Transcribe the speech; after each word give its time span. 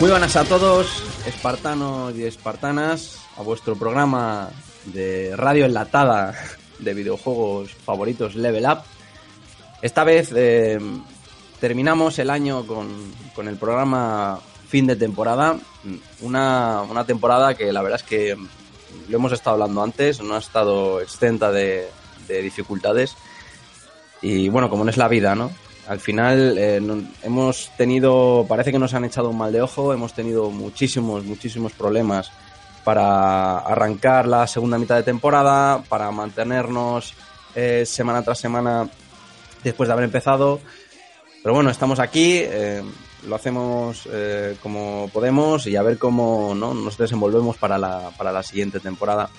Muy 0.00 0.10
buenas 0.10 0.36
a 0.36 0.44
todos, 0.44 1.02
espartanos 1.26 2.14
y 2.14 2.22
espartanas, 2.22 3.18
a 3.36 3.42
vuestro 3.42 3.74
programa 3.74 4.48
de 4.84 5.34
radio 5.34 5.64
enlatada 5.64 6.36
de 6.78 6.94
videojuegos 6.94 7.74
favoritos 7.74 8.36
Level 8.36 8.64
Up. 8.64 8.78
Esta 9.82 10.04
vez 10.04 10.30
eh, 10.36 10.78
terminamos 11.60 12.20
el 12.20 12.30
año 12.30 12.64
con, 12.64 12.88
con 13.34 13.48
el 13.48 13.56
programa 13.56 14.38
fin 14.68 14.86
de 14.86 14.94
temporada, 14.94 15.58
una, 16.20 16.82
una 16.82 17.04
temporada 17.04 17.56
que 17.56 17.72
la 17.72 17.82
verdad 17.82 18.00
es 18.00 18.06
que 18.06 18.36
lo 19.08 19.16
hemos 19.16 19.32
estado 19.32 19.54
hablando 19.54 19.82
antes, 19.82 20.22
no 20.22 20.36
ha 20.36 20.38
estado 20.38 21.00
exenta 21.00 21.50
de, 21.50 21.88
de 22.28 22.40
dificultades 22.40 23.16
y 24.22 24.48
bueno, 24.48 24.70
como 24.70 24.84
no 24.84 24.90
es 24.90 24.96
la 24.96 25.08
vida, 25.08 25.34
¿no? 25.34 25.50
Al 25.88 26.00
final 26.00 26.58
eh, 26.58 26.82
hemos 27.22 27.70
tenido, 27.78 28.44
parece 28.46 28.70
que 28.70 28.78
nos 28.78 28.92
han 28.92 29.06
echado 29.06 29.30
un 29.30 29.38
mal 29.38 29.50
de 29.50 29.62
ojo, 29.62 29.94
hemos 29.94 30.12
tenido 30.12 30.50
muchísimos, 30.50 31.24
muchísimos 31.24 31.72
problemas 31.72 32.30
para 32.84 33.60
arrancar 33.60 34.28
la 34.28 34.46
segunda 34.46 34.78
mitad 34.78 34.96
de 34.96 35.02
temporada, 35.02 35.82
para 35.88 36.10
mantenernos 36.10 37.14
eh, 37.54 37.86
semana 37.86 38.22
tras 38.22 38.38
semana 38.38 38.86
después 39.64 39.88
de 39.88 39.94
haber 39.94 40.04
empezado. 40.04 40.60
Pero 41.42 41.54
bueno, 41.54 41.70
estamos 41.70 42.00
aquí, 42.00 42.40
eh, 42.42 42.82
lo 43.26 43.34
hacemos 43.34 44.06
como 44.62 45.08
podemos 45.10 45.66
y 45.66 45.76
a 45.76 45.82
ver 45.82 45.96
cómo 45.96 46.54
¿no? 46.54 46.74
nos 46.74 46.98
desenvolvemos 46.98 47.56
para 47.56 47.78
la, 47.78 48.10
para 48.16 48.30
la 48.30 48.42
siguiente 48.42 48.78
temporada. 48.78 49.30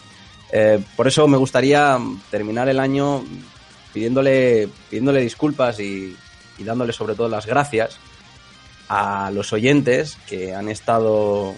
Por 0.95 1.07
eso 1.07 1.27
me 1.27 1.37
gustaría 1.37 1.97
terminar 2.31 2.67
el 2.69 2.79
año 2.79 3.23
pidiéndole, 3.93 4.67
pidiéndole 4.89 5.21
disculpas 5.21 5.79
y, 5.79 6.15
y 6.59 6.63
dándole 6.63 6.93
sobre 6.93 7.15
todo 7.15 7.29
las 7.29 7.45
gracias 7.45 7.99
a 8.89 9.31
los 9.31 9.53
oyentes 9.53 10.17
que 10.27 10.53
han 10.53 10.67
estado 10.69 11.53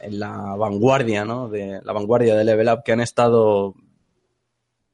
en 0.00 0.18
la 0.20 0.54
vanguardia, 0.56 1.24
¿no? 1.24 1.48
De 1.48 1.80
la 1.82 1.92
vanguardia 1.92 2.34
de 2.36 2.44
Level 2.44 2.68
Up, 2.68 2.82
que 2.84 2.92
han 2.92 3.00
estado 3.00 3.74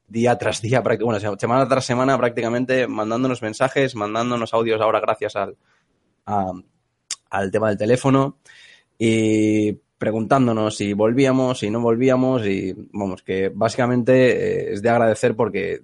día 0.07 0.37
tras 0.37 0.61
día, 0.61 0.81
bueno, 0.81 1.19
semana 1.37 1.67
tras 1.67 1.85
semana 1.85 2.17
prácticamente 2.17 2.87
mandándonos 2.87 3.41
mensajes, 3.41 3.95
mandándonos 3.95 4.53
audios 4.53 4.81
ahora 4.81 4.99
gracias 4.99 5.35
al, 5.35 5.57
a- 6.25 6.53
al 7.29 7.51
tema 7.51 7.69
del 7.69 7.77
teléfono 7.77 8.37
y 8.97 9.73
preguntándonos 9.97 10.77
si 10.77 10.93
volvíamos, 10.93 11.59
si 11.59 11.69
no 11.69 11.81
volvíamos 11.81 12.45
y 12.45 12.73
vamos, 12.91 13.23
que 13.23 13.49
básicamente 13.53 14.69
eh, 14.69 14.73
es 14.73 14.81
de 14.81 14.89
agradecer 14.89 15.35
porque 15.35 15.81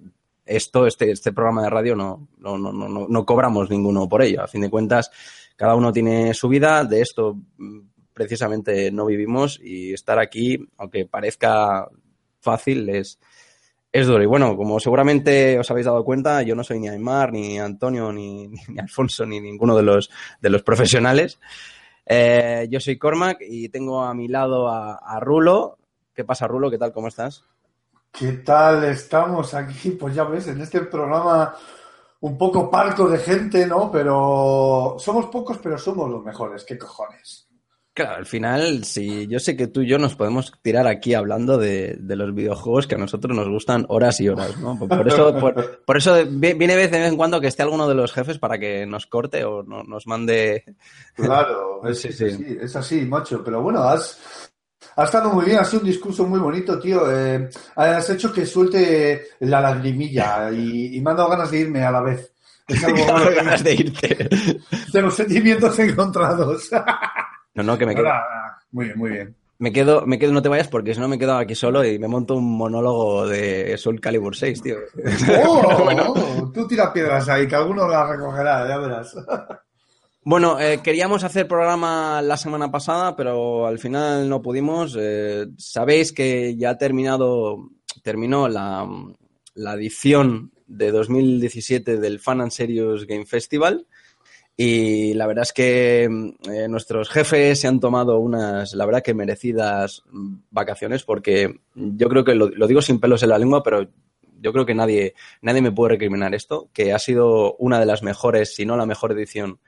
esto, 0.56 0.86
este, 0.86 1.12
este 1.12 1.32
programa 1.32 1.64
de 1.64 1.70
radio 1.70 1.96
no, 1.96 2.28
no, 2.38 2.58
no, 2.58 2.72
no, 2.72 3.08
no- 3.08 3.26
cobramos 3.26 3.70
ninguno 3.70 4.08
por 4.10 4.22
ello. 4.22 4.44
A 4.44 4.48
fin 4.48 4.62
de 4.62 4.70
cuentas, 4.70 5.10
cada 5.56 5.76
uno 5.76 5.92
tiene 5.92 6.34
su 6.34 6.48
vida, 6.48 6.84
de 6.86 7.02
esto 7.02 7.36
mm, 7.58 7.80
precisamente 8.14 8.92
no 8.92 9.06
vivimos 9.06 9.60
y 9.64 9.94
estar 9.94 10.20
aquí, 10.20 10.58
aunque 10.78 11.06
parezca 11.06 11.88
fácil, 12.40 12.90
es, 12.90 13.20
es 13.92 14.08
duro. 14.08 14.24
Y 14.24 14.28
bueno, 14.28 14.56
como 14.58 14.80
seguramente 14.80 15.58
os 15.60 15.70
habéis 15.72 15.86
dado 15.86 16.04
cuenta, 16.04 16.42
yo 16.44 16.56
no 16.56 16.64
soy 16.64 16.80
ni 16.80 16.90
Aymar, 16.90 17.32
ni 17.32 17.60
Antonio, 17.60 18.12
ni, 18.12 18.52
Alfonso, 18.80 19.26
ni 19.26 19.40
ninguno 19.40 19.76
de 19.76 19.84
los, 19.84 20.10
de 20.42 20.50
los 20.50 20.64
profesionales. 20.64 21.40
Eh, 22.06 22.68
yo 22.70 22.80
soy 22.80 22.98
Cormac 22.98 23.38
y 23.42 23.70
tengo 23.70 24.02
a 24.04 24.14
mi 24.14 24.28
lado 24.28 24.68
a 24.70 25.20
Rulo. 25.20 25.78
¿Qué 26.14 26.26
pasa, 26.26 26.48
Rulo? 26.48 26.70
¿Qué 26.70 26.78
tal? 26.78 26.92
¿Cómo 26.92 27.08
estás? 27.08 27.46
¿Qué 28.12 28.34
tal 28.34 28.84
estamos 28.86 29.54
aquí? 29.54 29.92
Pues 29.92 30.14
ya 30.16 30.24
ves, 30.26 30.48
en 30.48 30.62
este 30.62 30.82
programa 30.82 31.56
un 32.22 32.38
poco 32.38 32.70
parco 32.70 33.08
de 33.10 33.18
gente, 33.18 33.66
¿no? 33.66 33.92
Pero 33.92 34.96
somos 35.00 35.26
pocos, 35.28 35.58
pero 35.58 35.78
somos 35.78 36.10
los 36.10 36.24
mejores. 36.24 36.64
¿Qué 36.64 36.78
cojones? 36.78 37.48
Claro, 37.94 38.16
al 38.18 38.26
final, 38.26 38.86
sí, 38.86 39.28
yo 39.28 39.38
sé 39.40 39.58
que 39.58 39.68
tú 39.68 39.82
y 39.82 39.88
yo 39.90 39.98
nos 39.98 40.16
podemos 40.16 40.54
tirar 40.62 40.88
aquí 40.88 41.14
hablando 41.14 41.58
de, 41.58 41.98
de 42.00 42.16
los 42.16 42.34
videojuegos 42.34 42.88
que 42.88 42.96
a 42.96 42.98
nosotros 42.98 43.36
nos 43.36 43.50
gustan 43.50 43.86
horas 43.90 44.22
y 44.22 44.30
horas, 44.30 44.56
¿no? 44.60 44.78
Por, 44.80 45.08
eso, 45.10 45.38
por, 45.38 45.82
por 45.84 45.98
eso 45.98 46.16
vi- 46.26 46.54
viene 46.54 46.76
de 46.78 46.88
vez 46.88 46.94
en 46.94 47.18
cuando 47.18 47.42
que 47.42 47.48
esté 47.48 47.64
alguno 47.64 47.90
de 47.90 47.96
los 47.96 48.14
jefes 48.14 48.40
para 48.40 48.58
que 48.58 48.86
nos 48.86 49.08
corte 49.08 49.44
o 49.44 49.64
no- 49.64 49.84
nos 49.84 50.08
mande. 50.08 50.64
Claro, 51.16 51.82
es, 51.90 52.00
Sí, 52.00 52.14
sí. 52.14 52.58
es 52.62 52.76
así, 52.78 53.02
macho. 53.02 53.44
Pero 53.44 53.62
bueno, 53.62 53.84
has, 53.84 54.54
has 54.96 55.06
estado 55.06 55.30
muy 55.32 55.46
bien, 55.46 55.60
ha 55.60 55.66
sido 55.66 55.82
un 55.82 55.88
discurso 55.88 56.26
muy 56.26 56.40
bonito, 56.40 56.80
tío. 56.80 57.12
Eh, 57.12 57.50
has 57.76 58.10
hecho 58.10 58.32
que 58.32 58.46
suelte 58.46 59.28
la 59.42 59.62
lagrimilla 59.62 60.52
y, 60.52 60.98
y 60.98 61.02
me 61.02 61.12
han 61.12 61.18
dado 61.18 61.30
ganas 61.30 61.52
de 61.52 61.60
irme 61.60 61.84
a 61.84 61.92
la 61.92 62.02
vez. 62.02 62.32
Es 62.68 62.84
algo 62.84 62.98
Tengo 62.98 63.36
ganas 63.36 63.64
de 63.64 63.74
irte. 63.74 64.30
Tengo 64.92 65.12
sentimientos 65.12 65.78
encontrados. 65.80 66.70
No, 67.54 67.64
no, 67.64 67.78
que 67.78 67.86
me 67.86 67.94
quedo, 67.94 68.08
muy 68.72 68.86
bien, 68.86 68.98
muy 68.98 69.10
bien. 69.10 69.36
me 69.60 69.74
quedo, 69.74 70.06
me 70.06 70.18
quedo, 70.18 70.32
no 70.32 70.42
te 70.42 70.48
vayas 70.48 70.70
porque 70.70 70.94
si 70.94 71.02
no 71.02 71.10
me 71.10 71.20
quedo 71.20 71.36
aquí 71.36 71.54
solo 71.54 71.84
y 71.84 72.00
me 72.00 72.08
monto 72.08 72.36
un 72.38 72.58
monólogo 72.58 73.28
de 73.28 73.78
Soul 73.78 74.00
Calibur 74.00 74.34
6, 74.38 74.62
tío. 74.62 74.78
¡Oh! 75.46 75.84
Bueno. 75.84 76.14
Tú 76.54 76.66
tira 76.66 76.94
piedras 76.94 77.28
ahí, 77.28 77.50
que 77.50 77.56
alguno 77.56 77.90
las 77.90 78.08
recogerá, 78.10 78.66
ya 78.70 78.78
verás. 78.78 79.16
Bueno, 80.24 80.60
eh, 80.60 80.82
queríamos 80.84 81.24
hacer 81.24 81.48
programa 81.48 82.22
la 82.22 82.38
semana 82.38 82.70
pasada, 82.70 83.16
pero 83.16 83.66
al 83.66 83.80
final 83.80 84.30
no 84.30 84.40
pudimos. 84.44 84.96
Eh, 85.00 85.48
Sabéis 85.58 86.14
que 86.14 86.56
ya 86.56 86.72
ha 86.72 86.78
terminado, 86.78 87.72
terminó 88.04 88.48
la, 88.48 88.88
la 89.56 89.74
edición 89.74 90.52
de 90.68 90.92
2017 90.92 91.98
del 91.98 92.20
Fan 92.20 92.42
and 92.42 92.52
Serious 92.52 93.08
Game 93.08 93.26
Festival. 93.26 93.88
Y 94.56 95.16
la 95.16 95.26
verdad 95.26 95.42
es 95.42 95.54
que 95.54 96.04
eh, 96.04 96.68
nuestros 96.70 97.10
jefes 97.10 97.60
se 97.60 97.68
han 97.68 97.80
tomado 97.80 98.20
unas, 98.20 98.76
la 98.76 98.86
verdad 98.86 99.02
que 99.02 99.16
merecidas 99.16 100.04
vacaciones, 100.52 101.04
porque 101.04 101.62
yo 101.74 102.10
creo 102.10 102.24
que 102.24 102.36
lo, 102.36 102.50
lo 102.50 102.68
digo 102.68 102.84
sin 102.84 103.00
pelos 103.00 103.24
en 103.24 103.30
la 103.30 103.40
lengua, 103.40 103.64
pero 103.64 103.90
yo 104.40 104.54
creo 104.54 104.68
que 104.68 104.76
nadie, 104.76 105.16
nadie 105.42 105.64
me 105.64 105.72
puede 105.72 105.94
recriminar 105.94 106.36
esto, 106.36 106.70
que 106.74 106.94
ha 106.94 107.00
sido 107.00 107.56
una 107.56 107.80
de 107.80 107.88
las 107.88 108.04
mejores, 108.04 108.54
si 108.54 108.68
no 108.68 108.78
la 108.78 108.86
mejor 108.86 109.14
edición 109.14 109.60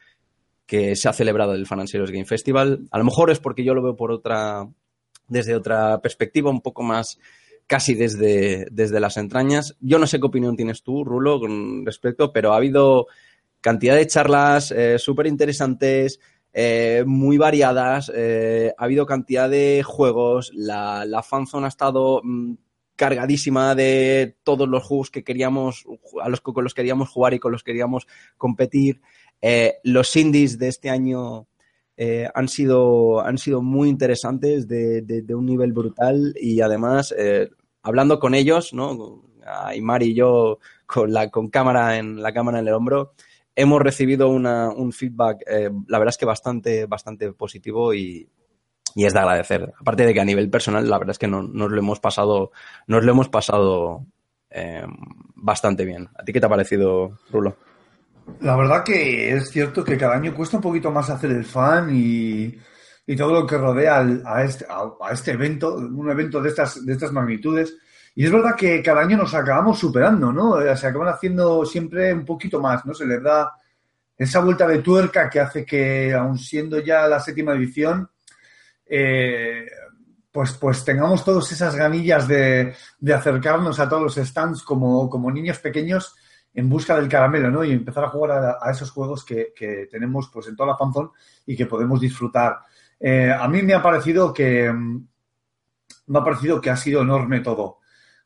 que 0.65 0.95
se 0.95 1.09
ha 1.09 1.13
celebrado 1.13 1.53
el 1.53 1.67
Serious 1.87 2.11
Game 2.11 2.25
Festival. 2.25 2.87
A 2.91 2.97
lo 2.97 3.03
mejor 3.03 3.31
es 3.31 3.39
porque 3.39 3.63
yo 3.63 3.73
lo 3.73 3.83
veo 3.83 3.95
por 3.95 4.11
otra, 4.11 4.67
desde 5.27 5.55
otra 5.55 6.01
perspectiva, 6.01 6.49
un 6.49 6.61
poco 6.61 6.83
más 6.83 7.19
casi 7.67 7.95
desde, 7.95 8.67
desde 8.71 8.99
las 8.99 9.17
entrañas. 9.17 9.75
Yo 9.79 9.99
no 9.99 10.07
sé 10.07 10.19
qué 10.19 10.25
opinión 10.25 10.55
tienes 10.55 10.83
tú, 10.83 11.03
Rulo, 11.03 11.39
con 11.39 11.85
respecto, 11.85 12.31
pero 12.31 12.53
ha 12.53 12.57
habido 12.57 13.07
cantidad 13.61 13.95
de 13.95 14.07
charlas 14.07 14.71
eh, 14.71 14.99
súper 14.99 15.27
interesantes, 15.27 16.19
eh, 16.53 17.03
muy 17.07 17.37
variadas, 17.37 18.11
eh, 18.13 18.73
ha 18.77 18.83
habido 18.83 19.05
cantidad 19.05 19.49
de 19.49 19.81
juegos, 19.83 20.51
la, 20.53 21.05
la 21.05 21.23
fanzone 21.23 21.65
ha 21.65 21.69
estado 21.69 22.21
mm, 22.23 22.53
cargadísima 22.95 23.75
de 23.75 24.35
todos 24.43 24.67
los 24.67 24.83
juegos 24.83 25.09
que 25.09 25.23
queríamos, 25.23 25.85
a 26.21 26.29
los 26.29 26.41
con 26.41 26.63
los 26.63 26.73
queríamos 26.73 27.09
jugar 27.09 27.33
y 27.33 27.39
con 27.39 27.51
los 27.51 27.63
que 27.63 27.71
queríamos 27.71 28.07
competir. 28.37 29.01
Eh, 29.41 29.75
los 29.83 30.15
indies 30.15 30.57
de 30.57 30.67
este 30.67 30.89
año 30.89 31.47
eh, 31.97 32.27
han, 32.33 32.47
sido, 32.47 33.21
han 33.21 33.37
sido 33.37 33.61
muy 33.61 33.89
interesantes, 33.89 34.67
de, 34.67 35.25
un 35.29 35.45
nivel 35.45 35.73
brutal 35.73 36.33
y 36.39 36.61
además, 36.61 37.13
eh, 37.17 37.49
hablando 37.81 38.19
con 38.19 38.35
ellos, 38.35 38.73
¿no? 38.73 39.23
Aymar 39.45 40.03
y 40.03 40.13
yo 40.13 40.59
con 40.85 41.11
la 41.11 41.29
con 41.29 41.49
cámara 41.49 41.97
en 41.97 42.21
la 42.21 42.33
cámara 42.33 42.59
en 42.59 42.67
el 42.67 42.73
hombro, 42.73 43.13
hemos 43.55 43.81
recibido 43.81 44.29
una- 44.29 44.69
un 44.69 44.93
feedback, 44.93 45.43
la 45.87 45.99
verdad 45.99 46.13
es 46.13 46.17
que 46.17 46.25
bastante, 46.25 46.85
bastante 46.85 47.33
positivo 47.33 47.93
y, 47.93 48.29
y 48.95 49.05
es 49.05 49.13
de 49.13 49.19
agradecer. 49.19 49.73
Aparte 49.79 50.05
de 50.05 50.13
que 50.13 50.21
a 50.21 50.25
nivel 50.25 50.49
personal, 50.49 50.89
la 50.89 50.97
verdad 50.97 51.11
es 51.11 51.19
que 51.19 51.27
no- 51.27 51.43
nos 51.43 51.71
lo 51.71 51.77
hemos 51.79 51.99
pasado, 51.99 52.51
nos 52.87 53.03
lo 53.03 53.11
hemos 53.11 53.29
pasado 53.29 54.05
eh, 54.55 54.85
bastante 55.35 55.83
bien. 55.85 56.09
¿A 56.17 56.23
ti 56.23 56.31
qué 56.31 56.39
te 56.39 56.45
ha 56.45 56.49
parecido, 56.49 57.17
Rulo? 57.31 57.55
La 58.41 58.55
verdad 58.55 58.83
que 58.83 59.33
es 59.35 59.49
cierto 59.49 59.83
que 59.83 59.97
cada 59.97 60.15
año 60.15 60.33
cuesta 60.33 60.57
un 60.57 60.63
poquito 60.63 60.91
más 60.91 61.09
hacer 61.09 61.31
el 61.31 61.43
fan 61.43 61.89
y, 61.93 62.55
y 63.07 63.15
todo 63.15 63.33
lo 63.33 63.47
que 63.47 63.57
rodea 63.57 63.97
al- 63.97 64.21
a, 64.25 64.43
este, 64.43 64.65
a, 64.69 65.11
este 65.11 65.31
evento, 65.31 65.75
un 65.75 66.09
evento 66.09 66.39
de 66.41 66.49
estas, 66.49 66.85
de 66.85 66.93
estas 66.93 67.11
magnitudes. 67.11 67.75
Y 68.15 68.25
es 68.25 68.31
verdad 68.31 68.55
que 68.55 68.81
cada 68.83 69.01
año 69.01 69.17
nos 69.17 69.33
acabamos 69.33 69.79
superando, 69.79 70.31
¿no? 70.31 70.55
Se 70.75 70.85
acaban 70.87 71.07
haciendo 71.09 71.65
siempre 71.65 72.13
un 72.13 72.23
poquito 72.23 72.61
más, 72.61 72.85
¿no? 72.85 72.93
Se 72.93 73.07
les 73.07 73.21
da 73.23 73.51
esa 74.15 74.39
vuelta 74.39 74.67
de 74.67 74.79
tuerca 74.79 75.27
que 75.29 75.39
hace 75.39 75.65
que, 75.65 76.13
aun 76.13 76.37
siendo 76.37 76.77
ya 76.79 77.07
la 77.07 77.19
séptima 77.19 77.53
edición, 77.53 78.07
eh, 78.85 79.65
pues, 80.31 80.53
pues 80.53 80.83
tengamos 80.83 81.23
todas 81.23 81.51
esas 81.51 81.75
ganillas 81.75 82.27
de, 82.27 82.73
acercarnos 83.13 83.79
a 83.79 83.87
todos 83.87 84.03
los 84.03 84.27
stands 84.27 84.63
como, 84.63 85.09
como 85.09 85.31
niños 85.31 85.59
pequeños 85.59 86.15
en 86.53 86.69
busca 86.69 86.95
del 86.95 87.09
caramelo, 87.09 87.49
¿no? 87.49 87.63
Y 87.63 87.71
empezar 87.71 88.03
a 88.05 88.09
jugar 88.09 88.57
a, 88.61 88.71
esos 88.71 88.91
juegos 88.91 89.25
que, 89.25 89.53
que 89.55 89.87
tenemos 89.89 90.29
pues 90.31 90.47
en 90.47 90.55
toda 90.55 90.69
la 90.69 90.77
fanzone 90.77 91.09
y 91.45 91.55
que 91.55 91.65
podemos 91.65 91.99
disfrutar. 91.99 92.59
Eh, 92.99 93.31
a 93.31 93.47
mí 93.47 93.61
me 93.61 93.73
ha 93.73 93.81
parecido 93.81 94.33
que 94.33 94.71
me 96.07 96.19
ha 96.19 96.23
parecido 96.23 96.61
que 96.61 96.69
ha 96.69 96.77
sido 96.77 97.01
enorme 97.01 97.41
todo. 97.41 97.79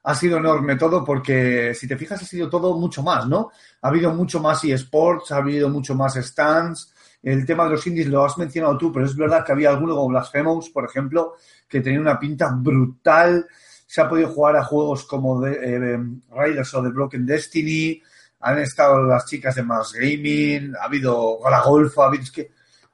Ha 0.03 0.15
sido 0.15 0.37
enorme 0.37 0.75
todo 0.75 1.03
porque, 1.03 1.73
si 1.73 1.87
te 1.87 1.97
fijas, 1.97 2.21
ha 2.21 2.25
sido 2.25 2.49
todo 2.49 2.77
mucho 2.77 3.03
más, 3.03 3.27
¿no? 3.27 3.51
Ha 3.81 3.87
habido 3.89 4.13
mucho 4.13 4.39
más 4.39 4.63
eSports, 4.63 5.31
ha 5.31 5.37
habido 5.37 5.69
mucho 5.69 5.95
más 5.95 6.15
stands. 6.15 6.93
El 7.21 7.45
tema 7.45 7.65
de 7.65 7.71
los 7.71 7.87
indies 7.87 8.07
lo 8.07 8.23
has 8.23 8.37
mencionado 8.37 8.77
tú, 8.77 8.91
pero 8.91 9.05
es 9.05 9.15
verdad 9.15 9.43
que 9.45 9.51
había 9.51 9.69
alguno 9.69 9.95
como 9.95 10.09
Blasphemous, 10.09 10.69
por 10.69 10.85
ejemplo, 10.85 11.35
que 11.67 11.81
tenía 11.81 11.99
una 11.99 12.19
pinta 12.19 12.49
brutal. 12.53 13.45
Se 13.85 14.01
ha 14.01 14.09
podido 14.09 14.29
jugar 14.29 14.57
a 14.57 14.63
juegos 14.63 15.05
como 15.05 15.41
de, 15.41 15.95
eh, 15.95 15.99
o 16.29 16.83
The 16.83 16.89
Broken 16.89 17.25
Destiny. 17.25 18.01
Han 18.41 18.59
estado 18.59 19.03
las 19.03 19.25
chicas 19.25 19.55
de 19.55 19.63
Mars 19.63 19.93
Gaming. 19.93 20.75
Ha 20.79 20.85
habido 20.85 21.39
Golf. 21.65 21.95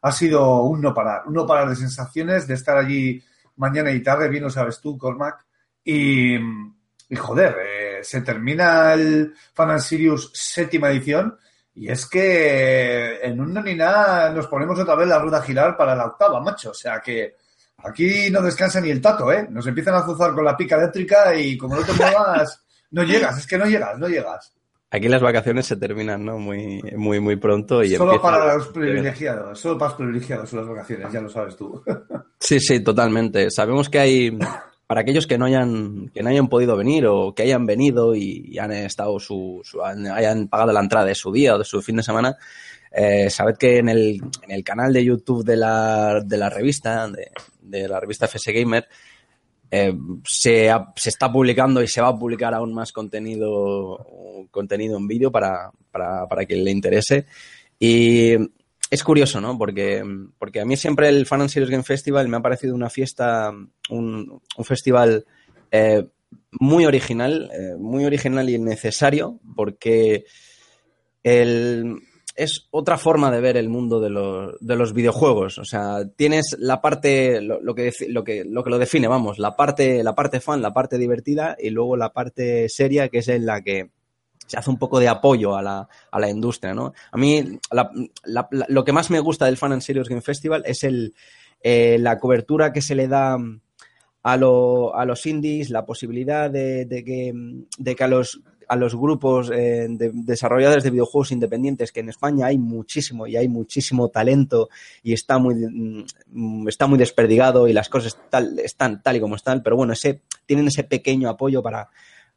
Ha, 0.01 0.11
sido 0.11 0.63
un 0.63 0.81
no 0.81 0.93
parar. 0.93 1.23
Un 1.27 1.33
no 1.33 1.45
parar 1.45 1.69
de 1.69 1.75
sensaciones 1.75 2.47
de 2.47 2.53
estar 2.53 2.77
allí 2.77 3.21
mañana 3.57 3.91
y 3.91 4.01
tarde, 4.01 4.29
bien 4.29 4.43
lo 4.43 4.49
sabes 4.49 4.79
tú, 4.79 4.97
Cormac. 4.97 5.45
Y, 5.83 6.35
y 6.35 7.15
joder, 7.15 7.55
eh, 7.61 7.99
se 8.03 8.21
termina 8.21 8.93
el 8.93 9.33
Fan 9.53 9.79
Sirius 9.79 10.31
séptima 10.33 10.89
edición. 10.89 11.37
Y 11.75 11.89
es 11.89 12.05
que 12.05 13.19
en 13.23 13.39
un 13.39 13.53
no 13.53 13.61
ni 13.63 13.75
nada 13.75 14.29
nos 14.29 14.47
ponemos 14.47 14.79
otra 14.79 14.95
vez 14.95 15.07
la 15.07 15.19
rueda 15.19 15.39
a 15.39 15.43
girar 15.43 15.75
para 15.75 15.95
la 15.95 16.05
octava, 16.05 16.39
macho. 16.39 16.71
O 16.71 16.73
sea 16.73 17.01
que 17.01 17.35
aquí 17.77 18.29
no 18.29 18.41
descansa 18.41 18.79
ni 18.79 18.91
el 18.91 19.01
tato, 19.01 19.31
¿eh? 19.31 19.47
Nos 19.49 19.65
empiezan 19.65 19.95
a 19.95 19.99
azuzar 19.99 20.33
con 20.33 20.45
la 20.45 20.55
pica 20.55 20.75
eléctrica 20.75 21.35
y 21.35 21.57
como 21.57 21.75
no 21.75 21.83
te 21.83 21.93
muevas, 21.93 22.63
no 22.91 23.03
llegas, 23.03 23.39
es 23.39 23.47
que 23.47 23.57
no 23.57 23.65
llegas, 23.65 23.97
no 23.97 24.07
llegas. 24.07 24.53
Aquí 24.91 25.07
las 25.07 25.23
vacaciones 25.23 25.65
se 25.65 25.75
terminan, 25.75 26.23
¿no? 26.23 26.37
Muy, 26.37 26.79
muy, 26.95 27.19
muy 27.19 27.35
pronto 27.37 27.83
y 27.83 27.95
Solo 27.95 28.21
para 28.21 28.53
los 28.53 28.67
privilegiados, 28.67 29.59
solo 29.59 29.75
para 29.75 29.89
los 29.89 29.97
privilegiados 29.97 30.47
son 30.47 30.59
las 30.59 30.69
vacaciones, 30.69 31.11
ya 31.11 31.19
lo 31.19 31.29
sabes 31.29 31.55
tú. 31.57 31.83
Sí, 32.39 32.59
sí, 32.59 32.83
totalmente. 32.83 33.49
Sabemos 33.49 33.89
que 33.89 33.99
hay, 33.99 34.37
para 34.93 35.01
aquellos 35.01 35.25
que 35.25 35.39
no 35.39 35.45
hayan, 35.45 36.11
que 36.13 36.21
no 36.21 36.29
hayan 36.29 36.47
podido 36.47 36.77
venir 36.77 37.07
o 37.07 37.33
que 37.33 37.41
hayan 37.41 37.65
venido 37.65 38.13
y, 38.13 38.59
han 38.59 38.71
estado 38.71 39.19
su, 39.19 39.63
han- 39.83 40.05
hayan 40.05 40.47
pagado 40.47 40.71
la 40.71 40.81
entrada 40.81 41.07
de 41.07 41.15
su 41.15 41.31
día 41.31 41.55
o 41.55 41.57
de 41.57 41.65
su 41.65 41.81
fin 41.81 41.95
de 41.95 42.03
semana, 42.03 42.37
eh, 42.91 43.27
sabed 43.31 43.55
que 43.57 43.79
en 43.79 43.89
el, 43.89 44.21
en 44.43 44.51
el 44.51 44.63
canal 44.63 44.93
de 44.93 45.03
YouTube 45.03 45.43
de 45.43 45.57
la, 45.57 46.21
de 46.23 46.37
la 46.37 46.47
revista, 46.47 47.09
de, 47.09 47.87
la 47.87 47.99
revista 47.99 48.27
FS 48.27 48.51
Gamer, 48.53 48.87
eh, 49.71 49.95
se, 50.27 50.69
se 50.95 51.09
está 51.09 51.31
publicando 51.31 51.81
y 51.81 51.87
se 51.87 51.99
va 51.99 52.09
a 52.09 52.19
publicar 52.19 52.53
aún 52.53 52.71
más 52.71 52.91
contenido, 52.91 54.45
contenido 54.51 54.95
en 54.95 55.07
vídeo 55.07 55.31
para, 55.31 55.71
para, 55.89 56.27
para 56.27 56.45
quien 56.45 56.63
le 56.63 56.69
interese. 56.69 57.25
Y 57.79 58.35
es 58.93 59.03
curioso, 59.03 59.41
¿no? 59.41 59.57
Porque, 59.57 60.03
porque 60.37 60.61
a 60.61 60.65
mí 60.65 60.77
siempre 60.77 61.09
el 61.09 61.25
Fan 61.25 61.41
and 61.41 61.51
Game 61.51 61.81
Festival 61.81 62.27
me 62.27 62.37
ha 62.37 62.41
parecido 62.41 62.75
una 62.75 62.91
fiesta, 62.91 63.51
un, 63.89 64.41
festival 64.63 65.25
eh, 65.71 66.05
muy 66.51 66.85
original, 66.85 67.49
eh, 67.51 67.75
muy 67.75 68.05
original 68.05 68.47
y 68.51 68.59
necesario, 68.59 69.39
porque 69.55 70.25
el, 71.23 72.03
es 72.35 72.67
otra 72.69 72.99
forma 72.99 73.31
de 73.31 73.41
ver 73.41 73.57
el 73.57 73.67
mundo 73.67 73.99
de 73.99 74.11
los, 74.11 74.59
de 74.59 74.75
los 74.75 74.93
videojuegos. 74.93 75.57
O 75.57 75.65
sea, 75.65 76.07
tienes 76.15 76.55
la 76.59 76.79
parte, 76.79 77.41
lo, 77.41 77.59
lo 77.61 77.73
que, 77.73 77.91
lo, 78.09 78.23
que, 78.23 78.45
lo 78.45 78.63
que 78.63 78.69
lo 78.69 78.77
define, 78.77 79.07
vamos, 79.07 79.39
la 79.39 79.55
parte, 79.55 80.03
la 80.03 80.13
parte 80.13 80.39
fan, 80.39 80.61
la 80.61 80.71
parte 80.71 80.99
divertida 80.99 81.57
y 81.59 81.71
luego 81.71 81.97
la 81.97 82.13
parte 82.13 82.69
seria, 82.69 83.09
que 83.09 83.17
es 83.17 83.27
en 83.27 83.47
la 83.47 83.63
que 83.63 83.89
se 84.47 84.57
hace 84.57 84.69
un 84.69 84.77
poco 84.77 84.99
de 84.99 85.07
apoyo 85.07 85.55
a 85.55 85.61
la, 85.61 85.87
a 86.11 86.19
la 86.19 86.29
industria, 86.29 86.73
¿no? 86.73 86.93
A 87.11 87.17
mí, 87.17 87.59
lo 88.67 88.83
que 88.83 88.91
más 88.93 89.09
me 89.09 89.19
gusta 89.19 89.45
del 89.45 89.57
Fan 89.57 89.73
and 89.73 89.81
Serious 89.81 90.09
Game 90.09 90.21
Festival 90.21 90.63
es 90.65 90.83
el, 90.83 91.13
eh, 91.61 91.97
la 91.99 92.17
cobertura 92.19 92.71
que 92.73 92.81
se 92.81 92.95
le 92.95 93.07
da 93.07 93.37
a, 94.23 94.37
lo- 94.37 94.95
a 94.95 95.05
los 95.05 95.25
indies, 95.25 95.69
la 95.69 95.85
posibilidad 95.85 96.49
de, 96.49 96.85
que, 97.05 97.33
de 97.77 97.95
que 97.95 98.03
a 98.03 98.07
los, 98.07 98.41
a 98.69 98.75
los 98.77 98.95
grupos 98.95 99.51
eh, 99.53 99.87
de 99.89 100.11
desarrolladores 100.13 100.83
de 100.83 100.91
videojuegos 100.91 101.31
independientes, 101.31 101.91
que 101.91 101.99
en 101.99 102.09
España 102.09 102.47
hay 102.47 102.57
muchísimo 102.57 103.27
y 103.27 103.35
hay 103.35 103.47
muchísimo 103.49 104.09
talento 104.09 104.69
y 105.03 105.13
está 105.13 105.37
muy, 105.37 105.55
mm, 105.55 106.67
está 106.69 106.87
muy 106.87 106.97
desperdigado 106.97 107.67
y 107.67 107.73
las 107.73 107.89
cosas 107.89 108.17
están 108.63 109.01
tal 109.03 109.15
y 109.17 109.19
como 109.19 109.35
están, 109.35 109.61
pero 109.63 109.75
bueno, 109.75 109.93
ese, 109.93 110.21
tienen 110.45 110.67
ese 110.67 110.83
pequeño 110.85 111.29
apoyo 111.29 111.61
para, 111.61 111.89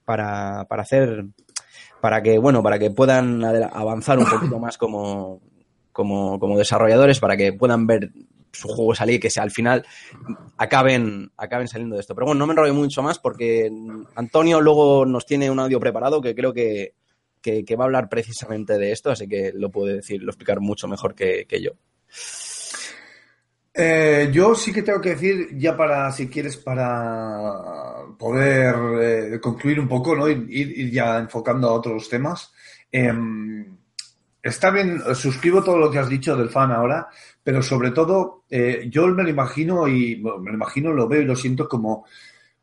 para, 0.05 0.67
para 0.69 0.83
hacer 0.83 1.27
para 2.01 2.23
que, 2.23 2.39
bueno, 2.39 2.63
para 2.63 2.79
que 2.79 2.91
puedan 2.91 3.45
avanzar 3.45 4.19
un 4.19 4.27
poquito 4.27 4.59
más 4.61 4.79
como, 4.79 5.41
como, 5.93 6.39
como 6.39 6.59
desarrolladores, 6.59 7.21
para 7.21 7.37
que 7.37 7.53
puedan 7.53 7.87
ver 7.87 8.11
su 8.53 8.69
juego 8.69 8.95
salir, 8.95 9.21
que 9.21 9.31
sea 9.31 9.43
al 9.43 9.51
final 9.51 9.85
acaben, 10.57 11.31
acaben 11.37 11.69
saliendo 11.69 11.97
de 11.97 12.01
esto. 12.01 12.15
Pero 12.15 12.27
bueno, 12.27 12.39
no 12.39 12.47
me 12.47 12.53
enrollo 12.53 12.75
mucho 12.75 13.03
más 13.03 13.19
porque 13.19 13.71
Antonio 14.15 14.61
luego 14.61 15.05
nos 15.05 15.27
tiene 15.27 15.51
un 15.51 15.61
audio 15.61 15.79
preparado 15.79 16.21
que 16.21 16.35
creo 16.35 16.53
que, 16.53 16.95
que, 17.43 17.65
que 17.65 17.77
va 17.77 17.85
a 17.85 17.87
hablar 17.87 18.09
precisamente 18.09 18.79
de 18.79 18.93
esto, 18.93 19.11
así 19.11 19.29
que 19.29 19.53
lo 19.55 19.71
puede 19.71 19.97
decir, 19.97 20.23
lo 20.23 20.31
explicar 20.31 20.61
mucho 20.61 20.89
mejor 20.89 21.15
que, 21.15 21.47
que 21.47 21.63
yo. 21.63 21.73
Eh, 23.79 24.31
yo 24.33 24.55
sí 24.55 24.73
que 24.73 24.83
tengo 24.83 25.03
que 25.03 25.11
decir, 25.11 25.51
ya 25.59 25.77
para, 25.77 26.11
si 26.11 26.29
quieres, 26.29 26.57
para 26.57 28.07
poder 28.19 28.75
eh, 29.35 29.41
concluir 29.41 29.79
un 29.79 29.87
poco, 29.87 30.17
¿no? 30.17 30.27
Ir, 30.29 30.91
ya 30.91 31.19
enfocando 31.19 31.69
a 31.69 31.73
otros 31.73 32.09
temas. 32.09 32.51
Em, 32.91 33.77
está 34.43 34.71
bien, 34.71 35.03
suscribo 35.15 35.63
todo 35.63 35.77
lo 35.77 35.91
que 35.91 35.99
has 35.99 36.09
dicho 36.09 36.35
del 36.35 36.49
fan 36.49 36.73
ahora, 36.73 37.09
pero 37.45 37.63
sobre 37.63 37.91
todo, 37.91 38.45
eh, 38.49 38.87
yo 38.91 39.09
me 39.09 39.23
lo 39.23 39.29
imagino 39.29 39.87
y 39.87 40.17
me 40.17 40.51
lo 40.51 40.55
imagino, 40.55 40.93
lo 40.95 41.07
veo 41.07 41.21
y 41.21 41.27
lo 41.27 41.37
siento 41.37 41.69
como 41.69 42.07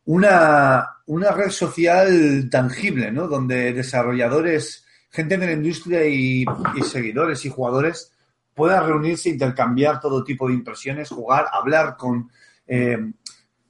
una, 0.06 0.98
una 1.06 1.32
red 1.32 1.50
social 1.50 2.50
tangible, 2.50 3.12
¿no? 3.12 3.28
Donde 3.28 3.72
desarrolladores, 3.72 4.84
gente 5.12 5.38
de 5.38 5.46
la 5.46 5.54
industria 5.54 6.08
y 6.08 6.44
seguidores 6.84 7.46
y 7.46 7.50
jugadores 7.50 8.13
puedan 8.54 8.86
reunirse, 8.86 9.30
intercambiar 9.30 10.00
todo 10.00 10.24
tipo 10.24 10.48
de 10.48 10.54
impresiones, 10.54 11.10
jugar, 11.10 11.46
hablar 11.52 11.96
con, 11.98 12.30
eh, 12.68 12.98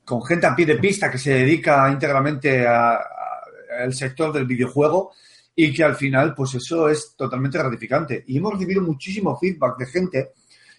con 0.04 0.24
gente 0.24 0.48
a 0.48 0.56
pie 0.56 0.66
de 0.66 0.78
pista 0.78 1.10
que 1.10 1.18
se 1.18 1.34
dedica 1.34 1.90
íntegramente 1.92 2.68
al 2.68 3.94
sector 3.94 4.32
del 4.32 4.46
videojuego 4.46 5.12
y 5.56 5.74
que 5.74 5.84
al 5.84 5.96
final, 5.96 6.34
pues 6.34 6.56
eso 6.56 6.90
es 6.90 7.16
totalmente 7.16 7.58
gratificante. 7.58 8.24
Y 8.28 8.38
hemos 8.38 8.54
recibido 8.54 8.82
muchísimo 8.82 9.38
feedback 9.38 9.78
de 9.78 9.86
gente 9.86 10.32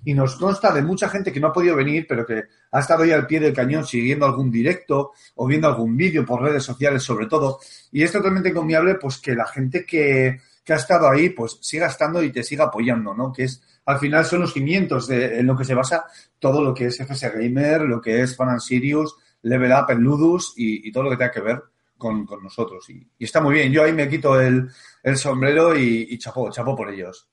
y 0.04 0.12
nos 0.14 0.37
consta 0.37 0.73
de 0.73 0.82
mucha 0.82 1.08
gente 1.08 1.32
que 1.32 1.40
no 1.40 1.49
ha 1.49 1.52
podido 1.52 1.76
venir, 1.76 2.06
pero 2.08 2.26
que 2.26 2.44
ha 2.70 2.80
estado 2.80 3.04
ahí 3.04 3.12
al 3.12 3.26
pie 3.26 3.40
del 3.40 3.54
cañón 3.54 3.87
siguiendo 3.87 4.26
algún 4.26 4.50
directo 4.50 5.12
o 5.37 5.46
viendo 5.46 5.68
algún 5.68 5.96
vídeo 5.96 6.26
por 6.26 6.42
redes 6.42 6.62
sociales 6.62 7.02
sobre 7.02 7.26
todo. 7.26 7.61
Y 7.92 8.02
es 8.02 8.12
totalmente 8.12 8.50
encomiable 8.50 8.96
pues 8.96 9.18
que 9.18 9.34
la 9.34 9.46
gente 9.46 9.87
que, 9.87 10.40
que 10.64 10.73
ha 10.73 10.76
estado 10.76 11.09
ahí 11.09 11.30
pues 11.30 11.59
siga 11.61 11.87
estando 11.87 12.23
y 12.23 12.33
te 12.33 12.42
siga 12.42 12.64
apoyando, 12.64 13.14
¿no? 13.14 13.33
Que 13.33 13.44
es 13.44 13.62
al 13.87 13.99
final 13.99 14.25
son 14.25 14.40
los 14.40 14.52
cimientos 14.52 15.06
de, 15.06 15.38
en 15.38 15.47
lo 15.47 15.56
que 15.56 15.64
se 15.64 15.75
basa 15.75 16.06
todo 16.38 16.62
lo 16.62 16.73
que 16.73 16.87
es 16.87 16.99
FS 16.99 17.30
Gamer, 17.30 17.83
lo 17.83 18.00
que 18.00 18.23
es 18.23 18.35
Fan 18.35 18.61
Sirius, 18.61 19.14
Level 19.42 19.73
Up 19.73 19.90
en 19.90 19.99
Ludus 20.00 20.54
y, 20.56 20.90
todo 20.90 21.04
lo 21.04 21.11
que 21.11 21.16
tenga 21.16 21.30
que 21.30 21.40
ver 21.40 21.62
con, 21.99 22.25
con 22.25 22.42
nosotros. 22.42 22.88
Y, 22.88 23.06
está 23.18 23.42
muy 23.42 23.54
bien. 23.54 23.71
Yo 23.73 23.85
ahí 23.85 23.92
me 23.92 24.09
quito 24.09 24.40
el, 24.40 24.71
el 25.02 25.16
sombrero 25.18 25.76
y, 25.76 26.06
y 26.11 26.18
chapó, 26.18 26.50
chapó 26.50 26.75
por 26.75 26.90
ellos. 26.90 27.28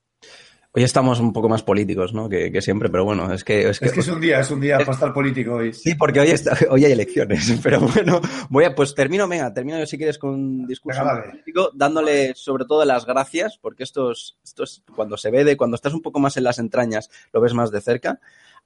Hoy 0.74 0.84
estamos 0.84 1.20
un 1.20 1.34
poco 1.34 1.50
más 1.50 1.64
políticos, 1.64 2.14
¿no? 2.14 2.30
Que, 2.30 2.50
que 2.50 2.62
siempre, 2.62 2.90
pero 2.90 3.04
bueno, 3.04 3.34
es 3.34 3.44
que... 3.44 3.68
Es 3.70 3.78
que, 3.78 3.88
Es 3.88 3.92
que 3.92 4.00
es 4.00 4.08
un 4.08 4.22
día, 4.22 4.40
es 4.40 4.52
un 4.52 4.62
día 4.62 4.78
para 4.78 4.94
estar 4.94 5.14
político 5.14 5.56
hoy. 5.56 5.74
Sí, 5.74 5.96
porque 5.96 6.22
hoy, 6.22 6.30
está- 6.30 6.58
hoy 6.70 6.86
hay 6.86 6.94
elecciones, 6.94 7.60
pero 7.64 7.82
bueno, 7.82 8.22
voy 8.50 8.64
a, 8.64 8.74
pues 8.74 8.96
termino, 8.96 9.28
venga, 9.28 9.54
termino 9.54 9.78
yo 9.80 9.86
si 9.86 9.98
quieres 9.98 10.18
con 10.18 10.30
un 10.30 10.68
discurso 10.68 11.02
Venga, 11.02 11.26
político, 11.30 11.72
dándole 11.74 12.34
sobre 12.36 12.64
todo 12.64 12.86
las 12.86 13.06
gracias, 13.06 13.58
porque 13.58 13.84
esto 13.84 14.12
es, 14.12 14.38
esto 14.46 14.64
es 14.64 14.82
cuando 14.96 15.18
se 15.18 15.30
ve 15.30 15.44
de, 15.44 15.58
cuando 15.58 15.76
estás 15.76 15.94
un 15.94 16.02
poco 16.02 16.20
más 16.22 16.38
en 16.38 16.46
las 16.46 16.58
entrañas, 16.58 17.10
lo 17.34 17.42
ves 17.42 17.54
más 17.54 17.70
de 17.72 17.82
cerca, 17.82 18.22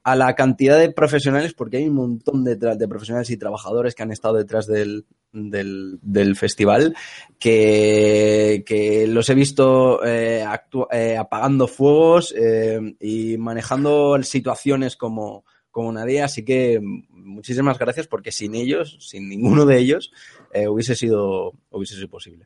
a 0.06 0.16
la 0.16 0.36
cantidad 0.36 0.78
de 0.78 0.92
profesionales, 0.92 1.56
porque 1.56 1.78
hay 1.78 1.88
un 1.88 1.96
montón 1.96 2.44
de, 2.44 2.58
profesionales 2.88 3.32
y 3.32 3.38
trabajadores 3.38 3.96
que 3.96 4.04
han 4.04 4.12
estado 4.12 4.36
detrás 4.36 4.68
del, 4.68 5.08
del, 5.34 5.98
del 6.04 6.36
festival, 6.36 6.96
que, 7.40 8.64
que 8.68 9.08
los 9.08 9.28
he 9.32 9.34
visto 9.34 10.06
eh, 10.06 10.46
eh, 10.92 11.18
apagando 11.18 11.68
fuegos 11.68 12.36
eh, 12.38 12.96
y 13.00 13.36
manejando 13.40 14.22
situaciones 14.22 14.96
como, 14.96 15.44
como 15.72 15.92
nadie. 15.92 16.22
Así 16.22 16.46
que 16.46 16.80
muchísimas 17.10 17.80
gracias, 17.80 18.06
porque 18.06 18.32
sin 18.32 18.54
ellos, 18.54 19.00
sin 19.00 19.28
ninguno 19.28 19.66
de 19.66 19.80
ellos, 19.80 20.12
eh, 20.54 20.68
hubiese, 20.68 20.94
sido, 20.94 21.54
hubiese 21.72 21.96
sido 21.96 22.10
posible. 22.10 22.46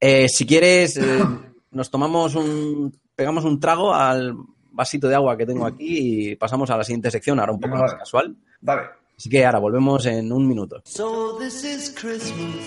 Si 0.00 0.46
quieres, 0.46 0.98
nos 1.70 1.90
tomamos 1.92 2.34
un. 2.34 2.92
pegamos 3.14 3.44
un 3.44 3.60
trago 3.60 3.94
al 3.94 4.34
vasito 4.72 5.08
de 5.08 5.14
agua 5.14 5.36
que 5.36 5.46
tengo 5.46 5.66
aquí 5.66 6.30
y 6.32 6.36
pasamos 6.36 6.68
a 6.70 6.76
la 6.76 6.84
siguiente 6.84 7.10
sección, 7.10 7.38
ahora 7.40 7.52
un 7.52 7.60
poco 7.60 7.74
más 7.76 7.90
vale. 7.92 7.98
casual. 7.98 8.36
Dale. 8.60 8.82
Así 9.16 9.28
que 9.28 9.44
ahora 9.44 9.58
volvemos 9.58 10.04
en 10.06 10.32
un 10.32 10.48
minuto. 10.48 10.80
So 10.84 11.38
this 11.38 11.62
is 11.64 11.90
Christmas. 11.90 12.66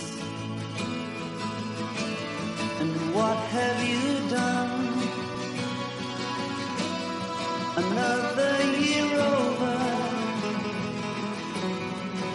And 2.79 3.15
what 3.15 3.37
have 3.51 3.83
you 3.83 4.29
done? 4.29 4.85
Another 7.77 8.63
year 8.79 9.19
over. 9.19 9.77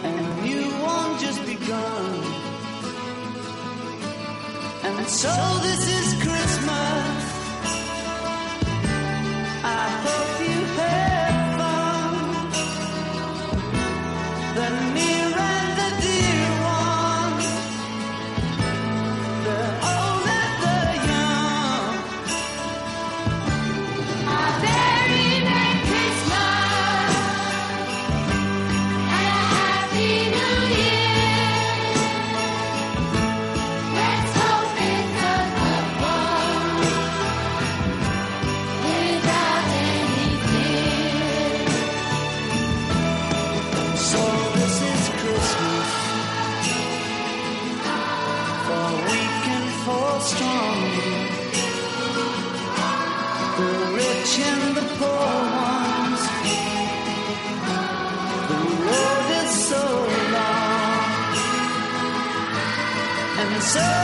And 0.03 0.19
a 0.19 0.41
new 0.43 0.67
one 0.83 1.19
just 1.19 1.43
begun. 1.45 2.23
And 4.83 5.07
so 5.07 5.31
this 5.63 5.87
is 5.87 6.13
Christmas. 6.21 7.00
And 63.77 64.00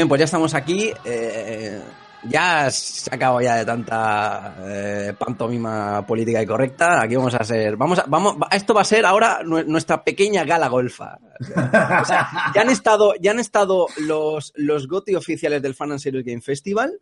bien, 0.00 0.08
pues 0.08 0.18
ya 0.18 0.24
estamos 0.24 0.54
aquí. 0.54 0.92
eh, 1.04 1.80
ya 2.22 2.70
se 2.70 3.10
ha 3.10 3.14
acabado 3.14 3.40
ya 3.40 3.56
de 3.56 3.64
tanta 3.64 4.54
eh, 4.66 5.14
pantomima 5.18 6.04
política 6.06 6.42
y 6.42 6.46
correcta. 6.46 7.00
Aquí 7.02 7.16
vamos 7.16 7.34
a 7.34 7.42
ser. 7.44 7.76
Vamos 7.76 8.02
vamos, 8.08 8.34
va- 8.36 8.48
esto 8.52 8.74
va 8.74 8.82
a 8.82 8.84
ser 8.84 9.06
ahora 9.06 9.40
nue- 9.42 9.64
nuestra 9.64 10.04
pequeña 10.04 10.44
gala 10.44 10.68
golfa. 10.68 11.18
Ya 12.54 12.60
han 12.60 12.68
estado, 12.70 13.14
ya 13.20 13.30
han 13.30 13.38
estado 13.38 13.86
los, 13.98 14.52
los 14.56 14.86
GOTY 14.86 15.14
oficiales 15.14 15.62
del 15.62 15.74
Fan 15.74 15.92
and 15.92 16.00
Serious 16.00 16.24
Game 16.24 16.42
Festival. 16.42 17.00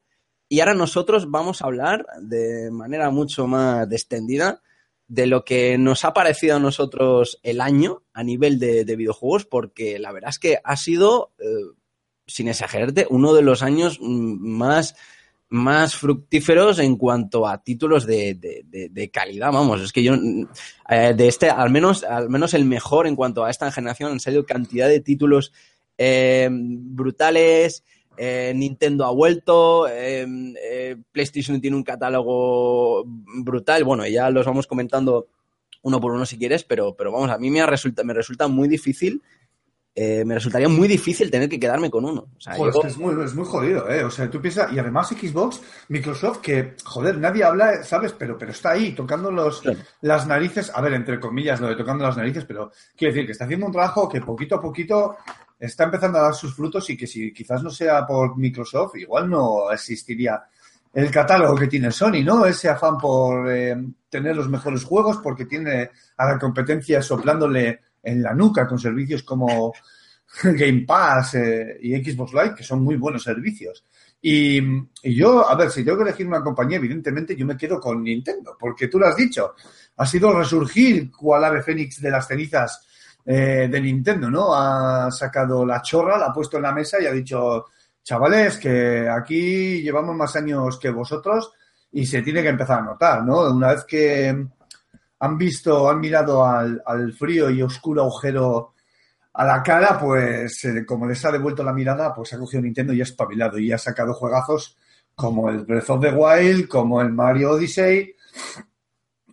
Y 0.48 0.60
ahora 0.60 0.74
nosotros 0.74 1.28
vamos 1.30 1.62
a 1.62 1.66
hablar 1.66 2.06
de 2.20 2.70
manera 2.70 3.10
mucho 3.10 3.46
más 3.48 3.90
extendida 3.90 4.62
de 5.08 5.26
lo 5.26 5.44
que 5.44 5.78
nos 5.78 6.04
ha 6.04 6.12
parecido 6.12 6.56
a 6.56 6.60
nosotros 6.60 7.38
el 7.42 7.60
año 7.60 8.02
a 8.12 8.22
nivel 8.22 8.58
de, 8.60 8.84
de 8.84 8.96
videojuegos, 8.96 9.46
porque 9.46 9.98
la 9.98 10.12
verdad 10.12 10.30
es 10.30 10.38
que 10.38 10.58
ha 10.62 10.76
sido, 10.76 11.32
eh, 11.38 11.44
sin 12.28 12.46
exagerarte, 12.48 13.06
uno 13.10 13.34
de 13.34 13.42
los 13.42 13.62
años 13.64 13.98
mm, 14.00 14.46
más, 14.56 14.94
más 15.48 15.96
fructíferos 15.96 16.78
en 16.78 16.96
cuanto 16.96 17.48
a 17.48 17.62
títulos 17.64 18.06
de, 18.06 18.34
de- 18.34 19.10
calidad. 19.10 19.50
Vamos, 19.50 19.80
es 19.80 19.92
que 19.92 20.02
yo, 20.04 20.12
mm, 20.16 20.46
eh, 20.90 21.14
de 21.16 21.26
este, 21.26 21.50
al 21.50 21.70
menos, 21.70 22.04
al 22.04 22.28
menos 22.30 22.54
el 22.54 22.64
mejor 22.64 23.06
en 23.06 23.16
cuanto 23.16 23.44
a 23.44 23.50
esta 23.50 23.72
generación, 23.72 24.12
han 24.12 24.20
salido 24.20 24.46
cantidad 24.46 24.88
de 24.88 25.00
títulos 25.00 25.52
eh, 25.96 26.48
brutales. 26.52 27.82
eh, 28.16 28.52
Nintendo 28.54 29.04
ha 29.06 29.10
vuelto, 29.10 29.86
PlayStation 31.12 31.60
tiene 31.60 31.76
un 31.76 31.82
catálogo 31.82 33.04
brutal. 33.06 33.84
Bueno, 33.84 34.06
ya 34.06 34.30
los 34.30 34.44
vamos 34.46 34.66
comentando 34.66 35.28
uno 35.82 36.00
por 36.00 36.12
uno 36.12 36.26
si 36.26 36.36
quieres, 36.38 36.64
pero, 36.64 36.94
pero 36.96 37.12
vamos, 37.12 37.30
a 37.30 37.38
mí 37.38 37.50
me 37.50 37.64
resulta, 37.64 38.02
me 38.04 38.12
resulta 38.14 38.48
muy 38.48 38.68
difícil, 38.68 39.22
eh, 39.94 40.24
me 40.24 40.34
resultaría 40.34 40.68
muy 40.68 40.86
difícil 40.86 41.30
tener 41.30 41.48
que 41.48 41.58
quedarme 41.58 41.90
con 41.90 42.04
uno. 42.04 42.28
O 42.36 42.40
sea, 42.40 42.54
Joder, 42.54 42.72
yo- 42.74 42.82
es, 42.88 42.96
muy, 42.98 43.24
es 43.24 43.34
muy 43.34 43.44
jodido, 43.44 43.88
¿eh? 43.90 44.04
O 44.04 44.10
sea, 44.10 44.30
tú 44.30 44.40
piensas, 44.40 44.72
y 44.72 44.78
además 44.78 45.08
Xbox, 45.08 45.60
Microsoft, 45.88 46.38
que, 46.38 46.74
joder, 46.84 47.18
nadie 47.18 47.42
habla, 47.42 47.82
¿sabes? 47.82 48.12
Pero, 48.12 48.38
pero 48.38 48.52
está 48.52 48.70
ahí, 48.72 48.92
tocando 48.92 49.30
los, 49.32 49.60
Claro. 49.60 49.78
las 50.02 50.26
narices, 50.26 50.70
a 50.72 50.80
ver, 50.80 50.92
entre 50.92 51.18
comillas, 51.18 51.60
lo 51.60 51.66
de 51.68 51.74
tocando 51.76 52.04
las 52.04 52.16
narices, 52.16 52.44
pero 52.44 52.70
quiero 52.96 53.12
decir 53.12 53.26
que 53.26 53.32
está 53.32 53.44
haciendo 53.44 53.66
un 53.66 53.72
trabajo 53.72 54.08
que 54.08 54.20
poquito 54.20 54.54
a 54.54 54.60
poquito 54.60 55.16
está 55.58 55.84
empezando 55.84 56.18
a 56.18 56.22
dar 56.22 56.34
sus 56.34 56.54
frutos 56.54 56.88
y 56.90 56.96
que 56.96 57.08
si 57.08 57.32
quizás 57.32 57.64
no 57.64 57.70
sea 57.70 58.06
por 58.06 58.36
Microsoft, 58.38 58.94
igual 58.96 59.28
no 59.28 59.70
existiría 59.72 60.40
el 60.94 61.10
catálogo 61.10 61.56
que 61.56 61.66
tiene 61.66 61.90
Sony, 61.90 62.22
¿no? 62.24 62.46
Ese 62.46 62.68
afán 62.68 62.96
por 62.98 63.50
eh, 63.50 63.76
tener 64.08 64.36
los 64.36 64.48
mejores 64.48 64.84
juegos 64.84 65.18
porque 65.18 65.44
tiene 65.44 65.90
a 66.16 66.26
la 66.26 66.38
competencia 66.38 67.02
soplándole 67.02 67.80
en 68.02 68.22
la 68.22 68.34
nuca 68.34 68.66
con 68.66 68.78
servicios 68.78 69.22
como 69.22 69.72
Game 70.42 70.84
Pass 70.86 71.34
eh, 71.34 71.78
y 71.80 71.96
Xbox 71.96 72.32
Live, 72.32 72.54
que 72.56 72.64
son 72.64 72.82
muy 72.82 72.96
buenos 72.96 73.22
servicios. 73.22 73.84
Y, 74.20 74.60
yo, 75.02 75.48
a 75.48 75.54
ver, 75.54 75.70
si 75.70 75.84
tengo 75.84 75.98
que 75.98 76.04
elegir 76.04 76.26
una 76.26 76.42
compañía, 76.42 76.78
evidentemente 76.78 77.36
yo 77.36 77.46
me 77.46 77.56
quedo 77.56 77.80
con 77.80 78.02
Nintendo, 78.02 78.56
porque 78.58 78.88
tú 78.88 78.98
lo 78.98 79.06
has 79.06 79.16
dicho, 79.16 79.54
ha 79.96 80.06
sido 80.06 80.36
resurgir 80.36 81.10
cual 81.10 81.44
ave 81.44 81.62
fénix 81.62 82.00
de 82.00 82.10
las 82.10 82.26
cenizas 82.26 82.84
eh, 83.24 83.68
de 83.70 83.80
Nintendo, 83.80 84.28
¿no? 84.30 84.54
Ha 84.54 85.10
sacado 85.12 85.64
la 85.64 85.80
chorra, 85.82 86.18
la 86.18 86.26
ha 86.26 86.32
puesto 86.32 86.56
en 86.56 86.64
la 86.64 86.72
mesa 86.72 87.00
y 87.00 87.06
ha 87.06 87.12
dicho, 87.12 87.66
chavales, 88.02 88.58
que 88.58 89.08
aquí 89.08 89.82
llevamos 89.82 90.16
más 90.16 90.34
años 90.34 90.78
que 90.78 90.90
vosotros 90.90 91.52
y 91.92 92.04
se 92.04 92.22
tiene 92.22 92.42
que 92.42 92.48
empezar 92.48 92.80
a 92.80 92.82
notar, 92.82 93.24
¿no? 93.24 93.52
Una 93.52 93.72
vez 93.72 93.84
que 93.84 94.46
han 95.20 95.36
visto, 95.36 95.88
han 95.88 96.00
mirado 96.00 96.44
al, 96.44 96.82
al 96.84 97.12
frío 97.12 97.50
y 97.50 97.62
oscuro 97.62 98.02
agujero 98.02 98.74
a 99.32 99.44
la 99.44 99.62
cara, 99.62 99.98
pues 99.98 100.64
eh, 100.64 100.84
como 100.84 101.06
les 101.06 101.24
ha 101.24 101.30
devuelto 101.30 101.62
la 101.62 101.72
mirada, 101.72 102.12
pues 102.14 102.32
ha 102.32 102.38
cogido 102.38 102.62
Nintendo 102.62 102.92
y 102.92 103.00
ha 103.00 103.04
espabilado 103.04 103.58
y 103.58 103.70
ha 103.70 103.78
sacado 103.78 104.14
juegazos 104.14 104.76
como 105.14 105.48
el 105.50 105.64
Breath 105.64 105.90
of 105.90 106.00
the 106.00 106.10
Wild, 106.10 106.68
como 106.68 107.00
el 107.00 107.12
Mario 107.12 107.52
Odyssey, 107.52 108.14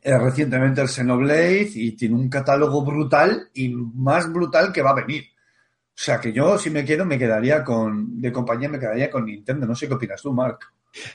eh, 0.01 0.17
recientemente 0.19 0.81
el 0.81 0.89
Xenoblade 0.89 1.71
y 1.73 1.95
tiene 1.95 2.15
un 2.15 2.29
catálogo 2.29 2.83
brutal 2.83 3.49
y 3.53 3.69
más 3.69 4.31
brutal 4.31 4.71
que 4.71 4.83
va 4.83 4.91
a 4.91 4.95
venir. 4.95 5.23
O 5.89 5.97
sea 5.97 6.19
que 6.19 6.33
yo, 6.33 6.57
si 6.57 6.69
me 6.69 6.83
quedo, 6.83 7.05
me 7.05 7.17
quedaría 7.17 7.63
con, 7.63 8.21
de 8.21 8.31
compañía, 8.31 8.69
me 8.69 8.79
quedaría 8.79 9.09
con 9.09 9.25
Nintendo. 9.25 9.65
No 9.65 9.73
sé 9.75 9.87
qué 9.87 9.93
opinas 9.93 10.21
tú, 10.21 10.33
Mark. 10.33 10.59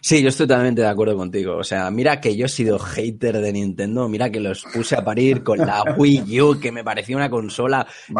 Sí, 0.01 0.23
yo 0.23 0.29
estoy 0.29 0.47
totalmente 0.47 0.83
de 0.83 0.89
acuerdo 0.89 1.17
contigo. 1.17 1.57
O 1.57 1.65
sea, 1.65 1.91
mira 1.91 2.21
que 2.21 2.37
yo 2.37 2.47
he 2.47 2.49
sido 2.49 2.79
hater 2.79 3.39
de 3.41 3.53
Nintendo, 3.53 4.09
mira 4.09 4.31
que 4.31 4.41
los 4.41 4.65
puse 4.73 4.95
a 4.97 5.05
parir 5.05 5.43
con 5.43 5.59
la 5.59 5.83
Wii 5.99 6.41
U, 6.41 6.61
que 6.61 6.71
me 6.73 6.85
parecía 6.85 7.17
una 7.17 7.31
consola 7.31 7.87
eh, 8.11 8.13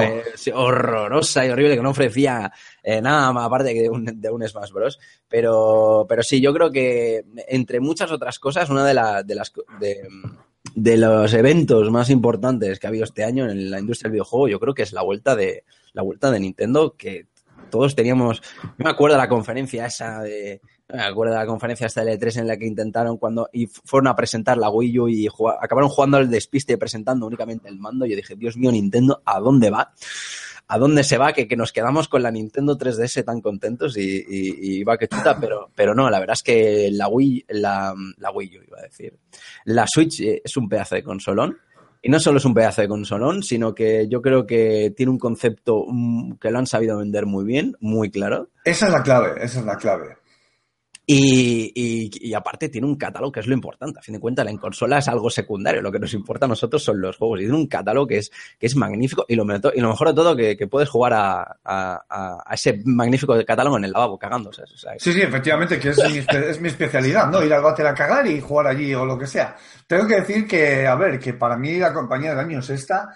eh, 0.00 0.22
horrorosa 0.52 1.46
y 1.46 1.50
horrible, 1.50 1.76
que 1.76 1.82
no 1.82 1.90
ofrecía 1.90 2.52
eh, 2.82 3.00
nada 3.00 3.32
más 3.32 3.46
aparte 3.46 3.72
de 3.74 3.88
un, 3.88 4.04
de 4.20 4.30
un 4.30 4.46
Smash 4.46 4.70
Bros. 4.72 4.98
Pero, 5.28 6.06
pero 6.08 6.22
sí, 6.22 6.40
yo 6.40 6.52
creo 6.52 6.70
que 6.70 7.24
entre 7.48 7.80
muchas 7.80 8.10
otras 8.10 8.38
cosas, 8.38 8.68
una 8.70 8.84
de, 8.84 8.94
la- 8.94 9.22
de 9.22 9.34
las 9.34 9.52
de, 9.80 10.08
de 10.74 10.96
los 10.96 11.32
eventos 11.34 11.90
más 11.90 12.10
importantes 12.10 12.78
que 12.78 12.86
ha 12.86 12.90
habido 12.90 13.04
este 13.04 13.24
año 13.24 13.48
en 13.48 13.70
la 13.70 13.78
industria 13.80 14.08
del 14.08 14.14
videojuego, 14.14 14.48
yo 14.48 14.58
creo 14.60 14.74
que 14.74 14.82
es 14.82 14.92
la 14.92 15.02
vuelta 15.02 15.36
de 15.36 15.64
la 15.92 16.02
vuelta 16.02 16.30
de 16.30 16.40
Nintendo, 16.40 16.94
que 16.96 17.26
todos 17.70 17.94
teníamos. 17.94 18.42
Me 18.78 18.90
acuerdo 18.90 19.16
de 19.16 19.22
la 19.22 19.28
conferencia 19.28 19.86
esa 19.86 20.20
de. 20.22 20.60
Me 20.92 21.02
acuerdo 21.02 21.32
de 21.32 21.40
la 21.40 21.46
conferencia 21.46 21.86
esta 21.86 22.04
de 22.04 22.18
L3 22.18 22.40
en 22.40 22.46
la 22.46 22.56
que 22.58 22.66
intentaron 22.66 23.16
cuando 23.16 23.48
y 23.52 23.66
fueron 23.66 24.08
a 24.08 24.16
presentar 24.16 24.58
la 24.58 24.68
Wii 24.68 24.98
U 24.98 25.08
y 25.08 25.28
acabaron 25.60 25.88
jugando 25.88 26.18
al 26.18 26.28
despiste 26.28 26.76
presentando 26.76 27.26
únicamente 27.26 27.68
el 27.68 27.78
mando. 27.78 28.04
Yo 28.04 28.14
dije, 28.14 28.36
Dios 28.36 28.56
mío, 28.56 28.70
Nintendo, 28.70 29.22
¿a 29.24 29.40
dónde 29.40 29.70
va? 29.70 29.92
¿A 30.68 30.78
dónde 30.78 31.02
se 31.04 31.16
va? 31.16 31.32
Que, 31.32 31.48
que 31.48 31.56
nos 31.56 31.72
quedamos 31.72 32.08
con 32.08 32.22
la 32.22 32.30
Nintendo 32.30 32.76
3DS 32.76 33.24
tan 33.24 33.40
contentos 33.40 33.96
y, 33.96 34.24
y, 34.28 34.78
y 34.78 34.84
va 34.84 34.98
que 34.98 35.08
chuta, 35.08 35.38
pero, 35.40 35.70
pero 35.74 35.94
no, 35.94 36.08
la 36.10 36.20
verdad 36.20 36.34
es 36.34 36.42
que 36.42 36.90
la 36.92 37.08
Wii, 37.08 37.46
la, 37.48 37.94
la 38.18 38.30
Wii 38.30 38.58
U 38.58 38.62
iba 38.66 38.78
a 38.78 38.82
decir. 38.82 39.18
La 39.64 39.86
Switch 39.86 40.20
eh, 40.20 40.42
es 40.44 40.56
un 40.56 40.68
pedazo 40.68 40.96
de 40.96 41.02
consolón. 41.02 41.58
Y 42.02 42.10
no 42.10 42.20
solo 42.20 42.36
es 42.36 42.44
un 42.44 42.52
pedazo 42.52 42.82
de 42.82 42.88
consolón, 42.88 43.42
sino 43.42 43.74
que 43.74 44.06
yo 44.08 44.20
creo 44.20 44.46
que 44.46 44.92
tiene 44.94 45.10
un 45.10 45.18
concepto 45.18 45.86
mm, 45.88 46.34
que 46.34 46.50
lo 46.50 46.58
han 46.58 46.66
sabido 46.66 46.98
vender 46.98 47.24
muy 47.24 47.46
bien, 47.46 47.74
muy 47.80 48.10
claro. 48.10 48.50
Esa 48.62 48.86
es 48.86 48.92
la 48.92 49.02
clave, 49.02 49.42
esa 49.42 49.60
es 49.60 49.64
la 49.64 49.76
clave. 49.76 50.18
Y, 51.06 52.32
aparte 52.34 52.68
tiene 52.68 52.86
un 52.86 52.96
catálogo 52.96 53.32
que 53.32 53.40
es 53.40 53.46
lo 53.46 53.54
importante. 53.54 53.98
A 53.98 54.02
fin 54.02 54.14
de 54.14 54.20
cuentas, 54.20 54.44
la 54.44 54.56
consola 54.58 54.98
es 54.98 55.08
algo 55.08 55.28
secundario. 55.28 55.82
Lo 55.82 55.92
que 55.92 55.98
nos 55.98 56.14
importa 56.14 56.46
a 56.46 56.48
nosotros 56.48 56.82
son 56.82 57.00
los 57.00 57.16
juegos. 57.16 57.40
Y 57.40 57.42
tiene 57.42 57.56
un 57.56 57.66
catálogo 57.66 58.06
que 58.06 58.18
es, 58.18 58.30
que 58.58 58.66
es 58.66 58.76
magnífico. 58.76 59.24
Y 59.28 59.36
lo, 59.36 59.44
y 59.74 59.80
lo 59.80 59.88
mejor 59.88 60.08
de 60.08 60.14
todo, 60.14 60.34
que, 60.36 60.66
puedes 60.66 60.88
jugar 60.88 61.12
a, 61.12 61.56
a- 61.64 62.44
ese 62.52 62.80
magnífico 62.84 63.36
catálogo 63.46 63.76
en 63.76 63.84
el 63.84 63.92
lavabo, 63.92 64.18
cagándose. 64.18 64.62
Sí, 64.98 65.12
sí, 65.12 65.20
efectivamente, 65.20 65.78
que 65.78 65.90
es 65.90 65.98
mi, 65.98 66.18
es 66.18 66.60
mi 66.60 66.68
especialidad, 66.68 67.30
¿no? 67.30 67.44
Ir 67.44 67.52
al 67.52 67.62
váter 67.62 67.86
a 67.86 67.94
cagar 67.94 68.26
y 68.26 68.40
jugar 68.40 68.68
allí 68.68 68.94
o 68.94 69.04
lo 69.04 69.18
que 69.18 69.26
sea. 69.26 69.56
Tengo 69.86 70.06
que 70.06 70.16
decir 70.16 70.46
que, 70.46 70.86
a 70.86 70.94
ver, 70.94 71.18
que 71.18 71.34
para 71.34 71.56
mí 71.56 71.76
la 71.78 71.92
compañía 71.92 72.30
del 72.30 72.38
año 72.38 72.60
es 72.60 72.70
esta, 72.70 73.14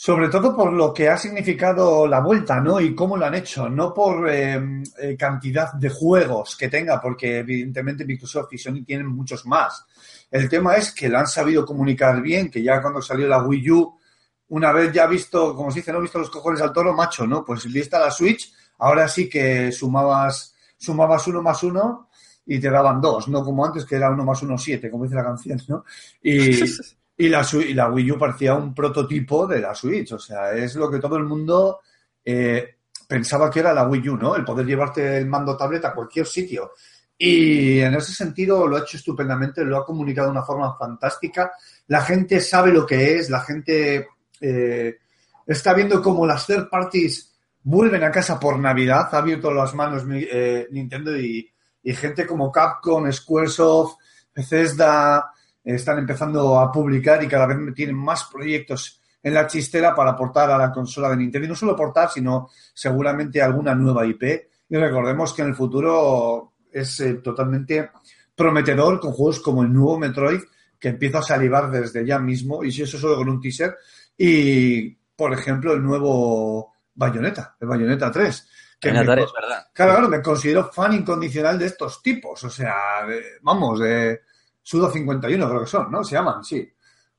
sobre 0.00 0.28
todo 0.28 0.54
por 0.54 0.72
lo 0.72 0.94
que 0.94 1.08
ha 1.08 1.18
significado 1.18 2.06
la 2.06 2.20
vuelta, 2.20 2.60
¿no? 2.60 2.80
Y 2.80 2.94
cómo 2.94 3.16
lo 3.16 3.26
han 3.26 3.34
hecho, 3.34 3.68
no 3.68 3.92
por 3.92 4.30
eh, 4.30 4.56
eh, 4.96 5.16
cantidad 5.18 5.72
de 5.72 5.88
juegos 5.90 6.56
que 6.56 6.68
tenga, 6.68 7.00
porque 7.00 7.38
evidentemente 7.38 8.04
Microsoft 8.04 8.52
y 8.52 8.58
Sony 8.58 8.84
tienen 8.86 9.08
muchos 9.08 9.44
más. 9.44 9.84
El 10.30 10.48
tema 10.48 10.76
es 10.76 10.92
que 10.92 11.08
lo 11.08 11.18
han 11.18 11.26
sabido 11.26 11.66
comunicar 11.66 12.22
bien, 12.22 12.48
que 12.48 12.62
ya 12.62 12.80
cuando 12.80 13.02
salió 13.02 13.26
la 13.26 13.42
Wii 13.42 13.70
U, 13.72 13.98
una 14.50 14.70
vez 14.70 14.92
ya 14.92 15.08
visto, 15.08 15.52
como 15.56 15.72
se 15.72 15.80
dice, 15.80 15.92
no 15.92 16.00
visto 16.00 16.20
los 16.20 16.30
cojones 16.30 16.60
al 16.60 16.72
toro, 16.72 16.94
macho, 16.94 17.26
¿no? 17.26 17.44
Pues 17.44 17.64
vista 17.64 17.98
la 17.98 18.12
Switch, 18.12 18.52
ahora 18.78 19.08
sí 19.08 19.28
que 19.28 19.72
sumabas, 19.72 20.54
sumabas 20.76 21.26
uno 21.26 21.42
más 21.42 21.60
uno 21.64 22.08
y 22.46 22.60
te 22.60 22.70
daban 22.70 23.00
dos, 23.00 23.26
no 23.26 23.44
como 23.44 23.66
antes 23.66 23.84
que 23.84 23.96
era 23.96 24.12
uno 24.12 24.24
más 24.24 24.40
uno 24.42 24.56
siete, 24.58 24.92
como 24.92 25.02
dice 25.02 25.16
la 25.16 25.24
canción, 25.24 25.60
¿no? 25.66 25.84
Y, 26.22 26.62
y, 27.18 27.28
la, 27.28 27.46
y 27.52 27.74
la 27.74 27.90
Wii 27.90 28.12
U 28.12 28.18
parecía 28.18 28.54
un 28.54 28.72
prototipo 28.72 29.46
de 29.46 29.60
la 29.60 29.74
Switch, 29.74 30.12
o 30.12 30.18
sea, 30.20 30.52
es 30.52 30.76
lo 30.76 30.88
que 30.88 31.00
todo 31.00 31.16
el 31.16 31.24
mundo 31.24 31.80
eh, 32.24 32.76
pensaba 33.08 33.50
que 33.50 33.58
era 33.58 33.74
la 33.74 33.88
Wii 33.88 34.08
U, 34.10 34.16
¿no? 34.16 34.36
El 34.36 34.44
poder 34.44 34.64
llevarte 34.64 35.18
el 35.18 35.26
mando 35.26 35.56
tablet 35.56 35.84
a 35.84 35.94
cualquier 35.94 36.26
sitio. 36.26 36.72
Y 37.20 37.80
en 37.80 37.94
ese 37.94 38.12
sentido 38.12 38.68
lo 38.68 38.76
ha 38.76 38.80
hecho 38.80 38.96
estupendamente, 38.96 39.64
lo 39.64 39.78
ha 39.78 39.84
comunicado 39.84 40.28
de 40.28 40.32
una 40.32 40.44
forma 40.44 40.76
fantástica. 40.78 41.50
La 41.88 42.02
gente 42.02 42.40
sabe 42.40 42.70
lo 42.70 42.86
que 42.86 43.16
es, 43.16 43.28
la 43.28 43.40
gente 43.40 44.06
eh, 44.40 44.98
está 45.44 45.74
viendo 45.74 46.00
cómo 46.00 46.24
las 46.24 46.46
third 46.46 46.68
parties 46.70 47.34
vuelven 47.64 48.04
a 48.04 48.12
casa 48.12 48.38
por 48.38 48.60
Navidad. 48.60 49.08
Ha 49.10 49.18
abierto 49.18 49.52
las 49.52 49.74
manos 49.74 50.04
eh, 50.08 50.68
Nintendo 50.70 51.16
y, 51.18 51.50
y 51.82 51.94
gente 51.94 52.24
como 52.24 52.52
Capcom, 52.52 53.10
Squaresoft, 53.10 53.96
Bethesda 54.32 55.32
están 55.74 55.98
empezando 55.98 56.58
a 56.58 56.70
publicar 56.72 57.22
y 57.22 57.28
cada 57.28 57.46
vez 57.46 57.58
tienen 57.74 57.96
más 57.96 58.24
proyectos 58.24 59.00
en 59.22 59.34
la 59.34 59.46
chistera 59.46 59.94
para 59.94 60.10
aportar 60.12 60.50
a 60.50 60.58
la 60.58 60.70
consola 60.72 61.10
de 61.10 61.16
Nintendo. 61.16 61.46
Y 61.46 61.48
no 61.48 61.54
solo 61.56 61.72
aportar, 61.72 62.10
sino 62.10 62.48
seguramente 62.72 63.42
alguna 63.42 63.74
nueva 63.74 64.06
IP. 64.06 64.22
Y 64.70 64.76
recordemos 64.76 65.34
que 65.34 65.42
en 65.42 65.48
el 65.48 65.54
futuro 65.54 66.52
es 66.70 67.00
eh, 67.00 67.14
totalmente 67.14 67.90
prometedor 68.34 69.00
con 69.00 69.12
juegos 69.12 69.40
como 69.40 69.62
el 69.62 69.72
nuevo 69.72 69.98
Metroid, 69.98 70.40
que 70.78 70.88
empieza 70.88 71.18
a 71.18 71.22
salivar 71.22 71.70
desde 71.70 72.06
ya 72.06 72.18
mismo, 72.20 72.62
y 72.62 72.70
si 72.70 72.82
eso 72.82 72.96
solo 72.98 73.16
con 73.16 73.28
un 73.28 73.40
teaser, 73.40 73.74
y 74.16 74.90
por 75.16 75.32
ejemplo 75.32 75.72
el 75.72 75.82
nuevo 75.82 76.72
Bayonetta, 76.94 77.56
el 77.60 77.66
Bayonetta 77.66 78.12
3. 78.12 78.48
Que 78.78 78.92
me, 78.92 78.98
verdad. 79.00 79.26
claro, 79.34 79.64
claro, 79.72 80.08
me 80.08 80.22
considero 80.22 80.70
fan 80.72 80.92
incondicional 80.92 81.58
de 81.58 81.66
estos 81.66 82.00
tipos, 82.00 82.44
o 82.44 82.50
sea, 82.50 83.04
de- 83.08 83.38
vamos, 83.42 83.80
de 83.80 84.20
Sudo 84.68 84.90
51 84.90 85.48
creo 85.48 85.60
que 85.62 85.66
son, 85.66 85.90
¿no? 85.90 86.04
Se 86.04 86.14
llaman, 86.14 86.44
sí. 86.44 86.70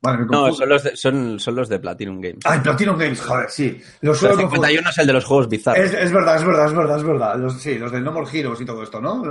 Vale, 0.03 0.23
No, 0.29 0.53
son 0.53 0.69
los, 0.69 0.83
de, 0.83 0.95
son, 0.95 1.39
son 1.39 1.55
los 1.55 1.67
de 1.67 1.79
Platinum 1.79 2.21
Games. 2.21 2.45
Ay, 2.45 2.59
Platinum 2.59 2.95
Games, 2.95 3.19
joder, 3.19 3.49
sí. 3.49 3.81
Los 4.01 4.17
el 4.17 4.19
suelo 4.19 4.35
confundir. 4.35 4.67
51 4.67 4.89
es 4.91 4.97
el 4.99 5.07
de 5.07 5.13
los 5.13 5.25
juegos 5.25 5.49
bizarros. 5.49 5.83
Es, 5.83 5.93
es 5.95 6.11
verdad, 6.11 6.35
es 6.35 6.45
verdad, 6.45 6.65
es 6.67 6.73
verdad, 6.73 6.97
es 6.97 7.03
verdad. 7.03 7.39
Los, 7.39 7.59
sí, 7.59 7.79
los 7.79 7.91
de 7.91 8.01
No 8.01 8.11
More 8.11 8.29
Heroes 8.31 8.61
y 8.61 8.65
todo 8.65 8.83
esto, 8.83 9.01
¿no? 9.01 9.23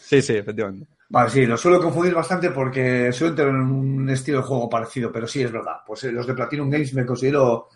Sí, 0.00 0.22
sí, 0.22 0.32
efectivamente. 0.36 0.86
Vale, 1.10 1.28
sí, 1.28 1.44
los 1.44 1.60
suelo 1.60 1.78
confundir 1.78 2.14
bastante 2.14 2.50
porque 2.50 3.12
suelen 3.12 3.36
tener 3.36 3.52
un 3.52 4.08
estilo 4.08 4.38
de 4.38 4.44
juego 4.44 4.70
parecido, 4.70 5.12
pero 5.12 5.26
sí, 5.26 5.42
es 5.42 5.52
verdad. 5.52 5.76
Pues 5.86 6.02
eh, 6.04 6.12
los 6.12 6.26
de 6.26 6.32
Platinum 6.32 6.70
Games 6.70 6.94
me 6.94 7.04
considero 7.04 7.68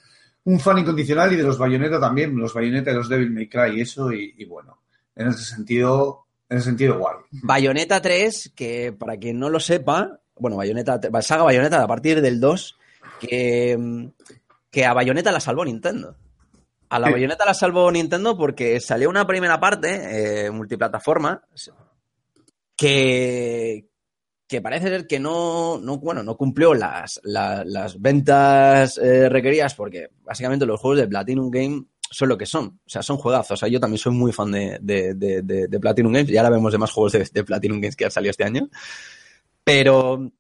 un 0.45 0.59
fan 0.59 0.79
incondicional 0.79 1.31
y 1.35 1.37
de 1.37 1.43
los 1.43 1.59
Bayonetta 1.59 2.01
también, 2.01 2.35
los 2.39 2.55
Bayonetta 2.55 2.91
y 2.91 2.95
los 2.95 3.09
Devil 3.11 3.33
May 3.33 3.51
Cry 3.51 3.77
y 3.77 3.83
eso, 3.83 4.11
y, 4.11 4.35
y 4.39 4.47
bueno, 4.47 4.81
en 5.15 5.29
ese 5.29 5.45
sentido, 5.45 6.29
en 6.51 6.59
ese 6.59 6.67
sentido, 6.67 6.99
guay. 6.99 7.17
Bayonetta 7.31 8.03
3, 8.03 8.53
que 8.55 8.93
para 8.93 9.17
quien 9.17 9.39
no 9.39 9.49
lo 9.49 9.59
sepa, 9.61 10.21
bueno, 10.37 10.57
Bayonetta, 10.57 11.01
saga 11.23 11.45
Bayonetta 11.45 11.83
a 11.83 11.87
partir 11.87 12.21
del 12.21 12.41
2, 12.41 12.79
que, 13.21 14.11
que 14.71 14.85
a 14.85 14.93
Bayonetta 14.93 15.33
la 15.33 15.41
salvó 15.41 15.65
Nintendo. 15.65 16.17
A 16.89 16.99
la 16.99 17.07
Sí. 17.07 17.13
Bayonetta 17.13 17.45
la 17.47 17.55
salvó 17.55 17.91
Nintendo 17.93 18.37
porque 18.37 18.81
salió 18.81 19.09
una 19.09 19.27
primera 19.27 19.61
parte, 19.61 20.47
eh, 20.47 20.51
multiplataforma, 20.51 21.43
que, 22.77 23.89
que 24.49 24.61
parece 24.61 24.89
ser 24.89 25.07
que 25.07 25.21
no, 25.21 25.79
no, 25.79 25.99
bueno, 25.99 26.23
no 26.23 26.37
cumplió 26.37 26.75
las, 26.75 27.21
la- 27.23 27.65
las 27.65 28.01
ventas 28.01 28.99
eh, 28.99 29.29
requeridas 29.29 29.75
porque 29.75 30.09
básicamente 30.23 30.67
los 30.67 30.81
juegos 30.81 30.99
de 31.01 31.09
Platinum 31.09 31.51
Game 31.51 31.85
son 32.11 32.29
lo 32.29 32.37
que 32.37 32.46
son. 32.46 32.81
O 32.85 32.88
sea, 32.90 33.03
son 33.03 33.16
juegazos. 33.16 33.53
O 33.53 33.57
sea, 33.57 33.68
yo 33.68 33.79
también 33.81 33.99
soy 33.99 34.12
muy 34.12 34.33
fan 34.33 34.51
de, 34.51 34.79
de, 34.83 35.14
de, 35.14 35.42
de- 35.68 35.81
Platinum 35.81 36.12
Games. 36.12 36.31
Y 36.31 36.37
ahora 36.37 36.51
vemos 36.51 36.73
de 36.73 36.79
más 36.79 36.90
juegos 36.90 37.12
de, 37.12 37.29
de 37.33 37.44
Platinum 37.44 37.81
Games 37.81 37.96
que 37.96 38.05
han 38.05 38.11
salido 38.11 38.31
este 38.31 38.44
año. 38.44 38.68
Pero, 39.64 40.31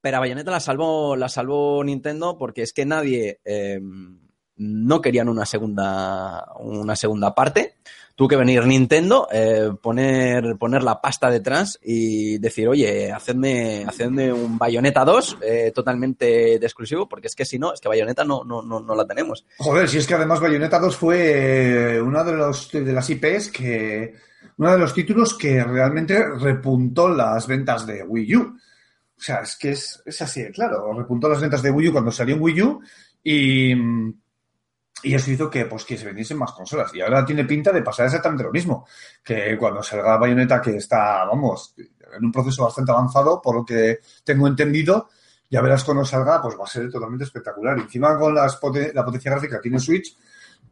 pero 0.00 0.16
a 0.16 0.20
Bayonetta 0.20 0.50
la 0.50 0.60
salvó, 0.60 1.16
la 1.16 1.28
salvó 1.28 1.82
Nintendo 1.84 2.36
porque 2.36 2.62
es 2.62 2.72
que 2.72 2.84
nadie, 2.84 3.40
eh, 3.44 3.80
no 4.56 5.00
querían 5.00 5.28
una 5.28 5.46
segunda, 5.46 6.46
una 6.58 6.96
segunda 6.96 7.34
parte. 7.34 7.76
Tuvo 8.14 8.28
que 8.28 8.36
venir 8.36 8.66
Nintendo, 8.66 9.26
eh, 9.32 9.70
poner, 9.80 10.56
poner 10.58 10.82
la 10.82 11.00
pasta 11.00 11.30
detrás 11.30 11.78
y 11.82 12.38
decir, 12.38 12.68
oye, 12.68 13.10
hacedme, 13.10 13.84
hacedme 13.86 14.32
un 14.32 14.58
Bayonetta 14.58 15.04
2 15.04 15.38
eh, 15.42 15.72
totalmente 15.74 16.58
de 16.58 16.66
exclusivo, 16.66 17.08
porque 17.08 17.28
es 17.28 17.34
que 17.34 17.44
si 17.44 17.58
no, 17.58 17.72
es 17.72 17.80
que 17.80 17.88
Bayonetta 17.88 18.24
no, 18.24 18.44
no, 18.44 18.62
no, 18.62 18.80
no 18.80 18.94
la 18.94 19.06
tenemos. 19.06 19.46
Joder, 19.58 19.88
si 19.88 19.98
es 19.98 20.06
que 20.06 20.14
además 20.14 20.40
Bayonetta 20.40 20.78
2 20.78 20.96
fue 20.96 21.96
eh, 21.96 22.02
una 22.02 22.22
de, 22.22 22.32
los, 22.32 22.70
de 22.70 22.92
las 22.92 23.08
IPs 23.08 23.48
que. 23.50 24.14
Uno 24.58 24.72
de 24.72 24.78
los 24.78 24.92
títulos 24.92 25.34
que 25.34 25.64
realmente 25.64 26.22
repuntó 26.38 27.08
las 27.08 27.46
ventas 27.46 27.86
de 27.86 28.04
Wii 28.04 28.36
U. 28.36 28.56
O 29.16 29.20
sea, 29.20 29.40
es 29.40 29.56
que 29.56 29.70
es, 29.70 30.02
es 30.04 30.20
así, 30.20 30.44
claro. 30.52 30.92
Repuntó 30.92 31.28
las 31.28 31.40
ventas 31.40 31.62
de 31.62 31.70
Wii 31.70 31.88
U 31.88 31.92
cuando 31.92 32.12
salió 32.12 32.34
en 32.34 32.42
Wii 32.42 32.62
U 32.62 32.80
y, 33.24 33.74
y 35.02 35.14
eso 35.14 35.30
hizo 35.30 35.50
que, 35.50 35.66
pues, 35.66 35.84
que 35.84 35.96
se 35.98 36.04
vendiesen 36.06 36.38
más 36.38 36.52
consolas. 36.52 36.94
Y 36.94 37.00
ahora 37.00 37.24
tiene 37.24 37.44
pinta 37.44 37.72
de 37.72 37.82
pasar 37.82 38.06
exactamente 38.06 38.44
lo 38.44 38.50
mismo. 38.52 38.86
Que 39.22 39.56
cuando 39.58 39.82
salga 39.82 40.16
Bayonetta, 40.16 40.60
que 40.60 40.76
está, 40.76 41.24
vamos, 41.24 41.74
en 41.76 42.24
un 42.24 42.30
proceso 42.32 42.64
bastante 42.64 42.92
avanzado, 42.92 43.40
por 43.42 43.56
lo 43.56 43.64
que 43.64 43.98
tengo 44.24 44.46
entendido, 44.46 45.08
ya 45.50 45.60
verás 45.60 45.84
cuando 45.84 46.04
salga, 46.04 46.40
pues 46.40 46.58
va 46.58 46.64
a 46.64 46.68
ser 46.68 46.90
totalmente 46.90 47.24
espectacular. 47.24 47.78
Encima 47.78 48.18
con 48.18 48.34
las 48.34 48.58
la 48.94 49.04
potencia 49.04 49.30
gráfica 49.32 49.56
que 49.56 49.62
tiene 49.62 49.78
Switch, 49.80 50.16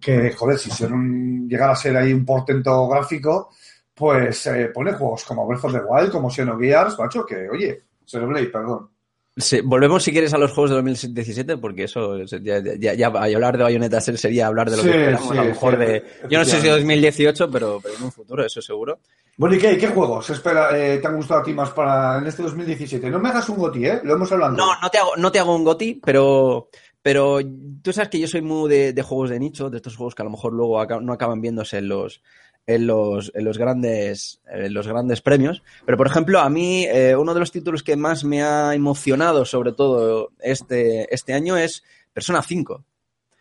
que, 0.01 0.33
joder, 0.33 0.59
si 0.59 0.71
ser 0.71 0.93
un- 0.93 1.49
llegara 1.49 1.73
a 1.73 1.77
ser 1.77 1.97
ahí 1.97 2.13
un 2.13 2.25
portento 2.25 2.89
gráfico, 2.89 3.51
pues 3.95 4.47
eh, 4.47 4.71
pone 4.73 4.93
juegos 4.93 5.25
como 5.25 5.47
Breath 5.47 5.65
of 5.65 5.73
the 5.73 5.81
Wild, 5.87 6.11
como 6.11 6.31
Xenogears, 6.31 6.99
macho, 6.99 7.27
que, 7.27 7.49
oye, 7.51 7.83
Xenoblade, 8.07 8.47
perdón. 8.47 8.89
Sí, 9.37 9.61
volvemos 9.63 10.03
si 10.03 10.11
quieres 10.13 10.35
a 10.35 10.39
los 10.39 10.51
juegos 10.53 10.71
de 10.71 10.77
2017, 10.77 11.57
porque 11.57 11.85
eso 11.85 12.17
es- 12.17 12.31
ya, 12.43 12.61
ya, 12.79 12.95
ya 12.95 13.07
hablar 13.07 13.57
de 13.57 13.63
Bayonetta 13.65 14.01
sería 14.01 14.49
hablar 14.49 14.69
de 14.71 14.77
lo 14.77 14.83
Sí, 14.83 14.89
que 14.91 14.97
esperamos 14.97 15.29
sí, 15.29 15.39
a 15.39 15.43
lo 15.43 15.49
mejor 15.49 15.79
de. 15.79 16.05
Yo 16.29 16.39
no 16.39 16.45
sé 16.45 16.51
si 16.51 16.57
efectivamente. 16.57 16.69
2018, 16.71 17.51
pero, 17.51 17.81
pero 17.83 17.95
en 17.97 18.03
un 18.03 18.13
futuro, 18.13 18.45
eso 18.45 18.61
seguro. 18.61 18.99
Bueno, 19.37 19.55
¿y 19.55 19.59
qué, 19.59 19.79
qué 19.79 19.87
juegos 19.87 20.29
espera, 20.31 20.77
eh, 20.77 20.99
te 20.99 21.07
han 21.07 21.17
gustado 21.17 21.41
a 21.41 21.45
ti 21.45 21.55
más 21.55 21.71
para 21.71 22.19
en 22.19 22.27
este 22.27 22.43
2017? 22.43 23.09
No 23.09 23.21
me 23.21 23.29
hagas 23.31 23.49
un 23.49 23.57
goti, 23.57 23.87
¿eh? 23.87 24.01
Lo 24.03 24.15
hemos 24.15 24.31
hablado. 24.33 24.55
No, 24.57 24.67
no 24.83 24.91
te 24.91 24.99
hago, 24.99 25.17
no 25.17 25.33
te 25.33 25.39
hago 25.39 25.55
un 25.57 25.65
goti, 25.65 25.95
pero, 26.05 26.69
pero 27.01 27.39
tú 27.83 27.93
sabes 27.93 28.11
que 28.11 28.19
yo 28.19 28.27
soy 28.27 28.43
muy 28.43 28.69
de, 28.69 28.93
de 28.93 29.03
juegos 29.03 29.31
de 29.31 29.39
nicho, 29.39 29.71
de 29.71 29.77
estos 29.79 29.97
juegos 29.97 30.15
que 30.15 30.23
a 30.23 30.25
lo 30.27 30.31
mejor 30.33 30.53
luego 30.53 30.85
no 31.01 31.13
acaban 31.13 31.41
viéndose 31.41 31.79
en 31.79 31.89
los, 31.89 32.21
en 32.67 32.87
los, 32.87 33.33
en 33.35 33.45
los 33.45 33.59
grandes, 33.59 34.41
en 34.47 34.73
los 34.73 34.87
grandes 34.87 35.21
premios. 35.21 35.63
Pero 35.85 35.99
por 35.99 36.07
ejemplo, 36.07 36.41
a 36.41 36.49
mí 36.49 36.85
eh, 36.85 37.17
uno 37.17 37.35
de 37.35 37.41
los 37.41 37.53
títulos 37.53 37.83
que 37.83 37.97
más 37.97 38.25
me 38.25 38.43
ha 38.43 38.75
emocionado, 38.75 39.45
sobre 39.45 39.73
todo 39.73 40.31
este, 40.39 41.13
este 41.15 41.33
año, 41.33 41.57
es 41.57 41.83
Persona 42.13 42.43
5. 42.43 42.85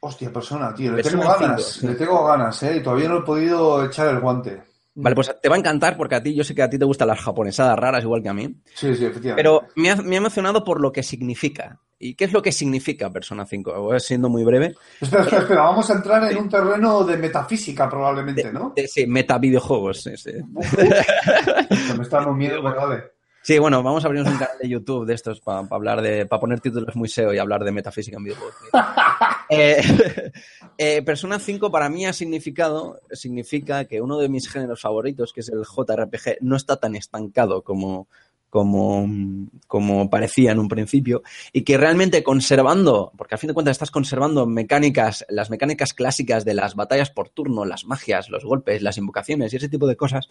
Hostia, 0.01 0.31
persona, 0.31 0.73
tío, 0.73 0.91
le 0.91 1.03
Persona 1.03 1.23
tengo 1.23 1.33
5, 1.33 1.41
ganas, 1.41 1.65
sí. 1.65 1.87
le 1.87 1.95
tengo 1.95 2.25
ganas, 2.25 2.63
¿eh? 2.63 2.77
Y 2.77 2.83
todavía 2.83 3.09
no 3.09 3.17
he 3.17 3.23
podido 3.23 3.85
echar 3.85 4.07
el 4.07 4.21
guante. 4.21 4.63
Vale, 5.01 5.15
pues 5.15 5.33
te 5.41 5.49
va 5.49 5.55
a 5.55 5.59
encantar 5.59 5.95
porque 5.97 6.15
a 6.15 6.23
ti, 6.23 6.33
yo 6.35 6.43
sé 6.43 6.53
que 6.55 6.61
a 6.61 6.69
ti 6.69 6.77
te 6.77 6.85
gustan 6.85 7.07
las 7.07 7.19
japonesadas 7.19 7.77
raras 7.77 8.03
igual 8.03 8.21
que 8.21 8.29
a 8.29 8.33
mí. 8.33 8.47
Sí, 8.73 8.95
sí, 8.95 9.05
efectivamente. 9.05 9.35
Pero 9.35 9.63
me 9.75 9.91
ha, 9.91 9.95
me 9.97 10.15
ha 10.15 10.19
emocionado 10.19 10.63
por 10.63 10.81
lo 10.81 10.91
que 10.91 11.03
significa. 11.03 11.79
¿Y 12.01 12.15
qué 12.15 12.25
es 12.25 12.31
lo 12.31 12.41
que 12.41 12.51
significa 12.53 13.09
Persona 13.11 13.45
5? 13.45 13.81
Voy 13.81 13.99
siendo 13.99 14.29
muy 14.29 14.43
breve. 14.45 14.73
Espera, 15.01 15.23
espera, 15.23 15.41
espera, 15.41 15.61
vamos 15.63 15.89
a 15.89 15.93
entrar 15.95 16.31
en 16.31 16.37
un 16.37 16.47
terreno 16.49 17.03
de 17.03 17.17
metafísica 17.17 17.89
probablemente, 17.89 18.43
De- 18.43 18.53
¿no? 18.53 18.71
de- 18.75 18.87
sí, 18.87 19.05
meta 19.05 19.37
videojuegos. 19.37 20.03
sí, 20.03 20.15
sí. 20.15 20.31
Que 20.31 21.93
me 21.97 22.03
está 22.03 22.17
dando 22.17 22.33
miedo, 22.33 22.61
pero 22.63 22.75
vale. 22.75 23.03
Sí, 23.49 23.57
bueno, 23.57 23.81
vamos 23.81 24.03
a 24.03 24.07
abrirnos 24.07 24.31
un 24.31 24.37
canal 24.37 24.59
de 24.61 24.69
YouTube 24.69 25.07
de 25.07 25.15
estos 25.15 25.41
para 25.41 25.67
hablar 25.71 26.03
de, 26.03 26.27
para 26.27 26.39
poner 26.39 26.59
títulos 26.59 26.95
muy 26.95 27.09
SEO 27.09 27.33
y 27.33 27.39
hablar 27.39 27.63
de 27.63 27.71
metafísica 27.71 28.17
en 28.17 28.25
videojuegos. 28.25 28.55
Eh, 29.51 29.81
eh, 30.77 31.01
Persona 31.01 31.39
5 31.39 31.71
para 31.71 31.89
mí 31.89 32.05
ha 32.05 32.13
significado, 32.13 33.01
significa 33.11 33.85
que 33.85 33.99
uno 33.99 34.19
de 34.19 34.29
mis 34.29 34.47
géneros 34.47 34.81
favoritos, 34.81 35.33
que 35.33 35.39
es 35.39 35.49
el 35.49 35.63
JRPG, 35.63 36.37
no 36.41 36.55
está 36.55 36.75
tan 36.75 36.95
estancado 36.95 37.63
como, 37.63 38.07
como, 38.49 39.07
como 39.65 40.09
parecía 40.09 40.51
en 40.51 40.59
un 40.59 40.67
principio 40.67 41.23
y 41.51 41.63
que 41.63 41.77
realmente 41.77 42.21
conservando, 42.21 43.11
porque 43.17 43.33
a 43.33 43.37
fin 43.39 43.47
de 43.47 43.55
cuentas 43.55 43.71
estás 43.71 43.89
conservando 43.89 44.45
mecánicas, 44.45 45.25
las 45.29 45.49
mecánicas 45.49 45.93
clásicas 45.93 46.45
de 46.45 46.53
las 46.53 46.75
batallas 46.75 47.09
por 47.09 47.29
turno, 47.29 47.65
las 47.65 47.85
magias, 47.85 48.29
los 48.29 48.45
golpes, 48.45 48.83
las 48.83 48.99
invocaciones 48.99 49.51
y 49.51 49.57
ese 49.57 49.69
tipo 49.69 49.87
de 49.87 49.95
cosas, 49.95 50.29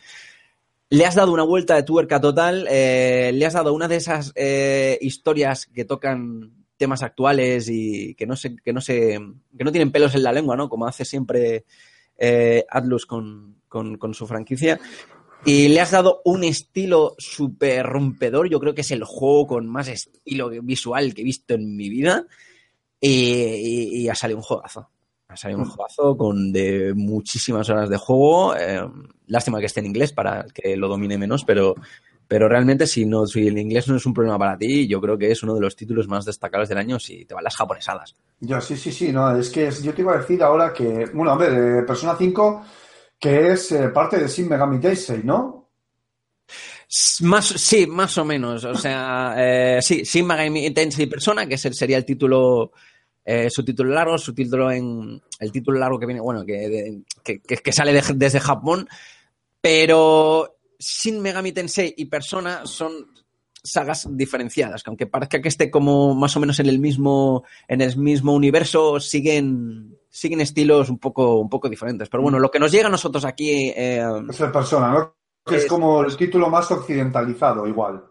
le 0.90 1.04
has 1.04 1.14
dado 1.14 1.32
una 1.32 1.42
vuelta 1.44 1.74
de 1.74 1.82
tuerca 1.82 2.20
total, 2.20 2.66
eh, 2.70 3.30
le 3.34 3.46
has 3.46 3.52
dado 3.54 3.74
una 3.74 3.88
de 3.88 3.96
esas 3.96 4.32
eh, 4.34 4.98
historias 5.00 5.66
que 5.66 5.84
tocan 5.84 6.64
temas 6.76 7.02
actuales 7.02 7.68
y 7.68 8.14
que 8.14 8.26
no 8.26 8.36
se, 8.36 8.56
que 8.56 8.72
no 8.72 8.80
se, 8.80 9.18
que 9.56 9.64
no 9.64 9.72
tienen 9.72 9.92
pelos 9.92 10.14
en 10.14 10.22
la 10.22 10.32
lengua, 10.32 10.56
¿no? 10.56 10.68
Como 10.68 10.86
hace 10.86 11.04
siempre 11.04 11.64
eh, 12.16 12.64
Atlus 12.70 13.04
con, 13.04 13.60
con, 13.68 14.14
su 14.14 14.26
franquicia. 14.26 14.80
Y 15.44 15.68
le 15.68 15.80
has 15.80 15.90
dado 15.90 16.20
un 16.24 16.42
estilo 16.44 17.14
súper 17.18 17.84
rompedor. 17.86 18.48
Yo 18.48 18.58
creo 18.58 18.74
que 18.74 18.80
es 18.80 18.90
el 18.90 19.04
juego 19.04 19.46
con 19.46 19.66
más 19.66 19.88
estilo 19.88 20.48
visual 20.50 21.14
que 21.14 21.22
he 21.22 21.24
visto 21.24 21.54
en 21.54 21.76
mi 21.76 21.88
vida. 21.88 22.26
Y, 23.00 23.10
y- 23.10 23.96
y 24.00 24.08
ha 24.08 24.14
salido 24.14 24.38
un 24.38 24.42
juegazo. 24.44 24.90
Ha 25.28 25.36
salido 25.36 25.60
un 25.60 25.66
juegazo 25.66 26.16
con 26.16 26.52
de 26.52 26.92
muchísimas 26.94 27.68
horas 27.68 27.90
de 27.90 27.98
juego. 27.98 28.56
eh, 28.56 28.80
lástima 29.26 29.60
que 29.60 29.66
esté 29.66 29.80
en 29.80 29.86
inglés 29.86 30.12
para 30.12 30.46
que 30.54 30.74
lo 30.76 30.88
domine 30.88 31.18
menos, 31.18 31.44
pero, 31.44 31.74
pero 32.26 32.48
realmente 32.48 32.86
si, 32.86 33.04
no, 33.04 33.26
si 33.26 33.46
el 33.46 33.58
inglés 33.58 33.86
no 33.88 33.96
es 33.96 34.06
un 34.06 34.14
problema 34.14 34.38
para 34.38 34.56
ti, 34.56 34.88
yo 34.88 35.00
creo 35.02 35.18
que 35.18 35.30
es 35.30 35.42
uno 35.42 35.54
de 35.54 35.60
los 35.60 35.76
títulos 35.76 36.08
más 36.08 36.24
destacables 36.24 36.70
del 36.70 36.78
año 36.78 36.98
si 36.98 37.26
te 37.26 37.34
van 37.34 37.44
las 37.44 37.56
japonesadas. 37.56 38.14
Ya, 38.40 38.60
sí, 38.62 38.76
sí, 38.76 38.90
sí, 38.90 39.12
no, 39.12 39.36
es 39.36 39.50
que 39.50 39.66
es- 39.66 39.82
yo 39.82 39.92
te 39.92 40.00
iba 40.02 40.14
a 40.14 40.18
decir 40.18 40.42
ahora 40.42 40.72
que, 40.72 41.06
bueno, 41.12 41.32
a 41.32 41.36
ver, 41.36 41.52
eh, 41.52 41.82
Persona 41.86 42.16
5, 42.16 42.62
que 43.20 43.48
es 43.52 43.72
eh, 43.72 43.88
parte 43.88 44.18
de 44.18 44.28
Shin 44.28 44.48
Megami 44.48 44.80
Tensei, 44.80 45.22
¿no? 45.24 45.68
Más, 47.22 47.46
sí, 47.46 47.86
más 47.86 48.16
o 48.18 48.24
menos. 48.24 48.64
O 48.64 48.74
sea, 48.74 49.34
eh, 49.36 49.78
sí, 49.82 50.02
Shin 50.04 50.26
Megami 50.26 50.70
Tensei 50.72 51.06
Persona, 51.06 51.46
que 51.46 51.54
es 51.56 51.64
el, 51.66 51.74
sería 51.74 51.98
el 51.98 52.04
título, 52.04 52.72
eh, 53.30 53.50
su 53.50 53.62
título 53.62 53.92
largo, 53.92 54.16
su 54.16 54.32
título 54.32 54.70
en, 54.72 55.20
el 55.38 55.52
título 55.52 55.78
largo 55.78 55.98
que 55.98 56.06
viene, 56.06 56.20
bueno, 56.22 56.46
que, 56.46 56.52
de- 56.68 57.02
que, 57.22 57.40
que- 57.40 57.56
que 57.58 57.72
sale 57.72 57.92
de- 57.92 58.14
desde 58.14 58.40
Japón, 58.40 58.88
pero 59.60 60.56
Shin 60.78 61.20
Megami 61.20 61.52
Tensei 61.52 61.92
y 61.96 62.06
Persona 62.06 62.64
son 62.64 62.92
sagas 63.62 64.08
diferenciadas, 64.10 64.82
que 64.82 64.90
aunque 64.90 65.06
parezca 65.06 65.40
que 65.42 65.48
esté 65.48 65.70
como 65.70 66.14
más 66.14 66.36
o 66.36 66.40
menos 66.40 66.58
en 66.60 66.66
el 66.68 66.78
mismo, 66.78 67.44
en 67.66 67.80
el 67.82 67.96
mismo 67.98 68.32
universo, 68.32 68.98
siguen, 69.00 69.98
siguen 70.08 70.40
estilos 70.40 70.88
un 70.88 70.98
poco, 70.98 71.38
un 71.40 71.48
poco 71.50 71.68
diferentes. 71.68 72.08
Pero 72.08 72.22
bueno, 72.22 72.38
lo 72.38 72.50
que 72.50 72.60
nos 72.60 72.72
llega 72.72 72.86
a 72.86 72.90
nosotros 72.90 73.24
aquí, 73.24 73.72
eh, 73.76 74.02
Es 74.30 74.40
el 74.40 74.52
Persona, 74.52 74.90
¿no? 74.92 75.14
Que 75.44 75.56
es 75.56 75.64
Es- 75.64 75.68
como 75.68 76.02
el 76.02 76.16
título 76.16 76.48
más 76.48 76.70
occidentalizado, 76.70 77.66
igual. 77.66 78.04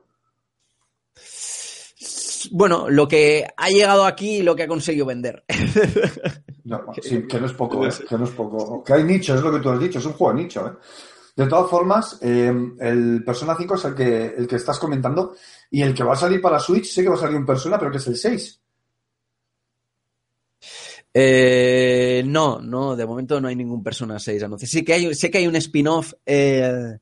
Bueno, 2.51 2.89
lo 2.89 3.07
que 3.07 3.45
ha 3.55 3.69
llegado 3.69 4.05
aquí 4.05 4.37
y 4.37 4.43
lo 4.43 4.55
que 4.55 4.63
ha 4.63 4.67
conseguido 4.67 5.05
vender. 5.05 5.43
No, 6.63 6.81
sí, 7.01 7.25
que 7.27 7.39
no 7.39 7.45
es 7.45 7.53
poco, 7.53 7.85
¿eh? 7.85 7.91
que 8.07 8.17
no 8.17 8.25
es 8.25 8.31
poco. 8.31 8.83
Que 8.83 8.93
hay 8.93 9.03
nicho, 9.03 9.35
es 9.35 9.41
lo 9.41 9.51
que 9.51 9.59
tú 9.59 9.69
has 9.69 9.79
dicho, 9.79 9.99
es 9.99 10.05
un 10.05 10.13
juego 10.13 10.35
de 10.35 10.43
nicho. 10.43 10.67
¿eh? 10.67 10.71
De 11.35 11.47
todas 11.47 11.69
formas, 11.69 12.17
eh, 12.21 12.53
el 12.79 13.23
Persona 13.23 13.55
5 13.57 13.75
es 13.75 13.85
el 13.85 13.95
que, 13.95 14.25
el 14.37 14.47
que 14.47 14.55
estás 14.55 14.79
comentando 14.79 15.35
y 15.71 15.81
el 15.81 15.93
que 15.93 16.03
va 16.03 16.13
a 16.13 16.17
salir 16.17 16.41
para 16.41 16.59
Switch, 16.59 16.85
sé 16.85 17.03
que 17.03 17.09
va 17.09 17.15
a 17.15 17.19
salir 17.19 17.37
un 17.37 17.45
Persona, 17.45 17.77
pero 17.77 17.91
que 17.91 17.97
es 17.97 18.07
el 18.07 18.15
6. 18.17 18.61
Eh, 21.13 22.23
no, 22.25 22.59
no, 22.59 22.95
de 22.95 23.05
momento 23.05 23.39
no 23.39 23.47
hay 23.47 23.55
ningún 23.55 23.83
Persona 23.83 24.19
6 24.19 24.43
anuncio. 24.43 24.67
Sí 24.67 24.83
que 24.83 24.93
hay, 24.93 25.15
sé 25.15 25.31
que 25.31 25.39
hay 25.39 25.47
un 25.47 25.55
spin-off. 25.55 26.13
eh, 26.25 26.97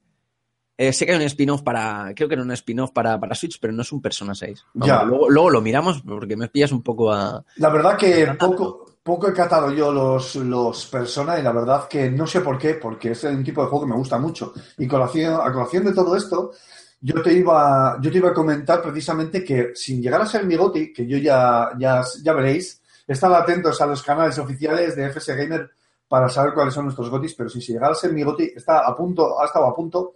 eh, 0.78 0.92
sé 0.92 1.06
que 1.06 1.14
hay 1.14 1.18
un 1.18 1.24
spin-off 1.24 1.62
para. 1.62 2.12
Creo 2.16 2.28
que 2.28 2.36
era 2.36 2.44
un 2.44 2.52
spin-off 2.52 2.92
para, 2.92 3.20
para 3.20 3.36
Switch, 3.36 3.60
pero 3.60 3.72
no 3.72 3.82
es 3.82 3.92
un 3.92 4.02
Persona 4.02 4.36
6. 4.36 4.66
Vamos, 4.74 4.88
Ya. 4.88 5.04
Luego, 5.04 5.30
luego 5.30 5.50
lo 5.50 5.62
miramos 5.62 6.02
porque 6.02 6.36
me 6.36 6.50
pillas 6.50 6.72
un 6.72 6.84
poco 6.84 7.14
a. 7.14 7.44
La 7.58 7.70
verdad 7.70 7.98
que 7.98 8.28
poco, 8.38 8.86
poco 9.02 9.30
he 9.30 9.34
catado 9.34 9.72
yo 9.72 9.92
los, 9.94 10.36
los 10.36 10.86
Persona 10.88 11.40
y 11.40 11.44
la 11.44 11.54
verdad 11.54 11.88
que 11.88 12.12
no 12.12 12.28
sé 12.28 12.42
por 12.42 12.58
qué, 12.58 12.74
porque 12.74 13.12
es 13.12 13.24
un 13.24 13.44
tipo 13.44 13.62
de 13.62 13.70
juego 13.70 13.86
que 13.86 13.92
me 13.92 13.98
gusta 13.98 14.18
mucho. 14.18 14.54
Y 14.78 14.88
colación, 14.88 15.36
a 15.36 15.54
colación 15.54 15.86
de 15.86 15.94
todo 15.94 16.16
esto, 16.16 16.52
yo 17.00 17.22
te 17.22 17.32
iba, 17.34 17.98
yo 18.02 18.12
te 18.12 18.18
iba 18.18 18.30
a 18.32 18.34
comentar 18.34 18.82
precisamente 18.82 19.46
que 19.46 19.72
sin 19.76 20.02
llegar 20.02 20.22
a 20.22 20.26
ser 20.26 20.46
mi 20.46 20.56
goti, 20.56 20.92
que 20.92 21.08
yo 21.08 21.18
ya, 21.18 21.70
ya, 21.78 22.04
ya 22.22 22.34
veréis, 22.34 22.82
estad 23.08 23.34
atentos 23.34 23.80
a 23.80 23.86
los 23.86 24.04
canales 24.04 24.38
oficiales 24.40 24.96
de 24.96 25.06
FS 25.10 25.36
Gamer 25.36 25.70
para 26.08 26.28
saber 26.28 26.54
cuáles 26.54 26.74
son 26.74 26.86
nuestros 26.86 27.10
gotis, 27.10 27.34
pero 27.34 27.50
si 27.50 27.60
llegara 27.62 27.94
a 27.94 27.96
ser 27.96 28.12
mi 28.12 28.24
goti, 28.24 28.52
está 28.56 28.80
a 28.80 28.96
punto, 28.96 29.40
ha 29.40 29.46
estado 29.46 29.68
a 29.68 29.76
punto 29.76 30.16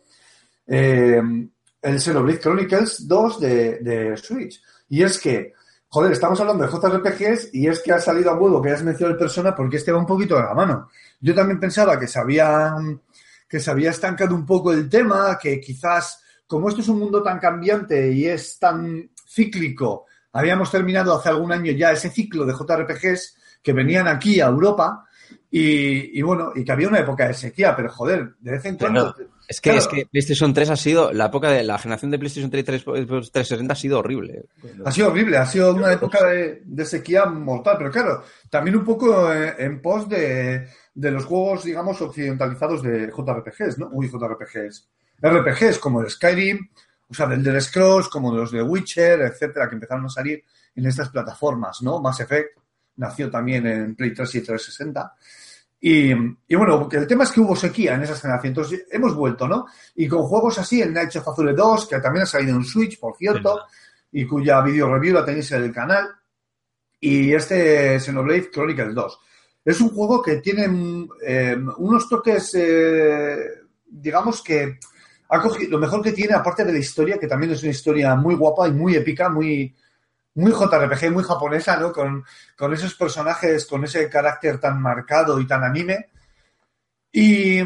eh, 0.70 1.22
el 1.82 2.00
Xenoblade 2.00 2.40
Chronicles 2.40 3.08
2 3.08 3.40
de, 3.40 4.14
Switch. 4.18 4.62
Y 4.90 5.04
es 5.04 5.20
que, 5.20 5.54
joder, 5.88 6.12
estamos 6.12 6.40
hablando 6.40 6.66
de 6.66 6.72
JRPGs 6.72 7.54
y 7.54 7.68
es 7.68 7.82
que 7.82 7.92
ha 7.92 8.00
salido 8.00 8.32
a 8.32 8.38
huevo 8.38 8.62
que 8.62 8.72
has 8.72 8.84
mencionado 8.84 9.14
el 9.14 9.20
Persona 9.20 9.56
porque 9.56 9.78
este 9.78 9.92
va 9.92 10.00
un 10.00 10.06
poquito 10.06 10.36
de 10.36 10.44
la 10.44 10.54
mano. 10.54 10.90
Yo 11.20 11.34
también 11.34 11.60
pensaba 11.60 12.00
que 12.00 12.08
se 12.08 12.20
había, 12.20 12.76
que 13.48 13.60
se 13.60 13.72
había 13.72 13.90
estancado 13.90 14.36
un 14.36 14.46
poco 14.46 14.72
el 14.72 14.88
tema, 14.90 15.38
que 15.42 15.60
quizás, 15.60 16.22
como 16.46 16.70
esto 16.70 16.82
es 16.82 16.88
un 16.88 17.00
mundo 17.00 17.24
tan 17.24 17.40
cambiante 17.40 18.12
y 18.12 18.28
es 18.28 18.60
tan 18.60 19.10
cíclico, 19.28 20.06
habíamos 20.34 20.70
terminado 20.70 21.16
hace 21.16 21.30
algún 21.30 21.52
año 21.52 21.72
ya 21.72 21.92
ese 21.92 22.10
ciclo 22.10 22.46
de 22.46 22.54
JRPGs, 22.54 23.38
que 23.62 23.74
venían 23.74 24.08
aquí 24.08 24.40
a 24.40 24.48
Europa 24.48 25.06
y, 25.52 26.20
y 26.20 26.22
bueno, 26.22 26.52
y 26.56 26.64
que 26.64 26.72
había 26.72 26.88
una 26.88 27.00
época 27.00 27.28
de 27.28 27.34
sequía, 27.34 27.76
pero 27.76 27.90
joder, 27.90 28.36
de 28.40 28.52
vez 28.52 28.66
en 28.66 28.78
cuando... 28.78 29.14
Pero 29.18 29.30
es 29.48 29.60
que, 29.62 29.72
Claro. 29.72 29.80
es 29.80 29.88
que 29.88 30.06
PlayStation 30.06 30.54
3 30.54 30.70
ha 30.70 30.76
sido, 30.76 31.12
la 31.12 31.26
época 31.26 31.50
de 31.50 31.64
la 31.64 31.80
generación 31.80 32.12
de 32.12 32.20
PlayStation 32.20 32.52
3 32.52 32.62
y 32.62 32.66
3 32.66 32.84
360 32.84 33.74
ha 33.74 33.76
sido 33.76 33.98
horrible. 34.00 34.44
Ha 34.86 34.92
sido 34.92 35.08
horrible, 35.08 35.38
ha 35.38 35.46
sido 35.48 35.74
una 35.74 35.92
época 35.92 36.24
de, 36.24 36.62
de 36.64 36.86
sequía 36.86 37.26
mortal, 37.26 37.76
pero 37.80 37.90
claro, 37.90 38.24
también 38.52 38.76
un 38.78 38.86
poco 38.86 39.34
eh, 39.34 39.56
en 39.58 39.82
pos 39.82 40.08
de, 40.08 40.68
de 40.94 41.12
los 41.12 41.26
juegos, 41.26 41.64
digamos, 41.64 42.00
occidentalizados 42.00 42.84
de 42.84 43.08
JRPGs, 43.12 43.80
¿no? 43.80 43.90
Uy, 43.92 44.08
JRPGs. 44.08 44.88
RPGs 45.24 45.80
como 45.80 46.02
el 46.02 46.12
Skyrim, 46.12 46.70
o 47.10 47.14
sea, 47.16 47.26
del 47.26 47.40
Elder 47.40 47.60
Scrolls, 47.60 48.08
como 48.08 48.32
los 48.32 48.52
de 48.52 48.62
Witcher, 48.62 49.20
etcétera, 49.22 49.68
que 49.68 49.74
empezaron 49.76 50.06
a 50.06 50.10
salir 50.10 50.44
en 50.76 50.86
estas 50.86 51.10
plataformas, 51.10 51.82
¿no? 51.82 52.00
Mass 52.00 52.20
Effect 52.20 52.56
nació 53.00 53.32
también 53.32 53.66
en 53.66 53.96
Play 53.96 54.14
3 54.14 54.36
y 54.36 54.42
360. 54.42 55.16
Y, 55.82 56.12
y 56.12 56.56
bueno, 56.56 56.90
el 56.92 57.08
tema 57.08 57.24
es 57.24 57.32
que 57.32 57.40
hubo 57.40 57.56
sequía 57.56 57.96
en 57.96 58.04
esas 58.04 58.22
generaciones. 58.22 58.58
Entonces 58.58 58.86
hemos 58.92 59.16
vuelto, 59.16 59.48
¿no? 59.48 59.66
Y 59.96 60.08
con 60.08 60.24
juegos 60.24 60.60
así, 60.60 60.82
el 60.82 60.94
Night 60.94 61.16
of 61.16 61.28
Azure 61.28 61.54
2, 61.54 61.88
que 61.88 62.00
también 62.00 62.24
ha 62.24 62.28
salido 62.28 62.56
en 62.56 62.66
Switch, 62.66 63.00
por 63.00 63.16
cierto, 63.16 63.62
y 64.12 64.26
cuya 64.26 64.62
video 64.62 64.94
review 64.94 65.14
la 65.16 65.26
tenéis 65.26 65.52
en 65.54 65.64
el 65.64 65.72
canal. 65.72 66.08
Y 67.00 67.34
este 67.34 68.00
Xenoblade 68.00 68.52
Chronicles 68.52 68.94
2. 68.94 69.20
Es 69.64 69.80
un 69.80 69.90
juego 69.90 70.22
que 70.22 70.38
tiene 70.38 71.08
eh, 71.26 71.58
unos 71.78 72.10
toques, 72.10 72.56
eh, 72.56 73.38
digamos 73.86 74.42
que 74.42 74.80
ha 75.30 75.42
cogido, 75.42 75.72
lo 75.72 75.80
mejor 75.80 76.02
que 76.02 76.12
tiene, 76.12 76.34
aparte 76.34 76.66
de 76.66 76.74
la 76.74 76.80
historia, 76.80 77.18
que 77.18 77.28
también 77.28 77.54
es 77.54 77.62
una 77.62 77.72
historia 77.72 78.16
muy 78.16 78.36
guapa 78.36 78.68
y 78.68 78.72
muy 78.72 78.96
épica, 78.96 79.30
muy, 79.30 79.74
muy 80.36 80.52
JRPG, 80.52 81.12
muy 81.12 81.24
japonesa, 81.24 81.78
¿no? 81.78 81.92
Con, 81.92 82.24
con 82.56 82.74
esos 82.74 82.96
personajes, 82.96 83.66
con 83.66 83.84
ese 83.84 84.10
carácter 84.10 84.60
tan 84.60 84.82
marcado 84.82 85.40
y 85.40 85.48
tan 85.48 85.64
anime. 85.64 86.10
Y, 87.12 87.60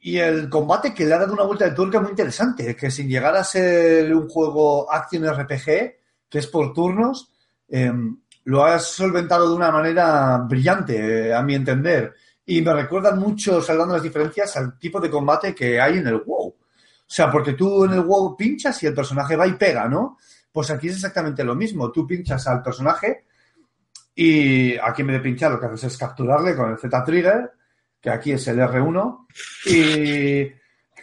y 0.00 0.18
el 0.18 0.48
combate 0.48 0.92
que 0.92 1.06
le 1.06 1.14
ha 1.14 1.18
dado 1.18 1.32
una 1.32 1.44
vuelta 1.44 1.64
de 1.64 1.74
tuerca 1.74 2.00
muy 2.00 2.10
interesante, 2.10 2.76
que 2.76 2.90
sin 2.90 3.08
llegar 3.08 3.36
a 3.36 3.44
ser 3.44 4.14
un 4.14 4.28
juego 4.28 4.92
acción 4.92 5.24
RPG, 5.24 5.64
que 6.28 6.38
es 6.38 6.46
por 6.46 6.72
turnos, 6.72 7.32
eh, 7.68 7.92
lo 8.44 8.64
has 8.64 8.86
solventado 8.86 9.48
de 9.48 9.54
una 9.54 9.70
manera 9.70 10.38
brillante, 10.38 11.28
eh, 11.28 11.34
a 11.34 11.42
mi 11.42 11.54
entender. 11.54 12.14
Y 12.44 12.60
me 12.60 12.74
recuerdan 12.74 13.18
mucho, 13.18 13.62
salvando 13.62 13.94
las 13.94 14.02
diferencias, 14.02 14.56
al 14.56 14.78
tipo 14.78 15.00
de 15.00 15.10
combate 15.10 15.54
que 15.54 15.80
hay 15.80 15.98
en 15.98 16.06
el 16.08 16.16
WoW. 16.16 16.48
O 16.48 17.14
sea, 17.14 17.30
porque 17.30 17.52
tú 17.52 17.84
en 17.84 17.92
el 17.92 18.00
WoW 18.00 18.36
pinchas 18.36 18.82
y 18.82 18.86
el 18.86 18.94
personaje 18.94 19.36
va 19.36 19.46
y 19.46 19.52
pega, 19.52 19.88
¿no? 19.88 20.18
Pues 20.52 20.70
aquí 20.70 20.88
es 20.88 20.96
exactamente 20.96 21.42
lo 21.42 21.54
mismo. 21.54 21.90
Tú 21.90 22.06
pinchas 22.06 22.46
al 22.46 22.62
personaje 22.62 23.24
y 24.14 24.76
aquí 24.76 25.00
en 25.02 25.08
vez 25.08 25.16
de 25.16 25.22
pinchar 25.22 25.52
lo 25.52 25.58
que 25.58 25.66
haces 25.66 25.84
es 25.84 25.98
capturarle 25.98 26.54
con 26.54 26.70
el 26.70 26.78
Z-Trigger, 26.78 27.50
que 28.00 28.10
aquí 28.10 28.32
es 28.32 28.46
el 28.48 28.58
R1, 28.58 29.26
y 29.66 30.52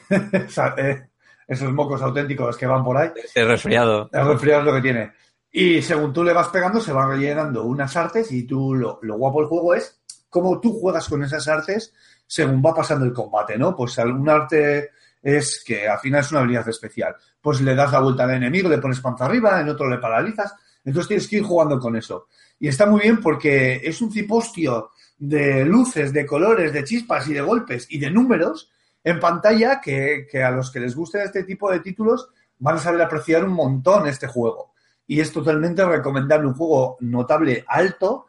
eh, 0.78 1.10
esos 1.48 1.72
mocos 1.74 2.02
auténticos 2.02 2.56
que 2.56 2.68
van 2.68 2.84
por 2.84 2.98
ahí. 2.98 3.10
He 3.34 3.44
resfriado. 3.44 4.10
El 4.14 4.28
resfriado 4.28 4.62
es 4.62 4.66
lo 4.68 4.74
que 4.74 4.82
tiene. 4.82 5.12
Y 5.52 5.82
según 5.82 6.14
tú 6.14 6.24
le 6.24 6.34
vas 6.34 6.50
pegando, 6.50 6.80
se 6.80 6.94
van 6.94 7.10
rellenando 7.10 7.64
unas 7.64 7.96
artes 7.98 8.32
y 8.32 8.44
tú 8.44 8.76
lo, 8.76 9.00
lo 9.02 9.18
guapo 9.18 9.40
del 9.40 9.50
juego 9.50 9.74
es 9.74 10.00
cómo 10.30 10.60
tú 10.60 10.80
juegas 10.80 11.10
con 11.10 11.24
esas 11.24 11.48
artes 11.48 11.92
según 12.28 12.62
va 12.64 12.76
pasando 12.76 13.06
el 13.06 13.14
combate, 13.14 13.58
¿no? 13.58 13.76
Pues 13.76 13.98
algún 13.98 14.30
arte 14.30 14.92
es 15.24 15.64
que 15.66 15.88
al 15.88 15.98
final 15.98 16.22
es 16.22 16.32
una 16.32 16.42
habilidad 16.42 16.70
especial. 16.70 17.16
Pues 17.42 17.62
le 17.62 17.76
das 17.76 17.92
la 17.92 18.00
vuelta 18.00 18.24
al 18.24 18.32
enemigo, 18.32 18.70
le 18.70 18.78
pones 18.78 19.00
panza 19.00 19.26
arriba, 19.26 19.60
en 19.62 19.70
otro 19.70 19.90
le 19.90 19.98
paralizas. 19.98 20.54
Entonces 20.84 21.08
tienes 21.08 21.28
que 21.28 21.38
ir 21.38 21.44
jugando 21.44 21.80
con 21.80 21.96
eso. 21.96 22.28
Y 22.60 22.68
está 22.68 22.86
muy 22.86 23.02
bien 23.02 23.20
porque 23.22 23.82
es 23.84 24.02
un 24.02 24.12
cipostio 24.12 24.92
de 25.18 25.66
luces, 25.66 26.14
de 26.14 26.26
colores, 26.26 26.74
de 26.74 26.84
chispas 26.84 27.28
y 27.28 27.34
de 27.34 27.42
golpes 27.42 27.88
y 27.90 28.00
de 28.00 28.10
números 28.10 28.72
en 29.04 29.20
pantalla 29.20 29.80
que, 29.82 30.28
que 30.30 30.44
a 30.44 30.52
los 30.52 30.72
que 30.72 30.80
les 30.80 30.96
gusten 30.96 31.22
este 31.22 31.44
tipo 31.44 31.72
de 31.72 31.80
títulos 31.80 32.30
van 32.58 32.76
a 32.76 32.80
saber 32.80 33.02
apreciar 33.02 33.46
un 33.46 33.54
montón 33.54 34.08
este 34.08 34.28
juego. 34.28 34.74
Y 35.08 35.20
es 35.20 35.32
totalmente 35.32 35.84
recomendable, 35.86 36.48
un 36.48 36.54
juego 36.54 36.98
notable, 37.00 37.64
alto 37.68 38.28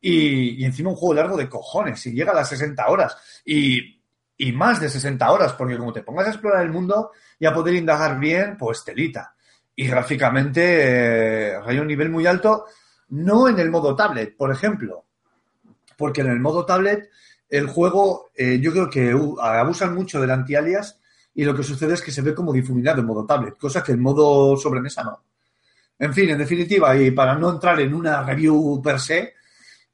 y, 0.00 0.62
y 0.62 0.64
encima 0.64 0.90
un 0.90 0.96
juego 0.96 1.14
largo 1.14 1.36
de 1.36 1.48
cojones. 1.48 2.06
Y 2.06 2.12
llega 2.12 2.32
a 2.32 2.36
las 2.36 2.48
60 2.48 2.86
horas. 2.86 3.16
Y, 3.44 3.93
y 4.36 4.52
más 4.52 4.80
de 4.80 4.88
60 4.88 5.30
horas, 5.30 5.52
porque 5.52 5.78
como 5.78 5.92
te 5.92 6.02
pongas 6.02 6.26
a 6.26 6.30
explorar 6.30 6.64
el 6.64 6.72
mundo 6.72 7.12
y 7.38 7.46
a 7.46 7.54
poder 7.54 7.74
indagar 7.74 8.18
bien, 8.18 8.56
pues 8.56 8.84
telita. 8.84 9.34
Y 9.76 9.86
gráficamente 9.86 11.52
eh, 11.52 11.56
hay 11.64 11.78
un 11.78 11.86
nivel 11.86 12.10
muy 12.10 12.26
alto, 12.26 12.66
no 13.10 13.48
en 13.48 13.58
el 13.58 13.70
modo 13.70 13.94
tablet, 13.94 14.36
por 14.36 14.50
ejemplo, 14.50 15.04
porque 15.96 16.22
en 16.22 16.28
el 16.28 16.40
modo 16.40 16.64
tablet 16.64 17.10
el 17.48 17.66
juego 17.66 18.30
eh, 18.34 18.58
yo 18.60 18.72
creo 18.72 18.90
que 18.90 19.14
abusan 19.40 19.94
mucho 19.94 20.20
del 20.20 20.30
anti-alias 20.30 20.98
y 21.34 21.44
lo 21.44 21.54
que 21.54 21.62
sucede 21.62 21.94
es 21.94 22.02
que 22.02 22.12
se 22.12 22.22
ve 22.22 22.34
como 22.34 22.52
difuminado 22.52 23.00
en 23.00 23.06
modo 23.06 23.26
tablet, 23.26 23.56
cosa 23.58 23.82
que 23.82 23.92
en 23.92 24.00
modo 24.00 24.56
sobremesa 24.56 25.04
no. 25.04 25.22
En 25.98 26.12
fin, 26.12 26.30
en 26.30 26.38
definitiva, 26.38 26.96
y 26.96 27.12
para 27.12 27.36
no 27.36 27.50
entrar 27.50 27.80
en 27.80 27.94
una 27.94 28.22
review 28.22 28.80
per 28.82 28.98
se, 28.98 29.34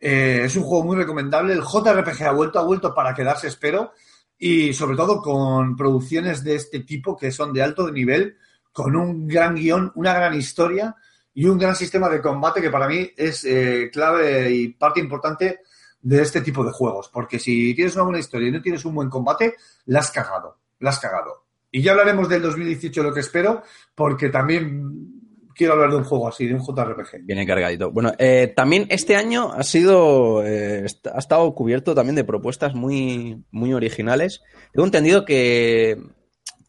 eh, 0.00 0.42
es 0.44 0.57
un 0.57 0.62
juego 0.62 0.85
muy 0.85 0.96
recomendable. 0.96 1.53
El 1.53 1.61
JRPG 1.62 2.22
ha 2.24 2.33
vuelto, 2.33 2.59
ha 2.59 2.64
vuelto 2.64 2.94
para 2.94 3.14
quedarse, 3.14 3.48
espero, 3.48 3.92
y 4.42 4.72
sobre 4.72 4.96
todo 4.96 5.20
con 5.20 5.76
producciones 5.76 6.42
de 6.42 6.55
este 6.55 6.81
tipo 6.81 7.14
que 7.14 7.31
son 7.31 7.53
de 7.53 7.62
alto 7.62 7.92
nivel, 7.92 8.38
con 8.72 8.96
un 8.96 9.29
gran 9.29 9.55
guion, 9.55 9.92
una 9.94 10.14
gran 10.14 10.35
historia 10.35 10.96
y 11.35 11.44
un 11.44 11.59
gran 11.59 11.76
sistema 11.76 12.09
de 12.09 12.22
combate 12.22 12.62
que 12.62 12.70
para 12.70 12.88
mí 12.88 13.11
es 13.14 13.44
eh, 13.44 13.90
clave 13.92 14.50
y 14.50 14.68
parte 14.68 14.98
importante 14.98 15.61
de 16.00 16.22
este 16.22 16.40
tipo 16.40 16.64
de 16.64 16.72
juegos. 16.72 17.11
Porque 17.12 17.38
si 17.38 17.74
tienes 17.74 17.94
una 17.96 18.05
buena 18.05 18.18
historia 18.18 18.48
y 18.48 18.53
no 18.53 18.62
tienes 18.62 18.83
un 18.87 18.94
buen 18.94 19.11
combate, 19.11 19.57
la 19.85 19.98
has 19.98 20.11
cagado, 20.11 20.59
la 20.79 20.88
has 20.88 20.98
cagado. 20.98 21.44
Y 21.70 21.83
ya 21.83 21.92
hablaremos 21.92 22.26
del 22.31 22.40
2018, 22.40 23.03
lo 23.03 23.12
que 23.12 23.20
espero, 23.20 23.62
porque 23.94 24.31
también 24.31 25.19
quiero 25.61 25.75
hablar 25.75 25.90
de 25.90 25.96
un 25.99 26.05
juego 26.05 26.27
así, 26.27 26.46
de 26.46 26.55
un 26.55 26.64
JRPG. 26.64 27.18
Viene 27.25 27.46
cargadito. 27.46 27.90
Bueno, 27.90 28.14
eh, 28.16 28.51
también 28.57 28.87
este 28.88 29.14
año 29.14 29.53
ha 29.53 29.62
sido, 29.62 30.42
eh, 30.46 30.87
ha 31.14 31.18
estado 31.18 31.55
cubierto 31.55 31.94
también 31.94 32.16
de 32.16 32.25
propuestas 32.25 32.75
muy, 32.75 33.44
muy 33.51 33.75
originales. 33.75 34.40
Tengo 34.73 34.87
entendido 34.87 35.27
que, 35.27 36.01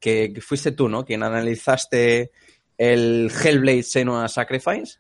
que, 0.02 0.34
que 0.34 0.42
fuiste 0.42 0.74
tú, 0.74 0.90
¿no? 0.90 1.06
Quien 1.06 1.24
analizaste 1.24 2.32
el 2.78 3.32
Hellblade 3.42 3.84
Senua 3.84 4.28
Sacrifice. 4.28 5.00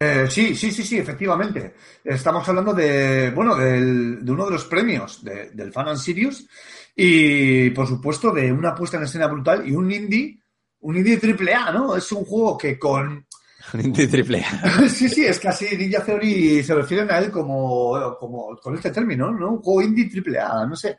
Eh, 0.00 0.26
sí, 0.28 0.56
sí, 0.56 0.72
sí, 0.72 0.82
sí, 0.82 0.98
efectivamente. 0.98 1.74
Estamos 2.04 2.48
hablando 2.48 2.72
de, 2.74 3.30
bueno, 3.30 3.54
del- 3.54 4.24
de 4.24 4.32
uno 4.32 4.46
de 4.46 4.50
los 4.50 4.64
premios 4.64 5.22
de- 5.24 5.50
del 5.50 5.72
Fan 5.72 5.88
and 5.90 5.98
Sirius 5.98 6.48
y, 6.96 7.70
por 7.70 7.86
supuesto, 7.86 8.32
de 8.32 8.50
una 8.50 8.74
puesta 8.74 8.96
en 8.96 9.04
escena 9.04 9.28
brutal 9.28 9.68
y 9.68 9.72
un 9.72 9.90
indie, 9.92 10.40
un 10.88 10.96
indie 10.96 11.18
triple 11.18 11.52
A, 11.54 11.70
¿no? 11.70 11.94
Es 11.96 12.10
un 12.12 12.24
juego 12.24 12.56
que 12.56 12.78
con... 12.78 13.26
Indie 13.74 14.06
triple 14.08 14.42
A. 14.42 14.88
sí, 14.88 15.08
sí, 15.08 15.24
es 15.26 15.38
casi 15.38 15.76
Ninja 15.76 16.02
Theory 16.02 16.62
se 16.62 16.74
refieren 16.74 17.10
a 17.10 17.18
él 17.18 17.30
como, 17.30 18.16
como 18.18 18.56
con 18.56 18.74
este 18.74 18.90
término, 18.90 19.30
¿no? 19.30 19.50
Un 19.52 19.58
juego 19.62 19.82
indie 19.82 20.08
triple 20.08 20.38
A, 20.40 20.64
no 20.64 20.74
sé. 20.74 20.98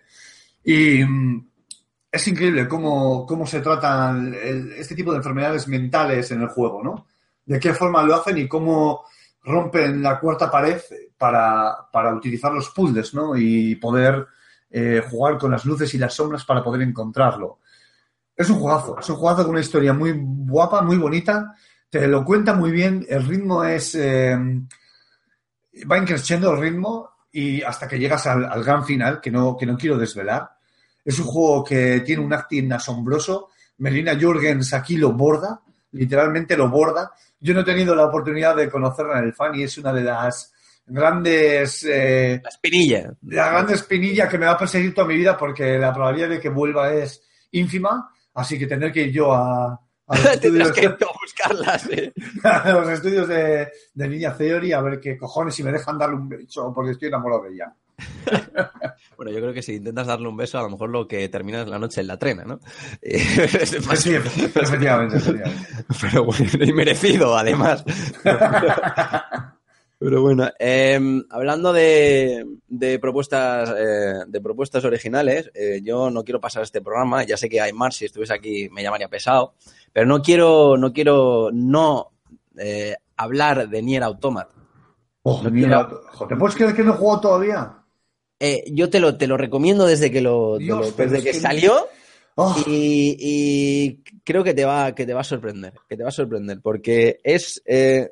Y 0.64 1.04
mm, 1.04 1.50
es 2.12 2.28
increíble 2.28 2.68
cómo, 2.68 3.26
cómo 3.26 3.48
se 3.48 3.62
tratan 3.62 4.36
el- 4.36 4.74
este 4.74 4.94
tipo 4.94 5.12
de 5.12 5.18
enfermedades 5.18 5.68
mentales 5.68 6.30
en 6.30 6.42
el 6.42 6.50
juego, 6.50 6.84
¿no? 6.84 7.08
De 7.46 7.60
qué 7.60 7.74
forma 7.74 8.04
lo 8.04 8.14
hacen 8.16 8.38
y 8.38 8.48
cómo 8.48 9.06
rompen 9.44 10.04
la 10.04 10.20
cuarta 10.20 10.52
pared 10.52 10.80
para, 11.18 11.76
para 11.92 12.14
utilizar 12.14 12.52
los 12.54 12.70
puzzles, 12.70 13.16
¿no? 13.16 13.36
Y 13.36 13.76
poder 13.78 14.28
eh, 14.70 15.02
jugar 15.10 15.40
con 15.40 15.50
las 15.50 15.66
luces 15.66 15.92
y 15.96 15.98
las 15.98 16.14
sombras 16.14 16.46
para 16.46 16.64
poder 16.64 16.84
encontrarlo. 16.84 17.58
Es 18.40 18.50
un 18.50 18.58
juegazo, 18.60 18.98
es 18.98 19.10
un 19.10 19.18
juegazo 19.18 19.44
con 19.44 19.52
una 19.52 19.60
historia 19.60 19.92
muy 19.92 20.14
guapa, 20.16 20.82
muy 20.82 20.96
bonita, 20.98 21.54
te 21.90 22.08
lo 22.08 22.24
cuenta 22.24 22.54
muy 22.54 22.72
bien, 22.72 23.06
el 23.10 23.26
ritmo 23.28 23.66
es... 23.66 23.96
eh, 23.96 24.38
va 25.92 25.98
increciendo 25.98 26.54
el 26.54 26.62
ritmo 26.62 27.10
y 27.34 27.62
hasta 27.62 27.86
que 27.86 28.00
llegas 28.00 28.26
al, 28.28 28.46
al 28.46 28.64
gran 28.64 28.86
final, 28.86 29.20
que 29.20 29.30
no, 29.30 29.58
que 29.58 29.66
no 29.66 29.78
quiero 29.78 29.98
desvelar. 29.98 30.50
Es 31.04 31.20
un 31.20 31.26
juego 31.26 31.66
que 31.66 32.00
tiene 32.00 32.24
un 32.24 32.34
acting 32.34 32.72
asombroso. 32.72 33.50
Melina 33.80 34.16
Jürgens 34.16 34.74
aquí 34.74 34.96
lo 34.96 35.12
borda, 35.12 35.62
literalmente 35.92 36.56
lo 36.56 36.70
borda. 36.70 37.12
Yo 37.42 37.54
no 37.54 37.60
he 37.62 37.66
tenido 37.66 37.94
la 37.94 38.06
oportunidad 38.06 38.56
de 38.56 38.70
conocerla 38.70 39.20
en 39.20 39.26
el 39.26 39.34
fan 39.34 39.56
y 39.56 39.64
es 39.64 39.78
una 39.78 39.92
de 39.92 40.04
las 40.04 40.54
grandes 40.86 41.84
eh, 41.84 42.40
La 42.42 42.50
espinilla. 42.50 43.14
la 43.28 43.50
gran 43.50 43.70
espinilla 43.70 44.30
que 44.30 44.38
me 44.38 44.46
va 44.46 44.54
a 44.54 44.58
perseguir 44.58 44.94
toda 44.94 45.08
mi 45.08 45.18
vida 45.18 45.38
porque 45.38 45.78
la 45.78 45.94
probabilidad 45.94 46.30
de 46.30 46.40
que 46.40 46.50
vuelva 46.50 46.94
es 46.94 47.22
ínfima, 47.52 48.12
así 48.34 48.58
que 48.58 48.68
tendré 48.68 48.92
que 48.92 49.04
ir 49.04 49.12
yo 49.12 49.34
a, 49.34 49.74
a 50.08 50.16
los 50.18 50.26
estudios, 50.34 50.72
que 50.72 50.88
buscarlas. 51.22 51.88
eh. 51.90 52.14
a 52.44 52.72
los 52.74 52.90
estudios 52.90 53.28
de, 53.28 53.68
de 53.94 54.08
Niña 54.08 54.36
Theory 54.36 54.74
a 54.74 54.82
ver 54.82 55.00
qué 55.00 55.18
cojones 55.18 55.56
si 55.56 55.64
me 55.64 55.72
dejan 55.72 55.98
darle 55.98 56.16
un 56.16 56.28
beso 56.30 56.72
porque 56.74 56.92
estoy 56.92 57.08
enamorado 57.10 57.44
de 57.44 57.54
ella. 57.54 57.74
Bueno, 59.18 59.34
yo 59.34 59.42
creo 59.42 59.54
que 59.54 59.62
si 59.62 59.76
intentas 59.76 60.08
darle 60.08 60.30
un 60.30 60.38
beso, 60.38 60.58
a 60.58 60.64
lo 60.64 60.70
mejor 60.70 60.90
lo 60.90 61.06
que 61.06 61.28
terminas 61.28 61.68
la 61.68 61.78
noche 61.78 62.00
en 62.00 62.08
la 62.08 62.18
trena, 62.18 62.46
¿no? 62.46 62.62
Pues 63.02 64.00
sí, 64.00 64.14
efectivamente, 64.16 65.18
efectivamente. 65.18 65.44
Pero 66.00 66.24
bueno, 66.24 66.46
y 66.64 66.72
merecido, 66.72 67.38
además. 67.38 67.84
Pero 70.00 70.22
bueno, 70.22 70.50
eh, 70.58 70.98
hablando 71.30 71.74
de, 71.74 72.46
de 72.70 73.00
propuestas 73.00 73.70
eh, 73.78 74.24
de 74.28 74.40
propuestas 74.42 74.86
originales, 74.86 75.52
eh, 75.54 75.82
yo 75.84 76.10
no 76.10 76.24
quiero 76.24 76.40
pasar 76.40 76.64
este 76.64 76.82
programa. 76.82 77.24
Ya 77.26 77.36
sé 77.36 77.50
que 77.50 77.60
Aymar, 77.60 77.92
si 77.92 78.06
estuviese 78.06 78.34
aquí, 78.34 78.70
me 78.70 78.82
llamaría 78.82 79.10
pesado, 79.10 79.56
pero 79.92 80.06
no 80.06 80.22
quiero 80.22 80.78
no 80.78 80.94
quiero 80.94 81.50
no 81.52 82.12
eh, 82.58 82.96
hablar 83.18 83.68
de 83.68 83.82
Nier 83.82 84.04
Automata. 84.04 84.56
Oh, 85.24 85.42
No 85.44 85.52
mira, 85.52 85.86
quiero- 85.86 86.28
¿te 86.30 86.36
puedes 86.38 86.56
creer 86.56 86.74
que 86.74 86.84
no 86.84 86.94
he 86.94 86.98
jugado 86.98 87.20
todavía? 87.22 87.76
Yo 88.72 88.90
te 88.90 89.02
lo 89.02 89.18
te 89.18 89.28
lo 89.28 89.36
recomiendo 89.36 89.86
desde 89.86 90.12
que 90.12 90.22
lo, 90.22 90.58
Dios, 90.60 90.96
desde 90.96 91.18
es 91.18 91.24
que 91.26 91.32
que- 91.32 91.40
salió 91.40 91.88
Oh, 92.42 92.56
y, 92.68 93.18
y 93.20 94.02
creo 94.24 94.46
que 94.46 94.54
te 94.54 94.64
va 94.64 94.96
que 94.96 95.06
te 95.06 95.14
va 95.14 95.20
a 95.20 95.26
sorprender, 95.26 95.74
que 95.90 95.98
te 95.98 96.04
va 96.04 96.10
a 96.10 96.14
sorprender 96.14 96.62
porque 96.62 97.20
es 97.22 97.62
eh, 97.66 98.12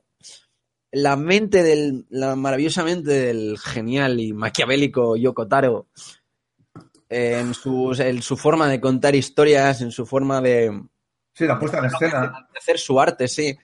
la 0.92 1.16
mente 1.16 1.64
del 1.64 2.06
la 2.10 2.36
maravillosa 2.36 2.84
mente 2.84 3.12
del 3.12 3.58
genial 3.60 4.20
y 4.20 4.34
maquiavélico 4.34 5.16
Yoko 5.16 5.48
Taro 5.48 5.88
eh, 7.10 7.40
en 7.40 7.54
sus 7.54 8.00
en 8.00 8.22
su 8.22 8.38
forma 8.38 8.68
de 8.68 8.82
contar 8.82 9.16
historias, 9.16 9.82
en 9.82 9.92
su 9.92 10.06
forma 10.06 10.42
de, 10.42 10.82
sí, 11.34 11.46
la 11.46 11.60
puesta 11.60 11.80
en 11.80 11.86
escena. 11.86 12.48
de 12.52 12.60
hacer 12.60 12.78
su 12.78 13.00
arte, 13.00 13.28
sí. 13.28 13.58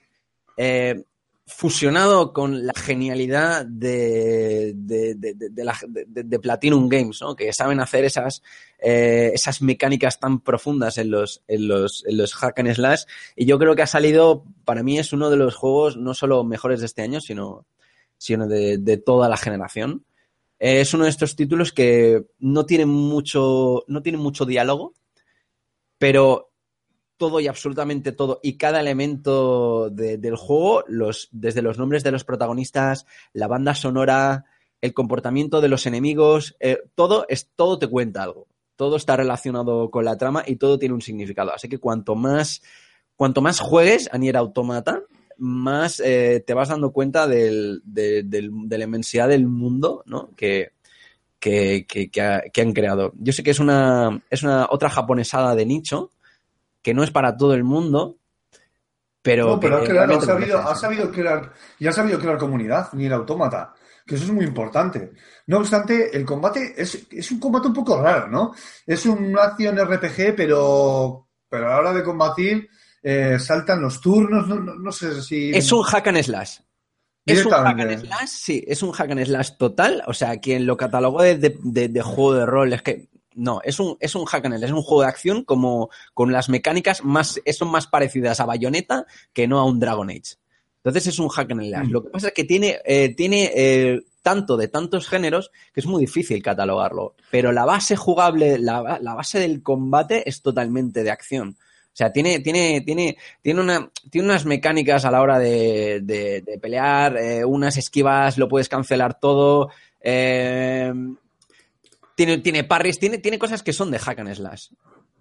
Eh, 0.56 1.04
fusionado 1.46 2.32
con 2.32 2.66
la 2.66 2.72
genialidad 2.74 3.66
de, 3.66 4.72
de, 4.74 5.14
de- 5.14 5.34
de- 5.34 5.50
de 5.50 5.64
la- 5.64 5.78
de- 5.86 6.22
de 6.22 6.38
Platinum 6.38 6.88
Games, 6.88 7.20
¿no? 7.20 7.36
que 7.36 7.52
saben 7.52 7.80
hacer 7.80 8.04
esas, 8.06 8.42
eh, 8.78 9.30
esas 9.34 9.60
mecánicas 9.60 10.18
tan 10.18 10.40
profundas 10.40 10.96
en 10.96 11.10
los, 11.10 11.42
en, 11.46 11.68
los, 11.68 12.02
los 12.08 12.34
hack 12.34 12.58
and 12.60 12.72
slash. 12.74 13.02
Y 13.36 13.44
yo 13.44 13.58
creo 13.58 13.76
que 13.76 13.82
ha 13.82 13.86
salido, 13.86 14.44
para 14.64 14.82
mí 14.82 14.98
es 14.98 15.12
uno 15.12 15.28
de 15.28 15.36
los 15.36 15.54
juegos 15.54 15.96
no 15.98 16.14
solo 16.14 16.44
mejores 16.44 16.80
de 16.80 16.86
este 16.86 17.02
año, 17.02 17.20
sino, 17.20 17.66
sino 18.16 18.48
de, 18.48 18.96
toda 18.96 19.28
la 19.28 19.36
generación. 19.36 20.06
Eh, 20.58 20.80
es 20.80 20.94
uno 20.94 21.04
de 21.04 21.10
estos 21.10 21.36
títulos 21.36 21.72
que 21.72 22.24
no 22.38 22.64
tiene 22.64 22.86
mucho, 22.86 23.84
no 23.86 24.00
tiene 24.02 24.16
mucho 24.16 24.46
diálogo, 24.46 24.94
pero 25.98 26.52
todo 27.16 27.40
y 27.40 27.46
absolutamente 27.46 28.12
todo 28.12 28.40
y 28.42 28.56
cada 28.56 28.80
elemento 28.80 29.90
de- 29.90 30.18
del 30.18 30.36
juego, 30.36 30.84
los, 30.88 31.28
desde 31.32 31.62
los 31.62 31.78
nombres 31.78 32.02
de 32.04 32.10
los 32.10 32.24
protagonistas, 32.24 33.06
la 33.32 33.46
banda 33.48 33.74
sonora, 33.74 34.44
el 34.80 34.92
comportamiento 34.94 35.60
de 35.60 35.68
los 35.68 35.86
enemigos, 35.86 36.56
eh, 36.60 36.78
todo, 36.94 37.24
es, 37.28 37.48
todo 37.56 37.78
te 37.78 37.86
cuenta 37.88 38.22
algo. 38.22 38.46
Todo 38.76 38.96
está 38.96 39.16
relacionado 39.16 39.90
con 39.90 40.04
la 40.04 40.16
trama 40.18 40.42
y 40.46 40.56
todo 40.56 40.78
tiene 40.78 40.94
un 40.94 41.00
significado. 41.00 41.52
Así 41.54 41.68
que 41.68 41.78
cuanto 41.78 42.16
más, 42.16 42.60
cuanto 43.16 43.40
más 43.40 43.60
juegues 43.60 44.08
a 44.12 44.18
Nier 44.18 44.36
Automata, 44.36 45.00
más 45.38 46.00
eh, 46.00 46.42
te 46.46 46.54
vas 46.54 46.68
dando 46.68 46.92
cuenta 46.92 47.26
del- 47.28 47.80
de, 47.84 48.24
la 48.76 48.84
inmensidad 48.84 49.28
del 49.28 49.46
mundo 49.46 50.02
¿no? 50.06 50.30
que, 50.36 50.72
que, 51.38 51.86
que- 51.88 52.10
que 52.10 52.60
han 52.60 52.72
creado. 52.72 53.12
Yo 53.18 53.32
sé 53.32 53.42
que 53.42 53.50
es 53.52 53.60
una, 53.60 54.22
es 54.30 54.42
una 54.42 54.66
otra 54.70 54.90
japonesada 54.90 55.54
de 55.54 55.66
nicho, 55.66 56.10
que 56.84 56.94
no 56.94 57.02
es 57.02 57.10
para 57.10 57.36
todo 57.36 57.54
el 57.54 57.64
mundo, 57.64 58.18
pero, 59.22 59.46
No, 59.46 59.60
pero 59.60 59.82
que 59.82 59.98
ha, 59.98 60.20
sabido, 60.20 60.58
ha 60.58 61.10
crear, 61.10 61.52
y 61.78 61.86
ha 61.86 61.92
sabido 61.92 62.18
crear 62.18 62.36
comunidad, 62.36 62.92
ni 62.92 63.06
el 63.06 63.12
autómata, 63.14 63.72
que 64.06 64.16
eso 64.16 64.24
es 64.24 64.30
muy 64.30 64.44
importante. 64.44 65.12
No 65.46 65.58
obstante, 65.58 66.14
el 66.14 66.26
combate 66.26 66.74
es, 66.76 67.06
es 67.10 67.30
un 67.32 67.40
combate 67.40 67.68
un 67.68 67.72
poco 67.74 68.00
raro, 68.00 68.28
¿no? 68.28 68.54
Es 68.86 69.06
un 69.06 69.36
acción 69.38 69.78
RPG, 69.78 70.36
pero, 70.36 71.26
pero 71.48 71.66
a 71.68 71.70
la 71.70 71.78
hora 71.78 71.92
de 71.94 72.04
combatir 72.04 72.68
eh, 73.02 73.38
saltan 73.38 73.80
los 73.80 73.98
turnos, 74.00 74.46
no, 74.46 74.56
no- 74.56 74.74
no 74.74 74.92
sé 74.92 75.22
si... 75.22 75.50
Es 75.54 75.72
un 75.72 75.82
hack 75.82 76.06
and 76.08 76.22
slash. 76.22 76.58
Es 77.26 77.46
un 77.46 77.52
hack 77.52 77.80
and 77.80 78.00
slash, 78.00 78.28
sí, 78.28 78.64
es 78.66 78.82
un 78.82 78.92
hack 78.92 79.10
and 79.10 79.24
slash 79.24 79.50
total. 79.58 80.02
O 80.06 80.12
sea, 80.12 80.38
quien 80.40 80.66
lo 80.66 80.76
catalogó 80.76 81.22
de- 81.22 81.88
de 81.88 82.02
juego 82.02 82.34
de 82.34 82.44
rol 82.44 82.74
es 82.74 82.82
que. 82.82 83.08
No, 83.34 83.60
es 83.64 83.80
un, 83.80 83.96
es 84.00 84.14
un 84.14 84.24
hack 84.24 84.44
and 84.46 84.62
es 84.62 84.70
un 84.70 84.82
juego 84.82 85.02
de 85.02 85.08
acción 85.08 85.42
como 85.44 85.90
con 86.14 86.32
las 86.32 86.48
mecánicas 86.48 87.02
más, 87.04 87.40
son 87.52 87.68
más 87.70 87.86
parecidas 87.86 88.38
a 88.40 88.46
Bayonetta 88.46 89.06
que 89.32 89.48
no 89.48 89.58
a 89.58 89.64
un 89.64 89.80
Dragon 89.80 90.08
Age. 90.08 90.36
Entonces 90.84 91.06
es 91.08 91.18
un 91.18 91.28
hack 91.28 91.50
and 91.50 91.62
slash. 91.62 91.86
Mm. 91.88 91.90
Lo 91.92 92.02
que 92.04 92.10
pasa 92.10 92.28
es 92.28 92.34
que 92.34 92.44
tiene, 92.44 92.78
eh, 92.84 93.14
tiene 93.16 93.50
eh, 93.54 94.02
tanto 94.22 94.56
de 94.56 94.68
tantos 94.68 95.08
géneros 95.08 95.50
que 95.72 95.80
es 95.80 95.86
muy 95.86 96.00
difícil 96.00 96.42
catalogarlo. 96.42 97.14
Pero 97.30 97.52
la 97.52 97.64
base 97.64 97.96
jugable, 97.96 98.58
la, 98.58 98.98
la 99.00 99.14
base 99.14 99.38
del 99.40 99.62
combate 99.62 100.28
es 100.28 100.40
totalmente 100.42 101.02
de 101.02 101.10
acción. 101.10 101.56
O 101.58 101.96
sea, 101.96 102.12
tiene, 102.12 102.40
tiene, 102.40 102.80
tiene, 102.82 103.16
tiene, 103.40 103.60
una, 103.60 103.88
tiene 104.10 104.26
unas 104.28 104.44
mecánicas 104.44 105.04
a 105.04 105.10
la 105.10 105.22
hora 105.22 105.38
de, 105.38 106.00
de- 106.02 106.42
de 106.42 106.58
pelear, 106.58 107.16
eh, 107.16 107.44
unas 107.44 107.76
esquivas, 107.76 108.36
lo 108.36 108.48
puedes 108.48 108.68
cancelar 108.68 109.18
todo. 109.18 109.70
eh, 110.00 110.92
tiene, 112.14 112.38
tiene 112.38 112.64
parries, 112.64 112.98
tiene, 112.98 113.18
tiene 113.18 113.38
cosas 113.38 113.62
que 113.62 113.72
son 113.72 113.90
de 113.90 113.98
hack 113.98 114.18
and 114.20 114.34
slash. 114.34 114.68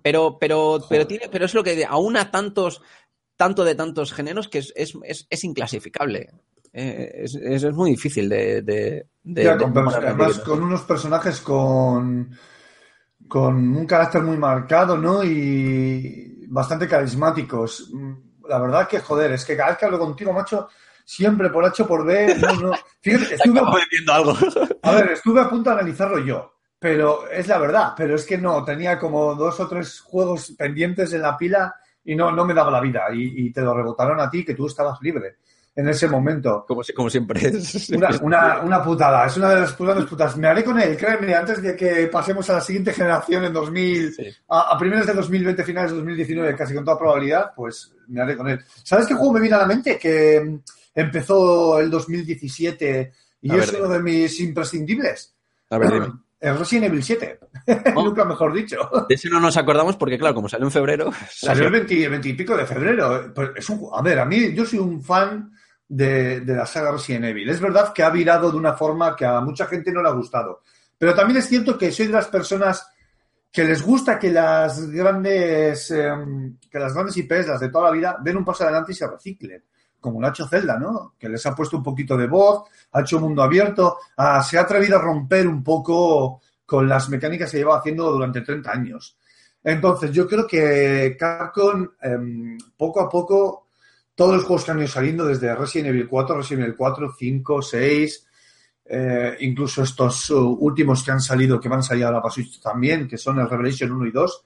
Pero, 0.02 0.38
pero, 0.40 0.80
pero, 0.90 1.08
tiene, 1.08 1.30
pero 1.30 1.46
es 1.46 1.54
lo 1.54 1.64
que 1.64 1.86
aún 1.86 2.18
a 2.18 2.30
tantos, 2.30 2.82
tanto 3.38 3.64
de 3.64 3.76
tantos 3.76 4.12
géneros 4.14 4.50
que 4.50 4.60
es, 4.60 4.74
es, 4.76 4.94
es, 5.04 5.28
es 5.30 5.44
inclasificable. 5.44 6.30
Eh, 6.74 7.22
es, 7.24 7.36
es, 7.36 7.64
es 7.64 7.74
muy 7.74 7.92
difícil 7.92 8.28
de. 8.28 8.62
de, 8.64 9.06
de- 9.24 9.44
Ya, 9.44 9.56
de 9.56 9.64
con 9.64 9.78
además 9.78 10.40
con 10.40 10.62
unos 10.64 10.82
personajes 10.82 11.40
con, 11.42 12.36
con 13.28 13.56
un 13.78 13.86
carácter 13.86 14.22
muy 14.24 14.38
marcado, 14.38 14.98
¿no? 14.98 15.24
Y 15.24 16.46
bastante 16.48 16.88
carismáticos. 16.88 17.90
La 18.48 18.60
verdad 18.60 18.88
que, 18.88 19.00
joder, 19.00 19.32
es 19.34 19.46
que 19.46 19.56
cada 19.56 19.70
vez 19.70 19.78
que 19.78 19.86
hablo 19.86 20.00
contigo, 20.00 20.34
macho, 20.34 20.68
siempre 21.06 21.50
por 21.50 21.64
H 21.64 21.84
o 21.84 21.88
por 21.88 22.06
B, 22.06 22.36
no, 22.40 22.56
no. 22.56 22.72
Fíjate, 23.02 23.36
estuve, 23.36 23.60
algo. 24.12 24.36
a 24.82 24.92
ver, 24.92 25.12
estuve 25.12 25.40
a 25.42 25.50
punto 25.50 25.70
de 25.70 25.76
analizarlo 25.78 26.20
yo, 26.20 26.54
pero 26.84 27.30
es 27.32 27.48
la 27.48 27.58
verdad, 27.60 27.94
pero 27.96 28.16
es 28.16 28.26
que 28.26 28.38
no, 28.38 28.62
tenía 28.66 29.00
como 29.00 29.34
dos 29.36 29.58
o 29.62 29.68
tres 29.70 30.02
juegos 30.02 30.54
pendientes 30.58 31.14
en 31.14 31.22
la 31.22 31.38
pila 31.38 31.74
y 32.04 32.14
no, 32.14 32.30
no 32.34 32.44
me 32.44 32.54
daba 32.54 32.70
la 32.70 32.82
vida 32.82 33.04
y, 33.14 33.46
y 33.48 33.54
te 33.54 33.62
lo 33.62 33.74
rebotaron 33.74 34.20
a 34.20 34.30
ti 34.30 34.44
que 34.44 34.54
tú 34.54 34.68
estabas 34.68 35.00
libre 35.02 35.38
en 35.76 35.88
ese 35.88 36.10
momento. 36.10 36.66
Como, 36.68 36.84
si- 36.84 36.92
como 36.94 37.10
siempre 37.10 37.40
es. 37.48 37.90
Una, 37.96 38.10
una, 38.22 38.60
una 38.60 38.84
putada, 38.84 39.26
es 39.26 39.38
una 39.38 39.50
de 39.52 39.62
las 39.62 39.78
grandes 39.78 40.06
putas. 40.08 40.36
Me 40.36 40.48
haré 40.50 40.62
con 40.64 40.78
él, 40.80 40.98
créeme, 40.98 41.34
antes 41.34 41.62
de 41.62 41.74
que 41.76 42.08
pasemos 42.12 42.48
a 42.50 42.56
la 42.56 42.62
siguiente 42.62 42.92
generación 42.94 43.46
en 43.46 43.54
2000, 43.54 44.14
Sí. 44.14 44.28
a, 44.50 44.74
a 44.74 44.78
primeros 44.78 45.08
de 45.08 45.14
2020, 45.14 45.64
finales 45.64 45.92
de 45.92 45.98
2019, 45.98 46.54
casi 46.56 46.76
con 46.76 46.84
toda 46.84 47.00
probabilidad, 47.00 47.54
pues 47.56 47.96
me 48.10 48.22
haré 48.22 48.36
con 48.36 48.50
él. 48.50 48.60
¿Sabes 48.84 49.08
qué 49.08 49.14
juego 49.14 49.32
me 49.34 49.40
viene 49.40 49.56
a 49.56 49.60
la 49.60 49.66
mente? 49.68 49.98
Que 49.98 50.60
empezó 50.94 51.80
el 51.80 51.90
2017 51.90 53.12
y 53.42 53.52
A 53.52 53.56
es 53.56 53.72
ver, 53.72 53.82
uno 53.82 53.90
de 53.94 54.00
mis 54.04 54.40
imprescindibles. 54.42 55.34
A 55.70 55.78
ver, 55.78 55.92
dime. 55.92 56.08
El 56.44 56.58
Resident 56.60 56.86
Evil 56.88 57.04
7. 57.04 57.40
Oh. 57.96 58.04
Nunca 58.04 58.26
mejor 58.26 58.52
dicho. 58.54 58.78
De 59.08 59.16
ese 59.16 59.30
no 59.30 59.40
nos 59.40 59.56
acordamos 59.56 59.96
porque, 59.96 60.18
claro, 60.18 60.36
como 60.36 60.50
salió 60.50 60.66
en 60.68 60.72
febrero. 60.72 61.12
Salió 61.32 61.66
el 61.68 61.72
20, 61.72 62.10
20 62.10 62.30
y 62.30 62.34
pico 62.34 62.58
de 62.58 62.66
febrero. 62.66 63.32
Pues 63.34 63.52
es 63.56 63.70
un, 63.70 63.80
ju- 63.80 63.98
a 63.98 64.02
ver, 64.02 64.20
a 64.20 64.26
mí 64.26 64.54
yo 64.54 64.66
soy 64.66 64.80
un 64.80 65.02
fan 65.02 65.50
de, 65.88 66.42
de 66.42 66.56
la 66.56 66.66
saga 66.66 66.92
Resident 66.92 67.26
Evil. 67.26 67.48
Es 67.50 67.62
verdad 67.62 67.94
que 67.94 68.04
ha 68.04 68.10
virado 68.10 68.52
de 68.52 68.58
una 68.58 68.74
forma 68.74 69.16
que 69.16 69.26
a 69.26 69.40
mucha 69.40 69.66
gente 69.68 69.94
no 69.94 70.02
le 70.04 70.10
ha 70.10 70.14
gustado. 70.14 70.62
Pero 70.98 71.14
también 71.16 71.38
es 71.40 71.48
cierto 71.48 71.78
que 71.78 71.92
soy 71.92 72.08
de 72.08 72.14
las 72.14 72.28
personas 72.28 72.86
que 73.52 73.64
les 73.64 73.82
gusta 73.82 74.18
que 74.20 74.32
las 74.32 74.90
grandes 74.92 75.92
em, 75.92 76.58
que 76.70 76.80
las 76.80 76.94
grandes 76.94 77.16
IPs, 77.16 77.48
las 77.48 77.60
de 77.62 77.70
toda 77.70 77.86
la 77.86 77.92
vida, 77.96 78.18
den 78.22 78.38
un 78.38 78.44
paso 78.46 78.64
adelante 78.66 78.92
y 78.92 78.96
se 78.96 79.08
reciclen. 79.08 79.64
Como 80.04 80.20
lo 80.20 80.28
ha 80.28 80.32
hecho 80.32 80.50
Zelda, 80.50 80.78
¿no? 80.78 81.14
Que 81.18 81.30
les 81.30 81.46
ha 81.46 81.56
puesto 81.56 81.78
un 81.78 81.84
poquito 81.84 82.18
de 82.18 82.28
voz, 82.28 82.70
ha 82.92 83.00
hecho 83.00 83.22
mundo 83.22 83.42
abierto, 83.42 84.00
ah, 84.18 84.44
se 84.44 84.58
ha 84.58 84.62
atrevido 84.64 84.98
a 84.98 85.02
romper 85.02 85.48
un 85.48 85.64
poco 85.64 86.42
con 86.66 86.90
las 86.90 87.08
mecánicas 87.08 87.50
que 87.50 87.60
lleva 87.60 87.78
haciendo 87.78 88.12
durante 88.12 88.42
30 88.42 88.70
años. 88.70 89.18
Entonces, 89.64 90.12
yo 90.12 90.28
creo 90.28 90.46
que 90.46 91.16
Capcom, 91.18 91.88
em, 92.02 92.58
poco 92.76 93.00
a 93.00 93.08
poco, 93.08 93.68
todos 94.14 94.36
los 94.36 94.44
juegos 94.44 94.66
que 94.66 94.72
han 94.72 94.80
ido 94.80 94.90
saliendo, 94.90 95.26
desde 95.26 95.56
Resident 95.56 95.90
Evil 95.90 96.10
4, 96.10 96.36
Resident 96.36 96.66
Evil 96.66 96.76
4, 96.76 97.14
5, 97.18 97.62
6, 97.62 98.28
eh, 98.86 99.38
incluso 99.40 99.84
estos 99.84 100.30
uh, 100.32 100.58
últimos 100.60 101.02
que 101.02 101.12
han 101.12 101.22
salido, 101.22 101.62
que 101.62 101.70
van 101.70 101.80
a 101.80 101.84
salir 101.84 102.04
ahora 102.04 102.22
para 102.22 102.34
Switch 102.34 102.62
también, 102.62 103.08
que 103.08 103.18
son 103.18 103.40
el 103.40 103.50
Revelation 103.50 103.94
1 103.94 104.06
y 104.08 104.12
2, 104.12 104.44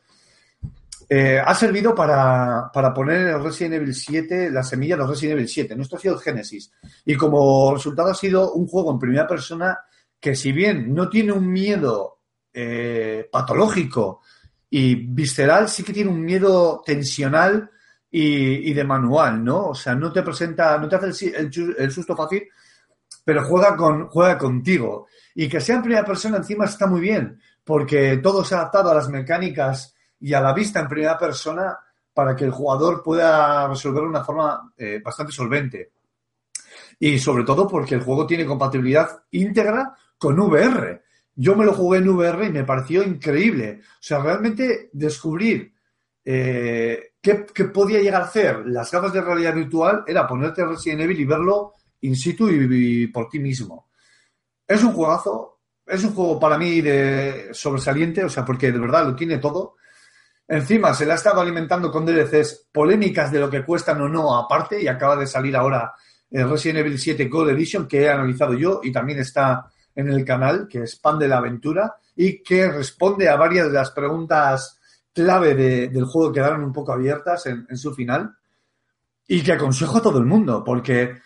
eh, 1.09 1.41
ha 1.43 1.55
servido 1.55 1.95
para, 1.95 2.69
para 2.73 2.93
poner 2.93 3.21
en 3.21 3.27
el 3.27 3.43
Resident 3.43 3.75
Evil 3.75 3.95
7 3.95 4.51
la 4.51 4.63
semilla 4.63 4.97
de 4.97 5.07
Resident 5.07 5.37
Evil 5.37 5.47
7. 5.47 5.75
¿no? 5.75 5.83
Esto 5.83 5.95
ha 5.95 5.99
sido 5.99 6.15
el 6.15 6.21
Génesis. 6.21 6.71
Y 7.05 7.15
como 7.15 7.73
resultado 7.73 8.09
ha 8.09 8.15
sido 8.15 8.53
un 8.53 8.67
juego 8.67 8.91
en 8.91 8.99
primera 8.99 9.27
persona 9.27 9.77
que 10.19 10.35
si 10.35 10.51
bien 10.51 10.93
no 10.93 11.09
tiene 11.09 11.31
un 11.31 11.49
miedo 11.49 12.19
eh, 12.53 13.27
patológico 13.31 14.21
y 14.69 14.95
visceral, 14.95 15.69
sí 15.69 15.83
que 15.83 15.93
tiene 15.93 16.09
un 16.09 16.21
miedo 16.21 16.81
tensional 16.85 17.69
y, 18.09 18.73
de 18.73 18.83
manual, 18.83 19.43
¿no? 19.43 19.67
O 19.67 19.75
sea, 19.75 19.93
no 19.93 20.11
te 20.11 20.23
presenta, 20.23 20.77
no 20.77 20.89
te 20.89 20.95
hace 20.95 21.27
el, 21.27 21.51
el 21.53 21.75
el 21.77 21.91
susto 21.91 22.15
fácil, 22.15 22.47
pero 23.23 23.43
juega, 23.45 23.75
con, 23.75 24.07
juega 24.07 24.37
contigo. 24.37 25.07
Y 25.35 25.47
que 25.47 25.61
sea 25.61 25.75
en 25.75 25.83
primera 25.83 26.05
persona 26.05 26.37
encima 26.37 26.65
está 26.65 26.87
muy 26.87 26.99
bien, 26.99 27.39
porque 27.63 28.17
todo 28.17 28.43
se 28.43 28.55
ha 28.55 28.59
adaptado 28.59 28.89
a 28.89 28.95
las 28.95 29.09
mecánicas 29.09 29.96
y 30.19 30.33
a 30.33 30.41
la 30.41 30.53
vista 30.53 30.79
en 30.79 30.87
primera 30.87 31.17
persona 31.17 31.77
para 32.13 32.35
que 32.35 32.45
el 32.45 32.51
jugador 32.51 33.03
pueda 33.03 33.67
resolver 33.67 34.01
de 34.01 34.09
una 34.09 34.23
forma 34.23 34.73
eh, 34.77 35.01
bastante 35.03 35.31
solvente. 35.31 35.91
y 36.99 37.19
sobre 37.19 37.43
todo 37.43 37.67
porque 37.67 37.95
el 37.95 38.01
juego 38.01 38.25
tiene 38.25 38.45
compatibilidad 38.45 39.23
íntegra 39.31 39.95
con 40.17 40.39
VR. 40.39 41.03
Yo 41.35 41.55
me 41.55 41.65
lo 41.65 41.73
jugué 41.73 41.99
en 41.99 42.09
VR 42.09 42.47
y 42.47 42.51
me 42.51 42.63
pareció 42.63 43.03
increíble. 43.03 43.81
O 43.83 44.01
sea, 44.01 44.19
realmente 44.19 44.89
descubrir 44.93 45.71
eh, 46.25 47.11
qué, 47.21 47.45
qué 47.53 47.65
podía 47.65 48.01
llegar 48.01 48.23
a 48.23 48.25
hacer 48.25 48.65
las 48.65 48.91
gafas 48.91 49.13
de 49.13 49.21
realidad 49.21 49.53
virtual 49.53 50.03
era 50.07 50.27
ponerte 50.27 50.65
Resident 50.65 51.01
Evil 51.01 51.19
y 51.19 51.25
verlo 51.25 51.73
in 52.01 52.15
situ 52.15 52.49
y, 52.49 53.03
y 53.03 53.07
por 53.07 53.29
ti 53.29 53.37
mismo. 53.39 53.89
Es 54.67 54.83
un 54.83 54.93
juegazo, 54.93 55.59
es 55.85 56.03
un 56.03 56.13
juego 56.13 56.39
para 56.39 56.57
mí 56.57 56.81
de 56.81 57.49
sobresaliente, 57.51 58.23
o 58.23 58.29
sea, 58.29 58.43
porque 58.43 58.71
de 58.71 58.79
verdad 58.79 59.05
lo 59.05 59.15
tiene 59.15 59.37
todo. 59.37 59.75
Encima 60.47 60.93
se 60.93 61.05
le 61.05 61.11
ha 61.11 61.15
estado 61.15 61.41
alimentando 61.41 61.91
con 61.91 62.05
DLCs 62.05 62.67
polémicas 62.71 63.31
de 63.31 63.39
lo 63.39 63.49
que 63.49 63.65
cuestan 63.65 64.01
o 64.01 64.07
no 64.07 64.35
aparte 64.37 64.81
y 64.81 64.87
acaba 64.87 65.15
de 65.17 65.27
salir 65.27 65.55
ahora 65.55 65.93
el 66.29 66.49
Resident 66.49 66.79
Evil 66.79 66.97
7 66.99 67.25
Gold 67.27 67.49
Edition 67.51 67.87
que 67.87 68.01
he 68.03 68.09
analizado 68.09 68.53
yo 68.53 68.79
y 68.83 68.91
también 68.91 69.19
está 69.19 69.69
en 69.95 70.09
el 70.09 70.23
canal, 70.23 70.67
que 70.69 70.79
expande 70.79 71.27
la 71.27 71.37
aventura 71.37 71.95
y 72.15 72.41
que 72.43 72.69
responde 72.71 73.27
a 73.27 73.35
varias 73.35 73.67
de 73.67 73.73
las 73.73 73.91
preguntas 73.91 74.79
clave 75.13 75.55
de- 75.55 75.87
del 75.89 76.05
juego 76.05 76.31
que 76.31 76.39
quedaron 76.39 76.63
un 76.63 76.71
poco 76.73 76.93
abiertas 76.93 77.45
en, 77.47 77.65
en 77.69 77.77
su 77.77 77.93
final 77.93 78.35
y 79.27 79.41
que 79.43 79.53
aconsejo 79.53 79.97
a 79.97 80.01
todo 80.01 80.19
el 80.19 80.25
mundo 80.25 80.63
porque 80.63 81.17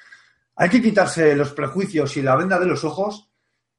hay 0.55 0.69
que 0.69 0.81
quitarse 0.81 1.35
los 1.35 1.51
prejuicios 1.53 2.15
y 2.17 2.21
la 2.21 2.35
venda 2.35 2.57
de 2.59 2.65
los 2.65 2.83
ojos 2.83 3.29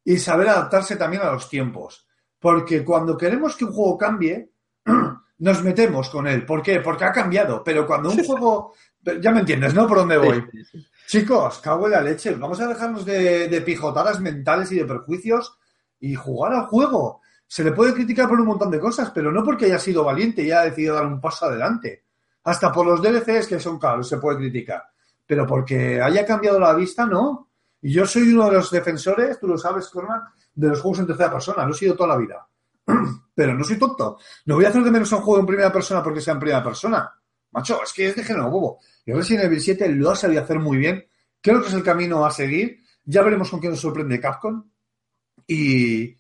y 0.05 0.19
saber 0.19 0.49
adaptarse 0.49 0.97
también 0.97 1.23
a 1.23 1.33
los 1.33 1.49
tiempos. 1.49 2.07
Porque 2.39 2.85
cuando 2.85 3.17
queremos 3.17 3.57
que 3.57 3.65
un 3.65 3.73
juego 3.73 3.97
cambie, 3.97 4.51
nos 5.43 5.61
metemos 5.65 6.09
con 6.09 6.29
él. 6.29 6.47
¿Por 6.47 6.63
qué? 6.63 6.79
Porque 6.79 7.05
ha 7.05 7.11
cambiado. 7.11 7.65
Pero 7.65 7.85
cuando 7.85 8.11
un 8.11 8.25
juego... 8.25 8.75
Ya 9.21 9.33
me 9.33 9.41
entiendes, 9.41 9.75
¿no? 9.75 9.89
Por 9.89 9.99
dónde 9.99 10.17
voy. 10.17 10.45
Chicos, 11.09 11.59
cago 11.59 11.87
en 11.87 11.93
la 11.93 12.01
leche. 12.01 12.33
Vamos 12.37 12.61
a 12.61 12.69
dejarnos 12.69 13.05
de, 13.05 13.49
de 13.49 13.61
pijotadas 13.63 14.21
mentales 14.21 14.71
y 14.71 14.77
de 14.77 14.85
perjuicios 14.85 15.59
y 15.99 16.15
jugar 16.15 16.53
al 16.53 16.67
juego. 16.67 17.23
Se 17.45 17.65
le 17.65 17.73
puede 17.73 17.93
criticar 17.93 18.29
por 18.29 18.41
un 18.41 18.47
montón 18.47 18.71
de 18.71 18.79
cosas, 18.79 19.11
pero 19.11 19.33
no 19.33 19.43
porque 19.43 19.65
haya 19.65 19.81
sido 19.81 20.05
valiente 20.05 20.43
y 20.43 20.53
haya 20.53 20.63
decidido 20.63 20.95
dar 20.95 21.07
un 21.07 21.21
paso 21.21 21.47
adelante. 21.47 22.05
Hasta 22.45 22.71
por 22.71 22.87
los 22.87 23.03
DLCs 23.03 23.49
que 23.49 23.59
son 23.59 23.81
caros 23.81 24.09
se 24.09 24.19
puede 24.19 24.39
criticar. 24.39 24.85
Pero 25.27 25.45
porque 25.45 26.01
haya 26.01 26.25
cambiado 26.25 26.61
la 26.61 26.73
vista, 26.73 27.05
no. 27.05 27.51
Y 27.81 27.93
yo 27.93 28.07
soy 28.07 28.33
uno 28.33 28.47
de 28.47 28.53
los 28.53 28.71
defensores, 28.71 29.41
tú 29.41 29.49
lo 29.49 29.59
sabes, 29.59 29.89
Cormac, 29.89 30.23
de 30.55 30.69
los 30.69 30.81
juegos 30.81 31.01
en 31.01 31.09
tercera 31.09 31.33
persona. 31.33 31.67
Lo 31.67 31.75
he 31.75 31.77
sido 31.77 31.97
toda 31.97 32.11
la 32.11 32.17
vida. 32.17 32.47
Pero 33.43 33.55
no 33.59 33.65
soy 33.65 33.77
tonto. 33.77 34.19
No 34.47 34.55
voy 34.55 34.65
a 34.65 34.69
hacer 34.69 34.85
de 34.85 34.91
menos 34.93 35.13
a 35.13 35.17
un 35.17 35.23
juego 35.23 35.41
en 35.41 35.47
primera 35.47 35.73
persona 35.73 36.01
porque 36.01 36.21
sea 36.21 36.35
en 36.35 36.39
primera 36.39 36.63
persona. 36.63 37.13
Macho, 37.51 37.83
es 37.83 37.93
que 37.93 38.07
es 38.07 38.15
de 38.15 38.23
género 38.23 38.49
bobo. 38.51 38.79
Y 39.05 39.13
Resident 39.13 39.47
Evil 39.47 39.61
7 39.61 39.89
lo 39.89 40.11
ha 40.11 40.15
sabido 40.15 40.43
hacer 40.45 40.61
muy 40.61 40.79
bien. 40.79 41.05
Creo 41.41 41.61
que 41.61 41.67
es 41.67 41.75
el 41.75 41.83
camino 41.83 42.25
a 42.25 42.31
seguir. 42.31 42.79
Ya 43.05 43.21
veremos 43.23 43.51
con 43.51 43.61
qué 43.61 43.69
nos 43.69 43.81
sorprende 43.81 44.21
Capcom. 44.21 44.63
Y, 45.49 46.17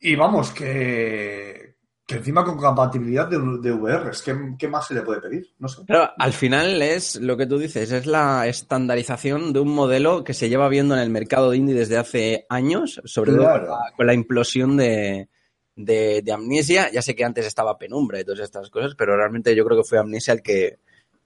y 0.00 0.16
vamos, 0.16 0.50
que, 0.50 1.76
que 2.06 2.16
encima 2.16 2.44
con 2.44 2.58
compatibilidad 2.58 3.26
de, 3.26 3.38
de 3.38 3.72
VRs. 3.72 4.20
¿Qué, 4.20 4.36
¿Qué 4.58 4.68
más 4.68 4.86
se 4.86 4.92
le 4.92 5.00
puede 5.00 5.22
pedir? 5.22 5.46
No 5.58 5.66
sé. 5.68 5.80
Pero 5.86 6.10
al 6.14 6.32
final 6.34 6.82
es 6.82 7.16
lo 7.16 7.38
que 7.38 7.46
tú 7.46 7.56
dices, 7.56 7.90
es 7.90 8.04
la 8.04 8.46
estandarización 8.46 9.54
de 9.54 9.60
un 9.60 9.74
modelo 9.74 10.24
que 10.24 10.34
se 10.34 10.50
lleva 10.50 10.68
viendo 10.68 10.94
en 10.94 11.00
el 11.00 11.08
mercado 11.08 11.50
de 11.50 11.56
indie 11.56 11.74
desde 11.74 11.96
hace 11.96 12.44
años, 12.50 13.00
sobre 13.06 13.32
todo 13.32 13.44
Claro. 13.44 13.60
con 13.66 13.70
la, 13.70 13.92
con 13.96 14.06
la 14.06 14.12
implosión 14.14 14.76
de, 14.76 15.30
de, 15.78 16.20
de 16.22 16.32
Amnesia. 16.32 16.90
Ya 16.92 17.00
sé 17.00 17.14
que 17.14 17.24
antes 17.24 17.46
estaba 17.46 17.78
Penumbra 17.78 18.20
y 18.20 18.24
todas 18.24 18.40
estas 18.40 18.68
cosas, 18.68 18.94
pero 18.96 19.16
realmente 19.16 19.54
yo 19.54 19.64
creo 19.64 19.80
que 19.82 19.88
fue 19.88 19.98
Amnesia 19.98 20.34
el 20.34 20.42
que 20.42 20.78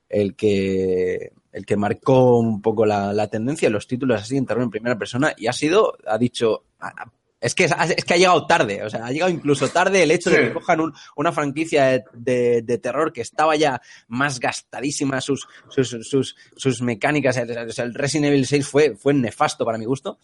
el 0.09 0.37
que 0.37 1.33
el 1.53 1.67
que 1.67 1.77
marcó 1.77 2.39
un 2.39 2.61
poco 2.63 2.85
la, 2.87 3.13
la 3.13 3.29
tendencia, 3.29 3.69
los 3.71 3.87
títulos 3.87 4.21
así 4.23 4.37
en 4.37 4.47
terreno 4.47 4.65
en 4.65 4.71
primera 4.71 4.97
persona 4.99 5.35
y 5.37 5.47
ha 5.49 5.53
sido, 5.53 5.97
ha 6.07 6.17
dicho, 6.19 6.65
"Ah, 6.81 7.07
es 7.41 7.55
que, 7.55 7.65
es 7.65 8.05
que 8.05 8.15
ha 8.15 8.17
llegado 8.17 8.47
tarde, 8.47 8.83
o 8.85 8.89
sea, 8.91 9.05
ha 9.07 9.11
llegado 9.11 9.31
incluso 9.31 9.69
tarde 9.69 10.03
el 10.03 10.11
hecho 10.13 10.31
de 10.31 10.37
que 10.49 10.53
cojan 10.53 10.81
un- 10.81 10.93
una 11.17 11.33
franquicia 11.33 11.87
de, 11.87 12.05
de- 12.15 12.63
de 12.63 12.79
terror 12.79 13.13
que 13.13 13.21
estaba 13.23 13.57
ya 13.57 13.81
más 14.09 14.39
gastadísima 14.39 15.21
sus, 15.21 15.47
sus, 15.69 15.91
sus, 16.03 16.37
sus 16.57 16.81
mecánicas. 16.83 17.37
O 17.39 17.73
sea, 17.73 17.85
el 17.85 17.95
Resident 17.95 18.27
Evil 18.29 18.47
6 18.47 18.67
fue, 18.67 18.95
fue 18.97 19.13
nefasto 19.13 19.65
para 19.65 19.77
mi 19.79 19.85
gusto. 19.87 20.19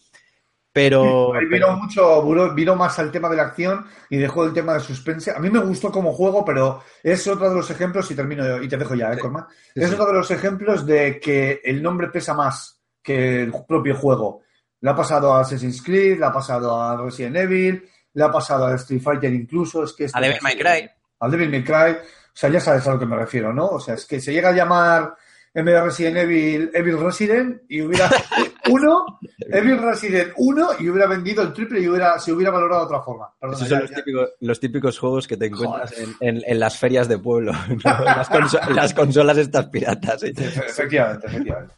Pero, 0.81 1.33
vino 1.49 1.75
mucho, 1.75 2.53
vino, 2.53 2.73
más 2.73 2.97
al 2.99 3.11
tema 3.11 3.27
de 3.27 3.35
la 3.35 3.43
acción 3.43 3.85
y 4.09 4.15
dejó 4.15 4.45
el 4.45 4.53
tema 4.53 4.75
de 4.75 4.79
suspense. 4.79 5.29
A 5.29 5.39
mí 5.39 5.49
me 5.49 5.59
gustó 5.59 5.91
como 5.91 6.13
juego, 6.13 6.45
pero 6.45 6.81
es 7.03 7.27
otro 7.27 7.49
de 7.49 7.55
los 7.57 7.69
ejemplos, 7.69 8.09
y 8.09 8.15
termino 8.15 8.47
yo, 8.47 8.63
y 8.63 8.69
te 8.69 8.77
dejo 8.77 8.95
ya, 8.95 9.11
¿eh, 9.11 9.17
Cormac? 9.17 9.49
Sí, 9.49 9.81
es 9.81 9.91
otro 9.91 10.05
de 10.05 10.13
los 10.13 10.31
ejemplos 10.31 10.85
de 10.85 11.19
que 11.19 11.59
el 11.65 11.83
nombre 11.83 12.07
pesa 12.07 12.33
más 12.33 12.79
que 13.03 13.41
el 13.41 13.51
propio 13.67 13.93
juego. 13.93 14.43
Le 14.79 14.89
ha 14.89 14.95
pasado 14.95 15.33
a 15.33 15.41
Assassin's 15.41 15.81
Creed, 15.81 16.17
le 16.17 16.25
ha 16.25 16.31
pasado 16.31 16.81
a 16.81 16.95
Resident 16.95 17.35
Evil, 17.35 17.83
le 18.13 18.23
ha 18.23 18.31
pasado 18.31 18.67
a 18.67 18.75
Street 18.75 19.01
Fighter 19.01 19.33
incluso. 19.33 19.83
Es 19.83 19.91
que 19.91 20.07
A 20.13 20.21
Devil 20.21 20.39
May. 20.41 20.57
Cry. 20.57 20.89
Al 21.19 21.31
Devil 21.31 21.49
May 21.49 21.63
Cry. 21.65 21.91
O 21.91 22.31
sea, 22.39 22.49
ya 22.49 22.61
sabes 22.61 22.87
a 22.87 22.93
lo 22.93 22.99
que 22.99 23.05
me 23.05 23.17
refiero, 23.17 23.51
¿no? 23.53 23.67
O 23.67 23.79
sea, 23.81 23.95
es 23.95 24.05
que 24.05 24.21
se 24.21 24.31
llega 24.31 24.47
a 24.47 24.53
llamar 24.53 25.13
en 25.53 25.65
vez 25.65 25.75
de 25.75 25.81
Resident 25.81 26.17
Evil, 26.17 26.71
Evil 26.73 26.99
Resident 26.99 27.61
y 27.69 27.81
hubiera 27.81 28.09
uno, 28.69 29.19
Evil 29.51 29.77
Resident 29.79 30.31
1 30.37 30.67
y 30.79 30.89
hubiera 30.89 31.07
vendido 31.07 31.41
el 31.43 31.53
triple 31.53 31.79
y 31.81 31.87
hubiera, 31.87 32.19
se 32.19 32.31
hubiera 32.31 32.51
valorado 32.51 32.81
de 32.81 32.85
otra 32.87 33.01
forma. 33.01 33.29
Perdona, 33.39 33.57
Esos 33.57 33.69
ya, 33.69 33.75
son 33.77 33.81
los 33.81 33.89
ya. 33.91 33.95
típicos, 33.97 34.29
los 34.41 34.59
típicos 34.59 34.99
juegos 34.99 35.27
que 35.27 35.37
te 35.37 35.45
encuentras 35.47 35.93
en, 35.97 36.15
en- 36.19 36.43
en 36.45 36.59
las 36.59 36.77
ferias 36.77 37.07
de 37.07 37.17
pueblo, 37.17 37.51
¿no? 37.69 38.03
las, 38.05 38.29
conso- 38.29 38.69
las 38.69 38.93
consolas 38.93 39.37
estas 39.37 39.67
piratas. 39.67 40.21
¿sí? 40.21 40.33
Efectivamente, 40.37 41.27
efectivamente. 41.27 41.73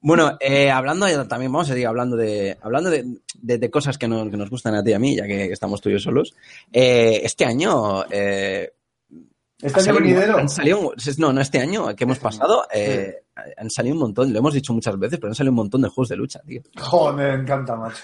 Bueno, 0.00 0.36
eh, 0.40 0.68
hablando 0.70 1.06
también, 1.28 1.52
vamos 1.52 1.68
a 1.70 1.72
seguir 1.74 1.86
hablando 1.86 2.16
de 2.16 2.56
hablando 2.60 2.90
de, 2.90 3.04
de- 3.40 3.58
de 3.58 3.70
cosas 3.70 3.96
que 3.98 4.08
nos, 4.08 4.28
que 4.30 4.36
nos 4.36 4.50
gustan 4.50 4.74
a 4.74 4.82
ti 4.82 4.90
y 4.90 4.94
a 4.94 4.98
mí, 4.98 5.16
ya 5.16 5.26
que 5.26 5.44
estamos 5.52 5.80
tú 5.80 5.88
y 5.90 5.92
yo 5.92 5.98
solos. 6.00 6.34
Eh, 6.72 7.20
este 7.22 7.44
año 7.44 8.04
eh, 8.10 8.72
Este 9.62 9.80
año 9.80 9.94
venidero. 9.94 10.38
han 10.38 10.48
salido, 10.48 10.92
no, 11.18 11.32
no 11.32 11.40
este 11.40 11.60
año 11.60 11.94
que 11.94 12.02
hemos 12.02 12.18
pasado, 12.18 12.66
eh, 12.72 13.22
han 13.56 13.70
salido 13.70 13.94
un 13.94 14.00
montón, 14.00 14.32
lo 14.32 14.40
hemos 14.40 14.54
dicho 14.54 14.72
muchas 14.72 14.98
veces, 14.98 15.20
pero 15.20 15.30
han 15.30 15.36
salido 15.36 15.52
un 15.52 15.56
montón 15.56 15.82
de 15.82 15.88
juegos 15.88 16.08
de 16.08 16.16
lucha, 16.16 16.40
tío. 16.44 16.62
Joder, 16.80 17.14
me 17.14 17.42
encanta, 17.42 17.76
macho. 17.76 18.02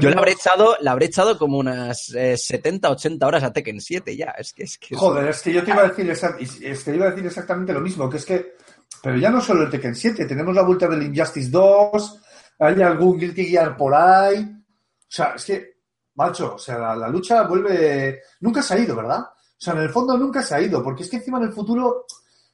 Yo 0.00 0.10
le 0.10 0.16
habré 0.16 0.32
echado, 0.32 0.76
le 0.80 0.88
habré 0.88 1.06
echado 1.06 1.36
como 1.36 1.58
unas 1.58 2.14
eh, 2.14 2.36
70, 2.36 2.88
80 2.88 3.26
horas 3.26 3.42
a 3.42 3.52
Tekken 3.52 3.80
7 3.80 4.16
ya. 4.16 4.30
Es 4.38 4.52
que 4.52 4.62
es 4.62 4.78
que. 4.78 4.94
Joder, 4.94 5.28
es 5.28 5.42
que 5.42 5.52
yo 5.52 5.64
te 5.64 5.70
iba 5.72 5.82
a 5.82 5.88
decir, 5.88 6.08
es 6.08 6.84
que 6.84 6.94
iba 6.94 7.06
a 7.06 7.10
decir 7.10 7.26
exactamente 7.26 7.72
lo 7.72 7.80
mismo, 7.80 8.08
que 8.08 8.18
es 8.18 8.24
que, 8.24 8.54
pero 9.02 9.16
ya 9.16 9.30
no 9.30 9.40
solo 9.40 9.64
el 9.64 9.70
Tekken 9.70 9.96
7, 9.96 10.24
tenemos 10.24 10.54
la 10.54 10.62
vuelta 10.62 10.86
del 10.86 11.02
Injustice 11.02 11.50
2, 11.50 12.20
hay 12.60 12.80
algún 12.80 13.18
Guilty 13.18 13.46
Gear 13.46 13.76
por 13.76 13.92
ahí, 13.92 14.38
o 14.38 15.12
sea, 15.12 15.32
es 15.34 15.44
que, 15.44 15.74
macho, 16.14 16.54
o 16.54 16.58
sea, 16.58 16.78
la, 16.78 16.94
la 16.94 17.08
lucha 17.08 17.42
vuelve, 17.42 18.20
nunca 18.38 18.62
se 18.62 18.74
ha 18.74 18.78
ido, 18.78 18.94
¿verdad? 18.94 19.24
O 19.60 19.62
sea, 19.62 19.74
en 19.74 19.80
el 19.80 19.90
fondo 19.90 20.16
nunca 20.16 20.42
se 20.42 20.54
ha 20.54 20.60
ido, 20.62 20.82
porque 20.82 21.02
es 21.02 21.10
que 21.10 21.16
encima 21.16 21.36
en 21.38 21.44
el 21.44 21.52
futuro 21.52 22.06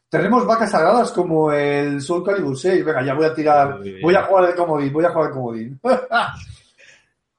tenemos 0.09 0.45
vacas 0.45 0.73
sagradas 0.73 1.13
como 1.13 1.53
el 1.53 2.01
Soul 2.03 2.25
Calibur 2.25 2.59
6, 2.59 2.85
venga, 2.85 3.05
ya 3.05 3.15
voy 3.15 3.27
a 3.27 3.35
tirar, 3.35 3.79
voy 4.03 4.15
a 4.15 4.25
jugar 4.25 4.51
el 4.51 4.55
comodín, 4.57 4.93
voy 4.93 5.05
a 5.05 5.11
jugar 5.11 5.29
el 5.29 5.35
comodín. 5.35 5.81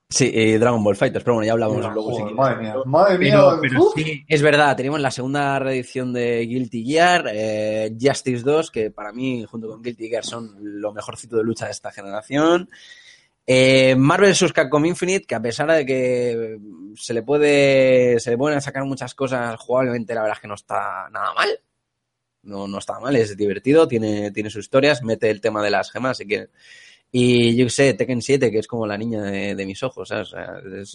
Sí, 0.09 0.31
y 0.33 0.57
Dragon 0.57 0.81
Ball 0.81 0.95
Fighters, 0.95 1.21
pero 1.21 1.35
bueno, 1.35 1.47
ya 1.47 1.51
hablamos 1.51 1.79
luego. 1.93 2.13
si 2.13 2.21
Joder, 2.21 2.33
quieres. 2.33 2.37
madre 2.37 2.57
mía, 2.61 2.75
madre 2.85 3.17
mía, 3.17 3.31
Pero, 3.35 3.59
pero 3.61 3.83
uf. 3.83 3.93
sí, 3.93 4.23
es 4.25 4.41
verdad, 4.41 4.73
tenemos 4.77 5.01
la 5.01 5.11
segunda 5.11 5.59
reedición 5.59 6.13
de 6.13 6.45
Guilty 6.45 6.85
Gear, 6.85 7.25
eh, 7.29 7.93
Justice 7.99 8.41
2, 8.41 8.71
que 8.71 8.89
para 8.89 9.11
mí, 9.11 9.43
junto 9.43 9.67
con 9.67 9.81
Guilty 9.81 10.07
Gear, 10.07 10.23
son 10.23 10.55
lo 10.61 10.93
mejorcito 10.93 11.35
de 11.35 11.43
lucha 11.43 11.65
de 11.65 11.71
esta 11.71 11.91
generación. 11.91 12.69
Eh, 13.49 13.95
Marvel 13.95 14.33
vs. 14.33 14.51
Capcom 14.51 14.85
Infinite, 14.85 15.25
que 15.25 15.35
a 15.35 15.41
pesar 15.41 15.71
de 15.71 15.85
que 15.85 16.59
se 16.95 17.13
le 17.13 17.23
puede 17.23 18.19
se 18.19 18.31
le 18.31 18.37
pueden 18.37 18.61
sacar 18.61 18.83
muchas 18.83 19.15
cosas 19.15 19.57
jugablemente, 19.57 20.13
la 20.13 20.21
verdad 20.21 20.37
es 20.37 20.41
que 20.41 20.49
no 20.49 20.55
está 20.55 21.09
nada 21.09 21.33
mal. 21.33 21.57
No, 22.43 22.67
no 22.67 22.77
está 22.77 22.99
mal, 22.99 23.15
es 23.15 23.35
divertido, 23.37 23.87
tiene, 23.87 24.31
tiene 24.31 24.49
sus 24.49 24.65
historias, 24.65 25.01
mete 25.01 25.29
el 25.29 25.41
tema 25.41 25.63
de 25.63 25.69
las 25.69 25.91
gemas, 25.91 26.17
si 26.17 26.25
quieren. 26.25 26.49
Y 27.11 27.55
yo 27.55 27.69
sé, 27.69 27.93
Tekken 27.93 28.21
7, 28.21 28.51
que 28.51 28.59
es 28.59 28.67
como 28.67 28.85
la 28.85 28.97
niña 28.97 29.23
de, 29.23 29.65
mis 29.65 29.81
ojos, 29.81 30.11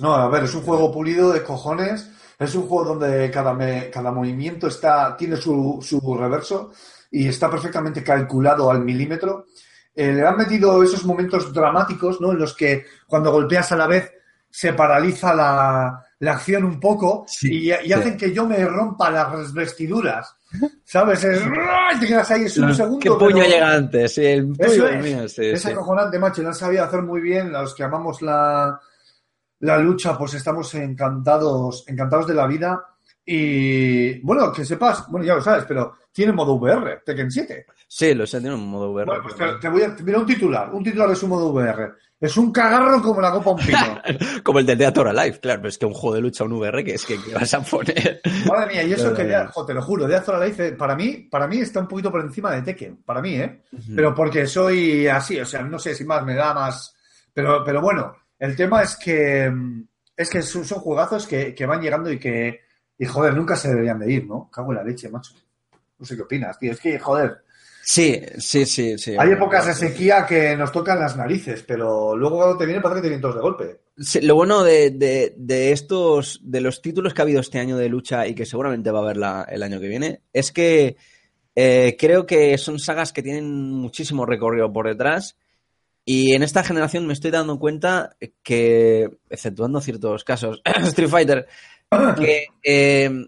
No, 0.01 0.15
a 0.15 0.29
ver, 0.29 0.45
es 0.45 0.55
un 0.55 0.63
juego 0.63 0.93
pulido 0.93 1.33
de 1.33 1.43
cojones. 1.43 2.11
Es 2.39 2.55
un 2.55 2.67
juego 2.67 2.95
donde 2.95 3.31
cada, 3.31 3.57
cada 3.91 4.13
movimiento 4.13 4.67
está, 4.67 5.17
tiene 5.17 5.37
su, 5.37 5.79
su 5.81 6.01
reverso 6.17 6.73
y 7.11 7.29
está 7.29 7.51
perfectamente 7.51 8.03
calculado 8.03 8.71
al 8.71 8.85
milímetro. 8.85 9.47
Eh, 9.95 10.13
le 10.13 10.27
han 10.27 10.37
metido 10.37 10.83
esos 10.83 11.05
momentos 11.05 11.53
dramáticos, 11.53 12.21
¿no? 12.21 12.33
En 12.33 12.39
los 12.39 12.55
que 12.57 12.85
cuando 13.07 13.31
golpeas 13.33 13.71
a 13.73 13.77
la 13.77 13.87
vez 13.87 14.11
se 14.49 14.73
paraliza 14.73 15.35
la, 15.35 16.03
la 16.19 16.33
acción 16.33 16.65
un 16.65 16.79
poco 16.81 17.25
Sí, 17.27 17.69
y, 17.71 17.89
y 17.89 17.93
hacen 17.93 18.17
que 18.17 18.33
yo 18.33 18.47
me 18.47 18.65
rompa 18.65 19.11
las 19.11 19.53
vestiduras. 19.53 20.35
¿Sabes? 20.85 21.25
Es- 21.25 21.43
y 21.97 22.01
te 22.01 22.07
quedas 22.07 22.31
ahí, 22.31 22.45
es 22.45 22.59
un 22.59 22.69
Los- 22.69 22.77
segundo. 22.77 22.99
¿Qué 23.01 23.11
puño 23.11 23.43
llega 23.45 23.73
antes? 23.73 24.15
Sí, 24.15 24.25
el 24.27 24.53
eso 24.59 24.71
tuyo, 24.71 24.89
es. 24.89 25.03
mío, 25.05 25.23
es 25.25 25.67
acojonante, 25.67 26.19
macho. 26.19 26.43
Lo 26.43 26.49
han 26.49 26.55
sabido 26.55 26.85
hacer 26.85 27.03
muy 27.03 27.21
bien. 27.23 27.51
Los 27.53 27.75
que 27.75 27.85
amamos 27.85 28.21
la, 28.21 28.79
la 29.61 29.79
lucha, 29.79 30.17
pues 30.19 30.35
estamos 30.35 30.75
encantados, 30.75 31.85
encantados 31.87 32.27
de 32.27 32.35
la 32.35 32.47
vida. 32.47 32.85
Y 33.25 34.19
bueno, 34.21 34.53
que 34.53 34.65
sepas, 34.65 35.07
bueno, 35.09 35.25
ya 35.27 35.35
lo 35.37 35.43
sabes, 35.43 35.65
pero 35.67 35.95
tiene 36.13 36.33
modo 36.33 36.55
VR, 36.55 37.03
Tekken 37.05 37.31
7. 37.31 37.67
Sí, 37.87 38.15
lo 38.15 38.27
sé, 38.27 38.41
tiene 38.41 38.55
un 38.55 38.69
modo 38.69 38.91
VR. 38.91 39.07
Bueno, 39.07 39.23
pues 39.23 39.37
te, 39.37 39.45
te 39.61 39.69
voy 39.69 39.83
a. 39.83 39.89
Mira 40.03 40.19
un 40.19 40.27
titular, 40.27 40.71
un 40.73 40.83
titular 40.83 41.09
de 41.09 41.17
su 41.17 41.29
modo 41.29 41.51
VR. 41.53 41.93
Es 42.21 42.37
un 42.37 42.53
cagarro 42.53 43.03
como 43.03 43.21
la 43.21 43.33
copa 43.33 43.51
un 43.51 43.57
pino. 43.59 43.79
Como 44.45 44.61
el 44.61 44.67
de 44.67 44.77
Theater 44.77 45.09
Alive, 45.09 45.41
claro, 45.41 45.61
pero 45.63 45.69
es 45.71 45.77
que 45.79 45.87
un 45.87 45.93
juego 45.93 46.15
de 46.15 46.21
lucha, 46.21 46.45
un 46.45 46.53
VR, 46.53 46.85
que 46.85 46.95
es 46.95 47.05
que 47.05 47.17
¿qué 47.21 47.35
vas 47.35 47.53
a 47.53 47.63
poner. 47.63 48.21
Madre 48.47 48.73
mía, 48.75 48.83
y 48.85 48.93
eso 48.93 49.13
Pero- 49.13 49.17
que 49.17 49.29
ya, 49.29 49.47
jo, 49.49 49.67
te 49.67 49.75
lo 49.75 49.83
juro, 49.83 50.07
Azor 50.07 50.37
Alive, 50.37 50.69
eh, 50.69 50.73
para 50.73 50.95
mí, 50.95 51.27
para 51.29 51.49
mí 51.49 51.59
está 51.59 51.81
un 51.81 51.89
poquito 51.89 52.13
por 52.13 52.21
encima 52.21 52.53
de 52.53 52.63
Tekken, 52.63 53.03
para 53.05 53.21
mí, 53.21 53.35
¿eh? 53.35 53.63
Pero 53.97 54.15
porque 54.15 54.47
soy 54.47 55.09
así, 55.09 55.41
o 55.41 55.45
sea, 55.45 55.63
no 55.63 55.81
sé 55.81 55.97
si 55.97 56.05
más 56.05 56.25
me 56.25 56.37
da 56.37 56.55
más. 56.55 56.95
Pero, 57.35 57.65
pero 57.65 57.81
bueno, 57.81 58.15
el 58.39 58.55
tema 58.55 58.83
es 58.83 58.97
que 58.97 59.51
mm, 59.51 59.83
es 60.17 60.31
que 60.31 60.43
son, 60.43 60.65
son 60.65 60.79
juegazos 60.79 61.27
que, 61.27 61.53
que 61.53 61.67
van 61.67 61.81
llegando 61.83 62.09
y 62.13 62.21
que, 62.21 62.61
y 63.03 63.07
joder, 63.07 63.35
nunca 63.35 63.57
se 63.57 63.69
deberían 63.69 63.99
de 63.99 64.13
ir, 64.13 64.27
¿no? 64.27 64.49
Cago 64.51 64.71
en 64.73 64.79
la 64.79 64.85
leche, 64.85 65.09
macho. 65.09 65.33
No 65.99 66.07
sé 66.07 66.15
qué 66.15 66.23
opinas, 66.23 66.59
tío. 66.59 66.73
Es 66.73 66.81
que, 66.81 66.99
joder, 66.99 67.43
Sí, 67.85 68.23
sí, 68.39 68.65
sí, 68.65 68.97
sí. 68.97 69.17
hay 69.19 69.33
épocas 69.33 69.67
de 69.67 69.75
sequía 69.75 70.25
que 70.25 70.57
nos 70.57 70.71
tocan 70.71 71.01
las 71.01 71.17
narices, 71.17 71.65
pero 71.67 72.17
luego 72.17 72.37
cuando 72.37 72.57
te 72.57 72.65
viene 72.65 72.81
parece 72.81 72.99
que 72.99 73.03
te 73.03 73.09
vienen 73.09 73.23
todos 73.23 73.35
de 73.35 73.41
golpe. 73.41 73.81
Sí, 73.99 74.21
lo 74.21 74.37
bueno 74.37 74.63
de, 74.63 74.91
de- 74.91 75.35
de 75.37 75.73
estos, 75.73 76.39
de 76.45 76.61
los 76.61 76.81
títulos 76.81 77.13
que 77.13 77.21
ha 77.23 77.25
habido 77.25 77.41
este 77.41 77.59
año 77.59 77.77
de 77.77 77.89
lucha 77.89 78.27
y 78.29 78.35
que 78.37 78.47
seguramente 78.47 78.93
va 78.93 79.01
a 79.01 79.03
haber 79.03 79.17
la- 79.17 79.47
el 79.51 79.65
año 79.65 79.81
que 79.81 79.89
viene, 79.89 80.21
es 80.33 80.53
que 80.53 80.97
eh, 81.57 81.97
creo 81.99 82.25
que 82.25 82.57
son 82.57 82.79
sagas 82.79 83.13
que 83.13 83.23
tienen 83.23 83.51
muchísimo 83.73 84.27
recorrido 84.27 84.73
por 84.73 84.87
detrás. 84.87 85.37
Y 86.05 86.35
en 86.35 86.43
esta 86.43 86.65
generación 86.65 87.07
me 87.07 87.13
estoy 87.13 87.31
dando 87.31 87.59
cuenta 87.61 88.17
que, 88.43 89.09
exceptuando 89.31 89.81
ciertos 89.81 90.25
casos, 90.25 90.61
Street 90.85 91.09
Fighter, 91.09 91.47
que 92.19 92.47
eh, 92.65 93.27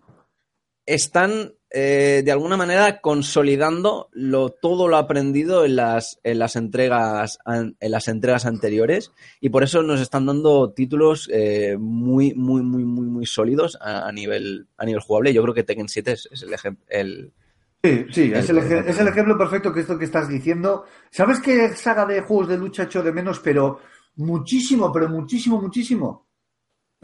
están 0.86 1.52
eh, 1.70 2.22
de 2.24 2.30
alguna 2.30 2.56
manera 2.56 3.00
consolidando 3.00 4.08
lo, 4.12 4.50
todo 4.50 4.86
lo 4.86 4.96
aprendido 4.96 5.64
en 5.64 5.76
las, 5.76 6.20
en 6.22 6.38
las 6.38 6.54
entregas 6.54 7.38
en 7.46 7.74
las 7.80 8.06
entregas 8.06 8.46
anteriores 8.46 9.10
y 9.40 9.48
por 9.48 9.64
eso 9.64 9.82
nos 9.82 10.00
están 10.00 10.26
dando 10.26 10.70
títulos 10.72 11.28
eh, 11.32 11.76
muy 11.76 12.32
muy 12.34 12.62
muy 12.62 12.84
muy 12.84 13.06
muy 13.06 13.26
sólidos 13.26 13.76
a, 13.80 14.06
a 14.06 14.12
nivel 14.12 14.68
a 14.76 14.84
nivel 14.84 15.00
jugable 15.00 15.34
yo 15.34 15.42
creo 15.42 15.54
que 15.54 15.64
Tekken 15.64 15.88
7 15.88 16.12
es, 16.12 16.28
es 16.30 16.42
el 16.42 16.52
ejemplo 16.52 16.84
el 16.88 17.32
Sí, 17.82 18.06
sí, 18.12 18.32
es 18.32 18.48
el, 18.48 18.58
es 18.58 18.98
ejemplo 18.98 19.36
perfecto 19.36 19.70
que 19.70 19.80
esto 19.80 19.98
que 19.98 20.06
estás 20.06 20.26
diciendo. 20.26 20.86
¿Sabes 21.10 21.38
qué 21.38 21.68
saga 21.76 22.06
de 22.06 22.22
juegos 22.22 22.48
de 22.48 22.56
lucha 22.56 22.84
echo 22.84 23.02
de 23.02 23.12
menos? 23.12 23.40
Pero 23.40 23.78
muchísimo, 24.16 24.90
pero 24.90 25.10
muchísimo, 25.10 25.60
muchísimo. 25.60 26.23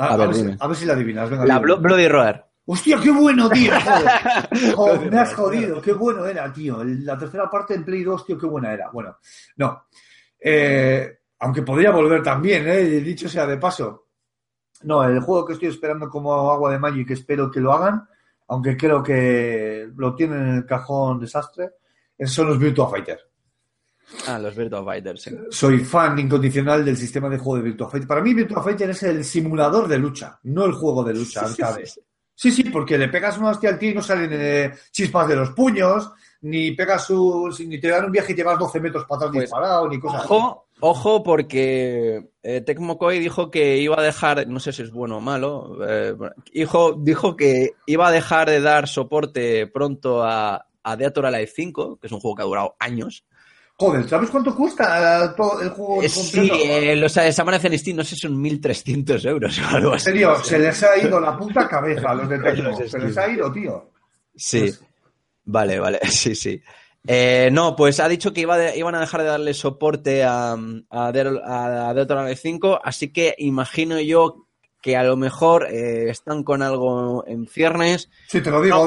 A 0.09 0.17
ver, 0.17 0.35
si, 0.35 0.43
dime. 0.43 0.57
a 0.59 0.67
ver 0.67 0.77
si 0.77 0.85
la 0.87 0.93
adivinas. 0.95 1.29
Venga, 1.31 1.47
la. 1.47 1.61
Blo- 1.61 1.81
Bloody 1.81 2.09
Roar 2.09 2.47
Hostia, 2.67 2.99
qué 3.03 3.11
bueno, 3.11 3.49
tío. 3.51 3.73
Joder. 3.81 4.75
Joder, 4.75 5.11
me 5.11 5.19
has 5.19 5.35
jodido. 5.35 5.81
Qué 5.83 5.93
bueno 5.93 6.25
era, 6.27 6.53
tío. 6.53 6.83
La 6.85 7.19
tercera 7.19 7.51
parte 7.51 7.75
en 7.75 7.85
Play 7.85 8.05
2, 8.05 8.25
tío, 8.27 8.39
qué 8.39 8.47
buena 8.47 8.73
era. 8.73 8.91
Bueno, 8.93 9.17
no. 9.57 9.87
Eh, 10.39 11.19
aunque 11.41 11.63
podría 11.63 11.91
volver 11.91 12.23
también, 12.23 12.69
¿eh? 12.69 12.83
Dicho 13.01 13.29
sea 13.29 13.47
de 13.47 13.57
paso. 13.57 14.07
No, 14.83 15.03
el 15.05 15.21
juego 15.21 15.45
que 15.47 15.55
estoy 15.55 15.69
esperando 15.69 16.09
como 16.09 16.51
agua 16.51 16.71
de 16.73 16.79
mayo 16.79 16.99
y 17.01 17.07
que 17.07 17.15
espero 17.15 17.51
que 17.51 17.61
lo 17.61 17.73
hagan, 17.73 18.07
aunque 18.49 18.77
creo 18.77 19.03
que 19.03 19.89
lo 19.97 20.15
tienen 20.15 20.41
en 20.49 20.55
el 20.59 20.67
cajón 20.67 21.19
desastre, 21.19 21.71
son 22.25 22.47
los 22.49 22.59
Virtua 22.59 22.89
Fighter. 22.89 23.19
Ah 24.27 24.39
los 24.39 24.55
Virtua 24.55 24.85
Fighters 24.85 25.23
sí. 25.23 25.31
Soy 25.51 25.79
fan 25.81 26.19
incondicional 26.19 26.85
del 26.85 26.97
sistema 26.97 27.29
de 27.29 27.39
juego 27.39 27.57
de 27.57 27.63
Virtua 27.71 27.89
Fighter. 27.89 28.09
Para 28.09 28.21
mí, 28.21 28.35
Virtua 28.35 28.63
Fighter 28.63 28.91
es 28.91 29.03
el 29.03 29.25
simulador 29.25 29.89
de 29.89 29.99
lucha, 29.99 30.39
no 30.45 30.65
el 30.65 30.73
juego 30.73 31.05
de 31.05 31.15
lucha 31.15 31.43
arcade. 31.43 31.85
Sí, 32.41 32.51
sí, 32.51 32.65
porque 32.65 32.97
le 32.97 33.09
pegas 33.09 33.37
una 33.37 33.51
hostia 33.51 33.69
al 33.69 33.79
tío 33.79 33.91
y 33.91 33.95
no 33.95 34.01
salen 34.01 34.31
eh, 34.33 34.73
chispas 34.91 35.29
de 35.29 35.37
los 35.37 35.51
puños, 35.51 36.11
ni 36.41 36.71
pegas 36.73 37.05
su, 37.05 37.55
ni 37.67 37.79
te 37.79 37.89
dan 37.89 38.07
un 38.07 38.13
viaje 38.13 38.33
y 38.33 38.35
te 38.35 38.43
vas 38.43 38.59
12 38.59 38.81
metros 38.81 39.05
para 39.05 39.17
atrás 39.17 39.31
Pues, 39.33 39.43
disparado, 39.43 39.89
ni 39.89 40.01
cosas 40.01 40.25
así. 40.25 40.33
Ojo, 40.33 40.67
ojo, 40.81 41.23
porque 41.23 42.31
eh, 42.43 42.63
Tecmo 42.63 42.97
Koei 42.97 43.19
dijo 43.19 43.51
que 43.51 43.77
iba 43.77 43.99
a 43.99 44.03
dejar, 44.03 44.47
no 44.49 44.59
sé 44.59 44.73
si 44.73 44.81
es 44.81 44.91
bueno 44.91 45.19
o 45.19 45.21
malo, 45.21 45.77
eh, 45.87 46.17
dijo, 46.51 46.95
dijo 46.95 47.37
que 47.37 47.75
iba 47.85 48.09
a 48.09 48.13
dejar 48.13 48.49
de 48.49 48.63
dar 48.63 48.89
soporte 48.89 49.67
pronto 49.67 50.25
a, 50.25 50.67
a 50.83 50.97
Dead 50.97 51.17
or 51.19 51.27
Alive 51.27 51.53
5, 51.55 51.99
que 51.99 52.07
es 52.07 52.13
un 52.13 52.21
juego 52.21 52.37
que 52.37 52.43
ha 52.43 52.47
durado 52.47 52.75
años. 52.79 53.27
Joder, 53.81 54.07
¿sabes 54.07 54.29
cuánto 54.29 54.55
cuesta 54.55 55.25
eh, 55.25 55.29
todo 55.35 55.63
el 55.63 55.71
juego 55.71 56.03
Eh, 56.03 56.09
sí, 56.11 56.51
eh, 56.53 56.95
los 56.97 57.15
desaparece 57.15 57.69
en 57.69 57.79
Steam, 57.79 57.97
no 57.97 58.05
sé 58.05 58.15
son 58.15 58.37
1.300 58.37 59.25
euros 59.27 59.59
o 59.59 59.75
algo 59.75 59.89
En 59.91 59.95
así. 59.97 60.05
serio, 60.05 60.37
se 60.45 60.59
les 60.59 60.83
ha 60.83 60.99
ido 60.99 61.19
la 61.19 61.35
puta 61.39 61.67
cabeza 61.69 62.11
a 62.11 62.15
los 62.15 62.29
de 62.29 62.39
Tecmo. 62.41 62.77
Se 62.87 62.99
les 62.99 63.17
ha 63.17 63.29
ido, 63.31 63.51
tío. 63.51 63.91
Sí, 64.37 64.71
vale, 65.45 65.79
vale, 65.81 65.99
sí, 66.11 66.35
sí. 66.35 66.61
Eh, 67.07 67.49
no, 67.51 67.75
pues 67.75 67.99
ha 68.01 68.09
dicho 68.09 68.35
que 68.35 68.43
iba 68.43 68.59
de- 68.59 68.77
iban 68.77 68.95
a 68.95 69.01
dejar 69.01 69.23
de 69.23 69.29
darle 69.29 69.55
soporte 69.55 70.23
a, 70.25 70.53
a, 70.91 71.13
Dead, 71.13 71.29
a 71.43 71.95
Dead 71.95 72.11
or 72.11 72.19
Alive 72.19 72.37
5, 72.37 72.81
así 72.85 73.11
que 73.11 73.35
imagino 73.39 73.99
yo 73.99 74.47
que 74.83 74.97
a 74.99 75.03
lo 75.05 75.17
mejor 75.17 75.67
eh, 75.71 76.11
están 76.11 76.45
con 76.45 76.61
algo 76.61 77.25
en 77.27 77.47
ciernes. 77.47 78.11
Sí, 78.29 78.43
te 78.43 78.51
lo 78.51 78.61
digo, 78.61 78.87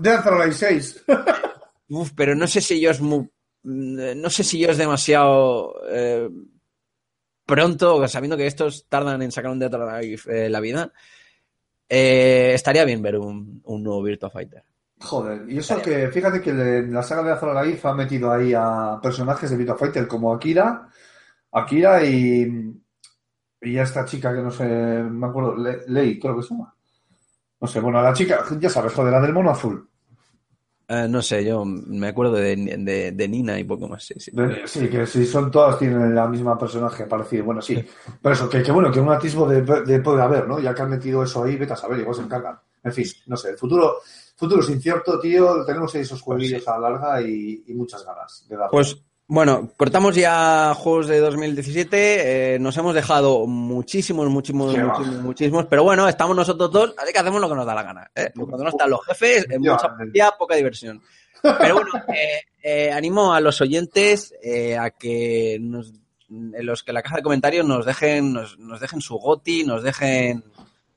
de 0.00 0.10
de 0.10 0.16
Alive 0.16 0.52
6. 0.52 1.04
Uf, 1.88 2.10
pero 2.16 2.34
no 2.34 2.48
sé 2.48 2.60
si 2.60 2.80
yo 2.80 2.90
es 2.90 3.00
mu- 3.00 3.22
mm, 3.22 3.28
no 3.64 4.30
sé 4.30 4.44
si 4.44 4.58
yo 4.58 4.68
es 4.70 4.78
demasiado 4.78 5.74
eh, 5.90 6.28
pronto, 7.46 8.06
sabiendo 8.08 8.36
que 8.36 8.46
estos 8.46 8.86
tardan 8.88 9.22
en 9.22 9.32
sacar 9.32 9.50
un 9.50 9.58
Dead 9.58 9.72
eh, 10.28 10.48
la 10.48 10.60
vida. 10.60 10.92
eh, 11.88 12.52
estaría 12.54 12.84
bien 12.84 13.02
ver 13.02 13.18
un, 13.18 13.60
un 13.64 13.82
nuevo 13.82 14.02
Virtua 14.02 14.30
Fighter. 14.30 14.64
Joder, 15.00 15.50
y 15.50 15.58
eso 15.58 15.82
que, 15.82 16.08
fíjate 16.08 16.40
que 16.40 16.52
le- 16.52 16.86
la 16.86 17.02
saga 17.02 17.24
de 17.24 17.32
Azor 17.32 17.56
Alive 17.56 17.80
ha 17.82 17.92
metido 17.94 18.30
ahí 18.32 18.54
a 18.56 19.00
personajes 19.02 19.50
de 19.50 19.56
Virtua 19.56 19.76
Fighter 19.76 20.06
como 20.06 20.32
Akira, 20.32 20.88
Akira 21.50 22.04
y, 22.04 22.72
y 23.62 23.78
a 23.78 23.82
esta 23.82 24.04
chica 24.04 24.32
que 24.34 24.40
no 24.42 24.50
sé, 24.50 24.64
me 24.64 25.26
acuerdo, 25.26 25.56
Le- 25.56 25.82
Lei, 25.88 26.18
creo 26.20 26.36
que 26.36 26.42
se 26.42 26.50
llama. 26.54 26.74
No 27.60 27.66
sé, 27.68 27.80
bueno, 27.80 27.98
a 27.98 28.02
la 28.02 28.12
chica, 28.12 28.44
ya 28.60 28.70
sabes, 28.70 28.92
joder, 28.92 29.12
la 29.12 29.20
del 29.20 29.32
mono 29.34 29.50
azul. 29.50 29.88
Eh, 30.94 31.08
no 31.08 31.22
sé, 31.22 31.42
yo 31.42 31.64
me 31.64 32.08
acuerdo 32.08 32.34
de, 32.34 32.54
de- 32.56 33.12
de 33.12 33.28
Nina 33.28 33.58
y 33.58 33.64
poco 33.64 33.88
más. 33.88 34.04
Sí, 34.04 34.14
sí. 34.18 34.30
Sí, 34.66 34.88
que 34.90 35.06
si 35.06 35.24
son 35.24 35.50
todas 35.50 35.78
tienen 35.78 36.14
la 36.14 36.28
misma 36.28 36.58
personaje 36.58 37.06
parecido. 37.06 37.44
Bueno, 37.44 37.62
sí. 37.62 37.82
Pero 38.20 38.34
eso, 38.34 38.48
que, 38.50 38.62
que 38.62 38.72
bueno, 38.72 38.90
que 38.92 39.00
un 39.00 39.08
atisbo 39.10 39.48
de, 39.48 39.62
de 39.62 40.00
puede 40.00 40.20
haber, 40.20 40.46
¿no? 40.46 40.58
Ya 40.58 40.74
que 40.74 40.82
han 40.82 40.90
metido 40.90 41.22
eso 41.22 41.44
ahí, 41.44 41.56
vete 41.56 41.72
a 41.72 41.76
saber, 41.76 42.00
igual 42.00 42.14
se 42.16 42.22
encargan. 42.22 42.58
En 42.84 42.92
fin, 42.92 43.06
no 43.26 43.36
sé, 43.36 43.50
el 43.50 43.56
futuro, 43.56 43.98
futuro 44.36 44.60
es 44.60 44.68
incierto, 44.68 45.18
tío. 45.18 45.64
Tenemos 45.64 45.94
ahí 45.94 46.02
esos 46.02 46.20
jueguillos 46.20 46.66
a 46.68 46.78
la 46.78 46.90
larga 46.90 47.22
y, 47.22 47.64
y 47.66 47.74
muchas 47.74 48.04
ganas 48.04 48.44
de 48.48 48.56
darle. 48.56 48.70
Pues 48.72 49.02
bueno, 49.32 49.70
cortamos 49.78 50.14
ya 50.14 50.74
juegos 50.76 51.08
de 51.08 51.18
2017. 51.20 52.54
eh, 52.54 52.58
nos 52.58 52.76
hemos 52.76 52.94
dejado 52.94 53.46
muchísimos, 53.46 54.28
muchísimos, 54.28 54.74
Qué 54.74 54.82
va. 54.82 54.92
muchísimos, 54.92 55.22
muchísimos. 55.22 55.66
Pero 55.70 55.84
bueno, 55.84 56.06
estamos 56.06 56.36
nosotros 56.36 56.70
dos, 56.70 56.94
así 56.98 57.14
que 57.14 57.18
hacemos 57.18 57.40
lo 57.40 57.48
que 57.48 57.54
nos 57.54 57.64
da 57.64 57.74
la 57.74 57.82
gana. 57.82 58.10
¿eh? 58.14 58.30
Cuando 58.34 58.64
no 58.64 58.68
están 58.68 58.90
los 58.90 59.02
jefes, 59.06 59.46
mucha 59.58 59.96
policía, 59.96 60.32
poca 60.38 60.54
diversión. 60.54 61.00
Pero 61.40 61.76
bueno, 61.76 61.90
eh, 62.14 62.42
eh, 62.62 62.92
animo 62.92 63.32
a 63.32 63.40
los 63.40 63.58
oyentes 63.62 64.34
eh, 64.42 64.76
a 64.76 64.90
que 64.90 65.56
nos, 65.60 65.94
en 66.28 66.66
los 66.66 66.82
que 66.82 66.90
en 66.90 66.96
la 66.96 67.02
caja 67.02 67.16
de 67.16 67.22
comentarios 67.22 67.66
nos 67.66 67.86
dejen, 67.86 68.34
nos, 68.34 68.58
nos 68.58 68.80
dejen 68.80 69.00
su 69.00 69.16
goti, 69.16 69.64
nos 69.64 69.82
dejen 69.82 70.44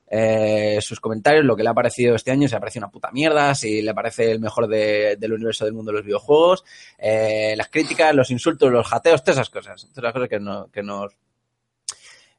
eh, 0.08 0.78
sus 0.80 1.00
comentarios, 1.00 1.44
lo 1.44 1.56
que 1.56 1.62
le 1.62 1.68
ha 1.70 1.74
parecido 1.74 2.14
este 2.14 2.30
año, 2.30 2.46
si 2.46 2.52
le 2.52 2.56
ha 2.56 2.60
parecido 2.60 2.84
una 2.86 2.92
puta 2.92 3.10
mierda, 3.10 3.54
si 3.54 3.82
le 3.82 3.92
parece 3.94 4.30
el 4.30 4.40
mejor 4.40 4.68
de- 4.68 5.16
del 5.18 5.32
universo 5.32 5.64
del 5.64 5.74
mundo 5.74 5.90
de 5.92 5.98
los 5.98 6.06
videojuegos, 6.06 6.64
eh, 6.98 7.54
las 7.56 7.68
críticas, 7.68 8.14
los 8.14 8.30
insultos, 8.30 8.70
los 8.70 8.86
jateos, 8.86 9.22
todas 9.22 9.36
esas 9.38 9.50
cosas. 9.50 9.82
Todas 9.94 9.98
esas 10.04 10.12
cosas 10.12 10.28
que, 10.28 10.38
no- 10.40 10.68
que 10.70 10.82
nos 10.82 11.12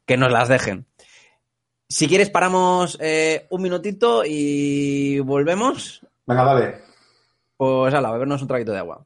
que 0.05 0.15
nos 0.17 0.31
las 0.31 0.47
dejen. 0.47 0.85
Si 1.89 2.07
quieres, 2.07 2.29
paramos 2.29 2.97
eh, 3.01 3.45
un 3.49 3.61
minutito 3.61 4.23
y 4.25 5.19
volvemos. 5.19 6.01
Venga, 6.25 6.43
dale. 6.43 6.81
Pues 7.57 7.93
ala, 7.93 8.11
bebernos 8.11 8.41
un 8.41 8.47
traguito 8.47 8.71
de 8.73 8.79
agua. 8.79 9.05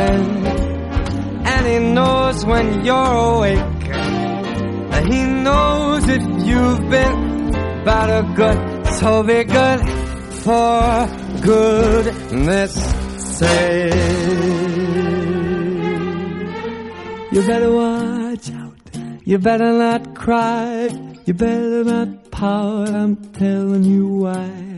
And 0.00 1.66
he 1.66 1.78
knows 1.78 2.44
when 2.44 2.84
you're 2.84 2.94
awake. 2.96 3.84
And 4.94 5.12
he 5.12 5.22
knows 5.24 6.08
if 6.08 6.22
you've 6.46 6.90
been 6.90 7.50
bad 7.84 8.08
or 8.10 8.34
good, 8.34 8.86
so 8.98 9.22
be 9.22 9.44
good 9.44 9.80
for 10.44 11.08
goodness 11.42 12.74
sake. 13.38 13.94
You 17.30 17.42
better 17.46 17.72
watch 17.72 18.50
out. 18.52 18.74
You 19.24 19.38
better 19.38 19.72
not 19.72 20.14
cry. 20.14 20.88
You 21.26 21.34
better 21.34 21.84
not 21.84 22.30
pout. 22.30 22.88
I'm 22.88 23.16
telling 23.32 23.84
you 23.84 24.08
why. 24.08 24.77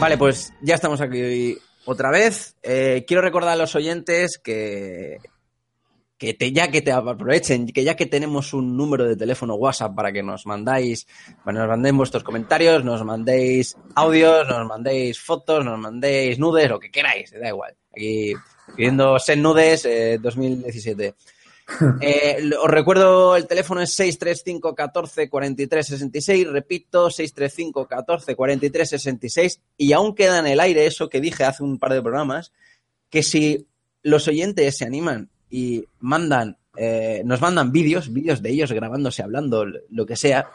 Vale, 0.00 0.16
pues 0.16 0.54
ya 0.62 0.76
estamos 0.76 1.02
aquí 1.02 1.58
otra 1.84 2.10
vez. 2.10 2.56
Eh, 2.62 3.04
quiero 3.06 3.20
recordar 3.20 3.52
a 3.52 3.56
los 3.56 3.74
oyentes 3.74 4.40
que, 4.42 5.18
que 6.16 6.52
ya 6.52 6.70
que 6.70 6.80
te 6.80 6.90
aprovechen, 6.90 7.66
que 7.66 7.84
ya 7.84 7.96
que 7.96 8.06
tenemos 8.06 8.54
un 8.54 8.78
número 8.78 9.04
de 9.04 9.14
teléfono 9.14 9.56
WhatsApp 9.56 9.94
para 9.94 10.10
que 10.10 10.22
nos 10.22 10.46
mandáis, 10.46 11.06
bueno, 11.44 11.60
nos 11.60 11.68
mandéis 11.68 11.94
vuestros 11.94 12.24
comentarios, 12.24 12.82
nos 12.82 13.04
mandéis 13.04 13.76
audios, 13.94 14.48
nos 14.48 14.66
mandéis 14.66 15.20
fotos, 15.20 15.62
nos 15.66 15.78
mandéis 15.78 16.38
nudes, 16.38 16.70
lo 16.70 16.80
que 16.80 16.90
queráis, 16.90 17.30
da 17.32 17.48
igual. 17.48 17.76
Aquí 17.92 18.32
pidiendo 18.74 19.18
sen 19.18 19.42
nudes 19.42 19.84
eh, 19.84 20.18
2017. 20.18 21.14
Eh, 22.00 22.50
os 22.60 22.70
recuerdo, 22.70 23.36
el 23.36 23.46
teléfono 23.46 23.80
es 23.80 23.92
635 23.94 24.74
14 24.74 25.28
43 25.28 25.86
66. 25.86 26.48
Repito, 26.48 27.10
635 27.10 27.86
14 27.86 28.34
43 28.34 28.88
66. 28.88 29.60
Y 29.76 29.92
aún 29.92 30.14
queda 30.14 30.38
en 30.38 30.46
el 30.46 30.60
aire 30.60 30.86
eso 30.86 31.08
que 31.08 31.20
dije 31.20 31.44
hace 31.44 31.62
un 31.62 31.78
par 31.78 31.92
de 31.92 32.02
programas, 32.02 32.52
que 33.08 33.22
si 33.22 33.66
los 34.02 34.28
oyentes 34.28 34.76
se 34.76 34.84
animan 34.84 35.30
y 35.50 35.84
mandan, 36.00 36.56
eh, 36.76 37.22
nos 37.24 37.40
mandan 37.40 37.72
vídeos, 37.72 38.12
vídeos 38.12 38.42
de 38.42 38.50
ellos 38.50 38.72
grabándose, 38.72 39.22
hablando, 39.22 39.64
lo 39.64 40.06
que 40.06 40.16
sea, 40.16 40.50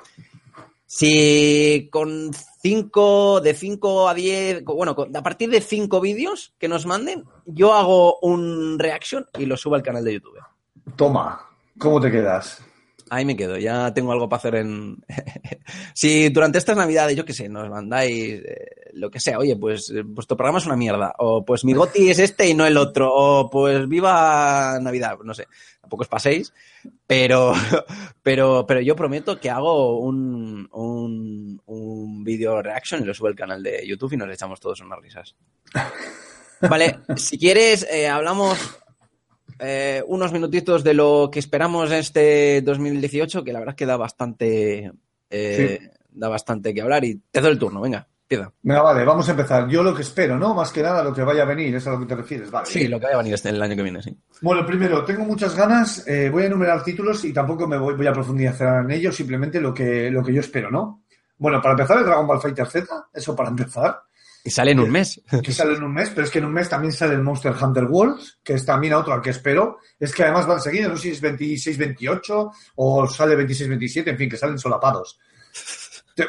si 0.87 1.89
con 1.91 2.31
5, 2.61 3.41
de 3.41 3.53
5 3.53 4.07
a 4.07 4.13
10, 4.13 4.63
bueno, 4.63 4.95
a 5.13 5.23
partir 5.23 5.49
de 5.49 5.61
5 5.61 5.99
vídeos 5.99 6.53
que 6.57 6.67
nos 6.67 6.85
manden, 6.85 7.25
yo 7.45 7.73
hago 7.73 8.19
un 8.19 8.77
reaction 8.79 9.25
y 9.37 9.45
lo 9.45 9.57
subo 9.57 9.75
al 9.75 9.83
canal 9.83 10.05
de 10.05 10.13
YouTube. 10.13 10.37
Toma, 10.95 11.49
¿cómo 11.77 11.99
te 11.99 12.11
quedas? 12.11 12.61
Ahí 13.09 13.23
me 13.23 13.35
quedo, 13.35 13.57
ya 13.57 13.93
tengo 13.93 14.11
algo 14.11 14.27
para 14.27 14.39
hacer 14.39 14.55
en... 14.55 14.97
si 15.93 16.29
durante 16.29 16.57
estas 16.57 16.75
navidades, 16.75 17.15
yo 17.15 17.23
qué 17.23 17.33
sé, 17.33 17.47
nos 17.47 17.69
mandáis 17.69 18.41
eh, 18.43 18.91
lo 18.93 19.11
que 19.11 19.19
sea, 19.19 19.37
oye, 19.37 19.55
pues 19.55 19.91
eh, 19.91 20.01
vuestro 20.03 20.35
programa 20.35 20.57
es 20.57 20.65
una 20.65 20.75
mierda, 20.75 21.13
o 21.19 21.45
pues 21.45 21.63
mi 21.65 21.73
goti 21.73 22.09
es 22.09 22.17
este 22.17 22.49
y 22.49 22.55
no 22.55 22.65
el 22.65 22.77
otro, 22.77 23.13
o 23.13 23.49
pues 23.49 23.87
viva 23.87 24.79
Navidad, 24.81 25.19
no 25.23 25.35
sé, 25.35 25.47
tampoco 25.81 26.01
os 26.01 26.07
paséis, 26.07 26.51
pero, 27.05 27.53
pero, 28.23 28.65
pero 28.67 28.81
yo 28.81 28.95
prometo 28.95 29.39
que 29.39 29.51
hago 29.51 29.99
un, 29.99 30.67
un, 30.71 31.61
un 31.67 32.23
video 32.23 32.61
reaction 32.61 33.03
y 33.03 33.05
lo 33.05 33.13
subo 33.13 33.27
al 33.27 33.35
canal 33.35 33.61
de 33.61 33.85
YouTube 33.85 34.13
y 34.13 34.17
nos 34.17 34.33
echamos 34.33 34.59
todos 34.59 34.81
unas 34.81 34.99
risas. 34.99 35.35
Vale, 36.61 37.01
si 37.17 37.37
quieres, 37.37 37.85
eh, 37.91 38.07
hablamos 38.07 38.57
eh, 39.59 40.03
unos 40.07 40.33
minutitos 40.33 40.83
de 40.83 40.93
lo 40.93 41.29
que 41.31 41.39
esperamos 41.39 41.91
en 41.91 41.97
este 41.97 42.61
2018, 42.61 43.43
que 43.43 43.53
la 43.53 43.59
verdad 43.59 43.73
es 43.73 43.77
que 43.77 43.85
da 43.85 43.97
bastante, 43.97 44.91
eh, 45.29 45.89
da 46.11 46.27
bastante 46.27 46.73
que 46.73 46.81
hablar 46.81 47.05
y 47.05 47.21
te 47.31 47.41
doy 47.41 47.51
el 47.51 47.59
turno, 47.59 47.81
venga, 47.81 48.07
empieza. 48.23 48.51
Venga, 48.61 48.81
vale, 48.81 49.05
vamos 49.05 49.27
a 49.27 49.31
empezar. 49.31 49.67
Yo 49.69 49.81
lo 49.81 49.95
que 49.95 50.01
espero, 50.01 50.37
¿no? 50.37 50.53
Más 50.53 50.71
que 50.71 50.81
nada 50.81 51.03
lo 51.03 51.13
que 51.13 51.23
vaya 51.23 51.43
a 51.43 51.45
venir, 51.45 51.73
es 51.75 51.87
a 51.87 51.91
lo 51.91 51.99
que 51.99 52.05
te 52.05 52.15
refieres, 52.15 52.51
vale. 52.51 52.65
Sí, 52.65 52.87
lo 52.87 52.99
que 52.99 53.05
vaya 53.05 53.15
a 53.15 53.19
venir 53.19 53.33
este, 53.33 53.49
el 53.49 53.61
año 53.61 53.75
que 53.75 53.83
viene, 53.83 54.01
sí. 54.01 54.17
Bueno, 54.41 54.65
primero, 54.65 55.05
tengo 55.05 55.23
muchas 55.23 55.55
ganas, 55.55 56.05
eh, 56.07 56.29
voy 56.29 56.43
a 56.43 56.47
enumerar 56.47 56.83
títulos 56.83 57.23
y 57.23 57.31
tampoco 57.31 57.67
me 57.67 57.77
voy, 57.77 57.95
voy 57.95 58.07
a 58.07 58.13
profundizar 58.13 58.83
en 58.83 58.91
ellos, 58.91 59.15
simplemente 59.15 59.61
lo 59.61 59.73
que, 59.73 60.11
lo 60.11 60.21
que 60.21 60.33
yo 60.33 60.41
espero, 60.41 60.69
¿no? 60.69 61.03
Bueno, 61.37 61.61
para 61.61 61.73
empezar, 61.73 61.97
el 61.97 62.05
Dragon 62.05 62.27
Ball 62.27 62.41
Fighter 62.41 62.67
Z, 62.67 63.07
eso 63.13 63.35
para 63.35 63.49
empezar, 63.49 64.01
Y 64.45 64.51
sale 64.51 64.71
en 64.71 64.79
un 64.79 64.91
mes. 64.91 65.19
que 65.43 65.51
sale 65.51 65.73
en 65.73 65.83
un 65.83 65.91
mes, 65.91 66.11
pero 66.11 66.23
es 66.23 66.29
que 66.31 66.37
en 66.37 66.45
un 66.45 66.53
mes 66.53 66.69
también 66.69 66.93
sale 66.93 67.15
el 67.15 67.23
Monster 67.23 67.51
Hunter 67.59 67.85
Worlds, 67.85 68.41
que 68.43 68.53
es 68.53 68.63
también 68.63 68.93
otro 68.93 69.11
al 69.11 69.21
que 69.21 69.31
espero. 69.31 69.79
Es 69.99 70.13
que 70.13 70.21
además 70.21 70.45
van 70.45 70.61
seguidos, 70.61 70.91
no 70.91 70.97
sé 70.97 71.15
si 71.15 71.25
es 71.25 71.77
26-28 71.77 72.51
o 72.75 73.07
sale 73.07 73.35
26-27, 73.35 74.07
en 74.09 74.17
fin, 74.17 74.29
que 74.29 74.37
salen 74.37 74.59
solapados. 74.59 75.19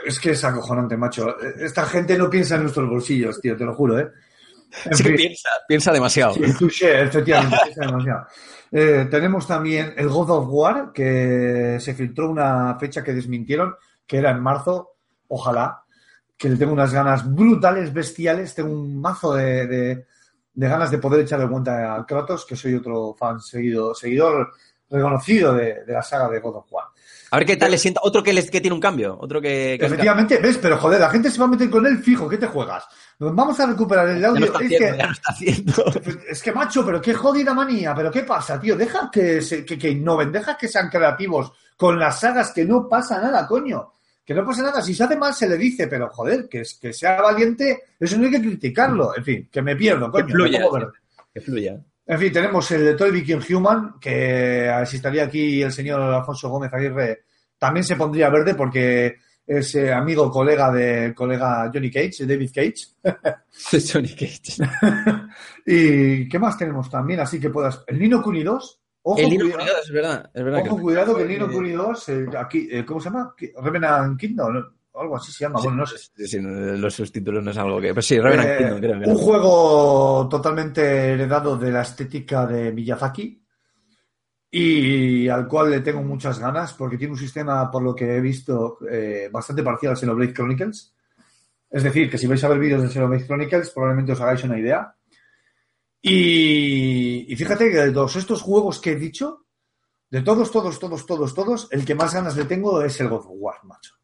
Es 0.07 0.19
que 0.19 0.31
es 0.31 0.43
acojonante, 0.45 0.97
macho. 0.97 1.39
Esta 1.61 1.85
gente 1.85 2.17
no 2.17 2.31
piensa 2.31 2.57
en 2.57 2.63
nuestros 2.63 2.89
bolsillos, 2.89 3.39
tío, 3.39 3.55
te 3.55 3.67
lo 3.67 3.75
juro, 3.75 3.99
¿eh? 3.99 4.11
En 4.87 4.95
Sí 4.95 5.05
que 5.05 5.11
piensa, 5.11 5.49
piensa 5.69 5.93
demasiado. 5.93 6.35
Sí, 6.35 6.41
touché, 6.59 7.03
efectivamente, 7.03 7.57
piensa 7.65 7.85
demasiado. 7.85 8.27
Eh, 8.73 9.09
tenemos 9.11 9.47
también 9.47 9.93
el 9.95 10.09
God 10.09 10.31
of 10.31 10.47
War, 10.49 10.91
que 10.93 11.77
se 11.81 11.95
filtró 11.95 12.31
una 12.31 12.79
fecha 12.79 13.05
que 13.05 13.13
desmintieron, 13.13 13.75
que 14.07 14.17
era 14.17 14.31
en 14.31 14.41
marzo. 14.41 14.95
Ojalá, 15.29 15.85
que 16.37 16.49
le 16.49 16.57
tengo 16.57 16.73
unas 16.73 16.93
ganas 16.93 17.33
brutales, 17.35 17.93
bestiales. 17.93 18.55
Tengo 18.55 18.73
un 18.73 19.01
mazo 19.01 19.35
de, 19.35 19.67
de- 19.67 20.07
de 20.55 20.69
ganas 20.69 20.91
de 20.91 20.97
poder 20.99 21.21
echarle 21.21 21.49
cuenta 21.49 21.95
a 21.97 22.07
Kratos, 22.07 22.47
que 22.47 22.57
soy 22.57 22.75
otro 22.75 23.15
fan 23.19 23.39
seguido, 23.41 23.95
seguidor 23.95 24.53
reconocido 24.89 25.53
de, 25.53 25.85
de 25.85 25.93
la 25.93 26.03
saga 26.03 26.29
de 26.31 26.41
God 26.41 26.57
of 26.57 26.67
War. 26.71 26.87
A 27.31 27.37
ver 27.39 27.47
qué 27.47 27.57
tal 27.57 27.71
le 27.73 27.77
sienta. 27.79 28.01
Otro 28.05 28.23
que, 28.23 28.33
les, 28.33 28.51
que 28.51 28.61
tiene 28.61 28.75
un 28.75 28.81
cambio. 28.81 29.19
Otro 29.21 29.41
que. 29.41 29.77
que 29.79 29.85
Efectivamente, 29.87 30.39
ves, 30.39 30.59
pero 30.59 30.79
joder, 30.79 31.01
la 31.01 31.11
gente 31.11 31.31
se 31.31 31.39
va 31.39 31.45
a 31.45 31.49
meter 31.49 31.69
con 31.69 31.85
él 31.87 31.99
fijo, 31.99 32.27
¿qué 32.29 32.39
te 32.39 32.47
juegas? 32.47 32.87
Vamos 33.19 33.59
a 33.61 33.67
recuperar 33.67 34.09
el 34.09 34.25
audio. 34.25 34.47
haciendo, 35.25 35.75
que-. 35.93 36.19
Es 36.31 36.43
que, 36.43 36.53
macho, 36.53 36.87
pero 36.87 37.01
qué 37.03 37.13
jodida 37.15 37.53
manía, 37.53 37.95
pero 37.95 38.11
qué 38.11 38.23
pasa, 38.23 38.59
tío. 38.61 38.77
Deja 38.77 39.11
que, 39.13 39.43
se- 39.43 39.65
que, 39.65 39.77
que 39.79 39.91
innoven, 39.91 40.31
deja 40.33 40.57
que 40.57 40.69
sean 40.69 40.89
creativos 40.89 41.53
con 41.77 41.99
las 41.99 42.21
sagas, 42.21 42.53
que 42.53 42.65
no 42.65 42.89
pasa 42.89 43.21
nada, 43.21 43.47
coño. 43.47 43.93
Que 44.27 44.35
no 44.35 44.45
pasa 44.45 44.63
nada. 44.65 44.83
Si 44.83 44.93
se 44.93 45.05
hace 45.05 45.17
mal, 45.17 45.33
se 45.33 45.49
le 45.49 45.57
dice, 45.57 45.87
pero 45.87 46.11
joder, 46.11 46.49
que, 46.49 46.63
es- 46.63 46.75
que 46.81 46.93
sea 46.93 47.23
valiente, 47.23 47.85
eso 48.01 48.19
no 48.19 48.25
hay 48.25 48.33
que 48.33 48.41
criticarlo. 48.43 49.17
En 49.17 49.25
fin, 49.25 49.49
que 49.51 49.63
me 49.63 49.77
pierdo, 49.77 50.11
coño. 50.11 50.27
Que 50.27 50.33
fluya, 50.33 50.61
verde. 50.73 50.89
que 51.33 51.41
fluya. 51.41 51.81
En 52.09 52.19
fin, 52.19 52.33
tenemos 52.33 52.71
el 52.73 52.85
de 52.85 52.95
Toy 52.95 53.11
Became 53.13 53.45
Human, 53.55 53.95
que 54.01 54.69
asistaría 54.69 55.25
aquí 55.25 55.63
el 55.63 55.73
señor 55.73 56.01
Alfonso 56.01 56.49
Gómez 56.49 56.73
Aguirre, 56.75 57.23
también 57.59 57.85
se 57.85 57.97
pondría 57.97 58.29
verde 58.29 58.55
porque 58.55 59.17
es 59.47 59.75
eh, 59.77 59.93
amigo, 59.93 60.29
colega 60.31 60.71
de 60.73 61.13
colega 61.15 61.71
Johnny 61.73 61.91
Cage, 61.91 62.27
David 62.27 62.51
Cage. 62.53 62.75
Johnny 63.93 64.15
Cage. 64.15 64.57
¿Y 65.67 66.29
qué 66.29 66.39
más 66.39 66.57
tenemos 66.59 66.91
también? 66.91 67.21
Así 67.21 67.39
que 67.41 67.51
puedas. 67.51 67.83
El 67.87 67.99
Nino 67.99 68.23
Kuni 68.23 68.43
2. 68.43 68.81
Ojo, 69.09 69.21
El 69.21 69.29
Nino 69.31 69.45
cuidado, 69.45 69.59
Kuni 69.61 69.71
2, 69.71 69.85
es 69.87 69.93
verdad. 69.93 70.31
Es 70.35 70.45
verdad 70.45 70.61
ojo, 70.67 70.77
que- 70.77 70.83
cuidado 70.83 71.17
que 71.17 71.23
el 71.23 71.29
Nino 71.29 71.49
Kuni 71.49 71.71
2, 71.73 72.09
eh, 72.09 72.27
aquí, 72.37 72.69
eh, 72.73 72.85
¿cómo 72.85 72.99
se 73.01 73.05
llama? 73.09 73.35
¿Qué- 73.37 73.53
Revenant 73.63 74.19
Kingdom, 74.19 74.53
¿no? 74.55 74.77
algo 74.99 75.17
así 75.17 75.31
se 75.31 75.45
llama. 75.45 75.61
Bueno, 75.63 75.77
no 75.77 75.87
sé. 75.87 75.99
Sí, 75.99 76.27
sí, 76.27 76.39
los 76.41 76.95
subtítulos 76.95 77.45
no 77.45 77.51
es 77.51 77.59
algo 77.59 77.81
que. 77.81 77.93
Pues 77.95 78.07
sí, 78.07 78.19
Revenant 78.19 78.49
Eh, 78.49 78.57
Kingdom, 78.59 78.79
creo 78.81 79.01
que. 79.01 79.09
un 79.11 79.17
juego 79.17 80.27
totalmente 80.29 81.13
heredado 81.13 81.57
de 81.59 81.71
la 81.71 81.83
estética 81.83 82.47
de 82.47 82.73
Miyazaki 82.73 83.43
y 84.51 85.29
al 85.29 85.47
cual 85.47 85.71
le 85.71 85.81
tengo 85.81 86.03
muchas 86.03 86.39
ganas 86.39 86.73
porque 86.73 86.97
tiene 86.97 87.13
un 87.13 87.19
sistema, 87.19 87.71
por 87.71 87.83
lo 87.83 87.95
que 87.95 88.17
he 88.17 88.21
visto, 88.21 88.79
eh, 88.91 89.29
bastante 89.31 89.63
parecido 89.63 89.91
al 89.93 89.99
Xenoblade 89.99 90.33
Chronicles. 90.33 90.95
Es 91.69 91.83
decir, 91.83 92.09
que 92.09 92.17
si 92.17 92.27
vais 92.27 92.43
a 92.43 92.49
ver 92.49 92.59
vídeos 92.59 92.83
de 92.83 92.89
Xenoblade 92.89 93.27
Chronicles 93.27 93.71
probablemente 93.71 94.13
os 94.13 94.21
hagáis 94.21 94.43
una 94.45 94.59
idea. 94.59 94.95
Y, 96.09 97.33
y 97.33 97.35
fíjate 97.35 97.69
que 97.69 97.79
de 97.79 97.91
todos 97.91 98.15
estos 98.15 98.41
juegos 98.41 98.79
que 98.79 98.93
he 98.93 98.95
dicho, 98.97 99.47
de 100.09 100.23
todos, 100.23 100.53
todos, 100.53 100.79
todos, 100.79 101.05
todos, 101.05 101.35
todos, 101.35 101.67
el 101.73 101.85
que 101.85 101.97
más 101.97 102.15
ganas 102.15 102.37
le 102.37 102.45
tengo 102.45 102.81
es 102.81 103.01
el 103.01 103.09
God 103.09 103.19
of 103.19 103.27
War, 103.31 103.57
macho. 103.65 103.95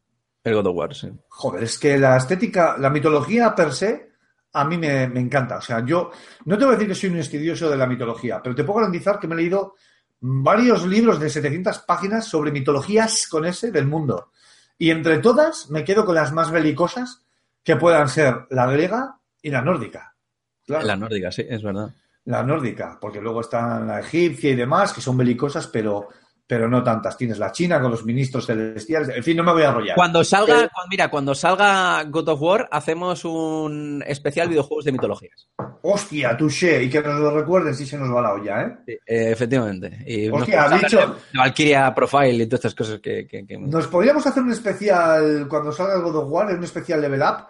El 0.43 0.55
God 0.55 0.67
of 0.67 0.77
War, 0.77 0.95
sí. 0.97 1.13
Joder, 1.29 1.63
es 1.63 1.79
que 1.79 1.97
la 1.97 2.17
estética, 2.17 2.77
la 2.77 2.91
mitología 2.91 3.55
per 3.55 3.73
se, 3.73 4.11
a 4.53 4.65
mí 4.65 4.79
me, 4.79 5.07
me 5.07 5.21
encanta. 5.21 5.59
O 5.59 5.61
sea, 5.61 5.85
yo 5.87 6.11
no 6.47 6.59
te 6.59 6.65
voy 6.65 6.75
a 6.75 6.77
decir 6.77 6.89
que 6.89 6.97
soy 6.97 7.11
un 7.11 7.19
estudioso 7.19 7.71
de 7.71 7.77
la 7.77 7.87
mitología, 7.87 8.41
pero 8.43 8.57
te 8.57 8.65
puedo 8.65 8.81
garantizar 8.81 9.21
que 9.21 9.29
me 9.29 9.35
he 9.35 9.39
leído 9.39 9.77
varios 10.19 10.85
libros 10.85 11.21
de 11.21 11.31
700 11.31 11.79
páginas 11.81 12.27
sobre 12.27 12.51
mitologías 12.51 13.29
con 13.29 13.45
ese 13.45 13.71
del 13.71 13.87
mundo. 13.87 14.33
Y 14.77 14.91
entre 14.91 15.19
todas 15.19 15.71
me 15.71 15.85
quedo 15.85 16.05
con 16.05 16.17
las 16.17 16.33
más 16.33 16.51
belicosas 16.51 17.23
que 17.63 17.77
puedan 17.77 18.09
ser 18.09 18.47
la 18.51 18.67
griega 18.67 19.21
y 19.41 19.51
la 19.51 19.63
nórdica. 19.63 20.12
Claro, 20.67 20.87
La 20.87 20.97
nórdica, 20.97 21.31
sí, 21.33 21.45
es 21.49 21.63
verdad. 21.63 21.91
la 22.25 22.43
nórdica, 22.43 22.99
porque 23.01 23.21
luego 23.21 23.41
están 23.41 23.87
la 23.87 24.01
egipcia 24.01 24.51
y 24.51 24.55
demás, 24.55 24.93
que 24.93 25.01
son 25.01 25.17
belicosas, 25.17 25.67
pero, 25.67 26.09
pero 26.47 26.69
no 26.69 26.83
tantas. 26.83 27.17
Tienes 27.17 27.39
la 27.39 27.51
china 27.51 27.81
con 27.81 27.91
los 27.91 28.05
ministros 28.05 28.47
celestiales. 28.47 29.09
En 29.17 29.25
fin, 29.25 29.37
no 29.37 29.43
me 29.43 29.53
voy 29.53 29.63
a 29.63 29.71
arrollar. 29.71 29.97
Cuando 29.97 30.23
salga, 30.23 30.55
Pero- 30.55 30.69
cuando- 30.73 30.89
mira, 30.91 31.09
cuando 31.11 31.35
salga 31.35 32.05
God 32.05 32.29
of 32.29 32.41
War, 32.43 32.69
hacemos 32.71 33.25
un 33.25 34.05
especial 34.07 34.49
videojuegos 34.49 34.85
de 34.85 34.93
mitologías. 34.93 35.49
Hostia, 35.83 36.37
touché, 36.37 36.85
y 36.85 36.89
que 36.91 37.01
nos 37.03 37.19
lo 37.19 37.37
recuerden 37.37 37.75
si 37.75 37.85
se 37.87 37.99
nos 37.99 38.15
va 38.15 38.23
la 38.23 38.35
olla, 38.35 38.63
¿eh? 38.63 38.77
Sí, 38.87 38.93
eh, 38.93 39.31
efectivamente. 39.33 39.99
Y 40.07 40.29
Hostia, 40.29 40.65
podemos 40.65 40.83
dicho- 40.83 41.17
Valkyria 41.35 41.93
Profile 41.95 42.35
y 42.45 42.47
todas 42.47 42.61
estas 42.67 42.75
cosas 42.77 43.01
que. 43.01 43.27
que- 43.27 43.45
que- 43.47 43.59
Nos 43.59 43.89
podríamos 43.89 44.25
hacer 44.25 44.43
un 44.45 44.53
especial, 44.53 45.47
cuando 45.49 45.73
salga 45.73 45.95
el 45.97 46.03
God 46.03 46.17
of 46.17 46.31
War, 46.31 46.55
un 46.55 46.63
especial 46.63 47.01
level 47.01 47.21
up, 47.23 47.47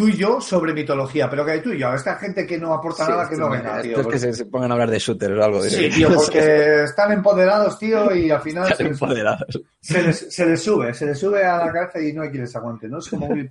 tú 0.00 0.08
y 0.08 0.16
yo, 0.16 0.40
sobre 0.40 0.72
mitología, 0.72 1.28
pero 1.28 1.44
que 1.44 1.58
tú 1.58 1.72
y 1.72 1.78
yo, 1.78 1.92
esta 1.92 2.14
gente 2.16 2.46
que 2.46 2.56
no 2.58 2.72
aporta 2.72 3.04
Sí, 3.04 3.10
nada, 3.10 3.28
que 3.28 3.36
no 3.36 3.50
venga, 3.50 3.76
esto 3.76 3.82
tío. 3.82 3.90
es 3.90 3.96
que 3.98 4.02
porque- 4.04 4.18
se, 4.18 4.32
se 4.32 4.46
pongan 4.46 4.70
a 4.70 4.74
hablar 4.74 4.90
de 4.90 4.98
shooters 4.98 5.38
o 5.38 5.44
algo. 5.44 5.62
Sí, 5.62 5.76
diré. 5.76 5.94
tío, 5.94 6.08
porque 6.14 6.84
están 6.84 7.12
empoderados, 7.12 7.78
tío, 7.78 8.14
y 8.14 8.30
al 8.30 8.40
final 8.40 8.62
Están 8.64 8.76
se 8.78 8.84
les, 8.84 8.92
empoderados. 8.92 9.60
se 9.80 10.02
les- 10.02 10.34
se 10.34 10.46
les 10.46 10.62
sube, 10.62 10.94
se 10.94 11.04
les 11.04 11.18
sube 11.18 11.44
a 11.44 11.58
la 11.66 11.70
cabeza 11.72 12.00
y 12.00 12.14
no 12.14 12.22
hay 12.22 12.30
quien 12.30 12.42
les 12.44 12.56
aguante, 12.56 12.88
¿no? 12.88 12.98
Es 13.00 13.08
como 13.08 13.26
muy 13.26 13.48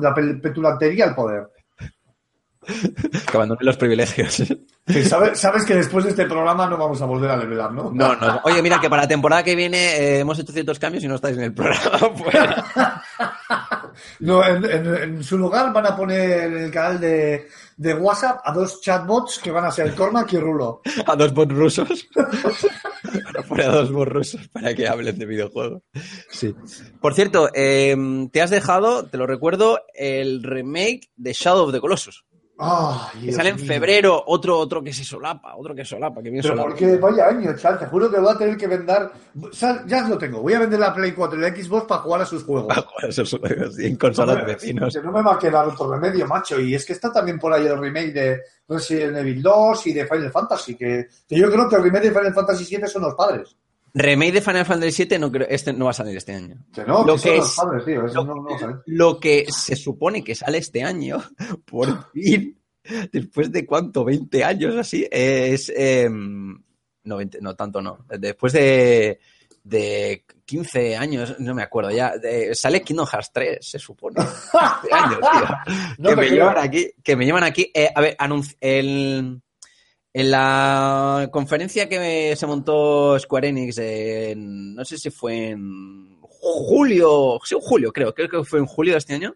la 0.00 0.14
pe- 0.14 0.34
petulantería 0.34 1.06
al 1.06 1.14
poder. 1.16 1.48
Que 3.30 3.36
abandonen 3.36 3.64
los 3.66 3.76
privilegios. 3.76 4.34
Sí, 4.86 5.04
sabes, 5.04 5.38
sabes 5.38 5.64
que 5.64 5.74
después 5.76 6.04
de 6.04 6.10
este 6.10 6.26
programa 6.26 6.66
no 6.66 6.76
vamos 6.76 7.00
a 7.02 7.06
volver 7.06 7.30
a 7.30 7.36
level 7.36 7.58
up, 7.60 7.72
¿no? 7.72 7.90
No, 7.92 8.14
no. 8.16 8.40
Oye, 8.44 8.60
mira, 8.62 8.80
que 8.80 8.90
para 8.90 9.02
la 9.02 9.08
temporada 9.08 9.42
que 9.44 9.54
viene 9.54 9.96
eh, 9.96 10.18
hemos 10.20 10.38
hecho 10.38 10.52
ciertos 10.52 10.78
cambios 10.78 11.04
y 11.04 11.08
no 11.08 11.14
estáis 11.16 11.36
en 11.36 11.44
el 11.44 11.54
programa. 11.54 11.98
Pues, 12.18 12.36
No, 14.20 14.44
en, 14.44 14.64
en- 14.64 14.94
en 14.96 15.24
su 15.24 15.36
lugar 15.36 15.72
van 15.72 15.86
a 15.86 15.94
poner 15.96 16.44
en 16.44 16.56
el 16.64 16.70
canal 16.70 16.98
de, 16.98 17.46
de 17.76 17.94
WhatsApp 17.94 18.40
a 18.42 18.52
dos 18.52 18.80
chatbots 18.80 19.38
que 19.38 19.50
van 19.50 19.64
a 19.66 19.70
ser 19.70 19.94
Cormac 19.94 20.32
y 20.32 20.38
Rulo. 20.38 20.80
a 21.06 21.14
dos 21.14 21.34
bots 21.34 21.52
rusos. 21.52 22.08
Para 22.14 23.42
poner 23.46 23.66
a 23.68 23.72
dos 23.72 23.92
bots 23.92 24.10
rusos 24.12 24.48
para 24.48 24.74
que 24.74 24.88
hablen 24.88 25.18
de 25.18 25.26
videojuegos. 25.26 25.82
Sí. 26.30 26.54
Por 27.00 27.14
cierto, 27.14 27.50
eh, 27.54 27.94
te 28.32 28.40
has 28.40 28.50
dejado, 28.50 29.04
te 29.06 29.18
lo 29.18 29.26
recuerdo, 29.26 29.80
el 29.94 30.42
remake 30.42 31.10
de 31.16 31.32
Shadow 31.34 31.66
of 31.66 31.72
the 31.72 31.80
Colossus. 31.80 32.24
Ay, 32.64 33.26
Que 33.26 33.32
sale 33.32 33.48
en 33.50 33.58
febrero, 33.58 34.22
otro, 34.26 34.56
otro 34.58 34.82
que 34.82 34.92
se 34.92 35.02
solapa, 35.04 35.56
otro 35.56 35.74
que 35.74 35.84
solapa, 35.84 36.22
que 36.22 36.30
bien 36.30 36.42
Pero 36.42 36.54
solapa. 36.54 36.68
porque 36.70 36.96
vaya 36.96 37.28
año, 37.28 37.56
chaval, 37.56 37.80
te 37.80 37.86
juro 37.86 38.10
que 38.10 38.20
voy 38.20 38.32
a 38.32 38.38
tener 38.38 38.56
que 38.56 38.66
vender. 38.68 39.10
Ya 39.86 40.06
lo 40.08 40.16
tengo, 40.16 40.40
voy 40.40 40.54
a 40.54 40.60
vender 40.60 40.78
la 40.78 40.94
Play 40.94 41.12
4 41.12 41.38
y 41.38 41.42
la 41.42 41.48
Xbox 41.48 41.86
para 41.86 42.00
jugar 42.02 42.22
a 42.22 42.26
sus 42.26 42.44
juegos. 42.44 42.68
Para 42.68 42.82
jugar 42.82 43.04
a 43.04 43.08
esos 43.08 43.30
juegos 43.30 43.78
y 43.80 43.86
en 43.86 43.96
consolas 43.96 44.36
de 44.36 44.44
vecinos. 44.44 44.94
Que 44.94 45.02
no 45.02 45.10
me 45.12 45.22
va 45.22 45.34
a 45.34 45.38
quedar 45.38 45.66
otro 45.66 45.90
remedio, 45.92 46.26
macho. 46.26 46.60
Y 46.60 46.74
es 46.74 46.86
que 46.86 46.92
está 46.92 47.12
también 47.12 47.38
por 47.38 47.52
ahí 47.52 47.66
el 47.66 47.78
remake 47.78 48.12
de 48.12 48.40
Resident 48.68 49.16
Evil 49.16 49.42
2 49.42 49.86
y 49.88 49.92
de 49.92 50.06
Final 50.06 50.30
Fantasy. 50.30 50.76
Que, 50.76 51.08
que 51.28 51.36
yo 51.38 51.50
creo 51.50 51.68
que 51.68 51.76
el 51.76 51.82
remake 51.82 52.04
de 52.04 52.12
Final 52.12 52.34
Fantasy 52.34 52.64
7 52.64 52.86
son 52.86 53.02
los 53.02 53.14
padres. 53.14 53.56
Remake 53.94 54.32
de 54.32 54.40
Final 54.40 54.64
Fantasy 54.64 55.04
VII 55.04 55.18
no, 55.18 55.30
creo, 55.30 55.46
este 55.50 55.72
no 55.72 55.84
va 55.86 55.90
a 55.90 55.94
salir 55.94 56.16
este 56.16 56.32
año. 56.34 56.56
Que 56.72 56.82
no, 56.84 57.04
Lo 57.04 57.14
que 57.16 57.20
son 57.20 57.30
que 57.32 57.36
los 57.38 57.48
es- 57.50 57.56
padres, 57.56 57.84
tío. 57.84 58.06
Eso 58.06 58.14
lo- 58.14 58.24
no, 58.24 58.34
no 58.36 58.44
va 58.44 58.56
a 58.56 58.58
salir. 58.58 58.76
Lo 58.86 59.20
que 59.20 59.46
se 59.50 59.76
supone 59.76 60.24
que 60.24 60.34
sale 60.34 60.58
este 60.58 60.82
año, 60.82 61.22
por 61.66 62.10
fin, 62.12 62.58
después 63.12 63.52
de 63.52 63.66
cuánto, 63.66 64.04
20 64.04 64.44
años 64.44 64.76
así, 64.76 65.06
es... 65.10 65.70
eh, 65.76 66.08
no, 66.10 67.16
20 67.16 67.38
no, 67.42 67.54
tanto 67.54 67.82
no. 67.82 68.06
Después 68.18 68.52
de, 68.54 69.18
de 69.64 70.24
15 70.46 70.96
años, 70.96 71.36
no 71.40 71.54
me 71.54 71.62
acuerdo 71.62 71.90
ya, 71.90 72.16
de- 72.16 72.54
sale 72.54 72.82
Kingdom 72.82 73.06
Hearts 73.06 73.30
3, 73.32 73.58
se 73.60 73.78
supone. 73.78 74.16
Este 74.82 74.94
año, 74.94 75.18
tío. 75.18 75.74
No 75.98 76.10
que, 76.10 76.16
me 76.16 76.30
llevan 76.30 76.58
aquí, 76.58 76.90
que 77.02 77.16
me 77.16 77.24
llevan 77.26 77.44
aquí. 77.44 77.70
eh, 77.74 77.90
a 77.94 78.00
ver, 78.00 78.16
el, 78.60 79.42
en 80.14 80.30
la 80.30 81.28
conferencia 81.32 81.88
que 81.88 82.34
se 82.36 82.46
montó 82.46 83.18
Square 83.18 83.48
Enix, 83.48 83.78
en- 83.78 84.74
no 84.74 84.84
sé 84.84 84.98
si 84.98 85.10
fue 85.10 85.50
en 85.50 86.18
julio, 86.20 87.38
sí, 87.44 87.56
julio 87.60 87.92
creo, 87.92 88.14
creo 88.14 88.28
que 88.28 88.44
fue 88.44 88.58
en 88.58 88.66
julio 88.66 88.92
de 88.94 88.98
este 88.98 89.14
año, 89.14 89.34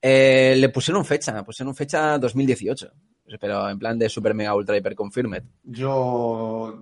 eh, 0.00 0.54
le 0.56 0.68
pusieron 0.68 1.04
fecha, 1.04 1.42
pusieron 1.44 1.74
fecha 1.74 2.18
2018, 2.18 2.92
pero 3.40 3.68
en 3.68 3.78
plan 3.78 3.98
de 3.98 4.08
super 4.08 4.34
mega 4.34 4.54
ultra 4.54 4.76
hiper 4.76 4.94
confirmed. 4.94 5.42
Yo. 5.64 6.78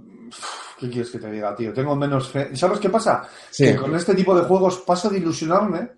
¿Qué 0.78 0.90
quieres 0.90 1.10
que 1.10 1.18
te 1.18 1.30
diga, 1.30 1.54
tío? 1.54 1.72
Tengo 1.72 1.94
menos 1.94 2.28
fe. 2.28 2.54
¿Sabes 2.56 2.80
qué 2.80 2.90
pasa? 2.90 3.26
Sí. 3.50 3.64
Que 3.66 3.76
con 3.76 3.94
este 3.94 4.14
tipo 4.14 4.34
de 4.34 4.42
juegos 4.44 4.78
paso 4.80 5.08
de 5.08 5.18
ilusionarme 5.18 5.90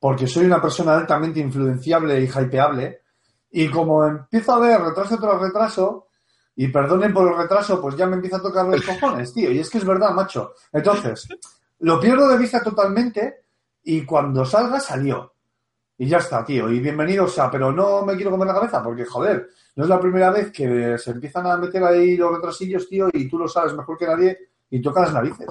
porque 0.00 0.26
soy 0.26 0.46
una 0.46 0.60
persona 0.60 0.96
altamente 0.96 1.38
influenciable 1.40 2.20
y 2.20 2.24
hypeable. 2.24 3.02
Y 3.50 3.68
como 3.68 4.04
empiezo 4.06 4.52
a 4.54 4.58
ver 4.60 4.80
retraso 4.80 5.18
tras 5.18 5.40
retraso, 5.40 6.08
y 6.56 6.68
perdonen 6.68 7.12
por 7.14 7.28
el 7.30 7.36
retraso, 7.38 7.80
pues 7.80 7.96
ya 7.96 8.06
me 8.06 8.16
empieza 8.16 8.36
a 8.36 8.42
tocar 8.42 8.66
los 8.66 8.82
cojones, 8.86 9.32
tío. 9.32 9.50
Y 9.50 9.58
es 9.58 9.70
que 9.70 9.78
es 9.78 9.84
verdad, 9.84 10.10
macho. 10.12 10.54
Entonces, 10.72 11.26
lo 11.80 11.98
pierdo 12.00 12.28
de 12.28 12.38
vista 12.38 12.62
totalmente 12.62 13.42
y 13.84 14.04
cuando 14.04 14.44
salga, 14.44 14.78
salió. 14.80 15.32
Y 15.98 16.06
ya 16.08 16.18
está, 16.18 16.44
tío. 16.44 16.70
Y 16.70 16.80
bienvenidos 16.80 17.38
a... 17.38 17.50
Pero 17.50 17.70
no 17.72 18.04
me 18.04 18.16
quiero 18.16 18.30
comer 18.32 18.48
la 18.48 18.54
cabeza 18.54 18.82
porque, 18.82 19.04
joder, 19.04 19.48
no 19.76 19.84
es 19.84 19.88
la 19.88 20.00
primera 20.00 20.30
vez 20.30 20.50
que 20.50 20.96
se 20.98 21.10
empiezan 21.12 21.46
a 21.46 21.56
meter 21.56 21.82
ahí 21.84 22.16
los 22.16 22.32
retrasillos, 22.34 22.88
tío, 22.88 23.08
y 23.12 23.28
tú 23.28 23.38
lo 23.38 23.46
sabes 23.46 23.72
mejor 23.74 23.96
que 23.98 24.06
nadie 24.06 24.38
y 24.70 24.80
toca 24.82 25.02
las 25.02 25.12
narices. 25.12 25.46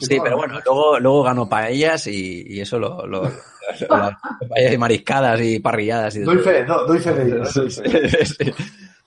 Sí, 0.00 0.18
pero 0.22 0.36
bueno, 0.36 0.60
luego, 0.64 1.00
luego 1.00 1.22
ganó 1.24 1.48
paellas 1.48 2.06
y, 2.06 2.44
y 2.46 2.60
eso 2.60 2.78
lo... 2.78 3.04
lo, 3.06 3.22
lo- 3.24 3.30
las 3.88 4.12
paellas 4.48 4.72
y 4.72 4.78
mariscadas 4.78 5.40
y 5.42 5.58
parrilladas 5.60 6.16
y 6.16 6.20
Doy 6.20 6.38
fe, 6.38 6.64
do- 6.64 6.86
doy 6.86 6.98
fe 7.00 7.12
de 7.12 7.22
ello. 7.26 7.42
¿eh? 7.42 8.24
Sí. 8.24 8.52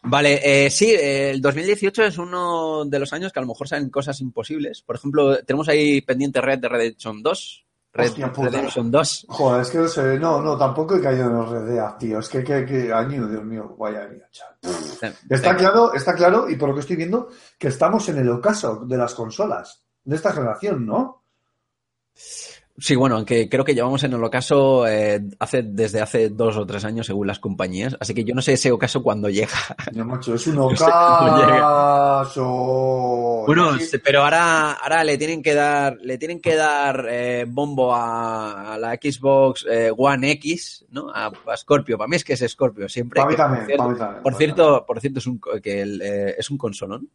Vale, 0.04 0.40
eh, 0.44 0.70
sí, 0.70 0.92
eh, 0.92 1.32
el 1.32 1.42
2018 1.42 2.04
es 2.04 2.18
uno 2.18 2.86
de 2.86 3.00
los 3.00 3.14
años 3.14 3.32
que 3.32 3.40
a 3.40 3.44
lo 3.44 3.48
mejor 3.48 3.68
salen 3.68 3.90
cosas 3.90 4.20
imposibles. 4.22 4.82
Por 4.82 4.96
ejemplo, 4.96 5.38
tenemos 5.44 5.70
ahí 5.70 6.02
pendiente 6.02 6.42
Red 6.42 6.60
de 6.60 6.70
Redemption 6.70 7.22
2. 7.22 7.66
Red 7.94 8.08
Hostia. 8.08 8.32
Redemption 8.36 8.90
2. 8.90 9.26
Joder, 9.30 9.62
es 9.62 9.70
que 9.70 9.78
no 9.78 9.88
sé, 9.88 10.18
no, 10.18 10.42
no, 10.42 10.58
tampoco 10.58 10.96
he 10.96 11.02
caído 11.02 11.26
en 11.26 11.34
los 11.34 11.50
redeas, 11.50 11.98
tío. 11.98 12.20
Es 12.20 12.30
que, 12.30 12.44
que, 12.44 12.66
que 12.66 12.92
año, 12.92 13.28
Dios 13.28 13.44
mío, 13.44 13.76
vaya 13.78 14.04
año, 14.04 14.24
chaval. 14.32 15.16
Está 15.30 15.56
claro, 15.56 15.94
está 15.94 16.16
claro, 16.16 16.50
y 16.50 16.56
por 16.56 16.70
lo 16.70 16.76
que 16.76 16.82
estoy 16.82 16.96
viendo, 16.96 17.30
que 17.60 17.68
estamos 17.68 18.08
en 18.10 18.18
el 18.18 18.30
ocaso 18.30 18.86
de 18.86 18.98
las 18.98 19.14
consolas 19.14 19.84
de 20.04 20.16
esta 20.16 20.32
generación, 20.32 20.86
¿no? 20.86 21.24
Sí, 22.82 22.96
bueno, 22.96 23.18
aunque 23.18 23.48
creo 23.48 23.64
que 23.64 23.76
llevamos 23.76 24.04
en 24.04 24.14
el 24.14 24.24
ocaso 24.24 24.88
eh, 24.88 25.22
hace, 25.38 25.62
desde 25.62 26.02
hace 26.02 26.30
dos 26.30 26.58
o 26.58 26.66
tres 26.66 26.84
años 26.84 27.06
según 27.06 27.28
las 27.28 27.38
compañías. 27.38 27.96
Así 28.00 28.16
que 28.16 28.24
yo 28.24 28.34
no 28.34 28.42
sé 28.42 28.54
ese 28.54 28.72
ocaso 28.72 29.04
cuándo 29.04 29.30
llega. 29.30 29.54
Yo, 29.92 30.04
macho, 30.04 30.34
es 30.34 30.48
un 30.48 30.56
No 30.56 30.76
sé 30.76 30.84
ocaso. 30.86 32.44
Bueno, 33.46 33.78
pero 34.04 34.24
ahora, 34.24 34.72
ahora 34.72 35.04
le 35.04 35.20
tienen 35.20 35.44
que 35.44 35.54
dar, 35.54 35.96
le 36.02 36.18
tienen 36.18 36.42
que 36.42 36.56
dar 36.56 37.06
eh, 37.08 37.46
bombo 37.48 37.94
a, 37.94 38.74
a 38.74 38.78
la 38.80 38.96
Xbox 38.96 39.64
eh, 39.70 39.92
One 39.96 40.32
X, 40.32 40.86
¿no? 40.90 41.12
A, 41.14 41.28
a 41.28 41.58
Scorpio. 41.58 42.00
Para 42.00 42.08
mí 42.08 42.16
es 42.16 42.24
que 42.24 42.34
es 42.34 42.44
Scorpio 42.48 42.90
siempre. 42.90 43.22
Pa' 43.22 43.28
mí 43.28 43.36
también, 43.36 43.68
por 43.68 43.68
cierto, 43.68 43.84
pa' 43.84 43.90
mí 43.90 43.98
también, 44.00 44.24
por 44.24 44.36
cierto, 44.36 44.86
por 44.88 45.00
cierto, 45.00 45.20
es 45.20 45.28
un, 45.28 45.40
que 45.62 45.82
el, 45.82 46.02
eh, 46.02 46.36
es 46.36 46.50
un 46.50 46.58
consolón. 46.58 47.08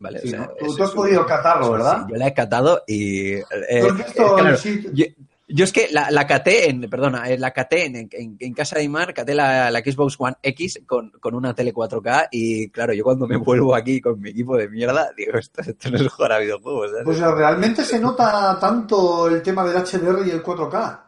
¿Vale? 0.00 0.20
O 0.24 0.26
sea. 0.26 0.50
Tú, 0.58 0.66
has 0.82 0.88
es- 0.90 0.94
podido 0.94 1.24
catarlo, 1.26 1.72
¿verdad? 1.72 1.98
sí, 2.06 2.12
yo 2.12 2.16
la 2.18 2.26
he 2.26 2.34
catado 2.34 2.82
y... 2.86 3.32
eh, 3.34 3.44
¿Tú 3.80 3.86
has 3.86 3.96
visto 3.96 4.22
eh, 4.22 4.34
claro, 4.34 4.48
el 4.50 4.56
sitio? 4.58 4.90
yo, 4.92 5.04
yo 5.52 5.64
es 5.64 5.72
que 5.72 5.88
la, 5.90 6.10
la 6.12 6.26
caté 6.28 6.70
en, 6.70 6.88
perdona, 6.88 7.28
eh, 7.28 7.36
la 7.36 7.50
caté 7.50 7.84
en, 7.86 8.08
en- 8.12 8.36
en 8.38 8.54
casa 8.54 8.76
de 8.76 8.84
Imar, 8.84 9.12
caté 9.12 9.34
la, 9.34 9.70
la 9.70 9.80
Xbox 9.80 10.14
One 10.18 10.36
X 10.42 10.80
con, 10.86 11.10
con 11.20 11.34
una 11.34 11.54
tele 11.54 11.74
4K 11.74 12.28
y 12.30 12.70
claro, 12.70 12.92
yo 12.92 13.02
cuando 13.04 13.26
me 13.26 13.36
vuelvo 13.38 13.74
aquí 13.74 14.00
con 14.00 14.20
mi 14.20 14.30
equipo 14.30 14.56
de 14.56 14.68
mierda, 14.68 15.10
digo, 15.16 15.36
esto, 15.38 15.60
esto 15.62 15.90
no 15.90 15.96
es 15.96 16.08
jugar 16.08 16.32
a 16.32 16.38
videojuegos. 16.38 16.90
¿sabes? 16.90 17.04
Pues 17.04 17.18
realmente 17.20 17.84
se 17.84 17.98
nota 17.98 18.56
tanto 18.60 19.28
el 19.28 19.42
tema 19.42 19.64
del 19.64 19.82
HDR 19.82 20.26
y 20.26 20.30
el 20.30 20.42
4K. 20.42 21.00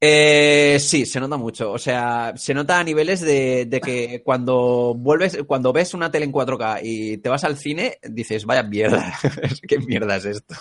Eh, 0.00 0.76
sí, 0.80 1.04
se 1.04 1.18
nota 1.18 1.36
mucho. 1.36 1.72
O 1.72 1.78
sea, 1.78 2.32
se 2.36 2.54
nota 2.54 2.78
a 2.78 2.84
niveles 2.84 3.20
de, 3.20 3.66
de 3.66 3.80
que 3.80 4.22
cuando 4.24 4.94
vuelves, 4.96 5.38
cuando 5.44 5.72
ves 5.72 5.92
una 5.92 6.08
tele 6.08 6.24
en 6.24 6.32
4K 6.32 6.80
y 6.84 7.18
te 7.18 7.28
vas 7.28 7.42
al 7.42 7.56
cine, 7.56 7.98
dices, 8.08 8.44
vaya 8.44 8.62
mierda, 8.62 9.12
¿qué 9.68 9.78
mierda 9.80 10.16
es 10.16 10.26
esto? 10.26 10.54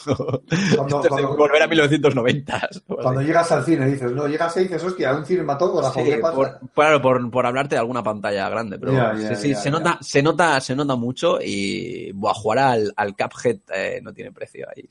Cuando- 0.76 1.04
esto 1.04 1.20
es 1.20 1.26
volver 1.38 1.62
a 1.62 1.68
1990. 1.68 2.70
Cuando 2.88 3.22
llegas 3.22 3.52
al 3.52 3.64
cine 3.64 3.86
dices, 3.86 4.12
no, 4.12 4.28
llegas 4.28 4.58
ahí 4.58 4.64
y 4.64 4.68
dices, 4.70 4.84
hostia, 4.84 5.14
un 5.14 5.24
cinematógrafo, 5.26 6.04
Sí, 6.04 6.12
por, 6.20 6.60
claro, 6.74 7.02
por, 7.02 7.30
por 7.30 7.46
hablarte 7.46 7.76
de 7.76 7.80
alguna 7.80 8.02
pantalla 8.02 8.50
grande, 8.50 8.80
pero 8.80 8.94
Ya, 8.94 9.36
sí, 9.36 9.54
se. 9.54 9.70
Nota, 9.70 10.00
se, 10.02 10.24
nota, 10.24 10.60
se 10.62 10.76
nota 10.76 10.96
mucho 10.96 11.38
y 11.40 12.12
buah, 12.14 12.34
jugar 12.34 12.58
al, 12.60 12.94
al 12.96 13.16
Cuphead 13.16 13.58
eh, 13.72 14.00
no 14.02 14.12
tiene 14.14 14.32
precio 14.32 14.66
ahí. 14.76 14.88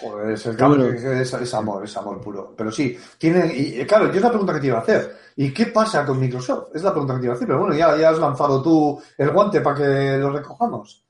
Joder, 0.00 0.30
es, 0.32 0.46
el 0.46 0.56
es, 0.94 1.32
es 1.32 1.54
amor, 1.54 1.84
es 1.84 1.96
amor 1.96 2.20
puro. 2.20 2.54
Pero 2.56 2.70
sí, 2.70 2.98
tiene, 3.18 3.46
y 3.54 3.80
y 3.80 3.86
claro, 3.86 4.08
yo 4.08 4.16
es 4.16 4.22
la 4.22 4.28
pregunta 4.28 4.54
que 4.54 4.60
te 4.60 4.66
iba 4.66 4.78
a 4.78 4.82
hacer. 4.82 5.16
¿Y 5.36 5.52
qué 5.52 5.66
pasa 5.66 6.04
con 6.04 6.18
Microsoft? 6.20 6.74
Es 6.74 6.82
la 6.82 6.90
pregunta 6.90 7.14
que 7.14 7.20
te 7.20 7.26
iba 7.26 7.34
a 7.34 7.36
hacer, 7.36 7.46
pero 7.48 7.60
bueno, 7.60 7.74
ya, 7.74 7.96
ya 7.96 8.10
has 8.10 8.18
lanzado 8.18 8.62
tú 8.62 9.00
el 9.16 9.30
guante 9.30 9.60
para 9.60 9.76
que 9.76 10.18
lo 10.18 10.30
recojamos. 10.30 11.04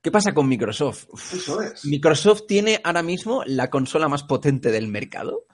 ¿Qué 0.00 0.10
pasa 0.10 0.32
con 0.32 0.48
Microsoft? 0.48 1.06
Uf, 1.10 1.34
Eso 1.34 1.60
es. 1.60 1.84
Microsoft 1.84 2.42
tiene 2.46 2.80
ahora 2.84 3.02
mismo 3.02 3.42
la 3.44 3.70
consola 3.70 4.08
más 4.08 4.22
potente 4.22 4.70
del 4.70 4.88
mercado. 4.88 5.46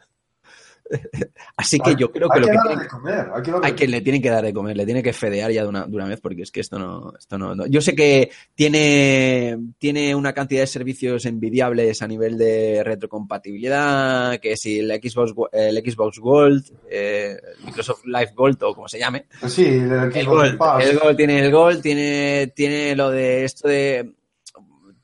Así 1.57 1.78
que 1.78 1.90
Hay- 1.90 1.97
yo 1.97 2.11
creo 2.12 2.28
que 2.28 2.38
hay 2.38 2.40
lo 2.40 2.47
que 2.47 2.53
que 2.53 2.59
tienen- 2.62 2.78
de 2.82 2.88
comer, 2.88 3.26
hay 3.34 3.43
que 3.43 3.51
darle 3.51 3.66
hay 3.66 3.72
que 3.74 3.88
le 3.88 4.01
tienen 4.01 4.22
que 4.22 4.30
dar 4.30 4.45
de 4.45 4.53
comer, 4.53 4.76
le 4.76 4.84
tiene 4.84 5.03
que 5.03 5.12
fedear 5.12 5.51
ya 5.51 5.62
de 5.62 5.68
una, 5.68 5.86
de 5.86 5.95
una 5.97 6.07
vez, 6.07 6.20
porque 6.20 6.43
es 6.43 6.51
que 6.51 6.61
esto 6.61 6.78
no, 6.78 7.12
esto 7.18 7.38
no, 7.38 7.55
no- 7.55 7.66
Yo 7.66 7.80
sé 7.80 7.95
que 7.95 8.30
tiene, 8.55 9.59
tiene 9.78 10.14
una 10.14 10.32
cantidad 10.32 10.61
de 10.62 10.66
servicios 10.66 11.24
envidiables 11.26 12.03
a 12.03 12.09
nivel 12.09 12.36
de 12.38 12.82
retrocompatibilidad, 12.84 14.38
que 14.40 14.57
si 14.57 14.78
el 14.80 14.90
Xbox, 15.03 15.32
el 15.53 15.76
Xbox 15.78 16.18
Gold, 16.18 16.64
eh, 16.90 17.36
Microsoft 17.64 18.05
Live 18.07 18.32
Gold 18.34 18.62
o 18.62 18.74
como 18.74 18.88
se 18.88 18.99
llame, 18.99 19.26
Sí, 19.47 19.64
el 19.66 19.93
el 19.93 20.12
Xbox 20.12 20.26
Gold, 20.26 20.59
Pass. 20.59 20.84
el 20.86 20.99
Gold 20.99 21.16
tiene 21.16 21.45
el 21.45 21.51
Gold, 21.53 21.82
tiene, 21.82 22.53
tiene 22.55 22.95
lo 22.97 23.11
de 23.11 23.45
esto 23.45 23.68
de. 23.68 24.12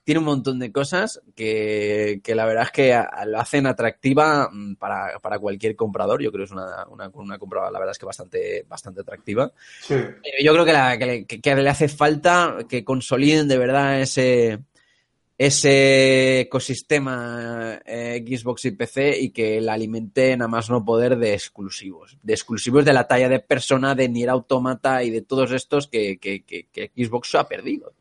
Tiene 0.09 0.21
un 0.21 0.25
montón 0.25 0.59
de 0.59 0.73
cosas 0.73 1.21
que, 1.37 2.23
que 2.25 2.35
la 2.35 2.47
verdad 2.47 2.63
es 2.65 2.71
que 2.71 2.99
lo 3.27 3.39
hacen 3.39 3.67
atractiva 3.67 4.49
mm, 4.51 4.77
para, 4.77 5.19
para 5.19 5.39
cualquier 5.39 5.77
comprador. 5.77 6.23
Yo 6.23 6.33
creo 6.33 6.47
que 6.47 6.47
es 6.47 6.51
una, 6.51 6.87
una, 6.89 7.09
una 7.13 7.39
compra, 7.39 7.71
la 7.71 7.79
verdad 7.79 7.93
es 7.93 7.99
que 7.99 8.07
bastante, 8.07 8.65
bastante 8.67 9.03
atractiva. 9.03 9.53
Sí. 9.83 9.97
Pero 9.97 10.37
yo 10.43 10.53
creo 10.55 10.65
que, 10.65 10.73
la- 10.73 10.97
que 10.97 11.05
le- 11.05 11.25
que- 11.27 11.43
que 11.43 11.55
le 11.55 11.69
hace 11.69 11.89
falta 11.89 12.57
que 12.67 12.85
consoliden 12.85 13.49
de 13.49 13.59
verdad 13.59 14.01
ese, 14.01 14.61
ese 15.37 16.41
ecosistema 16.41 17.79
eh, 17.85 18.25
Xbox 18.27 18.65
y 18.65 18.71
PC 18.71 19.19
y 19.21 19.31
que 19.31 19.61
la 19.61 19.75
alimenten 19.75 20.41
a 20.41 20.49
más 20.49 20.71
no 20.71 20.85
poder 20.85 21.19
de 21.19 21.35
exclusivos. 21.35 22.17
De 22.23 22.33
exclusivos 22.33 22.85
de 22.87 22.95
la 22.95 23.07
talla 23.07 23.29
de 23.29 23.41
persona, 23.41 23.95
de 23.95 24.09
Nier 24.09 24.31
Automata 24.31 25.03
y 25.05 25.11
de 25.11 25.21
todos 25.21 25.53
estos 25.53 25.87
que- 25.87 26.19
que 26.19 26.91
Xbox 26.97 27.35
ha 27.35 27.47
perdido. 27.47 27.93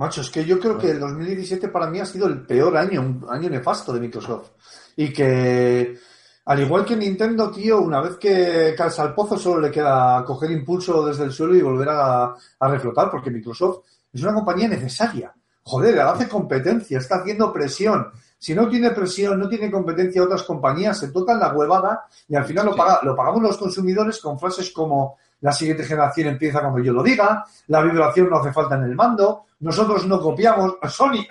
Macho, 0.00 0.22
es 0.22 0.30
que 0.30 0.44
yo 0.46 0.58
creo 0.58 0.78
que 0.78 0.90
el 0.92 0.98
2017 1.00 1.68
para 1.68 1.88
mí 1.90 2.00
ha 2.00 2.06
sido 2.06 2.26
el 2.26 2.46
peor 2.46 2.74
año, 2.76 3.02
un 3.02 3.26
año 3.28 3.50
nefasto 3.50 3.92
de 3.92 4.00
Microsoft. 4.00 4.48
Y 4.96 5.12
que, 5.12 5.98
al 6.46 6.60
igual 6.60 6.86
que 6.86 6.96
Nintendo, 6.96 7.50
tío, 7.50 7.80
una 7.82 8.00
vez 8.00 8.16
que 8.16 8.74
calza 8.76 9.02
al 9.02 9.14
pozo 9.14 9.36
solo 9.36 9.60
le 9.60 9.70
queda 9.70 10.24
coger 10.24 10.50
impulso 10.52 11.04
desde 11.06 11.24
el 11.24 11.32
suelo 11.32 11.54
y 11.54 11.60
volver 11.60 11.90
a, 11.90 12.34
a 12.58 12.68
reflotar, 12.68 13.10
porque 13.10 13.30
Microsoft 13.30 13.80
es 14.12 14.22
una 14.22 14.32
compañía 14.32 14.68
necesaria. 14.68 15.34
Joder, 15.64 16.00
hace 16.00 16.26
competencia, 16.28 16.98
está 16.98 17.16
haciendo 17.16 17.52
presión. 17.52 18.08
Si 18.38 18.54
no 18.54 18.70
tiene 18.70 18.92
presión, 18.92 19.38
no 19.38 19.50
tiene 19.50 19.70
competencia 19.70 20.22
otras 20.22 20.44
compañías, 20.44 20.98
se 20.98 21.08
tocan 21.12 21.38
la 21.38 21.52
huevada 21.52 22.06
y 22.26 22.34
al 22.36 22.46
final 22.46 22.64
lo, 22.64 22.74
paga- 22.74 23.00
lo 23.02 23.14
pagamos 23.14 23.42
los 23.42 23.58
consumidores 23.58 24.18
con 24.18 24.38
frases 24.38 24.70
como 24.70 25.18
la 25.40 25.52
siguiente 25.52 25.84
generación 25.84 26.28
empieza 26.28 26.60
cuando 26.60 26.80
yo 26.80 26.92
lo 26.92 27.02
diga, 27.02 27.44
la 27.68 27.82
vibración 27.82 28.28
no 28.28 28.38
hace 28.38 28.52
falta 28.52 28.74
en 28.76 28.84
el 28.84 28.94
mando, 28.94 29.46
nosotros 29.60 30.06
no 30.06 30.20
copiamos 30.20 30.74
a 30.80 30.88
Sony. 30.88 31.26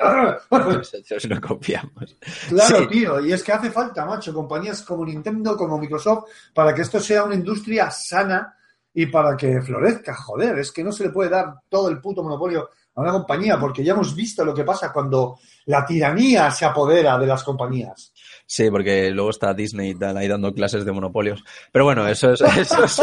Nosotros 0.50 1.28
no 1.30 1.42
copiamos. 1.42 2.18
Claro, 2.50 2.78
Sí. 2.80 2.88
tío, 2.88 3.20
y 3.20 3.34
es 3.34 3.44
que 3.44 3.52
hace 3.54 3.72
falta, 3.72 4.06
macho, 4.06 4.34
compañías 4.34 4.82
como 4.84 5.06
Nintendo, 5.06 5.56
como 5.58 5.78
Microsoft, 5.78 6.26
para 6.54 6.74
que 6.74 6.82
esto 6.82 7.00
sea 7.00 7.24
una 7.24 7.36
industria 7.36 7.90
sana 7.92 8.56
y 8.94 9.06
para 9.08 9.36
que 9.38 9.62
florezca. 9.62 10.16
Joder, 10.16 10.60
es 10.60 10.72
que 10.72 10.84
no 10.84 10.92
se 10.92 11.04
le 11.06 11.10
puede 11.12 11.30
dar 11.30 11.54
todo 11.70 11.90
el 11.90 12.00
puto 12.02 12.24
monopolio 12.24 12.70
a 12.96 13.02
una 13.02 13.12
compañía, 13.12 13.60
porque 13.60 13.84
ya 13.84 13.94
hemos 13.94 14.16
visto 14.16 14.44
lo 14.44 14.54
que 14.54 14.64
pasa 14.64 14.92
cuando 14.92 15.38
la 15.66 15.86
tiranía 15.86 16.50
se 16.52 16.66
apodera 16.66 17.18
de 17.18 17.28
las 17.28 17.44
compañías. 17.44 18.12
Sí, 18.52 18.72
porque 18.72 19.12
luego 19.12 19.30
está 19.30 19.54
Disney 19.54 19.92
y 19.92 19.96
tal 19.96 20.18
ahí 20.18 20.28
dando 20.28 20.52
clases 20.52 20.84
de 20.84 20.92
monopolios. 20.92 21.44
Pero 21.72 21.86
bueno, 21.86 22.08
eso 22.08 22.34
es, 22.34 22.42
eso 22.42 22.96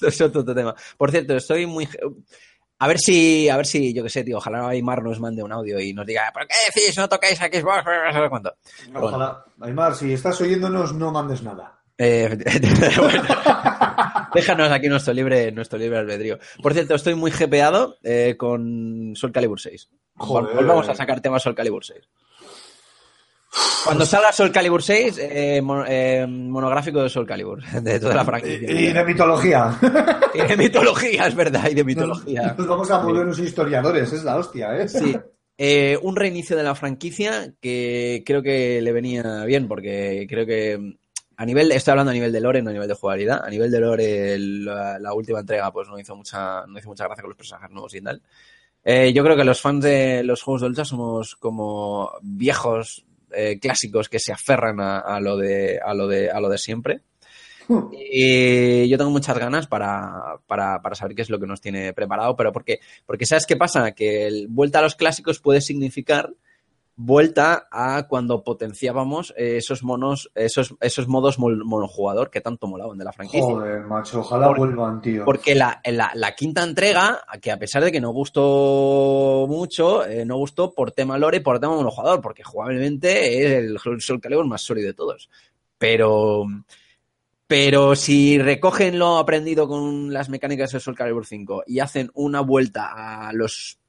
es, 0.00 0.20
otro 0.22 0.42
tema. 0.54 0.74
Por 0.96 1.10
cierto, 1.10 1.36
estoy 1.36 1.66
muy. 1.66 1.86
A 2.78 2.88
ver 2.88 2.98
si, 2.98 3.50
a 3.50 3.58
ver 3.58 3.66
si, 3.66 3.92
yo 3.92 4.02
qué 4.02 4.08
sé, 4.08 4.24
tío, 4.24 4.38
ojalá 4.38 4.66
Aymar 4.70 5.02
nos 5.02 5.20
mande 5.20 5.42
un 5.42 5.52
audio 5.52 5.78
y 5.78 5.92
nos 5.92 6.06
diga, 6.06 6.32
¿por 6.32 6.46
qué 6.46 6.54
decís 6.74 6.96
no 6.96 7.06
tocáis 7.06 7.38
a 7.42 7.48
Xbox? 7.48 7.84
No 7.84 8.22
sé 8.22 8.28
cuánto. 8.30 8.54
Ojalá. 8.94 9.44
Aymar, 9.60 9.94
si 9.94 10.14
estás 10.14 10.40
oyéndonos, 10.40 10.94
no 10.94 11.12
mandes 11.12 11.42
nada. 11.42 11.78
Eh, 11.98 12.34
bueno, 12.98 13.22
déjanos 14.32 14.72
aquí 14.72 14.88
nuestro 14.88 15.12
libre, 15.12 15.52
nuestro 15.52 15.78
libre 15.78 15.98
albedrío. 15.98 16.38
Por 16.62 16.72
cierto, 16.72 16.94
estoy 16.94 17.14
muy 17.14 17.30
jepeado 17.30 17.98
eh, 18.02 18.36
con 18.38 19.12
Soul 19.16 19.32
Calibur 19.32 19.60
6. 19.60 19.90
Joder. 20.16 20.56
Volvamos 20.56 20.88
a 20.88 20.94
sacar 20.94 21.20
temas 21.20 21.42
Soul 21.42 21.54
Calibur 21.54 21.84
6. 21.84 22.08
Cuando 23.84 24.04
salga 24.06 24.30
Soul 24.32 24.52
Calibur 24.52 24.82
6, 24.82 25.18
eh, 25.20 25.60
mon- 25.62 25.84
eh, 25.88 26.26
monográfico 26.28 27.02
de 27.02 27.08
Soul 27.08 27.26
Calibur, 27.26 27.62
de 27.82 27.98
toda 27.98 28.14
la 28.14 28.24
franquicia. 28.24 28.70
Y 28.70 28.92
de 28.92 29.04
mitología. 29.04 29.78
Y 30.32 30.38
de 30.46 30.56
mitología, 30.56 31.26
es 31.26 31.34
verdad, 31.34 31.68
y 31.68 31.74
de 31.74 31.82
mitología. 31.82 32.54
Nos 32.56 32.66
vamos 32.68 32.88
a 32.92 32.98
volvernos 32.98 33.36
historiadores, 33.40 34.12
es 34.12 34.22
la 34.22 34.36
hostia, 34.36 34.76
¿eh? 34.78 34.88
Sí. 34.88 35.16
Eh, 35.62 35.98
un 36.00 36.16
reinicio 36.16 36.56
de 36.56 36.62
la 36.62 36.74
franquicia 36.74 37.52
que 37.60 38.22
creo 38.24 38.42
que 38.42 38.80
le 38.80 38.92
venía 38.92 39.44
bien, 39.44 39.68
porque 39.68 40.24
creo 40.26 40.46
que 40.46 40.96
a 41.36 41.44
nivel, 41.44 41.70
estoy 41.72 41.90
hablando 41.92 42.12
a 42.12 42.14
nivel 42.14 42.32
de 42.32 42.40
lore, 42.40 42.62
no 42.62 42.70
a 42.70 42.72
nivel 42.72 42.88
de 42.88 42.94
jugabilidad. 42.94 43.44
A 43.44 43.50
nivel 43.50 43.70
de 43.70 43.78
lore, 43.78 44.38
la, 44.38 44.98
la 44.98 45.12
última 45.12 45.40
entrega 45.40 45.70
pues 45.70 45.86
no 45.88 45.98
hizo 45.98 46.16
mucha, 46.16 46.64
no 46.66 46.78
hizo 46.78 46.88
mucha 46.88 47.04
gracia 47.04 47.20
con 47.20 47.28
los 47.32 47.36
personajes 47.36 47.70
nuevos 47.72 47.94
y 47.94 48.00
tal. 48.00 48.22
Eh, 48.82 49.12
yo 49.12 49.22
creo 49.22 49.36
que 49.36 49.44
los 49.44 49.60
fans 49.60 49.84
de 49.84 50.22
los 50.24 50.42
juegos 50.42 50.62
de 50.62 50.68
lucha 50.70 50.86
somos 50.86 51.36
como 51.36 52.10
viejos 52.22 53.04
eh, 53.32 53.58
clásicos 53.60 54.08
que 54.08 54.18
se 54.18 54.32
aferran 54.32 54.80
a, 54.80 54.98
a 55.00 55.20
lo 55.20 55.36
de, 55.36 55.78
a 55.84 55.94
lo 55.94 56.08
de, 56.08 56.30
a 56.30 56.40
lo 56.40 56.48
de 56.48 56.58
siempre. 56.58 57.02
Y 57.92 58.88
yo 58.88 58.98
tengo 58.98 59.10
muchas 59.10 59.38
ganas 59.38 59.68
para, 59.68 60.40
para, 60.48 60.82
para 60.82 60.94
saber 60.96 61.14
qué 61.14 61.22
es 61.22 61.30
lo 61.30 61.38
que 61.38 61.46
nos 61.46 61.60
tiene 61.60 61.92
preparado, 61.92 62.34
pero 62.34 62.52
porque, 62.52 62.80
porque 63.06 63.26
¿sabes 63.26 63.46
qué 63.46 63.56
pasa? 63.56 63.92
Que 63.92 64.26
el 64.26 64.48
vuelta 64.48 64.80
a 64.80 64.82
los 64.82 64.96
clásicos 64.96 65.38
puede 65.38 65.60
significar 65.60 66.34
vuelta 67.02 67.66
a 67.70 68.06
cuando 68.06 68.44
potenciábamos 68.44 69.32
esos 69.36 69.82
monos, 69.82 70.30
esos, 70.34 70.74
esos 70.80 71.08
modos 71.08 71.38
monojugador 71.38 72.30
que 72.30 72.42
tanto 72.42 72.66
molaban 72.66 72.98
de 72.98 73.04
la 73.04 73.12
franquicia. 73.12 73.42
Joder, 73.42 73.80
macho, 73.86 74.20
ojalá 74.20 74.48
Por- 74.48 74.58
vuelvan, 74.58 75.00
tío. 75.00 75.24
Porque 75.24 75.54
la, 75.54 75.80
la, 75.84 76.10
la 76.14 76.34
quinta 76.34 76.62
entrega, 76.62 77.22
que 77.40 77.50
a 77.50 77.58
pesar 77.58 77.82
de 77.82 77.90
que 77.90 78.02
no 78.02 78.10
gustó 78.10 79.46
mucho, 79.48 80.04
eh, 80.04 80.26
no 80.26 80.36
gustó 80.36 80.74
por 80.74 80.92
tema 80.92 81.16
lore 81.16 81.38
y 81.38 81.40
por 81.40 81.58
tema 81.58 81.74
monojugador, 81.74 82.20
porque 82.20 82.44
jugablemente 82.44 83.46
es 83.46 83.52
el 83.52 83.78
Soul 84.00 84.20
Calibur 84.20 84.46
más 84.46 84.60
sólido 84.60 84.88
de 84.88 84.94
todos. 84.94 85.30
Pero, 85.78 86.44
pero 87.46 87.96
si 87.96 88.38
recogen 88.38 88.98
lo 88.98 89.16
aprendido 89.16 89.66
con 89.66 90.12
las 90.12 90.28
mecánicas 90.28 90.72
de 90.72 90.80
Soul 90.80 90.96
Calibur 90.96 91.24
5 91.24 91.64
y 91.66 91.80
hacen 91.80 92.10
una 92.12 92.42
vuelta 92.42 93.26
a 93.26 93.32
los 93.32 93.79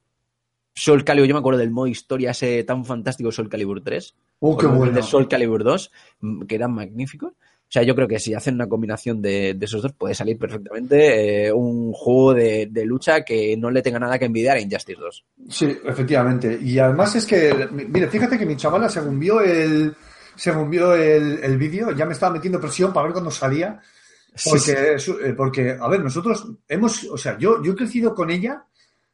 Soul 0.74 1.04
Calibur, 1.04 1.28
yo 1.28 1.36
me 1.36 1.40
acuerdo 1.40 1.60
del 1.60 1.72
modo 1.72 1.88
historia 1.88 2.32
ese 2.32 2.64
tan 2.64 2.86
fantástico 2.86 3.32
Soul 3.32 3.50
Calibur 3.50 3.82
3, 3.84 4.16
Uh, 4.44 4.58
qué 4.58 4.66
el 4.66 4.72
bueno. 4.72 4.92
de 4.94 5.04
Soul 5.04 5.28
Calibur 5.28 5.64
2, 5.64 5.92
mm, 6.22 6.42
que 6.46 6.56
eran 6.56 6.74
magníficos. 6.74 7.32
O 7.34 7.74
sea, 7.74 7.84
yo 7.84 7.96
creo 7.96 8.08
que 8.08 8.20
si 8.20 8.34
hacen 8.34 8.56
una 8.56 8.68
combinación 8.68 9.22
de, 9.22 9.54
de 9.54 9.66
esos 9.66 9.82
dos, 9.82 9.94
puede 9.94 10.14
salir 10.16 10.38
perfectamente 10.38 11.46
eh, 11.48 11.54
un 11.54 11.94
juego 11.94 12.34
de, 12.34 12.68
de 12.70 12.86
lucha 12.86 13.22
que 13.24 13.56
no 13.56 13.70
le 13.72 13.82
tenga 13.82 14.00
nada 14.00 14.18
que 14.20 14.26
envidiar 14.26 14.58
a 14.58 14.60
Injustice 14.60 15.00
2. 15.00 15.26
Sí, 15.48 15.78
efectivamente. 15.86 16.58
Y 16.62 16.80
además 16.80 17.16
es 17.16 17.26
que, 17.26 17.54
mire, 17.72 18.08
fíjate 18.08 18.38
que 18.38 18.46
mi 18.46 18.58
chavala, 18.58 18.90
según 18.90 19.18
vio 19.20 19.40
el, 19.42 19.94
según 20.36 20.70
vio 20.70 20.96
el, 20.96 21.40
el 21.44 21.58
vídeo, 21.58 21.92
ya 21.92 22.06
me 22.06 22.14
estaba 22.14 22.34
metiendo 22.34 22.60
presión 22.60 22.92
para 22.92 23.04
ver 23.06 23.14
cuándo 23.14 23.32
salía. 23.32 23.80
Porque, 24.44 24.98
su- 24.98 25.20
eh, 25.20 25.34
porque, 25.34 25.78
a 25.80 25.88
ver, 25.88 26.02
nosotros 26.04 26.48
hemos, 26.68 27.04
o 27.06 27.18
sea, 27.18 27.38
yo, 27.38 27.62
yo 27.64 27.74
he 27.74 27.76
crecido 27.76 28.14
con 28.16 28.32
ella 28.32 28.66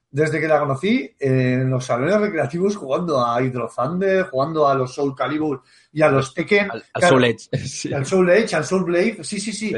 desde 0.09 0.39
que 0.39 0.47
la 0.47 0.59
conocí 0.59 1.13
en 1.19 1.69
los 1.69 1.85
salones 1.85 2.19
recreativos 2.19 2.75
jugando 2.75 3.23
a 3.25 3.41
Hydro 3.41 3.69
Thunder, 3.75 4.23
jugando 4.29 4.67
a 4.67 4.73
los 4.75 4.93
Soul 4.93 5.13
Calibur 5.15 5.61
y 5.91 6.01
a 6.01 6.09
los 6.09 6.33
Tekken. 6.33 6.69
Al, 6.71 7.03
Soul 7.03 7.25
Edge. 7.25 7.49
Sí. 7.67 7.93
Al 7.93 8.05
Soul 8.05 8.29
Edge, 8.29 8.53
al 8.55 8.65
Soul 8.65 8.83
Blade, 8.85 9.23
sí, 9.23 9.39
sí, 9.39 9.51
sí. 9.51 9.69
Sí. 9.69 9.75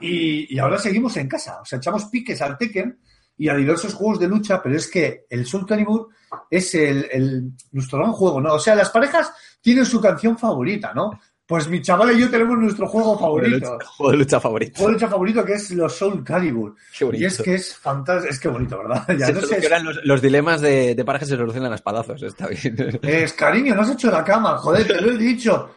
Y, 0.00 0.54
y 0.54 0.58
ahora 0.58 0.78
seguimos 0.78 1.16
en 1.16 1.28
casa, 1.28 1.60
o 1.60 1.64
sea, 1.64 1.78
echamos 1.78 2.06
piques 2.06 2.40
al 2.42 2.58
Tekken 2.58 2.98
y 3.38 3.48
a 3.48 3.54
diversos 3.54 3.94
juegos 3.94 4.18
de 4.20 4.28
lucha, 4.28 4.62
pero 4.62 4.76
es 4.76 4.90
que 4.90 5.26
el 5.30 5.46
Soul 5.46 5.66
Calibur 5.66 6.08
es 6.50 6.74
el, 6.74 7.06
el- 7.10 7.50
nuestro 7.72 7.98
gran 7.98 8.12
juego, 8.12 8.40
¿no? 8.40 8.54
O 8.54 8.58
sea, 8.58 8.74
las 8.74 8.90
parejas 8.90 9.32
tienen 9.60 9.84
su 9.86 10.00
canción 10.00 10.36
favorita, 10.38 10.92
¿no? 10.94 11.18
Pues 11.46 11.68
mi 11.68 11.80
chaval 11.80 12.16
y 12.16 12.20
yo 12.20 12.28
tenemos 12.28 12.58
nuestro 12.58 12.88
juego 12.88 13.16
favorito. 13.16 13.78
Juego 13.96 14.12
de 14.12 14.18
lucha 14.18 14.40
favorito. 14.40 14.72
Juego 14.76 14.88
de 14.88 14.92
lucha 14.94 15.08
favorito 15.08 15.44
que 15.44 15.52
es 15.52 15.70
los 15.70 15.94
Soul 15.94 16.24
Calibur. 16.24 16.74
Qué 16.98 17.04
bonito. 17.04 17.22
Y 17.22 17.26
es 17.26 17.38
que 17.40 17.54
es 17.54 17.76
fantástico, 17.76 18.32
es 18.32 18.40
que 18.40 18.48
bonito, 18.48 18.78
¿verdad? 18.78 19.06
Ya 19.18 19.26
Se 19.26 19.32
no 19.32 19.40
sé, 19.42 19.46
solucionan 19.46 19.84
los, 19.84 20.04
los 20.04 20.22
dilemas 20.22 20.60
de, 20.60 20.96
de 20.96 21.18
se 21.20 21.36
solucionan 21.36 21.70
a 21.70 21.76
espadazos, 21.76 22.20
está 22.22 22.48
bien. 22.48 22.98
es, 23.02 23.32
cariño, 23.34 23.76
no 23.76 23.82
has 23.82 23.90
hecho 23.90 24.10
la 24.10 24.24
cama, 24.24 24.56
joder, 24.58 24.86
te 24.88 25.00
lo 25.00 25.12
he 25.12 25.18
dicho. 25.18 25.70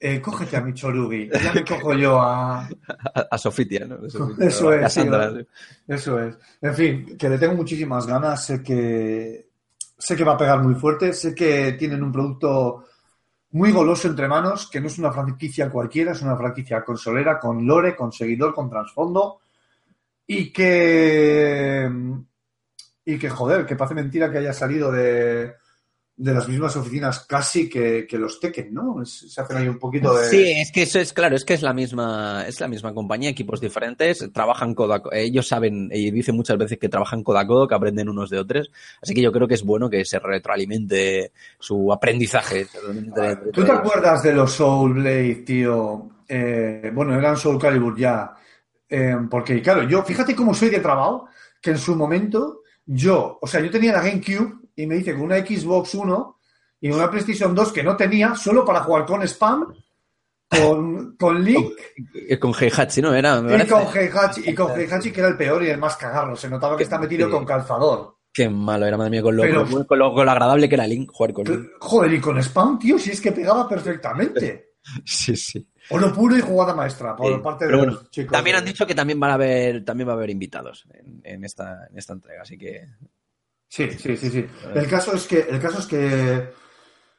Eh, 0.00 0.20
cógete 0.20 0.56
a 0.56 0.60
mi 0.60 0.74
chorugi, 0.74 1.30
ya 1.30 1.52
me 1.52 1.64
cojo 1.64 1.94
yo 1.94 2.20
a... 2.20 2.60
A, 2.60 2.68
a 3.30 3.38
Sofitia, 3.38 3.86
¿no? 3.86 4.08
Sofitia, 4.08 4.46
Eso 4.48 4.68
a 4.68 4.76
es, 4.76 4.92
sí. 4.92 5.02
Eso 5.88 6.20
es. 6.20 6.36
En 6.60 6.74
fin, 6.74 7.16
que 7.18 7.28
le 7.28 7.38
tengo 7.38 7.54
muchísimas 7.54 8.06
ganas. 8.06 8.44
Sé 8.44 8.62
que 8.62 9.48
sé 9.98 10.16
que 10.16 10.24
va 10.24 10.32
a 10.32 10.38
pegar 10.38 10.62
muy 10.62 10.74
fuerte. 10.74 11.12
Sé 11.12 11.34
que 11.34 11.72
tienen 11.72 12.02
un 12.02 12.12
producto 12.12 12.84
muy 13.52 13.70
goloso 13.70 14.08
entre 14.08 14.28
manos, 14.28 14.68
que 14.70 14.80
no 14.80 14.86
es 14.86 14.98
una 14.98 15.12
franquicia 15.12 15.70
cualquiera, 15.70 16.12
es 16.12 16.22
una 16.22 16.36
franquicia 16.36 16.84
consolera, 16.84 17.38
con 17.38 17.66
lore, 17.66 17.94
con 17.94 18.12
seguidor, 18.12 18.54
con 18.54 18.70
trasfondo. 18.70 19.40
Y 20.26 20.52
que. 20.52 21.90
Y 23.04 23.18
que, 23.18 23.28
joder, 23.28 23.66
que 23.66 23.76
parece 23.76 23.94
mentira 23.94 24.30
que 24.30 24.38
haya 24.38 24.52
salido 24.52 24.90
de, 24.92 25.54
de 26.14 26.34
las 26.34 26.46
mismas 26.46 26.76
oficinas 26.76 27.20
casi 27.20 27.68
que, 27.68 28.06
que 28.06 28.18
los 28.18 28.38
Tekken, 28.38 28.72
¿no? 28.72 29.02
Es- 29.02 29.32
se 29.32 29.40
hacen 29.40 29.56
ahí 29.56 29.66
un 29.68 29.78
poquito 29.78 30.14
de. 30.14 30.28
Sí, 30.28 30.52
es 30.52 30.70
que 30.70 30.82
eso 30.82 31.00
es 31.00 31.12
claro, 31.12 31.34
es 31.34 31.44
que 31.44 31.54
es 31.54 31.62
la 31.62 31.72
misma, 31.72 32.44
es 32.46 32.60
la 32.60 32.68
misma 32.68 32.92
compañía, 32.94 33.30
equipos 33.30 33.60
diferentes, 33.60 34.28
trabajan 34.32 34.74
codo 34.74 34.92
a 34.94 35.02
codo. 35.02 35.12
Ellos 35.14 35.48
saben 35.48 35.88
y 35.92 36.10
dicen 36.10 36.36
muchas 36.36 36.58
veces 36.58 36.78
que 36.78 36.88
trabajan 36.90 37.22
codo 37.24 37.38
a 37.38 37.46
codo, 37.46 37.66
que 37.66 37.74
aprenden 37.74 38.08
unos 38.10 38.28
de 38.30 38.38
otros. 38.38 38.70
Así 39.00 39.14
que 39.14 39.22
yo 39.22 39.32
creo 39.32 39.48
que 39.48 39.54
es 39.54 39.62
bueno 39.64 39.88
que 39.88 40.04
se 40.04 40.18
retroalimente 40.18 41.32
su 41.58 41.92
aprendizaje. 41.92 42.66
entre 42.90 43.36
¿Tú 43.52 43.64
te 43.64 43.72
acuerdas 43.72 44.22
de 44.22 44.34
los 44.34 44.52
Soul 44.52 44.94
Blade, 44.94 45.42
tío? 45.46 46.10
Eh, 46.28 46.90
bueno, 46.94 47.18
eran 47.18 47.36
Soul 47.36 47.58
Calibur 47.58 47.96
ya. 47.98 48.34
Eh, 48.88 49.16
porque, 49.30 49.62
claro, 49.62 49.84
yo, 49.88 50.02
fíjate 50.02 50.36
cómo 50.36 50.52
soy 50.54 50.68
de 50.68 50.80
trabajo, 50.80 51.26
que 51.60 51.70
en 51.70 51.78
su 51.78 51.96
momento, 51.96 52.60
yo, 52.84 53.38
o 53.40 53.46
sea, 53.46 53.60
yo 53.60 53.70
tenía 53.70 53.92
la 53.92 54.02
GameCube 54.02 54.60
y 54.76 54.86
me 54.86 54.96
hice 54.96 55.12
con 55.12 55.22
una 55.22 55.38
Xbox 55.38 55.94
1 55.94 56.38
y 56.80 56.90
una 56.90 57.10
PlayStation 57.10 57.54
2 57.54 57.72
que 57.72 57.82
no 57.82 57.96
tenía, 57.96 58.34
solo 58.34 58.64
para 58.64 58.80
jugar 58.82 59.06
con 59.06 59.22
Spam, 59.26 59.72
con, 60.48 61.16
con 61.16 61.42
Link 61.42 61.72
Eh, 62.28 62.38
Con 62.38 62.52
Heihachi, 62.58 63.00
¿no? 63.00 63.14
Era, 63.14 63.38
y 63.38 63.66
con 63.66 63.82
Heihachi, 63.94 64.42
y 64.50 64.54
con 64.54 64.70
Heihachi, 64.78 65.10
que 65.10 65.20
era 65.20 65.28
el 65.30 65.36
peor 65.36 65.62
y 65.62 65.68
el 65.70 65.78
más 65.78 65.96
cagarro. 65.96 66.36
Se 66.36 66.48
notaba 66.50 66.76
que 66.76 66.82
está 66.82 66.98
metido 66.98 67.30
con 67.30 67.44
calzador. 67.46 68.18
Qué 68.34 68.48
malo 68.48 68.86
era, 68.86 68.96
madre 68.96 69.10
mía, 69.10 69.22
con 69.22 69.36
lo, 69.36 69.42
Pero- 69.42 69.64
con 69.66 69.70
lo- 69.80 69.86
con 69.86 69.98
lo- 69.98 70.14
con 70.14 70.24
lo 70.26 70.30
agradable 70.32 70.68
que 70.68 70.74
era 70.74 70.86
Link, 70.86 71.10
jugar 71.12 71.32
con 71.32 71.44
Link. 71.44 71.66
Joder, 71.80 72.12
y 72.14 72.20
con 72.20 72.38
Spam, 72.42 72.78
tío, 72.78 72.98
si 72.98 73.10
es 73.10 73.20
que 73.20 73.32
pegaba 73.32 73.68
perfectamente. 73.68 74.70
Sí, 75.04 75.36
sí. 75.36 75.64
Oro 75.90 76.12
puro 76.12 76.36
y 76.36 76.40
jugada 76.40 76.74
maestra 76.74 77.14
por 77.14 77.32
Sí, 77.36 77.40
parte 77.40 77.66
de 77.68 77.72
los 77.72 78.10
chicos. 78.10 78.32
También 78.32 78.56
han 78.56 78.64
dicho 78.64 78.84
que 78.84 78.96
también 78.96 79.20
van 79.20 79.30
a 79.30 79.34
haber, 79.34 79.84
también 79.84 80.08
va 80.08 80.12
a 80.14 80.16
haber 80.16 80.30
invitados 80.30 80.84
en, 80.92 81.20
en 81.22 81.44
esta, 81.44 81.86
en 81.88 81.96
esta 81.98 82.14
entrega, 82.14 82.42
así 82.42 82.58
que 82.58 82.88
Sí, 83.72 83.90
sí, 83.92 84.18
sí, 84.18 84.28
sí. 84.28 84.46
El 84.74 84.86
caso 84.86 85.14
es 85.14 85.26
que, 85.26 85.40
el 85.48 85.58
caso 85.58 85.78
es 85.78 85.86
que, 85.86 86.52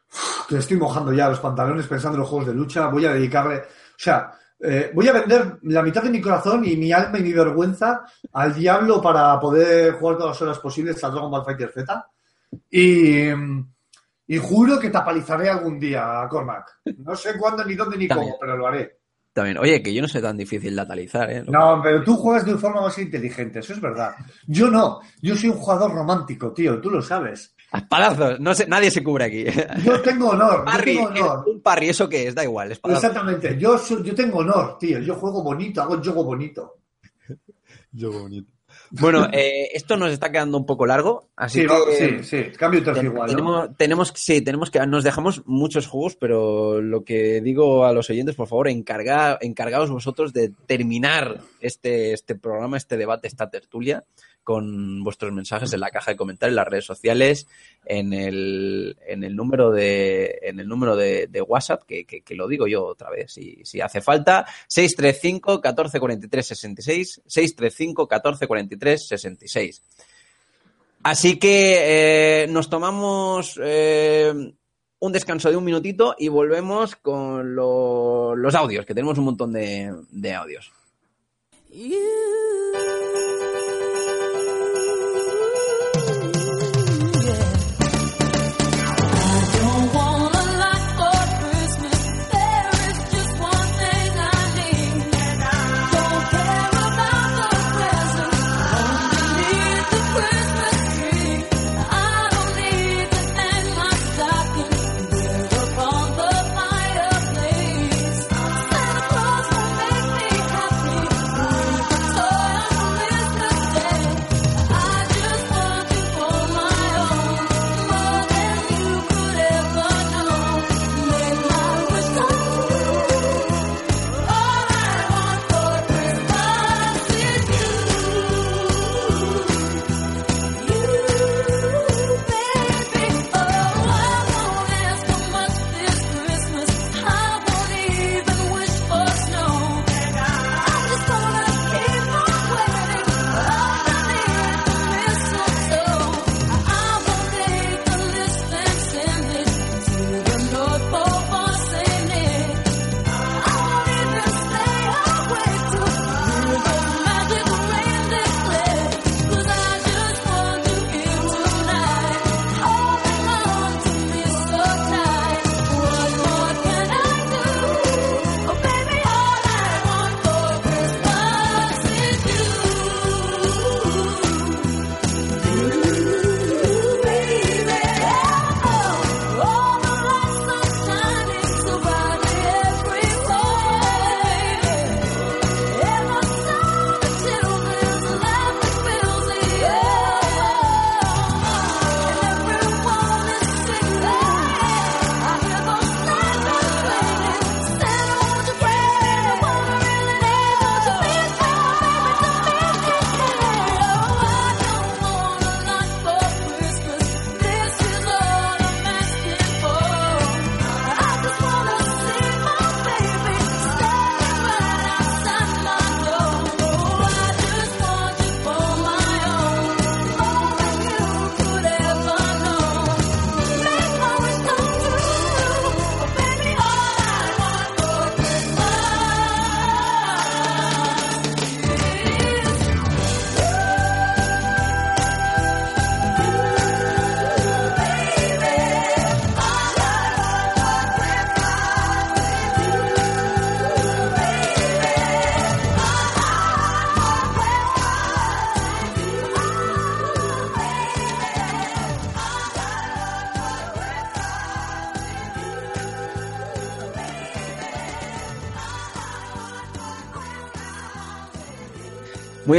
uf, 0.07 0.47
que 0.47 0.57
estoy 0.57 0.77
mojando 0.77 1.11
ya 1.11 1.27
los 1.27 1.39
pantalones 1.39 1.87
pensando 1.87 2.15
en 2.15 2.19
los 2.19 2.29
juegos 2.29 2.45
de 2.45 2.53
lucha. 2.53 2.89
Voy 2.89 3.07
a 3.07 3.13
dedicarle, 3.15 3.57
o 3.57 3.97
sea, 3.97 4.31
eh, 4.59 4.91
voy 4.93 5.07
a 5.07 5.13
vender 5.13 5.57
la 5.63 5.81
mitad 5.81 6.03
de 6.03 6.11
mi 6.11 6.21
corazón 6.21 6.63
y 6.63 6.77
mi 6.77 6.91
alma 6.91 7.17
y 7.17 7.23
mi 7.23 7.33
vergüenza 7.33 8.05
al 8.33 8.53
diablo 8.53 9.01
para 9.01 9.39
poder 9.39 9.93
jugar 9.93 10.17
todas 10.17 10.33
las 10.33 10.41
horas 10.43 10.59
posibles 10.59 11.03
a 11.03 11.09
Dragon 11.09 11.31
Ball 11.31 11.43
Fighter 11.43 11.71
Z. 11.73 12.07
Y, 12.69 13.29
y 14.27 14.37
juro 14.37 14.77
que 14.77 14.91
te 14.91 14.97
apalizaré 14.99 15.49
algún 15.49 15.79
día, 15.79 16.27
Cormac. 16.29 16.81
No 16.99 17.15
sé 17.15 17.35
cuándo, 17.35 17.65
ni 17.65 17.73
dónde, 17.73 17.97
ni 17.97 18.07
cómo, 18.07 18.37
pero 18.39 18.55
lo 18.57 18.67
haré. 18.67 18.99
También. 19.33 19.57
Oye, 19.57 19.81
que 19.81 19.93
yo 19.93 20.01
no 20.01 20.07
soy 20.07 20.21
tan 20.21 20.37
difícil 20.37 20.75
de 20.75 20.81
atalizar, 20.81 21.29
¿eh? 21.31 21.43
No, 21.47 21.81
pero 21.83 22.03
tú 22.03 22.15
juegas 22.15 22.45
de 22.45 22.55
forma 22.57 22.81
más 22.81 22.97
inteligente, 22.99 23.59
eso 23.59 23.73
es 23.73 23.81
verdad. 23.81 24.13
Yo 24.47 24.69
no, 24.69 24.99
yo 25.21 25.35
soy 25.35 25.49
un 25.49 25.57
jugador 25.57 25.91
romántico, 25.93 26.53
tío, 26.53 26.79
tú 26.79 26.89
lo 26.89 27.01
sabes. 27.01 27.55
A 27.71 27.79
Espadazos, 27.79 28.39
no 28.39 28.53
sé, 28.53 28.67
nadie 28.67 28.91
se 28.91 29.03
cubre 29.03 29.25
aquí. 29.25 29.45
Yo 29.83 29.99
tengo 30.01 30.29
honor, 30.29 30.59
yo 30.59 30.65
Parry, 30.65 30.95
tengo 30.95 31.07
honor. 31.07 31.43
un 31.47 31.61
parry, 31.61 31.89
¿eso 31.89 32.07
qué 32.07 32.27
es? 32.27 32.35
Da 32.35 32.43
igual, 32.43 32.71
espadazos. 32.71 33.03
Exactamente, 33.03 33.57
yo, 33.59 33.77
soy- 33.77 34.03
yo 34.03 34.13
tengo 34.13 34.37
honor, 34.39 34.77
tío, 34.77 34.99
yo 34.99 35.15
juego 35.15 35.41
bonito, 35.43 35.81
hago 35.81 35.97
juego 35.97 36.23
bonito. 36.23 36.75
Bueno, 38.99 39.27
eh, 39.33 39.69
esto 39.73 39.97
nos 39.97 40.11
está 40.11 40.31
quedando 40.31 40.55
un 40.57 40.67
poco 40.67 40.85
largo, 40.85 41.29
así 41.35 41.61
Sí, 41.61 41.67
que 41.67 42.19
sí, 42.21 42.23
sí, 42.23 42.51
cambio 42.57 42.83
ten- 42.83 43.05
igual, 43.05 43.27
¿no? 43.27 43.27
tenemos, 43.35 43.77
tenemos, 43.77 44.13
sí, 44.15 44.41
tenemos 44.41 44.69
que, 44.69 44.85
nos 44.85 45.03
dejamos 45.03 45.41
muchos 45.47 45.87
juegos, 45.87 46.15
pero 46.15 46.79
lo 46.79 47.03
que 47.03 47.41
digo 47.41 47.85
a 47.85 47.91
los 47.93 48.09
oyentes, 48.11 48.35
por 48.35 48.47
favor, 48.47 48.67
encarga, 48.67 49.39
encargaos 49.41 49.89
vosotros 49.89 50.31
de 50.31 50.51
terminar 50.67 51.39
este, 51.59 52.13
este 52.13 52.35
programa, 52.35 52.77
este 52.77 52.95
debate, 52.97 53.27
esta 53.27 53.49
tertulia, 53.49 54.03
con 54.43 55.03
vuestros 55.03 55.31
mensajes 55.31 55.71
en 55.73 55.79
la 55.79 55.89
caja 55.89 56.11
de 56.11 56.17
comentarios, 56.17 56.51
en 56.51 56.55
las 56.57 56.67
redes 56.67 56.85
sociales, 56.85 57.47
en 57.85 58.11
el, 58.13 58.97
en 59.07 59.23
el 59.23 59.35
número 59.35 59.71
de, 59.71 60.39
en 60.41 60.59
el 60.59 60.67
número 60.67 60.95
de, 60.95 61.27
WhatsApp, 61.41 61.83
que, 61.87 62.05
que- 62.05 62.35
lo 62.35 62.47
digo 62.47 62.67
yo 62.67 62.85
otra 62.85 63.09
vez, 63.09 63.31
si, 63.33 63.59
si 63.63 63.79
hace 63.81 64.01
falta, 64.01 64.45
635 64.67 65.61
14 65.61 65.99
43 65.99 66.45
66, 66.47 67.21
635 67.25 68.07
14 68.07 68.47
43 68.47 69.07
66. 69.07 69.81
Así 71.03 71.37
que 71.37 72.43
eh, 72.43 72.47
nos 72.47 72.69
tomamos 72.69 73.59
eh, 73.61 74.33
un 74.99 75.11
descanso 75.11 75.49
de 75.51 75.57
un 75.57 75.63
minutito 75.65 76.15
y 76.17 76.29
volvemos 76.29 76.95
con 76.95 77.55
lo- 77.55 78.35
los 78.35 78.55
audios, 78.55 78.85
que 78.85 78.93
tenemos 78.93 79.17
un 79.17 79.25
montón 79.25 79.51
de, 79.53 79.93
de 80.09 80.33
audios. 80.33 80.71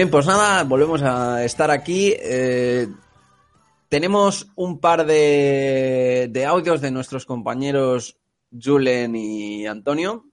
Bien, 0.05 0.11
pues 0.11 0.27
nada, 0.27 0.65
volvemos 0.65 1.03
a 1.03 1.45
estar 1.45 1.71
aquí. 1.71 2.15
Eh, 2.19 2.87
tenemos 3.89 4.53
un 4.55 4.79
par 4.79 5.07
de, 5.07 6.29
de 6.31 6.45
audios 6.45 6.83
de 6.83 6.91
nuestros 6.91 7.25
compañeros 7.25 8.19
Julen 8.53 9.17
y 9.17 9.67
Antonio. 9.67 10.27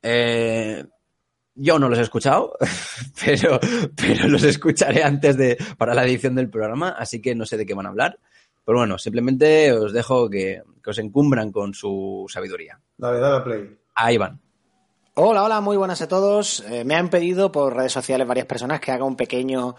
Eh, 0.00 0.84
yo 1.56 1.78
no 1.80 1.88
los 1.88 1.98
he 1.98 2.02
escuchado, 2.02 2.56
pero, 3.24 3.58
pero 3.96 4.28
los 4.28 4.44
escucharé 4.44 5.02
antes 5.02 5.36
de 5.36 5.58
para 5.76 5.92
la 5.92 6.04
edición 6.04 6.36
del 6.36 6.48
programa, 6.48 6.90
así 6.90 7.20
que 7.20 7.34
no 7.34 7.46
sé 7.46 7.56
de 7.56 7.66
qué 7.66 7.74
van 7.74 7.86
a 7.86 7.88
hablar. 7.88 8.20
Pero 8.64 8.78
bueno, 8.78 8.96
simplemente 8.96 9.72
os 9.72 9.92
dejo 9.92 10.30
que, 10.30 10.62
que 10.84 10.90
os 10.90 10.98
encumbran 10.98 11.50
con 11.50 11.74
su 11.74 12.26
sabiduría. 12.28 12.78
Dale, 12.96 13.18
dale 13.18 13.36
a 13.38 13.44
play. 13.44 13.78
Ahí 13.96 14.18
van. 14.18 14.40
Hola, 15.20 15.42
hola, 15.42 15.60
muy 15.60 15.76
buenas 15.76 16.00
a 16.00 16.06
todos. 16.06 16.60
Eh, 16.70 16.84
me 16.84 16.94
han 16.94 17.10
pedido 17.10 17.50
por 17.50 17.74
redes 17.74 17.90
sociales 17.90 18.24
varias 18.24 18.46
personas 18.46 18.78
que 18.78 18.92
haga 18.92 19.04
un 19.04 19.16
pequeño 19.16 19.74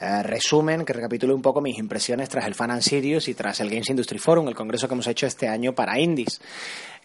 eh, 0.00 0.24
resumen, 0.24 0.84
que 0.84 0.92
recapitule 0.92 1.32
un 1.32 1.40
poco 1.40 1.60
mis 1.60 1.78
impresiones 1.78 2.28
tras 2.28 2.46
el 2.46 2.56
Fan 2.56 2.72
and 2.72 2.82
Sirius 2.82 3.28
y 3.28 3.34
tras 3.34 3.60
el 3.60 3.70
Games 3.70 3.90
Industry 3.90 4.18
Forum, 4.18 4.48
el 4.48 4.56
congreso 4.56 4.88
que 4.88 4.94
hemos 4.94 5.06
hecho 5.06 5.28
este 5.28 5.46
año 5.46 5.72
para 5.72 6.00
indies, 6.00 6.40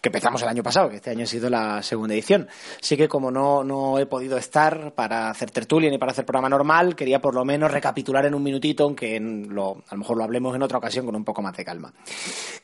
que 0.00 0.08
empezamos 0.08 0.42
el 0.42 0.48
año 0.48 0.62
pasado, 0.62 0.88
que 0.88 0.96
este 0.96 1.10
año 1.10 1.24
ha 1.24 1.26
sido 1.26 1.50
la 1.50 1.82
segunda 1.82 2.14
edición. 2.14 2.48
Así 2.80 2.96
que 2.96 3.08
como 3.08 3.30
no, 3.30 3.64
no 3.64 3.98
he 3.98 4.06
podido 4.06 4.36
estar 4.36 4.92
para 4.94 5.30
hacer 5.30 5.50
tertulia 5.50 5.90
ni 5.90 5.98
para 5.98 6.12
hacer 6.12 6.24
programa 6.24 6.48
normal, 6.48 6.94
quería 6.94 7.20
por 7.20 7.34
lo 7.34 7.44
menos 7.44 7.70
recapitular 7.70 8.24
en 8.26 8.34
un 8.34 8.42
minutito, 8.42 8.84
aunque 8.84 9.16
en 9.16 9.54
lo, 9.54 9.82
a 9.88 9.94
lo 9.94 9.98
mejor 9.98 10.16
lo 10.16 10.24
hablemos 10.24 10.54
en 10.54 10.62
otra 10.62 10.78
ocasión 10.78 11.04
con 11.06 11.16
un 11.16 11.24
poco 11.24 11.42
más 11.42 11.56
de 11.56 11.64
calma. 11.64 11.92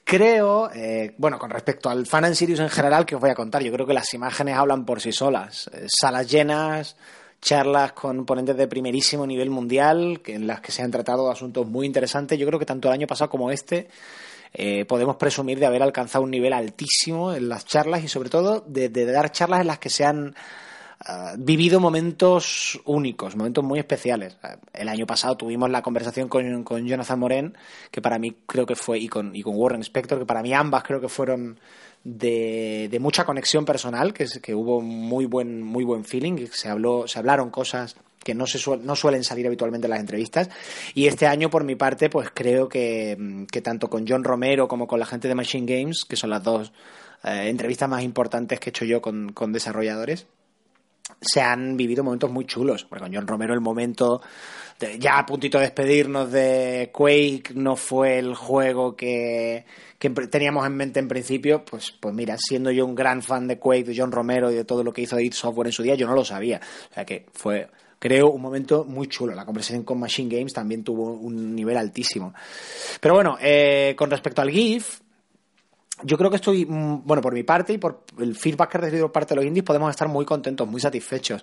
Creo, 0.05 0.71
eh, 0.73 1.15
bueno, 1.19 1.39
con 1.39 1.51
respecto 1.51 1.91
al 1.91 2.07
Fan 2.07 2.27
and 2.27 2.35
Sirius 2.35 2.61
en 2.61 2.71
general, 2.71 3.05
que 3.05 3.17
os 3.17 3.21
voy 3.21 3.31
a 3.31 3.35
contar, 3.35 3.63
yo 3.63 3.73
creo 3.73 3.87
que 3.87 3.95
las 3.95 4.13
imágenes 4.15 4.57
hablan 4.57 4.85
por 4.85 5.01
sí 5.01 5.13
solas. 5.13 5.69
Eh, 5.73 5.87
salas 5.89 6.31
llenas, 6.31 6.97
charlas 7.41 7.93
con 7.93 8.25
ponentes 8.25 8.57
de 8.57 8.69
primerísimo 8.69 9.27
nivel 9.27 9.51
mundial, 9.51 10.21
en 10.27 10.47
las 10.47 10.61
que 10.61 10.73
se 10.73 10.83
han 10.83 10.91
tratado 10.91 11.31
asuntos 11.31 11.67
muy 11.67 11.87
interesantes. 11.87 12.39
Yo 12.39 12.47
creo 12.47 12.59
que 12.59 12.67
tanto 12.67 12.89
el 12.89 12.95
año 12.95 13.07
pasado 13.07 13.29
como 13.29 13.51
este 13.51 13.89
eh, 14.57 14.85
podemos 14.85 15.17
presumir 15.17 15.59
de 15.59 15.67
haber 15.67 15.83
alcanzado 15.83 16.23
un 16.23 16.31
nivel 16.31 16.53
altísimo 16.53 17.35
en 17.35 17.49
las 17.49 17.67
charlas 17.67 18.05
y 18.05 18.09
sobre 18.09 18.31
todo 18.31 18.63
de, 18.67 18.89
dar 18.89 19.33
charlas 19.33 19.63
en 19.63 19.67
las 19.67 19.81
que 19.81 19.91
se 19.91 20.05
han 20.05 20.33
ah, 21.01 21.35
vivido 21.37 21.81
momentos 21.81 22.81
únicos, 22.85 23.35
momentos 23.35 23.65
muy 23.65 23.81
especiales. 23.81 24.37
Ah, 24.45 24.57
El 24.73 24.89
año 24.89 25.07
pasado 25.07 25.37
tuvimos 25.37 25.69
la 25.71 25.83
conversación 25.83 26.29
con, 26.29 26.63
con 26.63 26.87
Jonathan 26.87 27.19
Moren, 27.19 27.59
que 27.91 28.01
para 28.01 28.21
mí 28.21 28.37
creo 28.47 28.65
que 28.65 28.77
fue, 28.77 29.01
y 29.01 29.09
con, 29.09 29.35
y 29.35 29.43
con 29.43 29.57
Warren 29.57 29.81
Spector, 29.81 30.21
que 30.21 30.27
para 30.27 30.41
mí 30.41 30.55
ambas 30.55 30.85
creo 30.85 31.01
que 31.01 31.09
fueron 31.09 31.59
de, 32.05 32.87
de 32.89 33.01
mucha 33.01 33.25
conexión 33.25 33.65
personal, 33.65 34.15
que, 34.15 34.27
que 34.41 34.55
hubo 34.55 34.81
muy 34.81 35.27
buen, 35.27 35.63
muy 35.63 35.83
buen 35.83 36.05
feeling, 36.05 36.37
que 36.37 36.47
se 36.47 36.69
habló, 36.69 37.09
se 37.09 37.19
hablaron 37.19 37.51
cosas 37.51 37.97
que 38.25 38.35
no, 38.35 38.47
se 38.47 38.59
suel- 38.59 38.81
no 38.81 38.97
suelen 38.97 39.23
salir 39.23 39.47
habitualmente 39.47 39.87
en 39.87 39.91
las 39.93 40.01
entrevistas. 40.01 40.49
Y 40.95 41.07
este 41.07 41.27
año, 41.27 41.51
por 41.51 41.63
mi 41.63 41.77
parte, 41.77 42.11
pues 42.11 42.31
creo 42.35 42.69
que, 42.69 43.17
mm, 43.19 43.45
que 43.45 43.61
tanto 43.61 43.89
con 43.89 44.05
John 44.09 44.25
Romero 44.25 44.67
como 44.67 44.87
con 44.89 44.99
la 44.99 45.07
gente 45.07 45.29
de 45.29 45.35
Machine 45.37 45.67
Games, 45.79 46.05
que 46.05 46.17
son 46.17 46.31
las 46.31 46.43
dos 46.43 46.73
eh, 47.23 47.49
entrevistas 47.49 47.89
más 47.89 48.03
importantes 48.03 48.59
que 48.61 48.69
he 48.69 48.73
hecho 48.73 48.85
yo 48.85 49.01
con, 49.01 49.33
con 49.33 49.53
desarrolladores, 49.53 50.27
se 51.21 51.41
han 51.41 51.77
vivido 51.77 52.03
momentos 52.05 52.31
muy 52.31 52.45
chulos. 52.47 52.85
Porque 52.85 53.05
con 53.05 53.15
John 53.15 53.27
Romero 53.27 53.55
el 53.55 53.61
momento, 53.61 54.21
de- 54.79 54.99
ya 54.99 55.19
a 55.19 55.27
puntito 55.27 55.59
de 55.59 55.65
despedirnos 55.65 56.31
de 56.33 56.91
Quake, 56.93 57.53
no 57.55 57.77
fue 57.77 58.19
el 58.19 58.35
juego 58.35 58.95
que, 58.97 59.65
que 59.99 60.09
en- 60.09 60.15
teníamos 60.31 60.67
en 60.67 60.77
mente 60.77 61.01
en 61.01 61.09
principio. 61.09 61.65
Pues, 61.65 61.93
pues 61.93 62.15
mira, 62.15 62.37
siendo 62.39 62.71
yo 62.71 62.85
un 62.87 62.95
gran 62.95 63.23
fan 63.23 63.47
de 63.49 63.59
Quake, 63.59 63.85
de 63.85 63.97
John 63.97 64.13
Romero 64.13 64.51
y 64.51 64.55
de 64.55 64.65
todo 64.65 64.83
lo 64.85 64.93
que 64.93 65.03
hizo 65.03 65.19
id 65.21 65.33
Software 65.33 65.69
en 65.69 65.73
su 65.73 65.83
día, 65.83 65.95
yo 65.95 66.07
no 66.07 66.15
lo 66.15 66.25
sabía. 66.25 66.61
O 66.91 66.95
sea 66.95 67.05
que 67.07 67.27
fue, 67.33 67.69
creo, 68.05 68.29
un 68.29 68.43
momento 68.43 68.85
muy 68.85 69.07
chulo. 69.07 69.35
La 69.35 69.47
conversación 69.47 69.83
con 69.83 69.99
Machine 69.99 70.37
Games 70.37 70.53
también 70.53 70.85
tuvo 70.85 71.15
un 71.15 71.55
nivel 71.55 71.79
altísimo. 71.79 72.35
Pero 73.01 73.15
bueno, 73.15 73.39
eh, 73.41 73.95
con 73.97 74.11
respecto 74.11 74.43
al 74.43 74.51
GIF, 74.51 75.01
yo 76.03 76.19
creo 76.19 76.29
que 76.29 76.37
estoy, 76.37 76.67
mm, 76.67 77.07
bueno, 77.07 77.23
por 77.23 77.33
mi 77.33 77.45
parte 77.45 77.73
y 77.73 77.79
por 77.79 78.05
el 78.19 78.37
feedback 78.37 78.73
que 78.73 78.77
he 78.77 78.81
recibido 78.83 79.07
por 79.07 79.13
parte 79.13 79.31
de 79.31 79.37
los 79.37 79.47
indies, 79.47 79.65
podemos 79.65 79.89
estar 79.89 80.07
muy 80.09 80.27
contentos, 80.27 80.69
muy 80.69 80.83
satisfechos. 80.83 81.43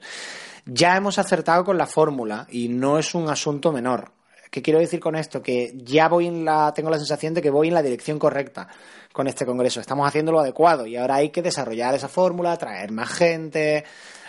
Ya 0.68 0.95
hemos 0.95 1.18
acertado 1.18 1.66
con 1.66 1.80
la 1.80 1.88
fórmula 1.88 2.45
y 2.51 2.68
no 2.68 2.99
es 2.99 3.16
un 3.16 3.28
asunto 3.28 3.72
menor. 3.72 4.12
¿Qué 4.51 4.62
quiero 4.62 4.80
decir 4.80 4.99
con 4.99 5.16
esto? 5.16 5.41
Que 5.41 5.74
ya 5.78 6.09
voy 6.09 6.28
en 6.28 6.45
la, 6.45 6.72
tengo 6.76 6.91
la 6.91 6.99
sensación 6.99 7.34
de 7.34 7.41
que 7.41 7.49
voy 7.49 7.70
en 7.70 7.74
la 7.74 7.82
dirección 7.82 8.20
correcta 8.20 8.67
con 9.12 9.25
este 9.25 9.47
congreso. 9.47 9.79
Estamos 9.79 10.08
haciendo 10.08 10.32
lo 10.32 10.42
adecuado 10.42 10.86
y 10.86 10.96
ahora 10.96 11.16
hay 11.16 11.29
que 11.29 11.42
desarrollar 11.42 11.96
esa 11.96 12.08
fórmula, 12.08 12.55
traer 12.58 12.92
más 12.92 13.09
gente, 13.09 13.83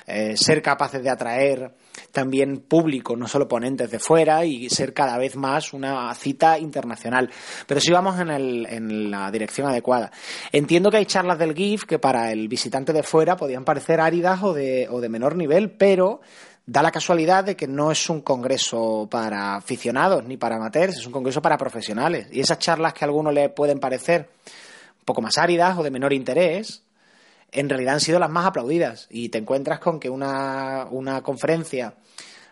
eh, 0.06 0.36
ser 0.36 0.62
capaces 0.62 1.02
de 1.02 1.10
atraer 1.10 1.74
también 2.10 2.58
público, 2.60 3.16
no 3.16 3.26
solo 3.28 3.48
ponentes 3.48 3.90
de 3.90 3.98
fuera, 3.98 4.44
y 4.44 4.68
ser 4.70 4.92
cada 4.94 5.16
vez 5.18 5.36
más 5.36 5.72
una 5.72 6.14
cita 6.14 6.58
internacional. 6.58 7.30
Pero 7.66 7.80
sí 7.80 7.90
vamos 7.92 8.18
en, 8.20 8.30
el- 8.30 8.66
en 8.68 9.10
la 9.10 9.30
dirección 9.30 9.68
adecuada. 9.68 10.10
Entiendo 10.52 10.90
que 10.90 10.96
hay 10.98 11.06
charlas 11.06 11.38
del 11.38 11.54
GIF 11.54 11.84
que 11.84 11.98
para 11.98 12.32
el 12.32 12.48
visitante 12.48 12.92
de 12.92 13.02
fuera 13.02 13.36
podían 13.36 13.64
parecer 13.64 14.00
áridas 14.00 14.42
o 14.42 14.52
de, 14.54 14.88
o 14.90 15.00
de 15.00 15.08
menor 15.08 15.36
nivel, 15.36 15.70
pero 15.70 16.20
da 16.64 16.80
la 16.82 16.92
casualidad 16.92 17.42
de 17.44 17.56
que 17.56 17.66
no 17.66 17.90
es 17.90 18.08
un 18.08 18.20
congreso 18.20 19.08
para 19.10 19.56
aficionados 19.56 20.24
ni 20.24 20.36
para 20.36 20.56
amateurs, 20.56 20.96
es 20.96 21.06
un 21.06 21.12
congreso 21.12 21.42
para 21.42 21.58
profesionales. 21.58 22.28
Y 22.30 22.40
esas 22.40 22.58
charlas 22.58 22.92
que 22.94 23.04
a 23.04 23.08
algunos 23.08 23.34
le 23.34 23.48
pueden 23.48 23.80
parecer 23.80 24.28
un 24.98 25.04
poco 25.04 25.20
más 25.22 25.38
áridas 25.38 25.76
o 25.76 25.82
de 25.82 25.90
menor 25.90 26.12
interés, 26.12 26.82
en 27.52 27.68
realidad 27.68 27.94
han 27.94 28.00
sido 28.00 28.18
las 28.18 28.30
más 28.30 28.46
aplaudidas. 28.46 29.06
Y 29.10 29.28
te 29.28 29.38
encuentras 29.38 29.78
con 29.78 30.00
que 30.00 30.10
una, 30.10 30.86
una 30.90 31.22
conferencia 31.22 31.94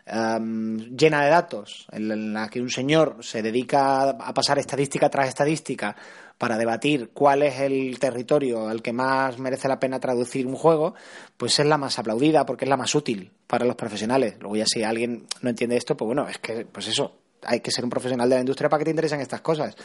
em, 0.06 0.96
llena 0.96 1.24
de 1.24 1.30
datos, 1.30 1.86
en 1.90 2.32
la 2.32 2.48
que 2.48 2.60
un 2.60 2.70
señor 2.70 3.16
se 3.20 3.42
dedica 3.42 4.10
a 4.10 4.34
pasar 4.34 4.58
estadística 4.58 5.08
tras 5.08 5.28
estadística 5.28 5.96
para 6.36 6.56
debatir 6.56 7.10
cuál 7.12 7.42
es 7.42 7.60
el 7.60 7.98
territorio 7.98 8.68
al 8.68 8.80
que 8.80 8.92
más 8.92 9.38
merece 9.38 9.68
la 9.68 9.78
pena 9.78 10.00
traducir 10.00 10.46
un 10.46 10.54
juego, 10.54 10.94
pues 11.36 11.58
es 11.58 11.66
la 11.66 11.76
más 11.76 11.98
aplaudida 11.98 12.46
porque 12.46 12.64
es 12.64 12.68
la 12.68 12.78
más 12.78 12.94
útil 12.94 13.30
para 13.46 13.66
los 13.66 13.76
profesionales. 13.76 14.36
Luego 14.40 14.56
ya 14.56 14.64
si 14.66 14.82
alguien 14.82 15.26
no 15.42 15.50
entiende 15.50 15.76
esto, 15.76 15.96
pues 15.96 16.06
bueno, 16.06 16.28
es 16.28 16.38
que, 16.38 16.64
pues 16.64 16.88
eso, 16.88 17.14
hay 17.42 17.60
que 17.60 17.70
ser 17.70 17.84
un 17.84 17.90
profesional 17.90 18.28
de 18.28 18.36
la 18.36 18.40
industria 18.40 18.68
para 18.70 18.78
que 18.78 18.84
te 18.84 18.90
interesen 18.90 19.20
estas 19.20 19.42
cosas. 19.42 19.76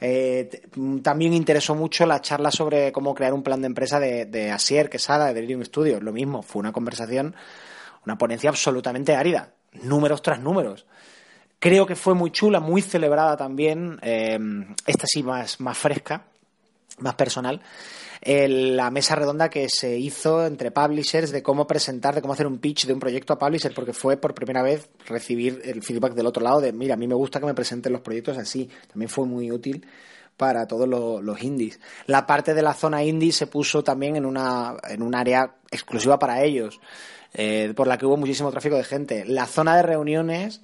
Eh, 0.00 0.62
mm, 0.74 0.98
también 0.98 1.32
interesó 1.34 1.74
mucho 1.74 2.06
la 2.06 2.20
charla 2.20 2.50
sobre 2.50 2.92
cómo 2.92 3.14
crear 3.14 3.32
un 3.32 3.42
plan 3.42 3.60
de 3.60 3.66
empresa 3.66 4.00
de, 4.00 4.26
de 4.26 4.50
Asier 4.50 4.90
Quesada, 4.90 5.26
de 5.26 5.34
Delirium 5.34 5.64
Studios. 5.64 6.02
Lo 6.02 6.12
mismo, 6.12 6.42
fue 6.42 6.60
una 6.60 6.72
conversación, 6.72 7.34
una 8.04 8.18
ponencia 8.18 8.50
absolutamente 8.50 9.14
árida, 9.14 9.54
números 9.82 10.22
tras 10.22 10.40
números. 10.40 10.86
Creo 11.58 11.86
que 11.86 11.96
fue 11.96 12.14
muy 12.14 12.30
chula, 12.30 12.60
muy 12.60 12.82
celebrada 12.82 13.36
también, 13.36 13.98
eh, 14.02 14.38
esta 14.86 15.06
sí 15.06 15.22
más, 15.22 15.60
más 15.60 15.78
fresca, 15.78 16.24
más 16.98 17.14
personal, 17.14 17.60
el- 18.20 18.76
la 18.76 18.90
mesa 18.90 19.14
redonda 19.16 19.50
que 19.50 19.68
se 19.68 19.98
hizo 19.98 20.46
entre 20.46 20.70
publishers 20.70 21.30
de 21.32 21.42
cómo 21.42 21.66
presentar, 21.66 22.14
de 22.14 22.22
cómo 22.22 22.32
hacer 22.34 22.46
un 22.46 22.58
pitch 22.58 22.86
de 22.86 22.92
un 22.94 23.00
proyecto 23.00 23.32
a 23.32 23.38
publisher, 23.38 23.74
porque 23.74 23.92
fue 23.92 24.16
por 24.16 24.34
primera 24.34 24.62
vez 24.62 24.88
recibir 25.06 25.60
el 25.64 25.82
feedback 25.82 26.14
del 26.14 26.26
otro 26.26 26.42
lado 26.42 26.60
de, 26.60 26.72
mira, 26.72 26.94
a 26.94 26.96
mí 26.96 27.06
me 27.06 27.14
gusta 27.14 27.40
que 27.40 27.46
me 27.46 27.54
presenten 27.54 27.92
los 27.92 28.00
proyectos 28.02 28.38
así. 28.38 28.70
También 28.88 29.08
fue 29.08 29.26
muy 29.26 29.50
útil 29.50 29.86
para 30.36 30.66
todos 30.66 30.88
lo- 30.88 31.20
los 31.20 31.42
indies. 31.42 31.78
La 32.06 32.26
parte 32.26 32.54
de 32.54 32.62
la 32.62 32.74
zona 32.74 33.04
indie 33.04 33.32
se 33.32 33.46
puso 33.46 33.84
también 33.84 34.16
en 34.16 34.24
una 34.26 34.76
en 34.88 35.02
un 35.02 35.14
área 35.14 35.56
exclusiva 35.70 36.18
para 36.18 36.42
ellos, 36.42 36.80
eh, 37.34 37.72
por 37.76 37.86
la 37.86 37.98
que 37.98 38.06
hubo 38.06 38.16
muchísimo 38.16 38.50
tráfico 38.50 38.76
de 38.76 38.84
gente. 38.84 39.24
La 39.26 39.46
zona 39.46 39.76
de 39.76 39.82
reuniones 39.82 40.60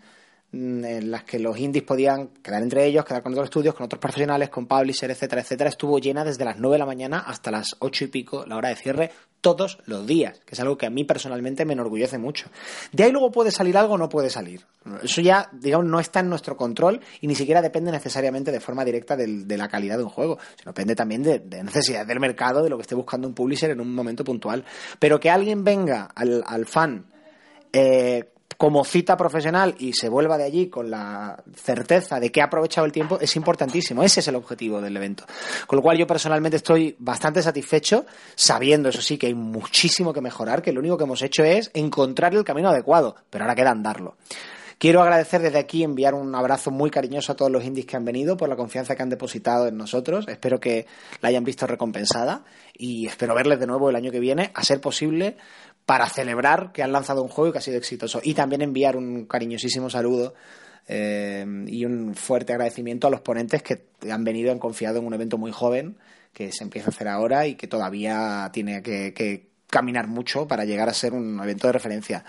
en 0.53 1.11
las 1.11 1.25
que 1.25 1.39
los 1.39 1.57
indies 1.59 1.85
podían 1.85 2.29
quedar 2.43 2.63
entre 2.63 2.85
ellos, 2.85 3.05
quedar 3.05 3.23
con 3.23 3.33
otros 3.33 3.47
estudios, 3.47 3.75
con 3.75 3.85
otros 3.85 4.01
profesionales, 4.01 4.49
con 4.49 4.67
publishers, 4.67 5.13
etcétera, 5.13 5.43
etcétera, 5.43 5.71
estuvo 5.71 5.99
llena 5.99 6.25
desde 6.25 6.45
las 6.45 6.59
9 6.59 6.75
de 6.75 6.79
la 6.79 6.87
mañana 6.87 7.21
hasta 7.21 7.51
las 7.51 7.77
8 7.79 8.05
y 8.05 8.07
pico, 8.09 8.45
la 8.47 8.57
hora 8.57 8.71
de 8.71 8.77
cierre, 8.77 9.13
todos 9.41 9.79
los 9.87 10.07
días, 10.07 10.41
que 10.45 10.55
es 10.55 10.61
algo 10.61 10.77
que 10.77 10.87
a 10.87 10.91
mí 10.91 11.05
personalmente 11.05 11.65
me 11.65 11.73
enorgullece 11.73 12.19
mucho. 12.19 12.51
De 12.93 13.05
ahí 13.05 13.13
luego 13.13 13.31
puede 13.31 13.51
salir 13.51 13.77
algo 13.77 13.95
o 13.95 13.99
no 13.99 14.09
puede 14.09 14.29
salir. 14.29 14.67
Eso 15.03 15.21
ya, 15.21 15.49
digamos, 15.53 15.87
no 15.87 16.01
está 16.01 16.21
en 16.21 16.29
nuestro 16.29 16.57
control 16.57 17.01
y 17.21 17.27
ni 17.27 17.35
siquiera 17.35 17.63
depende 17.63 17.91
necesariamente 17.93 18.53
de 18.53 18.61
forma 18.61 18.85
directa 18.85 19.17
de 19.17 19.57
la 19.57 19.69
calidad 19.69 19.97
de 19.97 20.05
un 20.05 20.11
juego, 20.11 20.39
sino 20.57 20.73
depende 20.73 20.95
también 20.95 21.23
de, 21.23 21.39
de 21.39 21.63
necesidades 21.63 22.09
del 22.09 22.21
mercado, 22.21 22.63
de 22.63 22.71
lo 22.71 22.77
que 22.77 22.83
esté 22.83 22.95
buscando 22.95 23.29
un 23.29 23.35
publisher 23.35 23.71
en 23.71 23.81
un 23.81 23.95
momento 23.95 24.25
puntual. 24.25 24.65
Pero 24.99 25.21
que 25.21 25.31
alguien 25.31 25.65
venga 25.65 26.11
al, 26.15 26.43
al 26.47 26.67
fan 26.67 27.07
eh, 27.73 28.33
como 28.57 28.85
cita 28.85 29.17
profesional 29.17 29.75
y 29.79 29.93
se 29.93 30.09
vuelva 30.09 30.37
de 30.37 30.45
allí 30.45 30.69
con 30.69 30.91
la 30.91 31.43
certeza 31.55 32.21
de 32.21 32.31
que 32.31 32.43
ha 32.43 32.47
aprovechado 32.47 32.85
el 32.85 32.93
tiempo 32.93 33.19
es 33.21 33.35
importantísimo. 33.37 34.03
Ese 34.03 34.21
es 34.21 34.29
el 34.29 34.37
objetivo 34.37 34.81
del 34.81 34.97
evento. 34.97 35.25
Con 35.67 35.77
lo 35.77 35.83
cual 35.83 35.97
yo 35.97 36.07
personalmente 36.07 36.59
estoy 36.59 36.95
bastante 36.99 37.43
satisfecho, 37.43 38.05
sabiendo, 38.35 38.89
eso 38.89 39.03
sí, 39.03 39.17
que 39.17 39.29
hay 39.29 39.35
muchísimo 39.35 40.13
que 40.13 40.21
mejorar, 40.21 40.63
que 40.63 40.73
lo 40.73 40.81
único 40.81 40.99
que 40.99 41.05
hemos 41.05 41.23
hecho 41.23 41.43
es 41.45 41.71
encontrar 41.75 42.35
el 42.35 42.45
camino 42.45 42.69
adecuado, 42.69 43.17
pero 43.31 43.45
ahora 43.45 43.55
queda 43.55 43.71
andarlo. 43.71 44.17
Quiero 44.81 45.03
agradecer 45.03 45.43
desde 45.43 45.59
aquí, 45.59 45.83
enviar 45.83 46.15
un 46.15 46.35
abrazo 46.35 46.71
muy 46.71 46.89
cariñoso 46.89 47.33
a 47.33 47.37
todos 47.37 47.51
los 47.51 47.63
indies 47.63 47.85
que 47.85 47.99
han 47.99 48.05
venido 48.07 48.39
por 48.39 48.49
la 48.49 48.57
confianza 48.57 48.97
que 48.97 49.03
han 49.03 49.11
depositado 49.11 49.69
en 49.69 49.77
nosotros. 49.77 50.27
Espero 50.27 50.59
que 50.59 50.87
la 51.21 51.29
hayan 51.29 51.45
visto 51.45 51.67
recompensada 51.67 52.45
y 52.73 53.07
espero 53.07 53.35
verles 53.35 53.61
de 53.61 53.67
nuevo 53.67 53.91
el 53.91 53.97
año 53.97 54.11
que 54.11 54.21
viene, 54.21 54.51
a 54.55 54.65
ser 54.65 54.81
posible, 54.81 55.37
para 55.87 56.09
celebrar 56.09 56.73
que 56.73 56.83
han 56.83 56.93
lanzado 56.93 57.23
un 57.23 57.29
juego 57.29 57.51
y 57.51 57.53
que 57.53 57.59
ha 57.59 57.63
sido 57.63 57.79
exitoso. 57.79 58.21
Y 58.23 58.35
también 58.35 58.63
enviar 58.63 58.97
un 58.97 59.27
cariñosísimo 59.27 59.91
saludo 59.91 60.35
eh, 60.87 61.45
y 61.67 61.85
un 61.85 62.15
fuerte 62.15 62.53
agradecimiento 62.53 63.07
a 63.07 63.11
los 63.11 63.21
ponentes 63.21 63.63
que 63.63 63.87
han 64.11 64.25
venido 64.25 64.53
han 64.53 64.59
confiado 64.59 64.99
en 64.99 65.07
un 65.07 65.15
evento 65.15 65.39
muy 65.39 65.53
joven 65.53 65.97
que 66.33 66.53
se 66.53 66.65
empieza 66.65 66.89
a 66.89 66.91
hacer 66.91 67.09
ahora 67.09 67.47
y 67.47 67.55
que 67.57 67.67
todavía 67.67 68.51
tiene 68.53 68.83
que, 68.83 69.13
que 69.13 69.51
caminar 69.69 70.07
mucho 70.07 70.47
para 70.47 70.65
llegar 70.65 70.89
a 70.89 70.95
ser 70.95 71.13
un 71.13 71.41
evento 71.41 71.67
de 71.67 71.73
referencia. 71.73 72.25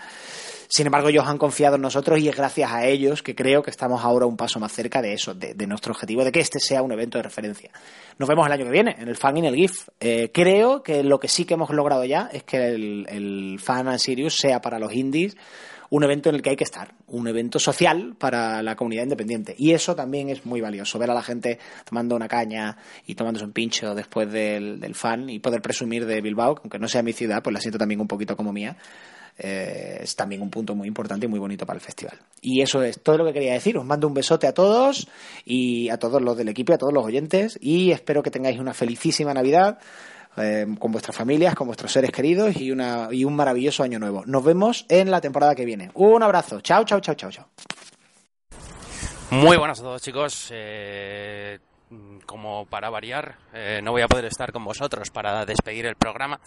Sin 0.72 0.86
embargo, 0.86 1.10
ellos 1.10 1.26
han 1.26 1.36
confiado 1.36 1.76
en 1.76 1.82
nosotros 1.82 2.18
y 2.18 2.30
es 2.30 2.34
gracias 2.34 2.72
a 2.72 2.86
ellos 2.86 3.22
que 3.22 3.34
creo 3.34 3.62
que 3.62 3.70
estamos 3.70 4.02
ahora 4.02 4.24
un 4.24 4.38
paso 4.38 4.58
más 4.58 4.72
cerca 4.72 5.02
de 5.02 5.12
eso, 5.12 5.34
de, 5.34 5.66
nuestro 5.66 5.92
objetivo, 5.92 6.24
de 6.24 6.32
que 6.32 6.40
este 6.40 6.60
sea 6.60 6.80
un 6.80 6.90
evento 6.92 7.18
de 7.18 7.24
referencia. 7.24 7.70
Nos 8.16 8.26
vemos 8.26 8.46
el 8.46 8.52
año 8.54 8.64
que 8.64 8.70
viene 8.70 8.96
en 8.98 9.06
el 9.06 9.18
Fan 9.18 9.36
in 9.36 9.44
el 9.44 9.54
GIF. 9.54 9.90
Eh, 10.00 10.30
creo 10.32 10.82
que 10.82 11.02
lo 11.02 11.20
que 11.20 11.28
sí 11.28 11.44
que 11.44 11.52
hemos 11.52 11.68
logrado 11.68 12.06
ya 12.06 12.30
es 12.32 12.44
que 12.44 12.68
el, 12.68 13.60
Fan 13.62 13.86
and 13.86 13.98
Sirius 13.98 14.34
sea 14.34 14.62
para 14.62 14.78
los 14.78 14.94
indies 14.94 15.36
un 15.90 16.04
evento 16.04 16.30
en 16.30 16.36
el 16.36 16.40
que 16.40 16.48
hay 16.48 16.56
que 16.56 16.64
estar, 16.64 16.94
un 17.08 17.28
evento 17.28 17.58
social 17.58 18.16
para 18.18 18.62
la 18.62 18.74
comunidad 18.74 19.02
independiente. 19.02 19.54
Y 19.58 19.72
eso 19.72 19.94
también 19.94 20.30
es 20.30 20.46
muy 20.46 20.62
valioso, 20.62 20.98
ver 20.98 21.10
a 21.10 21.14
la 21.14 21.22
gente 21.22 21.58
tomando 21.84 22.16
una 22.16 22.28
caña 22.28 22.78
y 23.06 23.14
tomándose 23.14 23.44
un 23.44 23.52
pincho 23.52 23.94
después 23.94 24.32
del, 24.32 24.80
del 24.80 24.94
fan 24.94 25.28
y 25.28 25.38
poder 25.38 25.60
presumir 25.60 26.06
de 26.06 26.22
Bilbao, 26.22 26.54
que 26.54 26.60
aunque 26.64 26.78
no 26.78 26.88
sea 26.88 27.02
mi 27.02 27.12
ciudad, 27.12 27.42
pues 27.42 27.52
la 27.52 27.60
siento 27.60 27.76
también 27.76 28.00
un 28.00 28.08
poquito 28.08 28.38
como 28.38 28.54
mía. 28.54 28.78
Eh, 29.38 30.00
es 30.02 30.14
también 30.14 30.42
un 30.42 30.50
punto 30.50 30.74
muy 30.74 30.86
importante 30.86 31.26
y 31.26 31.28
muy 31.28 31.38
bonito 31.38 31.66
para 31.66 31.76
el 31.76 31.80
festival. 31.80 32.18
Y 32.40 32.60
eso 32.60 32.82
es 32.82 33.02
todo 33.02 33.18
lo 33.18 33.24
que 33.24 33.32
quería 33.32 33.54
decir. 33.54 33.76
Os 33.78 33.84
mando 33.84 34.06
un 34.06 34.14
besote 34.14 34.46
a 34.46 34.52
todos 34.52 35.08
y 35.44 35.88
a 35.88 35.98
todos 35.98 36.20
los 36.20 36.36
del 36.36 36.48
equipo 36.48 36.72
a 36.74 36.78
todos 36.78 36.92
los 36.92 37.04
oyentes 37.04 37.58
y 37.60 37.90
espero 37.90 38.22
que 38.22 38.30
tengáis 38.30 38.58
una 38.58 38.74
felicísima 38.74 39.34
Navidad 39.34 39.78
eh, 40.36 40.66
con 40.78 40.92
vuestras 40.92 41.16
familias, 41.16 41.54
con 41.54 41.66
vuestros 41.66 41.92
seres 41.92 42.10
queridos 42.10 42.56
y, 42.56 42.70
una, 42.70 43.08
y 43.10 43.24
un 43.24 43.34
maravilloso 43.34 43.82
año 43.82 43.98
nuevo. 43.98 44.22
Nos 44.26 44.44
vemos 44.44 44.86
en 44.88 45.10
la 45.10 45.20
temporada 45.20 45.54
que 45.54 45.64
viene. 45.64 45.90
Un 45.94 46.22
abrazo. 46.22 46.60
Chao, 46.60 46.84
chao, 46.84 47.00
chao, 47.00 47.14
chao, 47.14 47.30
chao. 47.30 47.48
Muy 49.30 49.56
buenas 49.56 49.80
a 49.80 49.82
todos 49.82 50.02
chicos. 50.02 50.48
Eh, 50.50 51.58
como 52.26 52.66
para 52.66 52.90
variar, 52.90 53.36
eh, 53.52 53.80
no 53.82 53.92
voy 53.92 54.02
a 54.02 54.08
poder 54.08 54.26
estar 54.26 54.52
con 54.52 54.64
vosotros 54.64 55.10
para 55.10 55.44
despedir 55.44 55.86
el 55.86 55.96
programa. 55.96 56.40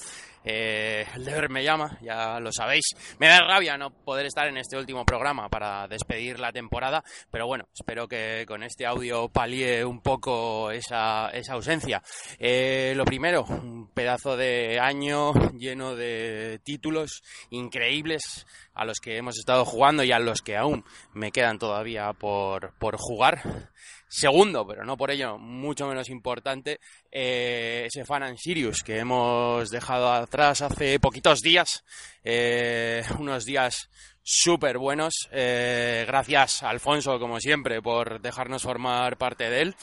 Eh, 0.43 1.05
el 1.15 1.25
deber 1.25 1.49
me 1.49 1.63
llama, 1.63 1.97
ya 2.01 2.39
lo 2.39 2.51
sabéis. 2.51 2.85
Me 3.19 3.27
da 3.27 3.39
rabia 3.39 3.77
no 3.77 3.91
poder 3.91 4.25
estar 4.25 4.47
en 4.47 4.57
este 4.57 4.77
último 4.77 5.05
programa 5.05 5.49
para 5.49 5.87
despedir 5.87 6.39
la 6.39 6.51
temporada, 6.51 7.03
pero 7.31 7.47
bueno, 7.47 7.67
espero 7.73 8.07
que 8.07 8.45
con 8.47 8.63
este 8.63 8.85
audio 8.85 9.27
palíe 9.29 9.83
un 9.83 10.01
poco 10.01 10.71
esa, 10.71 11.29
esa 11.29 11.53
ausencia. 11.53 12.01
Eh, 12.39 12.93
lo 12.95 13.05
primero, 13.05 13.43
un 13.43 13.89
pedazo 13.93 14.37
de 14.37 14.79
año 14.79 15.33
lleno 15.57 15.95
de 15.95 16.59
títulos 16.63 17.23
increíbles 17.49 18.45
a 18.73 18.85
los 18.85 18.99
que 18.99 19.17
hemos 19.17 19.37
estado 19.37 19.65
jugando 19.65 20.03
y 20.03 20.11
a 20.11 20.19
los 20.19 20.41
que 20.41 20.57
aún 20.57 20.83
me 21.13 21.31
quedan 21.31 21.57
todavía 21.57 22.11
por 22.13 22.97
jugar. 22.97 23.71
Segundo, 24.07 24.65
pero 24.67 24.85
no 24.85 24.97
por 24.97 25.11
ello 25.11 25.37
mucho 25.37 25.87
menos 25.87 26.09
importante, 26.09 26.79
eh, 27.11 27.83
ese 27.87 28.05
Fan 28.05 28.23
and 28.23 28.37
Sirius 28.37 28.83
que 28.83 28.99
hemos 28.99 29.69
dejado 29.69 30.11
atrás 30.11 30.61
hace 30.61 30.99
poquitos 30.99 31.41
días, 31.41 31.83
eh, 32.23 33.03
unos 33.19 33.45
días 33.45 33.89
súper 34.25 34.77
buenos. 34.79 35.29
Eh, 35.31 36.03
gracias, 36.07 36.63
Alfonso, 36.63 37.19
como 37.19 37.39
siempre, 37.39 37.81
por 37.81 38.19
dejarnos 38.21 38.63
formar 38.63 39.17
parte 39.17 39.49
de 39.49 39.61
él. 39.61 39.75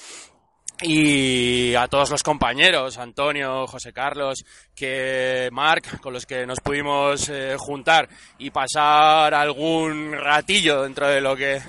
Y 0.85 1.75
a 1.77 1.87
todos 1.87 2.11
los 2.11 2.25
compañeros, 2.25 2.99
Antonio, 2.99 3.69
José 3.69 3.93
Carlos, 3.93 4.45
que 4.75 5.49
Marc, 5.53 6.01
con 6.01 6.13
los 6.13 6.27
que 6.27 6.45
nos 6.45 6.59
pudimos 6.59 7.29
eh, 7.29 7.55
juntar 7.57 8.09
y 8.39 8.51
pasar 8.51 9.33
algún 9.33 10.13
ratillo 10.13 10.83
dentro 10.83 11.07
de 11.07 11.21
lo 11.21 11.37
que 11.37 11.63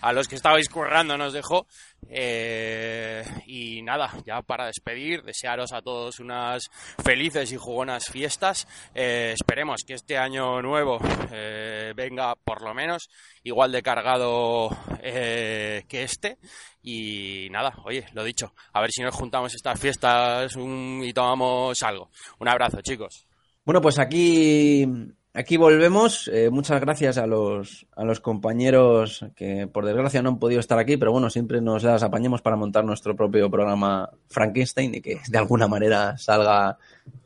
a 0.00 0.12
los 0.12 0.28
que 0.28 0.36
estabais 0.36 0.68
currando 0.68 1.16
nos 1.16 1.32
dejó. 1.32 1.66
Eh, 2.08 3.24
y 3.46 3.82
nada, 3.82 4.10
ya 4.26 4.42
para 4.42 4.66
despedir, 4.66 5.22
desearos 5.22 5.72
a 5.72 5.82
todos 5.82 6.18
unas 6.18 6.70
felices 7.04 7.52
y 7.52 7.56
jugonas 7.56 8.06
fiestas. 8.06 8.66
Eh, 8.94 9.34
esperemos 9.34 9.82
que 9.86 9.94
este 9.94 10.18
año 10.18 10.60
nuevo 10.62 10.98
eh, 11.30 11.92
venga 11.94 12.34
por 12.36 12.62
lo 12.62 12.74
menos 12.74 13.08
igual 13.44 13.72
de 13.72 13.82
cargado 13.82 14.70
que 15.00 16.02
este. 16.02 16.38
Y 16.82 17.48
nada, 17.50 17.74
oye, 17.84 18.06
lo 18.12 18.24
dicho, 18.24 18.52
a 18.72 18.80
ver 18.80 18.90
si 18.90 19.02
nos 19.02 19.14
juntamos 19.14 19.54
estas 19.54 19.78
fiestas 19.78 20.56
y 20.56 21.12
tomamos 21.12 21.82
algo. 21.82 22.10
Un 22.38 22.48
abrazo, 22.48 22.80
chicos. 22.82 23.26
Bueno, 23.64 23.80
pues 23.80 23.98
aquí, 23.98 24.86
aquí 25.34 25.56
volvemos. 25.56 26.28
Eh, 26.32 26.50
muchas 26.50 26.80
gracias 26.80 27.18
a 27.18 27.26
los, 27.26 27.86
a 27.96 28.04
los 28.04 28.20
compañeros 28.20 29.24
que 29.36 29.66
por 29.66 29.84
desgracia 29.86 30.22
no 30.22 30.30
han 30.30 30.38
podido 30.38 30.60
estar 30.60 30.78
aquí, 30.78 30.96
pero 30.96 31.12
bueno, 31.12 31.30
siempre 31.30 31.60
nos 31.60 31.82
las 31.82 32.02
apañemos 32.02 32.42
para 32.42 32.56
montar 32.56 32.84
nuestro 32.84 33.14
propio 33.16 33.50
programa 33.50 34.10
Frankenstein 34.28 34.94
y 34.96 35.00
que 35.00 35.20
de 35.28 35.38
alguna 35.38 35.68
manera 35.68 36.16
salga, 36.18 36.78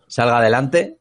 salga 0.06 0.38
adelante. 0.38 0.98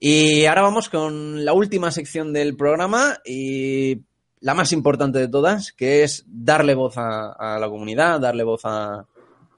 Y 0.00 0.44
ahora 0.46 0.62
vamos 0.62 0.88
con 0.88 1.44
la 1.44 1.52
última 1.52 1.90
sección 1.90 2.32
del 2.32 2.56
programa 2.56 3.18
y 3.24 4.00
la 4.40 4.54
más 4.54 4.72
importante 4.72 5.18
de 5.18 5.26
todas, 5.28 5.72
que 5.72 6.04
es 6.04 6.24
darle 6.28 6.74
voz 6.74 6.94
a, 6.96 7.58
la 7.58 7.68
comunidad, 7.68 8.20
darle 8.20 8.44
voz 8.44 8.60
a, 8.64 9.04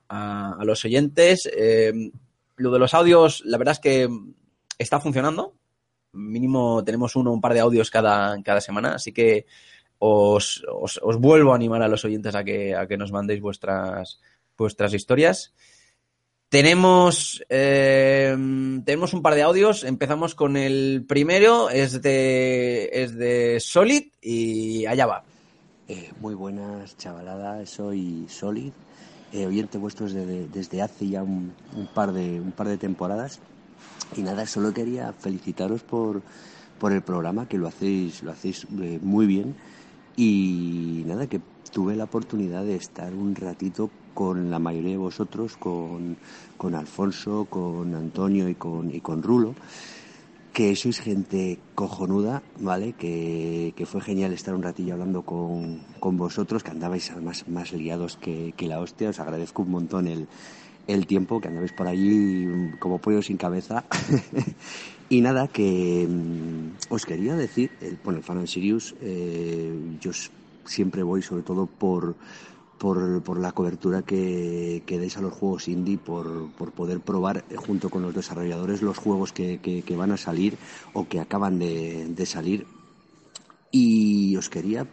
a- 0.08 0.56
a 0.58 0.64
los 0.64 0.82
oyentes. 0.86 1.46
Eh, 1.54 1.92
lo 2.56 2.70
de 2.70 2.78
los 2.78 2.94
audios, 2.94 3.42
la 3.44 3.58
verdad 3.58 3.72
es 3.72 3.80
que 3.80 4.08
está 4.78 4.98
funcionando. 5.00 5.52
Mínimo 6.12 6.82
tenemos 6.84 7.14
uno, 7.16 7.32
un 7.32 7.40
par 7.40 7.54
de 7.54 7.60
audios 7.60 7.90
cada, 7.90 8.40
cada 8.42 8.60
semana, 8.60 8.94
así 8.94 9.12
que 9.12 9.46
os, 9.98 10.64
os- 10.72 11.00
vuelvo 11.18 11.52
a 11.52 11.56
animar 11.56 11.82
a 11.82 11.88
los 11.88 12.04
oyentes 12.04 12.34
a 12.34 12.42
que, 12.42 12.74
a 12.74 12.86
que 12.86 12.96
nos 12.96 13.12
mandéis 13.12 13.40
vuestras, 13.40 14.20
vuestras 14.56 14.92
historias. 14.94 15.52
Tenemos, 16.48 17.44
eh, 17.48 18.36
tenemos 18.84 19.14
un 19.14 19.22
par 19.22 19.34
de 19.36 19.42
audios. 19.42 19.84
Empezamos 19.84 20.34
con 20.34 20.56
el 20.56 21.04
primero, 21.06 21.70
es 21.70 22.02
de, 22.02 22.90
es 22.92 23.16
de 23.16 23.60
Solid 23.60 24.08
y 24.20 24.84
allá 24.86 25.06
va. 25.06 25.22
Eh, 25.86 26.10
muy 26.20 26.34
buenas, 26.34 26.96
chavalada. 26.96 27.64
Soy 27.66 28.26
Solid, 28.28 28.72
eh, 29.32 29.46
oyente 29.46 29.78
vuestro 29.78 30.06
desde, 30.06 30.48
desde 30.48 30.82
hace 30.82 31.08
ya 31.08 31.22
un, 31.22 31.52
un 31.76 31.86
par 31.94 32.12
de, 32.12 32.40
un 32.40 32.50
par 32.50 32.66
de 32.66 32.78
temporadas. 32.78 33.38
Y 34.16 34.22
nada, 34.22 34.46
solo 34.46 34.72
quería 34.72 35.12
felicitaros 35.12 35.82
por, 35.82 36.22
por 36.78 36.92
el 36.92 37.02
programa, 37.02 37.46
que 37.46 37.58
lo 37.58 37.68
hacéis, 37.68 38.22
lo 38.22 38.32
hacéis 38.32 38.66
eh, 38.80 38.98
muy 39.02 39.26
bien. 39.26 39.54
Y 40.16 41.04
nada, 41.06 41.26
que 41.26 41.40
tuve 41.72 41.94
la 41.96 42.04
oportunidad 42.04 42.64
de 42.64 42.74
estar 42.74 43.14
un 43.14 43.34
ratito 43.34 43.90
con 44.14 44.50
la 44.50 44.58
mayoría 44.58 44.90
de 44.90 44.96
vosotros, 44.96 45.56
con, 45.56 46.16
con 46.56 46.74
Alfonso, 46.74 47.46
con 47.48 47.94
Antonio 47.94 48.48
y 48.48 48.54
con, 48.54 48.94
y 48.94 49.00
con 49.00 49.22
Rulo 49.22 49.54
que 50.52 50.74
sois 50.74 50.98
gente 50.98 51.58
cojonuda, 51.74 52.42
¿vale? 52.58 52.92
Que, 52.92 53.72
que 53.76 53.86
fue 53.86 54.00
genial 54.00 54.32
estar 54.32 54.54
un 54.54 54.62
ratillo 54.62 54.94
hablando 54.94 55.22
con, 55.22 55.80
con 56.00 56.16
vosotros, 56.16 56.62
que 56.62 56.72
andabais 56.72 57.10
además 57.10 57.46
más 57.48 57.72
liados 57.72 58.16
que, 58.16 58.52
que 58.56 58.66
la 58.66 58.80
hostia. 58.80 59.10
Os 59.10 59.20
agradezco 59.20 59.62
un 59.62 59.70
montón 59.70 60.08
el, 60.08 60.26
el 60.86 61.06
tiempo 61.06 61.40
que 61.40 61.48
andabais 61.48 61.72
por 61.72 61.86
allí 61.86 62.46
como 62.78 62.98
pollo 63.00 63.22
sin 63.22 63.36
cabeza. 63.36 63.86
y 65.08 65.20
nada, 65.20 65.48
que 65.48 66.06
mm, 66.08 66.76
os 66.88 67.06
quería 67.06 67.36
decir, 67.36 67.76
el, 67.80 67.98
bueno, 68.02 68.18
el 68.18 68.24
Fan 68.24 68.46
Sirius, 68.46 68.94
eh, 69.00 69.96
yo 70.00 70.10
siempre 70.64 71.02
voy 71.02 71.22
sobre 71.22 71.42
todo 71.42 71.66
por, 71.66 72.16
por, 72.78 73.22
por 73.22 73.38
la 73.40 73.52
cobertura 73.52 74.02
que, 74.02 74.82
que 74.86 74.98
deis 74.98 75.16
a 75.16 75.20
los 75.20 75.32
juegos 75.34 75.68
indie, 75.68 75.98
por, 75.98 76.50
por 76.52 76.72
poder 76.72 77.00
probar 77.00 77.44
eh, 77.50 77.56
junto 77.56 77.90
con 77.90 78.02
los 78.02 78.14
desarrolladores 78.14 78.82
los 78.82 78.98
juegos 78.98 79.32
que, 79.32 79.60
que- 79.60 79.82
que 79.82 79.96
van 79.96 80.12
a 80.12 80.16
salir 80.16 80.56
o 80.92 81.08
que 81.08 81.20
acaban 81.20 81.58
de, 81.58 82.06
de 82.08 82.26
salir. 82.26 82.66
Y 83.70 84.36
os 84.36 84.48
quería 84.48 84.86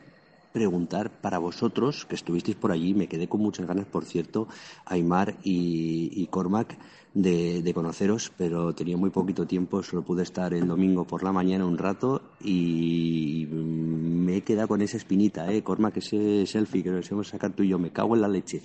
preguntar 0.57 1.21
para 1.21 1.38
vosotros, 1.38 2.05
que 2.05 2.15
estuvisteis 2.15 2.57
por 2.57 2.71
allí, 2.71 2.95
me 2.95 3.05
quedé 3.05 3.27
con 3.27 3.41
muchas 3.41 3.67
ganas, 3.67 3.85
por 3.85 4.05
cierto, 4.05 4.47
Aymar 4.85 5.35
y, 5.43 6.25
Cormac, 6.31 6.75
de, 7.13 7.71
conoceros, 7.75 8.31
pero 8.35 8.73
tenía 8.73 8.97
muy 8.97 9.11
poquito 9.11 9.45
tiempo, 9.45 9.84
solo 9.84 10.01
pude 10.01 10.23
estar 10.23 10.55
el 10.55 10.67
domingo 10.67 11.05
por 11.05 11.21
la 11.21 11.31
mañana 11.31 11.63
un 11.63 11.77
rato 11.77 12.34
y 12.43 13.45
me 13.51 14.38
he 14.38 14.41
quedado 14.41 14.69
con 14.69 14.81
esa 14.81 14.97
espinita, 14.97 15.51
¿eh? 15.53 15.61
Cormac, 15.61 15.97
ese 15.97 16.47
selfie 16.47 16.81
que 16.81 16.89
nos 16.89 17.05
íbamos 17.05 17.27
a 17.27 17.31
sacar 17.34 17.51
tú 17.53 17.61
y 17.61 17.69
yo, 17.69 17.77
me 17.77 17.91
cago 17.91 18.15
en 18.15 18.21
la 18.21 18.27
leche. 18.27 18.63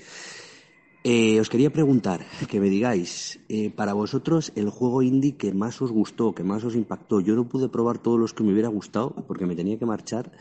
Eh, 1.05 1.41
os 1.41 1.51
quería 1.51 1.71
preguntar, 1.71 2.25
que 2.49 2.59
me 2.59 2.71
digáis, 2.71 3.39
eh, 3.51 3.69
para 3.69 3.93
vosotros 3.93 4.51
el 4.55 4.71
juego 4.71 5.03
indie 5.03 5.37
que 5.37 5.53
más 5.53 5.83
os 5.83 5.93
gustó, 5.93 6.33
que 6.33 6.43
más 6.43 6.65
os 6.65 6.75
impactó, 6.75 7.21
yo 7.21 7.35
no 7.35 7.49
pude 7.49 7.69
probar 7.69 7.99
todos 7.99 8.19
los 8.19 8.33
que 8.33 8.45
me 8.45 8.53
hubiera 8.53 8.69
gustado 8.69 9.11
porque 9.27 9.45
me 9.45 9.57
tenía 9.57 9.79
que 9.79 9.85
marchar, 9.85 10.33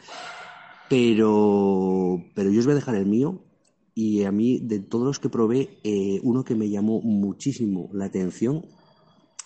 pero, 0.92 2.22
pero 2.36 2.52
yo 2.52 2.60
os 2.60 2.66
voy 2.66 2.74
a 2.74 2.76
dejar 2.76 2.96
el 2.96 3.06
mío 3.06 3.40
y 3.96 4.24
a 4.24 4.32
mí 4.34 4.60
de 4.60 4.80
todos 4.80 5.06
los 5.06 5.20
que 5.20 5.30
probé, 5.30 5.80
eh, 5.86 6.20
uno 6.22 6.44
que 6.44 6.54
me 6.54 6.70
llamó 6.70 7.00
muchísimo 7.00 7.90
la 7.94 8.06
atención 8.06 8.66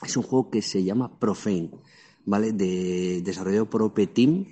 es 0.02 0.18
un 0.18 0.24
juego 0.24 0.50
que 0.50 0.64
se 0.64 0.84
llama 0.84 1.20
Profane, 1.20 1.70
¿vale? 2.26 2.52
De 2.52 3.22
desarrollo 3.22 3.70
por 3.70 3.84
OP 3.84 4.08
Team. 4.08 4.48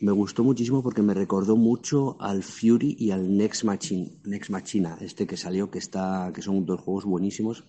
Me 0.00 0.12
gustó 0.12 0.44
muchísimo 0.44 0.80
porque 0.80 1.02
me 1.02 1.12
recordó 1.12 1.56
mucho 1.56 2.16
al 2.20 2.44
Fury 2.44 2.94
y 3.00 3.10
al 3.10 3.36
Next 3.36 3.64
Machine, 3.64 4.20
Next 4.22 4.50
Machina, 4.50 4.98
este 5.00 5.26
que 5.26 5.36
salió, 5.36 5.72
que 5.72 5.80
está, 5.80 6.30
que 6.32 6.40
son 6.40 6.64
dos 6.64 6.80
juegos 6.80 7.04
buenísimos. 7.04 7.64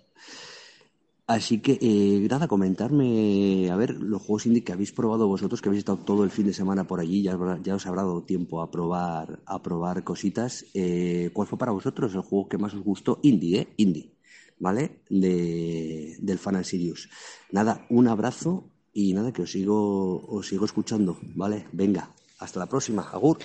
Así 1.25 1.61
que, 1.61 1.79
eh, 1.81 2.27
nada, 2.29 2.49
comentarme, 2.49 3.69
a 3.71 3.77
ver, 3.77 3.91
los 3.91 4.21
juegos 4.21 4.45
indie 4.45 4.63
que 4.63 4.73
habéis 4.73 4.91
probado 4.91 5.25
vosotros, 5.27 5.61
que 5.61 5.69
habéis 5.69 5.79
estado 5.79 5.99
todo 5.99 6.25
el 6.25 6.31
fin 6.31 6.45
de 6.47 6.53
semana 6.53 6.83
por 6.85 6.99
allí, 6.99 7.21
ya, 7.21 7.35
os 7.37 7.85
habrá 7.85 8.01
dado 8.01 8.23
tiempo 8.23 8.61
a 8.61 8.69
probar, 8.69 9.39
a 9.45 9.61
probar 9.63 10.03
cositas. 10.03 10.65
Eh, 10.73 11.29
¿Cuál 11.31 11.47
fue 11.47 11.57
para 11.57 11.71
vosotros 11.71 12.13
el 12.13 12.21
juego 12.21 12.49
que 12.49 12.57
más 12.57 12.73
os 12.73 12.81
gustó? 12.83 13.19
Indie, 13.23 13.61
¿eh? 13.61 13.67
Indie, 13.77 14.11
¿vale? 14.59 14.99
De, 15.09 16.17
del 16.19 16.39
Final 16.39 16.65
Sirius. 16.65 17.09
Nada, 17.51 17.85
un 17.89 18.09
abrazo 18.09 18.65
y 18.91 19.13
nada, 19.13 19.31
que 19.31 19.43
os 19.43 19.51
sigo, 19.51 20.25
os 20.27 20.45
sigo 20.47 20.65
escuchando, 20.65 21.17
¿vale? 21.35 21.67
Venga, 21.71 22.09
hasta 22.39 22.59
la 22.59 22.67
próxima, 22.67 23.03
Agur. 23.13 23.37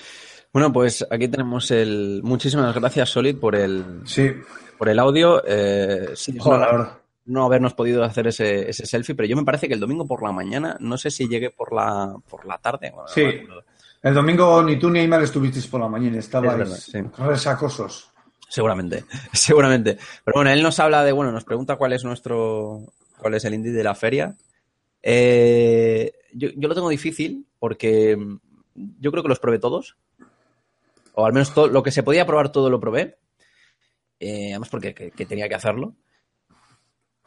Bueno, 0.52 0.72
pues 0.72 1.06
aquí 1.09 1.28
tenemos 1.28 1.70
el. 1.70 2.22
Muchísimas 2.24 2.74
gracias, 2.74 3.10
Solid, 3.10 3.36
por 3.36 3.55
el, 3.55 4.00
Sí, 4.05 4.30
por 4.76 4.88
el 4.88 4.98
audio. 4.98 5.42
Eh, 5.46 6.09
sí, 6.16 6.32
es 6.36 6.42
joder, 6.42 6.59
una- 6.59 6.66
la 6.66 6.72
verdad. 6.72 6.98
No 7.28 7.44
habernos 7.44 7.74
podido 7.74 8.02
hacer 8.05 8.26
ese, 8.26 8.68
ese 8.70 8.84
selfie, 8.86 9.14
pero 9.14 9.28
yo 9.28 9.36
me 9.36 9.44
parece 9.44 9.68
que 9.68 9.74
el 9.74 9.80
domingo 9.80 10.06
por 10.06 10.22
la 10.22 10.32
mañana, 10.32 10.76
no 10.80 10.98
sé 10.98 11.10
si 11.10 11.28
llegué 11.28 11.50
por 11.50 11.72
la, 11.72 12.14
por 12.28 12.44
la 12.46 12.59
tarde. 12.59 12.90
bueno, 12.90 13.09
Sí. 13.09 13.24
no. 13.48 13.55
El 14.02 14.14
domingo 14.14 14.62
ni 14.62 14.78
tú 14.78 14.90
ni 14.90 15.00
Aymar 15.00 15.22
estuvisteis 15.22 15.66
por 15.66 15.80
la 15.80 15.88
mañana, 15.88 16.18
Es 16.18 16.24
estabais 16.26 16.70
sí. 16.84 16.98
resacosos. 17.18 18.10
Seguramente, 18.48 19.05
seguramente. 19.32 19.98
Pero 20.24 20.34
bueno, 20.36 20.50
él 20.50 20.62
nos 20.62 20.78
habla 20.80 21.02
de, 21.05 21.12
bueno, 21.12 21.32
nos 21.32 21.44
pregunta 21.44 21.76
cuál 21.76 21.92
es 21.92 22.05
nuestro, 22.05 22.80
cuál 23.18 23.34
es 23.34 23.44
el 23.44 23.55
indie 23.55 23.72
de 23.72 23.84
la 23.84 23.94
feria. 23.94 24.34
Eh, 25.02 26.12
yo, 26.32 26.48
yo 26.56 26.68
lo 26.68 26.74
tengo 26.74 26.88
difícil 26.88 27.46
porque 27.59 28.16
mm, 28.16 28.36
yo 29.00 29.10
creo 29.10 29.22
que 29.22 29.28
los 29.28 29.40
probé 29.40 29.59
todos. 29.59 29.96
O 31.14 31.26
al 31.26 31.32
menos 31.32 31.52
todo, 31.52 31.66
lo 31.66 31.82
que 31.82 31.90
se 31.90 32.02
podía 32.05 32.26
probar 32.26 32.52
todo 32.52 32.70
lo 32.70 32.78
probé. 32.80 33.18
Eh, 34.20 34.50
además 34.50 34.68
porque 34.68 34.94
que- 34.94 35.10
que 35.10 35.26
tenía 35.26 35.48
que 35.48 35.55
hacerlo. 35.56 35.94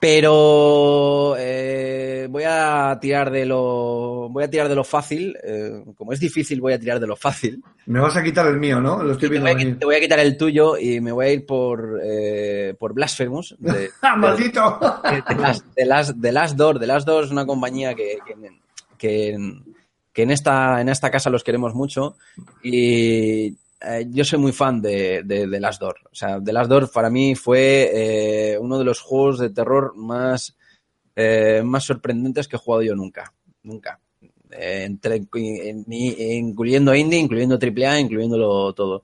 Pero 0.01 1.35
eh, 1.37 2.25
voy 2.27 2.41
a 2.43 2.97
tirar 2.99 3.29
de 3.29 3.45
lo 3.45 4.29
voy 4.29 4.43
a 4.43 4.49
tirar 4.49 4.67
de 4.67 4.73
lo 4.73 4.83
fácil. 4.83 5.37
eh, 5.43 5.83
como 5.95 6.11
es 6.11 6.19
difícil, 6.19 6.59
voy 6.59 6.73
a 6.73 6.79
tirar 6.79 6.99
de 6.99 7.05
lo 7.05 7.15
fácil. 7.15 7.63
Me 7.85 7.99
vas 7.99 8.17
a 8.17 8.23
quitar 8.23 8.47
el 8.47 8.57
mío, 8.57 8.81
¿no? 8.81 9.03
Lo 9.03 9.11
estoy 9.11 9.29
te, 9.29 9.33
viendo 9.33 9.53
voy 9.53 9.61
a, 9.61 9.77
te 9.77 9.85
voy 9.85 9.95
a 9.95 9.99
quitar 9.99 10.17
el 10.17 10.37
tuyo 10.37 10.75
y 10.75 10.99
me 11.01 11.11
voy 11.11 11.25
a 11.27 11.33
ir 11.33 11.45
por, 11.45 12.01
eh, 12.03 12.73
por 12.79 12.95
Blasphemous. 12.95 13.55
De, 13.59 13.91
¡Ah, 14.01 14.15
maldito! 14.15 14.79
de, 15.03 15.23
de 15.75 15.85
Last, 15.85 16.15
de, 16.15 16.55
Door. 16.55 16.79
De 16.79 16.87
Last 16.87 17.05
Door 17.05 17.25
es 17.25 17.31
una 17.31 17.45
compañía 17.45 17.93
que, 17.93 18.17
que, 18.25 18.33
que, 18.97 19.37
que 20.11 20.23
en, 20.23 20.31
esta, 20.31 20.81
en 20.81 20.89
esta 20.89 21.11
casa 21.11 21.29
los 21.29 21.43
queremos 21.43 21.75
mucho 21.75 22.15
y 22.63 23.55
eh, 23.81 24.05
yo 24.09 24.23
soy 24.23 24.39
muy 24.39 24.51
fan 24.51 24.81
de, 24.81 25.23
de, 25.23 25.47
de 25.47 25.59
Last 25.59 25.81
Door. 25.81 25.95
O 26.11 26.15
sea, 26.15 26.41
The 26.43 26.53
Last 26.53 26.69
Door 26.69 26.91
para 26.91 27.09
mí 27.09 27.35
fue 27.35 27.89
eh, 28.53 28.57
uno 28.59 28.77
de 28.77 28.85
los 28.85 29.01
juegos 29.01 29.39
de 29.39 29.49
terror 29.49 29.93
más, 29.95 30.55
eh, 31.15 31.61
más 31.65 31.83
sorprendentes 31.85 32.47
que 32.47 32.55
he 32.57 32.59
jugado 32.59 32.83
yo 32.83 32.95
nunca. 32.95 33.33
Nunca. 33.63 33.99
Entre, 34.51 35.21
en- 35.35 35.85
incluyendo 35.91 36.93
indie, 36.95 37.19
incluyendo 37.19 37.57
AAA, 37.59 37.99
incluyéndolo 37.99 38.73
todo. 38.73 39.03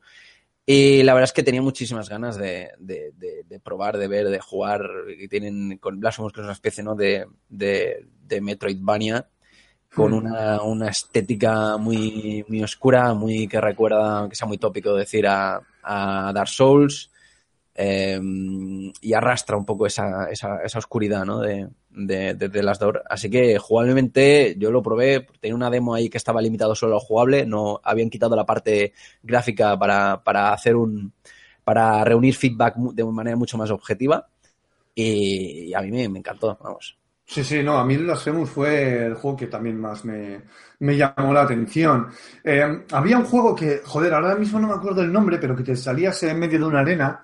Y 0.65 1.03
la 1.03 1.13
verdad 1.13 1.25
es 1.29 1.33
que 1.33 1.43
tenía 1.43 1.61
muchísimas 1.61 2.09
ganas 2.09 2.37
de, 2.37 2.71
de- 2.79 3.13
probar, 3.63 3.97
de 3.97 4.07
ver, 4.07 4.29
de 4.29 4.39
jugar. 4.39 4.87
Y 5.19 5.27
tienen 5.27 5.77
con 5.79 5.99
Blasphemous, 5.99 6.33
que 6.33 6.41
es 6.41 6.45
una 6.45 6.53
especie 6.53 6.83
¿no? 6.83 6.95
de, 6.95 7.25
de 7.49 8.41
Metroidvania, 8.41 9.27
con 9.97 10.13
una, 10.13 10.61
una 10.63 10.89
estética 10.89 11.77
muy, 11.77 12.45
muy 12.47 12.63
oscura, 12.63 13.13
muy 13.13 13.47
que 13.47 13.59
recuerda, 13.59 14.19
aunque 14.19 14.35
sea 14.35 14.47
muy 14.47 14.57
tópico 14.57 14.93
decir, 14.95 15.25
a, 15.27 15.59
a 15.83 16.31
Dark 16.33 16.49
Souls. 16.49 17.09
eh, 17.79 18.19
y 19.01 19.13
arrastra 19.13 19.55
un 19.55 19.65
poco 19.65 19.85
esa, 19.85 20.29
esa, 20.31 20.57
esa 20.63 20.79
oscuridad 20.79 21.23
¿no? 21.25 21.39
de, 21.39 21.67
de, 21.91 22.33
de 22.33 22.49
The 22.49 22.63
Last 22.63 22.81
Door. 22.81 23.03
Así 23.07 23.29
que 23.29 23.59
jugablemente 23.59 24.55
yo 24.57 24.71
lo 24.71 24.81
probé, 24.81 25.27
tenía 25.39 25.55
una 25.55 25.69
demo 25.69 25.93
ahí 25.93 26.09
que 26.09 26.17
estaba 26.17 26.41
limitado 26.41 26.73
solo 26.75 26.93
a 26.93 26.95
lo 26.95 26.99
jugable, 26.99 27.45
no 27.45 27.79
habían 27.83 28.09
quitado 28.09 28.35
la 28.35 28.45
parte 28.45 28.93
gráfica 29.21 29.77
para, 29.77 30.23
para 30.23 30.51
hacer 30.53 30.75
un 30.75 31.13
para 31.63 32.03
reunir 32.03 32.33
feedback 32.33 32.75
de 32.77 33.03
manera 33.03 33.35
mucho 33.35 33.57
más 33.57 33.69
objetiva 33.71 34.27
y, 34.95 35.65
y 35.65 35.73
a 35.73 35.81
mí 35.81 35.91
me, 35.91 36.09
me 36.09 36.19
encantó, 36.19 36.57
vamos. 36.61 36.97
Sí, 37.29 37.43
sí, 37.43 37.61
no, 37.61 37.77
a 37.77 37.83
mí 37.83 37.97
Blasphemous 37.97 38.49
fue 38.49 39.05
el 39.07 39.15
juego 39.15 39.35
que 39.35 39.47
también 39.47 39.77
más 39.79 40.05
me, 40.05 40.43
me 40.79 40.95
llamó 40.95 41.33
la 41.33 41.41
atención. 41.41 42.07
Eh, 42.41 42.83
había 42.91 43.17
un 43.17 43.25
juego 43.25 43.53
que, 43.53 43.81
joder, 43.83 44.13
ahora 44.13 44.35
mismo 44.35 44.59
no 44.61 44.67
me 44.69 44.75
acuerdo 44.75 45.01
el 45.01 45.11
nombre, 45.11 45.37
pero 45.37 45.53
que 45.53 45.63
te 45.63 45.75
salías 45.75 46.23
en 46.23 46.39
medio 46.39 46.57
de 46.59 46.65
una 46.65 46.79
arena 46.79 47.19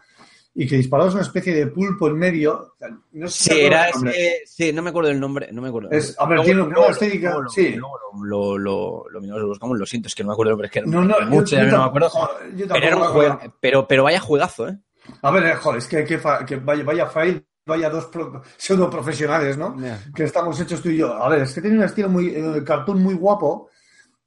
y 0.55 0.67
que 0.67 0.75
disparabas 0.75 1.13
una 1.13 1.23
especie 1.23 1.55
de 1.55 1.67
pulpo 1.67 2.09
en 2.09 2.17
medio. 2.17 2.75
No 3.13 3.27
sé 3.29 3.43
si 3.45 3.49
Sí, 3.55 3.61
era 3.61 3.87
ese, 3.87 4.41
sí, 4.45 4.73
no 4.73 4.81
me 4.81 4.89
acuerdo 4.89 5.09
el 5.09 5.19
nombre, 5.21 5.49
no 5.53 5.61
me 5.61 5.69
acuerdo. 5.69 5.89
Es- 5.91 6.15
a 6.19 6.25
ver, 6.25 6.35
Luego- 6.35 6.43
tiene 6.45 6.61
una 6.63 6.73
luego- 6.75 6.91
estética, 6.91 7.31
luego 7.35 7.49
sí. 7.49 7.75
lo, 8.23 8.57
lo, 8.57 9.09
lo, 9.09 9.47
buscamos, 9.47 9.79
lo 9.79 9.85
siento, 9.85 10.07
es 10.09 10.15
que 10.15 10.23
no 10.23 10.27
me 10.27 10.33
acuerdo 10.33 10.51
nombre, 10.51 10.65
es 10.67 10.71
que 10.73 10.81
No, 10.81 11.05
no, 11.05 11.17
yo- 11.21 11.25
mucho, 11.27 11.55
yo 11.55 11.63
no 11.65 11.77
me 11.77 11.83
acuerdo. 11.85 12.09
joder, 12.09 12.55
yo 12.57 12.67
Pero, 12.67 12.85
era 12.87 12.97
un 12.97 13.03
juego- 13.03 13.39
pero, 13.61 13.87
pero 13.87 14.03
vaya 14.03 14.19
juegazo, 14.19 14.67
¿eh? 14.67 14.77
A 15.21 15.31
ver, 15.31 15.43
eh, 15.45 15.55
joder, 15.55 15.77
es 15.79 15.87
que, 15.87 16.03
que, 16.03 16.19
que 16.45 16.55
vaya, 16.57 16.83
vaya 16.83 17.05
fail, 17.07 17.43
vaya 17.65 17.89
dos 17.89 18.05
pro- 18.05 18.41
pseudo 18.57 18.89
profesionales, 18.89 19.57
¿no? 19.57 19.75
Que 20.13 20.23
estamos 20.25 20.59
hechos 20.59 20.81
tú 20.81 20.89
y 20.89 20.97
yo. 20.97 21.13
A 21.13 21.29
ver, 21.29 21.43
es 21.43 21.53
que 21.53 21.61
tiene 21.61 21.77
un 21.77 21.83
estilo 21.83 22.09
muy, 22.09 22.27
eh, 22.29 22.63
cartoon 22.65 23.01
muy 23.01 23.13
guapo 23.13 23.69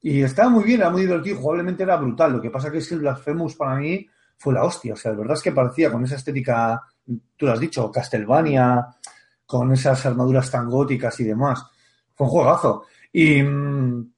y 0.01 0.23
estaba 0.23 0.49
muy 0.49 0.65
bien, 0.65 0.81
era 0.81 0.91
muy 0.91 1.03
divertido, 1.03 1.39
jugablemente 1.39 1.83
era 1.83 1.97
brutal. 1.97 2.33
Lo 2.33 2.41
que 2.41 2.51
pasa 2.51 2.71
que 2.71 2.79
es 2.79 2.89
que 2.89 2.95
el 2.95 3.01
Blasphemous 3.01 3.55
para 3.57 3.77
mí 3.77 4.07
fue 4.39 4.55
la 4.55 4.65
hostia. 4.65 4.95
O 4.95 4.97
sea, 4.97 5.13
de 5.13 5.19
verdad 5.19 5.37
es 5.37 5.43
que 5.43 5.53
parecía 5.53 5.91
con 5.91 6.05
esa 6.05 6.17
estética, 6.17 6.81
tú 7.37 7.47
lo 7.47 7.53
has 7.53 7.61
dicho, 7.61 7.91
Castlevania, 7.91 8.87
con 9.45 9.73
esas 9.73 10.05
armaduras 10.07 10.51
tan 10.51 10.69
góticas 10.71 11.19
y 11.21 11.25
demás. 11.25 11.65
Fue 12.15 12.27
un 12.27 12.31
juegazo. 12.33 12.85
Y, 13.13 13.43
mm, 13.43 14.13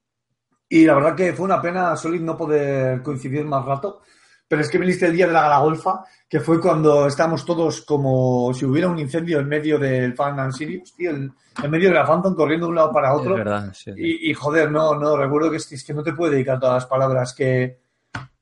y 0.70 0.84
la 0.84 0.94
verdad 0.94 1.14
que 1.16 1.32
fue 1.32 1.46
una 1.46 1.60
pena, 1.62 1.96
Solid, 1.96 2.20
no 2.20 2.36
poder 2.36 3.02
coincidir 3.02 3.44
más 3.44 3.64
rato. 3.64 4.02
Pero 4.48 4.62
es 4.62 4.70
que 4.70 4.78
viniste 4.78 5.06
el 5.06 5.12
día 5.12 5.26
de 5.26 5.34
la 5.34 5.42
Galagolfa, 5.42 6.04
que 6.28 6.40
fue 6.40 6.60
cuando 6.60 7.06
estábamos 7.06 7.44
todos 7.44 7.82
como 7.82 8.52
si 8.54 8.64
hubiera 8.64 8.88
un 8.88 8.98
incendio 8.98 9.40
en 9.40 9.48
medio 9.48 9.78
del 9.78 10.14
Fan 10.14 10.40
and 10.40 10.52
Sirius, 10.52 10.94
tío, 10.94 11.10
en, 11.10 11.32
en 11.62 11.70
medio 11.70 11.90
de 11.90 11.94
la 11.94 12.06
Phantom 12.06 12.34
corriendo 12.34 12.66
de 12.66 12.70
un 12.70 12.76
lado 12.76 12.92
para 12.92 13.14
otro. 13.14 13.32
Es 13.32 13.38
verdad, 13.38 13.72
sí. 13.74 13.90
Y, 13.96 14.30
y, 14.30 14.34
joder, 14.34 14.70
no, 14.70 14.94
no, 14.94 15.16
recuerdo 15.16 15.50
que 15.50 15.58
es, 15.58 15.66
que 15.66 15.74
es 15.74 15.84
que 15.84 15.92
no 15.92 16.02
te 16.02 16.14
puedo 16.14 16.32
dedicar 16.32 16.58
todas 16.58 16.76
las 16.76 16.86
palabras, 16.86 17.34
que 17.34 17.78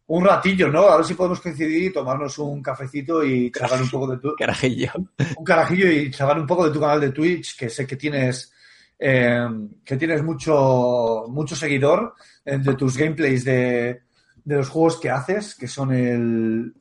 un 0.09 0.25
ratillo, 0.25 0.69
¿no? 0.69 0.89
A 0.89 0.97
ver 0.97 1.07
si 1.07 1.15
podemos 1.15 1.41
coincidir 1.41 1.85
y 1.85 1.93
tomarnos 1.93 2.39
un 2.39 2.63
cafecito 2.63 3.25
y 3.25 3.51
charlar 3.51 3.83
un 3.83 3.91
poco 3.91 4.07
de 4.13 4.19
tu, 4.19 4.35
Carajillo. 4.39 4.93
un 5.37 5.45
carajillo 5.45 5.91
y 5.91 6.11
charlar 6.11 6.39
un 6.39 6.47
poco 6.47 6.67
de 6.67 6.73
tu 6.73 6.81
canal 6.81 7.01
de 7.01 7.11
Twitch, 7.11 7.57
que 7.59 7.69
sé 7.69 7.87
que 7.87 7.97
tienes 7.97 8.53
eh, 8.99 9.47
que 9.85 9.97
tienes 9.97 10.23
mucho 10.23 11.25
mucho 11.29 11.57
seguidor 11.57 12.15
eh, 12.45 12.59
de 12.59 12.75
tus 12.75 12.97
gameplays 12.97 13.45
de, 13.45 14.06
de 14.47 14.57
los 14.57 14.69
juegos 14.69 14.99
que 15.01 15.11
haces, 15.11 15.57
que 15.57 15.67
son 15.67 15.93
el 15.93 16.73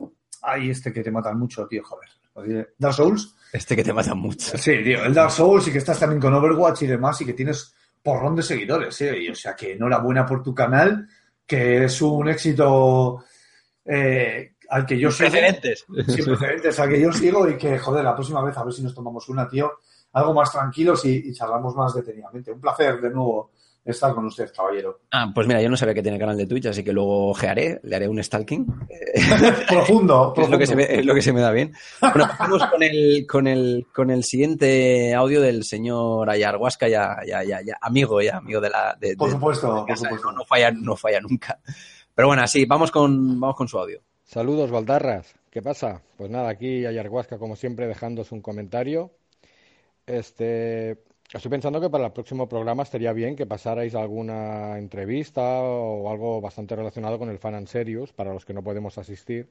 ay 0.44 0.70
este 0.70 0.94
que 0.94 1.02
te 1.02 1.12
matan 1.12 1.38
mucho, 1.38 1.68
tío, 1.68 1.84
joder. 1.84 2.70
Dark 2.78 2.94
Souls. 2.94 3.36
Este 3.52 3.76
que 3.76 3.84
te 3.84 3.92
mata 3.92 4.14
mucho. 4.14 4.56
Sí, 4.58 4.84
tío, 4.84 5.04
el 5.04 5.14
Dark 5.14 5.32
Souls 5.32 5.68
y 5.68 5.72
que 5.72 5.80
estás 5.80 6.00
también 6.00 6.22
con 6.22 6.34
Overwatch 6.34 6.84
y 6.84 6.88
demás 6.88 7.20
y 7.22 7.26
que 7.26 7.34
tienes 7.34 7.74
porrón 8.04 8.36
de 8.36 8.44
seguidores, 8.44 9.02
¿eh? 9.02 9.18
Y, 9.18 9.30
o 9.30 9.36
sea 9.36 9.56
que 9.56 9.74
enhorabuena 9.74 10.26
por 10.28 10.44
tu 10.44 10.54
canal, 10.54 11.08
que 11.46 11.86
es 11.86 12.02
un 12.04 12.28
éxito 12.28 13.24
eh, 13.84 14.54
al 14.70 14.86
que 14.86 15.00
yo 15.00 15.10
sigo. 15.10 15.32
Precedentes. 15.32 15.86
Sin 16.08 16.26
precedentes, 16.26 16.80
al 16.80 16.90
que 16.90 17.02
yo 17.02 17.12
sigo 17.12 17.50
y 17.50 17.58
que, 17.58 17.80
joder, 17.80 18.04
la 18.04 18.14
próxima 18.14 18.44
vez 18.44 18.56
a 18.58 18.64
ver 18.64 18.74
si 18.74 18.84
nos 18.84 18.94
tomamos 18.94 19.28
una, 19.30 19.48
tío, 19.48 19.80
algo 20.14 20.36
más 20.36 20.52
tranquilos 20.52 21.04
y, 21.06 21.30
y 21.30 21.34
charlamos 21.34 21.74
más 21.76 21.96
detenidamente. 21.96 22.52
Un 22.52 22.62
placer 22.62 23.02
de 23.02 23.10
nuevo 23.10 23.54
estar 23.86 24.14
con 24.16 24.26
usted, 24.26 24.52
caballero. 24.54 25.02
Ah, 25.12 25.32
pues 25.34 25.48
mira, 25.48 25.62
yo 25.62 25.70
no 25.70 25.78
sabía 25.78 25.94
que 25.94 26.02
tiene 26.02 26.18
canal 26.20 26.36
de 26.36 26.48
Twitch, 26.48 26.66
así 26.66 26.84
que 26.84 26.92
luego 26.92 27.30
ojearé, 27.30 27.80
le 27.84 27.96
haré 27.96 28.08
un 28.08 28.22
stalking. 28.22 28.66
profundo, 29.70 30.34
Es 30.36 30.50
lo, 30.50 30.58
que 30.58 30.66
profundo. 30.66 30.66
se 30.66 30.76
me, 30.76 31.00
es 31.00 31.06
lo 31.06 31.14
que 31.14 31.22
se 31.22 31.34
me 31.34 31.42
da 31.42 31.52
bien. 31.52 31.74
Bueno, 32.02 32.28
vamos 32.40 32.66
con 32.66 32.84
el, 32.84 33.26
con 33.28 33.48
el, 33.48 33.88
con 33.94 34.10
el 34.10 34.24
siguiente 34.24 35.14
audio 35.14 35.40
del 35.42 35.64
señor 35.64 36.30
Ayarhuasca, 36.30 36.88
ya, 36.88 37.18
ya, 37.26 37.44
ya, 37.44 37.62
ya, 37.62 37.78
amigo, 37.82 38.22
ya, 38.22 38.38
amigo 38.38 38.60
de 38.60 38.70
la. 38.70 38.98
De, 39.00 39.16
Por 39.16 39.30
supuesto, 39.30 39.68
de 39.68 39.74
por 39.80 39.88
casa, 39.88 40.04
supuesto. 40.06 40.32
No, 40.32 40.38
no 40.40 40.46
falla, 40.46 40.72
no 40.72 40.96
falla 40.96 41.22
nunca. 41.22 41.60
Pero 42.14 42.28
bueno, 42.28 42.48
sí, 42.48 42.66
vamos 42.66 42.92
con, 42.92 43.40
vamos 43.40 43.56
con 43.56 43.68
su 43.68 43.78
audio. 43.78 44.02
Saludos, 44.24 44.72
Baldarras. 44.72 45.36
¿Qué 45.52 45.62
pasa? 45.62 46.02
Pues 46.18 46.30
nada, 46.30 46.50
aquí 46.50 46.86
Ayarhuasca, 46.86 47.38
como 47.38 47.56
siempre, 47.56 47.88
dejándos 47.88 48.32
un 48.32 48.42
comentario. 48.42 49.12
Este, 50.06 50.98
estoy 51.38 51.52
pensando 51.52 51.82
que 51.82 51.90
para 51.90 52.06
el 52.08 52.14
próximo 52.14 52.48
programa 52.50 52.84
estaría 52.84 53.14
bien 53.14 53.36
que 53.36 53.46
pasarais 53.46 53.94
alguna 53.96 54.78
entrevista 54.78 55.42
o 55.62 56.10
algo 56.10 56.42
bastante 56.42 56.76
relacionado 56.76 57.20
con 57.20 57.30
el 57.30 57.40
Fan 57.40 57.56
and 57.56 57.68
Serious, 57.68 58.14
para 58.14 58.34
los 58.34 58.46
que 58.46 58.54
no 58.54 58.64
podemos 58.64 58.98
asistir. 58.98 59.50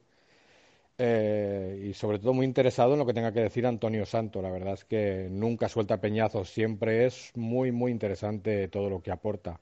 eh, 0.98 1.86
y 1.90 1.94
sobre 1.94 2.18
todo 2.18 2.32
muy 2.34 2.46
interesado 2.46 2.92
en 2.92 2.98
lo 3.00 3.06
que 3.06 3.14
tenga 3.14 3.32
que 3.32 3.40
decir 3.40 3.66
Antonio 3.66 4.06
Santo. 4.06 4.42
La 4.42 4.50
verdad 4.50 4.74
es 4.74 4.84
que 4.84 5.28
nunca 5.30 5.68
suelta 5.68 6.00
peñazos, 6.00 6.50
siempre 6.50 7.06
es 7.06 7.32
muy, 7.36 7.72
muy 7.72 7.90
interesante 7.92 8.68
todo 8.68 8.90
lo 8.90 9.02
que 9.02 9.10
aporta. 9.10 9.60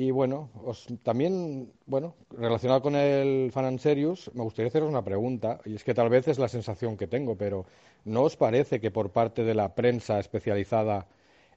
Y 0.00 0.12
bueno, 0.12 0.50
os- 0.64 0.86
también, 1.02 1.72
bueno, 1.86 2.14
relacionado 2.30 2.80
con 2.82 2.94
el 2.94 3.50
Fan 3.52 3.78
Serious, 3.80 4.30
me 4.34 4.44
gustaría 4.44 4.68
haceros 4.68 4.88
una 4.90 5.02
pregunta, 5.02 5.60
y 5.64 5.74
es 5.74 5.82
que 5.82 5.92
tal 5.94 6.08
vez 6.08 6.28
es 6.28 6.38
la 6.38 6.46
sensación 6.48 6.96
que 6.96 7.08
tengo, 7.08 7.36
pero 7.36 7.66
¿no 8.04 8.22
os 8.22 8.36
parece 8.36 8.80
que 8.80 8.92
por 8.92 9.10
parte 9.10 9.42
de 9.42 9.54
la 9.56 9.74
prensa 9.74 10.20
especializada 10.20 11.08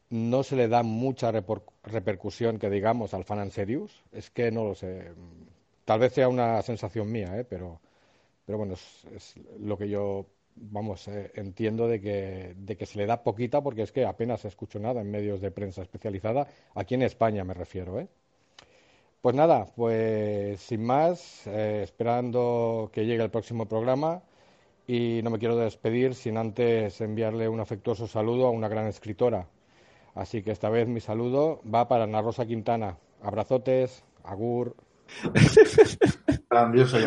no 0.09 0.43
se 0.43 0.55
le 0.57 0.67
da 0.69 0.83
mucha 0.83 1.31
repercusión, 1.83 2.59
que 2.59 2.69
digamos, 2.71 3.13
al 3.13 3.25
Fan 3.25 3.51
Serious? 3.51 4.03
Es 4.11 4.31
que 4.31 4.51
no 4.51 4.63
lo 4.65 4.75
sé. 4.75 5.11
Tal 5.85 5.99
vez 5.99 6.13
sea 6.13 6.29
una 6.29 6.61
sensación 6.63 7.11
mía, 7.11 7.39
¿eh? 7.39 7.45
pero, 7.45 7.81
pero 8.45 8.57
bueno, 8.59 8.73
es, 8.75 9.05
es 9.15 9.35
lo 9.59 9.77
que 9.77 9.89
yo, 9.89 10.27
vamos, 10.55 11.07
eh, 11.09 11.31
entiendo 11.35 11.87
de 11.87 12.01
que, 12.01 12.55
de 12.57 12.77
que 12.77 12.85
se 12.87 12.97
le 12.99 13.05
da 13.07 13.23
poquita, 13.23 13.61
porque 13.63 13.83
es 13.83 13.91
que 13.93 14.05
apenas 14.05 14.45
escucho 14.45 14.79
nada 14.79 15.01
en 15.01 15.11
medios 15.11 15.41
de 15.41 15.51
prensa 15.51 15.81
especializada, 15.83 16.47
aquí 16.75 16.95
en 16.95 17.03
España 17.03 17.43
me 17.45 17.53
refiero, 17.55 17.99
¿eh? 17.99 18.09
Pues 19.21 19.35
nada, 19.35 19.67
pues 19.75 20.59
sin 20.61 20.83
más, 20.83 21.45
eh, 21.47 21.81
esperando 21.83 22.89
que 22.91 23.05
llegue 23.05 23.23
el 23.23 23.29
próximo 23.29 23.67
programa 23.67 24.23
y 24.87 25.21
no 25.23 25.29
me 25.31 25.39
quiero 25.39 25.57
despedir 25.57 26.15
sin 26.15 26.37
antes 26.37 27.01
enviarle 27.01 27.49
un 27.49 27.59
afectuoso 27.59 28.07
saludo 28.07 28.47
a 28.47 28.51
una 28.51 28.67
gran 28.69 28.87
escritora. 28.87 29.47
Así 30.15 30.43
que 30.43 30.51
esta 30.51 30.69
vez 30.69 30.87
mi 30.87 31.01
saludo 31.01 31.61
va 31.65 31.87
para 31.87 32.05
Ana 32.05 32.21
Rosa 32.21 32.45
Quintana. 32.47 32.97
Abrazotes, 33.23 34.03
agur. 34.23 34.75
Grandioso 36.51 36.97
¿eh? 36.99 37.01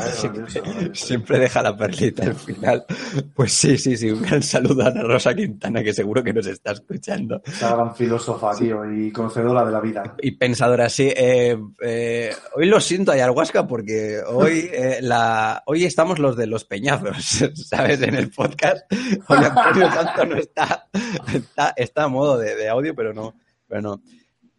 Siempre, 0.00 0.60
Grandioso. 0.60 1.06
siempre 1.06 1.38
deja 1.38 1.62
la 1.62 1.76
perlita 1.76 2.24
al 2.24 2.34
final. 2.34 2.84
Pues 3.32 3.52
sí, 3.52 3.78
sí, 3.78 3.96
sí, 3.96 4.10
un 4.10 4.22
gran 4.22 4.42
saludo 4.42 4.82
a 4.82 4.88
Ana 4.88 5.02
Rosa 5.04 5.32
Quintana, 5.34 5.84
que 5.84 5.92
seguro 5.94 6.24
que 6.24 6.32
nos 6.32 6.48
está 6.48 6.72
escuchando. 6.72 7.40
Esa 7.46 7.76
gran 7.76 7.94
filósofa, 7.94 8.56
tío, 8.56 8.84
y 8.90 9.12
conocedora 9.12 9.64
de 9.64 9.70
la 9.70 9.80
vida. 9.80 10.16
Y 10.20 10.32
pensadora, 10.32 10.88
sí. 10.88 11.12
eh, 11.16 11.56
eh, 11.80 12.32
hoy 12.56 12.66
lo 12.66 12.80
siento, 12.80 13.12
Ayahuasca, 13.12 13.68
porque 13.68 14.20
hoy, 14.26 14.68
eh, 14.72 14.98
la, 15.00 15.62
hoy 15.66 15.84
estamos 15.84 16.18
los 16.18 16.36
de 16.36 16.48
los 16.48 16.64
peñazos, 16.64 17.44
¿sabes? 17.68 18.02
En 18.02 18.16
el 18.16 18.30
podcast. 18.30 18.84
Hoy 19.28 19.38
Antonio 19.38 19.92
Santo 19.92 20.24
no 20.26 20.36
está, 20.36 20.88
está, 21.32 21.72
está 21.76 22.02
a 22.02 22.08
modo 22.08 22.36
de, 22.36 22.56
de 22.56 22.68
audio, 22.68 22.96
pero 22.96 23.14
no. 23.14 23.36
Pero 23.68 23.80
no. 23.80 24.02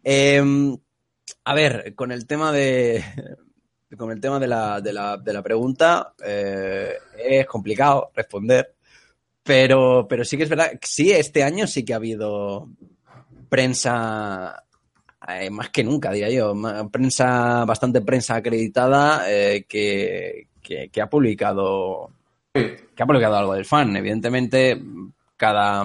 Eh, 0.02 0.42
a 1.44 1.54
ver, 1.54 1.94
con 1.94 2.10
el 2.10 2.26
tema 2.26 2.52
de. 2.52 3.04
Con 3.96 4.10
el 4.12 4.20
tema 4.20 4.38
de 4.38 4.46
la, 4.46 4.80
de 4.80 4.92
la, 4.92 5.16
de 5.16 5.32
la 5.32 5.42
pregunta, 5.42 6.14
eh, 6.24 6.92
es 7.18 7.46
complicado 7.46 8.10
responder. 8.14 8.74
Pero, 9.42 10.06
pero 10.08 10.24
sí 10.24 10.36
que 10.36 10.44
es 10.44 10.48
verdad, 10.48 10.70
sí, 10.82 11.10
este 11.10 11.42
año 11.42 11.66
sí 11.66 11.84
que 11.84 11.92
ha 11.92 11.96
habido 11.96 12.68
prensa 13.48 14.62
eh, 15.28 15.50
más 15.50 15.70
que 15.70 15.82
nunca, 15.82 16.12
diría 16.12 16.30
yo, 16.30 16.54
prensa, 16.90 17.64
bastante 17.64 18.00
prensa 18.00 18.36
acreditada 18.36 19.24
eh, 19.30 19.64
que, 19.68 20.46
que, 20.62 20.88
que 20.88 21.02
ha 21.02 21.08
publicado 21.08 22.10
que 22.52 23.02
ha 23.02 23.06
publicado 23.06 23.36
algo 23.36 23.54
del 23.54 23.64
fan. 23.64 23.96
Evidentemente, 23.96 24.80
cada, 25.36 25.82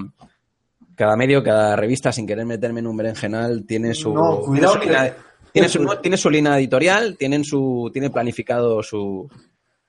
cada 0.96 1.16
medio, 1.16 1.44
cada 1.44 1.76
revista, 1.76 2.12
sin 2.12 2.28
querer 2.28 2.46
meterme 2.46 2.82
en 2.82 2.88
un 2.88 2.98
berenjenal, 2.98 3.66
tiene 3.66 3.94
su, 3.94 4.14
No, 4.14 4.42
cuidado 4.42 4.74
su 4.74 4.80
que- 4.82 5.14
tiene 5.56 5.70
su, 5.70 6.02
tiene 6.02 6.18
su 6.18 6.30
línea 6.30 6.58
editorial, 6.60 7.18
tienen 7.18 7.44
su, 7.44 7.90
tiene 7.92 8.10
planificado 8.10 8.84
su, 8.84 9.30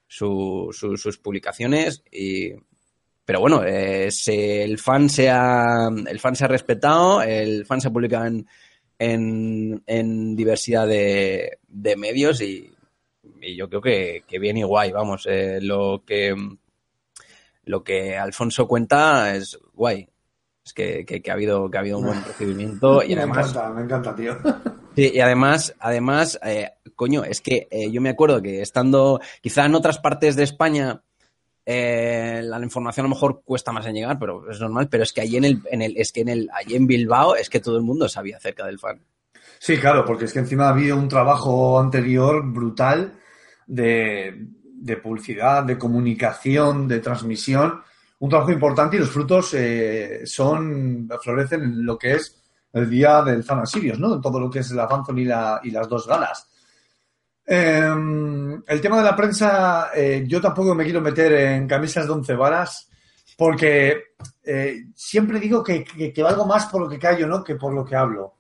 su- 0.07 0.71
su- 0.73 0.97
sus 0.97 1.19
publicaciones 1.19 2.03
y 2.11 2.53
pero 3.25 3.41
bueno, 3.41 3.65
eh, 3.65 4.09
se- 4.13 4.63
el 4.63 4.79
fan 4.79 5.09
se 5.11 5.29
ha, 5.29 5.89
el 6.07 6.21
fan 6.21 6.37
se 6.37 6.45
ha 6.45 6.49
respetado, 6.49 7.23
el 7.23 7.67
fan 7.67 7.81
se 7.81 7.89
ha 7.89 7.93
publicado 7.93 8.27
en, 8.27 8.47
en, 8.99 9.83
en 9.87 10.37
diversidad 10.37 10.87
de, 10.87 11.59
de 11.67 11.97
medios 11.97 12.41
y, 12.41 12.73
y 13.43 13.57
yo 13.57 13.69
creo 13.69 13.81
que, 13.83 14.23
que 14.29 14.39
bien 14.39 14.57
y 14.59 14.63
guay, 14.63 14.93
vamos, 14.93 15.27
eh, 15.29 15.59
lo 15.61 16.05
que 16.07 16.35
lo 17.65 17.83
que 17.83 18.17
Alfonso 18.17 18.69
cuenta 18.69 19.35
es 19.35 19.59
guay. 19.75 20.09
Es 20.65 20.73
que, 20.73 21.05
que- 21.05 21.21
que 21.21 21.31
ha 21.31 21.35
habido 21.35 21.69
que 21.71 21.77
ha 21.77 21.81
habido 21.81 21.99
un 21.99 22.07
buen 22.07 22.25
recibimiento 22.25 23.03
y 23.03 23.09
me 23.17 23.23
además 23.23 23.51
encanta, 23.51 23.71
me 23.71 23.83
encanta, 23.83 24.15
tío. 24.15 24.37
Sí, 24.97 25.13
y 25.15 25.21
además, 25.21 25.75
además, 25.79 26.41
eh, 26.43 26.71
coño, 26.95 27.23
es 27.23 27.43
que 27.43 27.69
eh, 27.71 27.91
yo 27.91 28.01
me 28.01 28.09
acuerdo 28.09 28.41
que 28.41 28.63
estando 28.63 29.21
quizá 29.43 29.67
en 29.67 29.75
otras 29.75 29.99
partes 29.99 30.37
de 30.37 30.45
España 30.45 31.03
eh, 31.67 32.41
la 32.43 32.59
información 32.61 33.05
a 33.05 33.09
lo 33.09 33.15
mejor 33.15 33.43
cuesta 33.45 33.73
más 33.73 33.85
en 33.87 33.95
llegar, 33.95 34.19
pero 34.19 34.51
es 34.51 34.59
normal, 34.59 34.89
pero 34.89 35.03
es 35.03 35.13
que 35.13 35.21
allí 35.21 35.37
en 35.37 35.45
el, 35.45 35.63
en 35.71 35.83
el, 35.83 35.97
es 35.99 36.13
que 36.13 36.23
en 36.23 36.31
el, 36.31 36.49
allí 36.55 36.77
en 36.77 36.87
Bilbao 36.87 37.37
es 37.37 37.51
que 37.51 37.61
todo 37.61 37.77
el 37.77 37.83
mundo 37.83 38.09
sabía 38.09 38.39
acerca 38.39 38.65
del 38.65 38.79
fan. 38.79 39.01
Sí, 39.59 39.77
claro, 39.77 40.05
porque 40.05 40.25
es 40.25 40.33
que 40.33 40.39
encima 40.39 40.67
ha 40.67 40.71
habido 40.71 40.97
un 40.97 41.09
trabajo 41.09 41.79
anterior 41.79 42.43
brutal 42.45 43.19
de, 43.67 44.47
de 44.63 44.97
publicidad, 44.97 45.65
de 45.65 45.77
comunicación, 45.77 46.89
de 46.89 47.01
transmisión, 47.01 47.83
un 48.19 48.31
trabajo 48.31 48.53
importante 48.53 48.97
y 48.97 49.01
los 49.01 49.11
frutos 49.11 49.53
eh, 49.55 50.23
son 50.25 51.09
florecen 51.21 51.63
en 51.63 51.85
lo 51.85 51.99
que 51.99 52.13
es 52.13 52.46
el 52.73 52.91
día 52.91 53.23
del 53.23 53.45
Sirius, 53.65 53.99
¿no? 53.99 54.15
En 54.15 54.21
todo 54.21 54.39
lo 54.39 54.51
que 54.51 54.59
es 54.61 54.71
la 54.73 54.89
Fanzone 54.89 55.23
y, 55.23 55.25
la, 55.25 55.61
y 55.63 55.71
las 55.71 55.89
dos 55.89 56.07
galas. 56.07 56.47
Eh, 57.47 58.61
el 58.67 58.81
tema 58.81 58.99
de 58.99 59.05
la 59.05 59.15
prensa, 59.15 59.91
eh, 59.95 60.25
yo 60.27 60.41
tampoco 60.41 60.75
me 60.75 60.85
quiero 60.85 61.01
meter 61.01 61.33
en 61.33 61.69
camisas 61.69 62.07
de 62.07 62.13
once 62.13 62.35
varas, 62.35 62.89
porque 63.37 64.15
eh, 64.43 64.87
siempre 64.95 65.39
digo 65.39 65.63
que, 65.63 65.85
que, 65.85 66.23
valgo 66.23 66.45
más 66.45 66.67
por 66.67 66.83
lo 66.83 66.89
que 66.89 66.99
callo, 66.99 67.27
¿no? 67.27 67.45
Que 67.45 67.55
por 67.55 67.73
lo 67.73 67.85
que 67.85 67.95
hablo. 67.95 68.35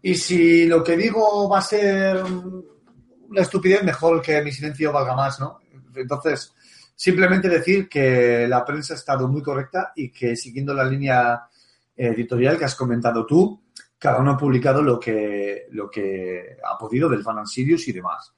Y 0.00 0.14
si 0.14 0.66
lo 0.66 0.84
que 0.84 0.96
digo 0.96 1.48
va 1.48 1.58
a 1.58 1.62
ser 1.62 2.22
una 2.22 3.40
estupidez, 3.40 3.82
mejor 3.82 4.22
que 4.22 4.42
mi 4.42 4.52
silencio 4.52 4.92
valga 4.92 5.16
más, 5.16 5.40
¿no? 5.40 5.58
Entonces, 5.94 6.52
simplemente 6.94 7.48
decir 7.48 7.88
que 7.88 8.46
la 8.46 8.64
prensa 8.64 8.94
ha 8.94 8.96
estado 8.96 9.26
muy 9.26 9.42
correcta 9.42 9.92
y 9.96 10.10
que 10.10 10.36
siguiendo 10.36 10.74
la 10.74 10.84
línea 10.84 11.48
editorial 11.96 12.58
que 12.58 12.66
has 12.66 12.74
comentado 12.74 13.24
tú, 13.24 13.63
cada 14.04 14.20
uno 14.20 14.32
ha 14.32 14.36
publicado 14.36 14.82
lo 14.82 15.00
que, 15.00 15.66
lo 15.70 15.90
que 15.90 16.58
ha 16.62 16.76
podido 16.76 17.08
del 17.08 17.22
Fan 17.22 17.46
Sirius 17.46 17.88
y 17.88 17.92
demás. 17.92 18.34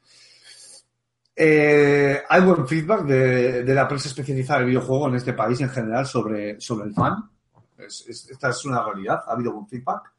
Eh, 1.35 2.23
hay 2.29 2.41
buen 2.43 2.69
feedback 2.69 3.03
de, 3.03 3.65
de, 3.65 3.75
la 3.75 3.89
prensa 3.89 4.07
especializada 4.07 4.61
del 4.61 4.69
videojuego 4.69 5.09
en 5.09 5.17
este 5.17 5.33
país 5.33 5.61
en 5.61 5.69
general 5.69 6.07
sobre, 6.07 6.61
sobre 6.61 6.87
el 6.87 6.95
fan. 6.95 7.17
Es, 7.79 8.05
es, 8.07 8.31
esta 8.31 8.51
es 8.51 8.65
una 8.65 8.81
realidad, 8.81 9.25
ha 9.27 9.33
habido 9.33 9.55
buen 9.55 9.67
feedback. 9.67 10.13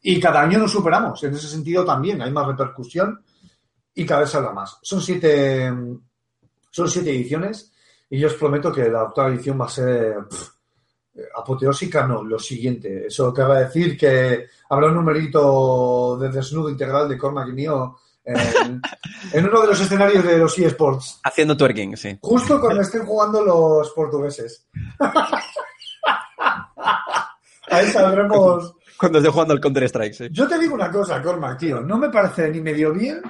Y 0.00 0.18
cada 0.18 0.40
año 0.40 0.58
nos 0.58 0.72
superamos, 0.72 1.22
en 1.22 1.34
ese 1.34 1.48
sentido 1.48 1.84
también 1.84 2.22
hay 2.22 2.32
más 2.32 2.46
repercusión 2.46 3.22
y 3.94 4.06
cada 4.06 4.22
vez 4.22 4.30
se 4.30 4.38
habla 4.38 4.52
más. 4.52 4.78
Son 4.80 5.02
siete, 5.02 5.70
son 6.70 6.88
siete 6.88 7.10
ediciones 7.10 7.74
y 8.08 8.18
yo 8.18 8.28
os 8.28 8.34
prometo 8.36 8.72
que 8.72 8.88
la 8.88 9.02
octava 9.02 9.28
edición 9.28 9.60
va 9.60 9.66
a 9.66 9.68
ser 9.68 10.16
apoteósica, 11.36 12.06
no, 12.06 12.22
lo 12.22 12.38
siguiente. 12.38 13.06
Eso 13.06 13.32
que 13.32 13.42
va 13.42 13.56
a 13.56 13.64
decir 13.64 13.96
que 13.96 14.46
habrá 14.68 14.88
un 14.88 14.94
numerito 14.94 16.18
de 16.18 16.30
desnudo 16.30 16.70
integral 16.70 17.08
de 17.08 17.18
Cormac 17.18 17.48
y 17.48 17.52
mío 17.52 17.96
en, 18.24 18.36
en, 19.32 19.46
uno 19.46 19.60
de 19.62 19.66
los 19.68 19.80
escenarios 19.80 20.24
de 20.24 20.38
los 20.38 20.58
eSports. 20.58 21.20
Haciendo 21.22 21.56
twerking, 21.56 21.96
sí. 21.96 22.18
Justo 22.20 22.60
cuando 22.60 22.82
estén 22.82 23.04
jugando 23.04 23.44
los 23.44 23.90
portugueses. 23.90 24.66
Ahí 27.70 27.86
saldremos. 27.86 28.74
Cuando 28.96 29.18
esté 29.18 29.30
jugando 29.30 29.54
el 29.54 29.60
Counter-Strike, 29.60 30.14
sí. 30.14 30.28
Yo 30.30 30.46
te 30.46 30.58
digo 30.58 30.74
una 30.74 30.90
cosa, 30.90 31.20
Cormac, 31.20 31.58
tío. 31.58 31.80
No 31.80 31.98
me 31.98 32.10
parece 32.10 32.48
ni 32.50 32.60
medio 32.60 32.92
bien 32.92 33.20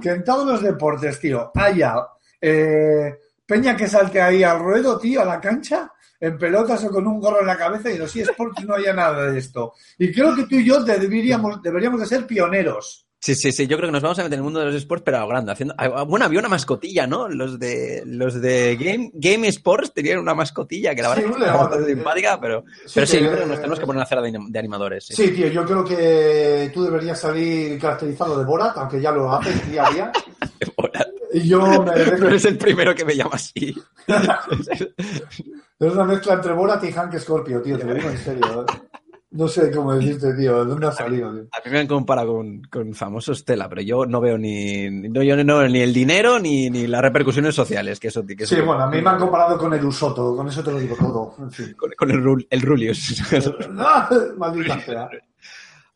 que 0.00 0.10
en 0.10 0.24
todos 0.24 0.46
los 0.46 0.62
deportes, 0.62 1.20
tío, 1.20 1.52
haya 1.54 1.94
eh, 2.40 3.18
Peña 3.50 3.76
que 3.76 3.88
salte 3.88 4.22
ahí 4.22 4.44
al 4.44 4.60
ruedo, 4.60 4.96
tío, 4.96 5.22
a 5.22 5.24
la 5.24 5.40
cancha, 5.40 5.92
en 6.20 6.38
pelotas 6.38 6.84
o 6.84 6.90
con 6.90 7.06
un 7.06 7.18
gorro 7.18 7.40
en 7.40 7.46
la 7.46 7.56
cabeza 7.56 7.90
y 7.90 7.94
en 7.94 8.00
los 8.00 8.14
eSports 8.14 8.64
no 8.64 8.74
haya 8.74 8.92
nada 8.92 9.30
de 9.30 9.38
esto. 9.38 9.72
Y 9.98 10.12
creo 10.12 10.36
que 10.36 10.44
tú 10.44 10.56
y 10.56 10.64
yo 10.64 10.84
deberíamos, 10.84 11.62
deberíamos 11.62 12.00
de 12.00 12.06
ser 12.06 12.26
pioneros. 12.26 13.09
Sí, 13.22 13.34
sí, 13.34 13.52
sí, 13.52 13.66
yo 13.66 13.76
creo 13.76 13.88
que 13.88 13.92
nos 13.92 14.02
vamos 14.02 14.18
a 14.18 14.22
meter 14.22 14.34
en 14.34 14.38
el 14.38 14.44
mundo 14.44 14.60
de 14.60 14.66
los 14.66 14.74
sports, 14.76 15.02
pero 15.04 15.18
a 15.18 15.26
grande, 15.26 15.52
haciendo... 15.52 15.74
Bueno, 16.06 16.24
había 16.24 16.38
una 16.38 16.48
mascotilla, 16.48 17.06
¿no? 17.06 17.28
Los 17.28 17.58
de 17.58 18.02
los 18.06 18.40
de 18.40 18.76
Game, 18.76 19.10
Game 19.12 19.46
Sports 19.48 19.92
tenían 19.92 20.20
una 20.20 20.34
mascotilla 20.34 20.94
que 20.94 21.02
la 21.02 21.10
verdad 21.10 21.24
sí, 21.24 21.42
es 21.44 21.52
bastante 21.52 21.94
simpática, 21.94 22.40
pero 22.40 22.64
sí, 22.86 22.92
pero 22.94 23.06
sí 23.06 23.18
que, 23.18 23.24
yo 23.24 23.30
creo 23.30 23.42
que 23.42 23.48
nos 23.48 23.56
tenemos 23.58 23.78
que 23.78 23.86
poner 23.86 24.00
a 24.00 24.04
hacer 24.04 24.18
de 24.22 24.58
animadores. 24.58 25.04
Sí. 25.04 25.14
sí. 25.14 25.30
tío, 25.32 25.48
yo 25.48 25.66
creo 25.66 25.84
que 25.84 26.70
tú 26.72 26.82
deberías 26.82 27.20
salir 27.20 27.78
caracterizado 27.78 28.38
de 28.38 28.44
Borat, 28.46 28.78
aunque 28.78 29.02
ya 29.02 29.12
lo 29.12 29.30
haces 29.30 29.70
día 29.70 29.86
a 29.86 29.90
día. 29.90 30.12
de 30.58 30.72
Borat. 30.74 31.08
Y 31.34 31.46
yo 31.46 31.60
me... 31.60 31.92
No 32.18 32.26
eres 32.26 32.44
el 32.46 32.56
primero 32.56 32.94
que 32.94 33.04
me 33.04 33.14
llama 33.14 33.32
así. 33.34 33.76
es 35.78 35.92
una 35.92 36.04
mezcla 36.04 36.32
entre 36.34 36.54
Borat 36.54 36.82
y 36.84 36.92
Hank 36.92 37.18
Scorpio, 37.18 37.60
tío, 37.60 37.78
te 37.78 37.84
lo 37.84 37.92
digo 37.92 38.08
en 38.08 38.18
serio. 38.18 38.66
¿eh? 38.66 38.89
No 39.32 39.46
sé 39.46 39.70
cómo 39.70 39.94
decirte, 39.94 40.34
tío. 40.34 40.64
¿De 40.64 40.70
dónde 40.70 40.88
ha 40.88 40.92
salido, 40.92 41.32
tío? 41.32 41.42
A 41.52 41.58
mí 41.64 41.70
me 41.70 41.78
han 41.78 41.86
comparado 41.86 42.34
con, 42.34 42.62
con 42.62 42.94
famosos 42.94 43.44
tela, 43.44 43.68
pero 43.68 43.80
yo 43.82 44.04
no 44.04 44.20
veo 44.20 44.36
ni, 44.36 44.90
no, 44.90 45.22
yo 45.22 45.36
no 45.44 45.58
veo 45.58 45.68
ni 45.68 45.80
el 45.80 45.92
dinero 45.94 46.40
ni, 46.40 46.68
ni 46.68 46.88
las 46.88 47.00
repercusiones 47.00 47.54
sociales, 47.54 48.00
que 48.00 48.08
eso 48.08 48.26
que 48.26 48.44
Sí, 48.44 48.56
eso- 48.56 48.64
bueno, 48.66 48.82
a 48.82 48.88
mí 48.88 49.00
me 49.00 49.08
han 49.10 49.18
comparado 49.18 49.56
con 49.56 49.72
el 49.72 49.84
Usoto, 49.84 50.34
con 50.34 50.48
eso 50.48 50.64
te 50.64 50.72
lo 50.72 50.80
digo 50.80 50.96
todo. 50.96 51.34
En 51.38 51.50
fin. 51.52 51.74
con, 51.78 51.92
con 51.96 52.10
el, 52.10 52.46
el 52.50 52.60
Rulius. 52.62 53.22
¡Ah! 53.78 54.08
Maldita 54.36 54.80
sea. 54.80 55.08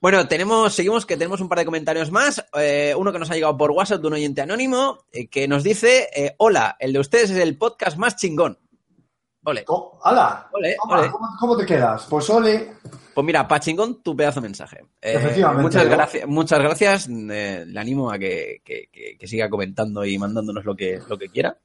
Bueno, 0.00 0.28
tenemos, 0.28 0.72
seguimos 0.74 1.04
que 1.06 1.16
tenemos 1.16 1.40
un 1.40 1.48
par 1.48 1.58
de 1.58 1.64
comentarios 1.64 2.12
más. 2.12 2.44
Eh, 2.60 2.94
uno 2.96 3.10
que 3.10 3.18
nos 3.18 3.30
ha 3.30 3.34
llegado 3.34 3.56
por 3.56 3.70
WhatsApp 3.72 4.00
de 4.02 4.06
un 4.06 4.12
oyente 4.12 4.42
anónimo 4.42 4.98
eh, 5.10 5.26
que 5.28 5.48
nos 5.48 5.64
dice: 5.64 6.08
eh, 6.14 6.34
Hola, 6.38 6.76
el 6.78 6.92
de 6.92 7.00
ustedes 7.00 7.30
es 7.30 7.38
el 7.38 7.56
podcast 7.58 7.96
más 7.96 8.14
chingón. 8.14 8.58
Ole. 9.44 9.64
Oh, 9.68 9.98
¡Hala! 10.04 10.48
Ole, 10.52 10.76
ole. 10.88 11.10
¿Cómo, 11.10 11.28
cómo 11.40 11.56
te 11.56 11.66
quedas? 11.66 12.06
Pues 12.08 12.28
ole. 12.30 12.74
Pues 13.14 13.24
mira, 13.24 13.46
pa' 13.46 13.60
chingón 13.60 14.02
tu 14.02 14.16
pedazo 14.16 14.40
de 14.40 14.48
mensaje. 14.48 14.78
Eh, 15.00 15.14
Efectivamente, 15.14 15.62
Muchas, 15.62 15.84
¿no? 15.84 15.90
gracias, 15.90 16.26
muchas 16.28 16.58
gracias. 16.58 17.08
eh, 17.08 17.64
le 17.66 17.80
animo 17.80 18.10
a 18.10 18.18
que, 18.18 18.60
que- 18.64 18.88
que- 18.92 19.16
que 19.18 19.26
siga 19.28 19.48
comentando 19.48 20.04
y 20.04 20.18
mandándonos 20.18 20.64
lo 20.64 20.74
que, 20.74 21.00
lo 21.08 21.16
que 21.16 21.28
quiera. 21.28 21.56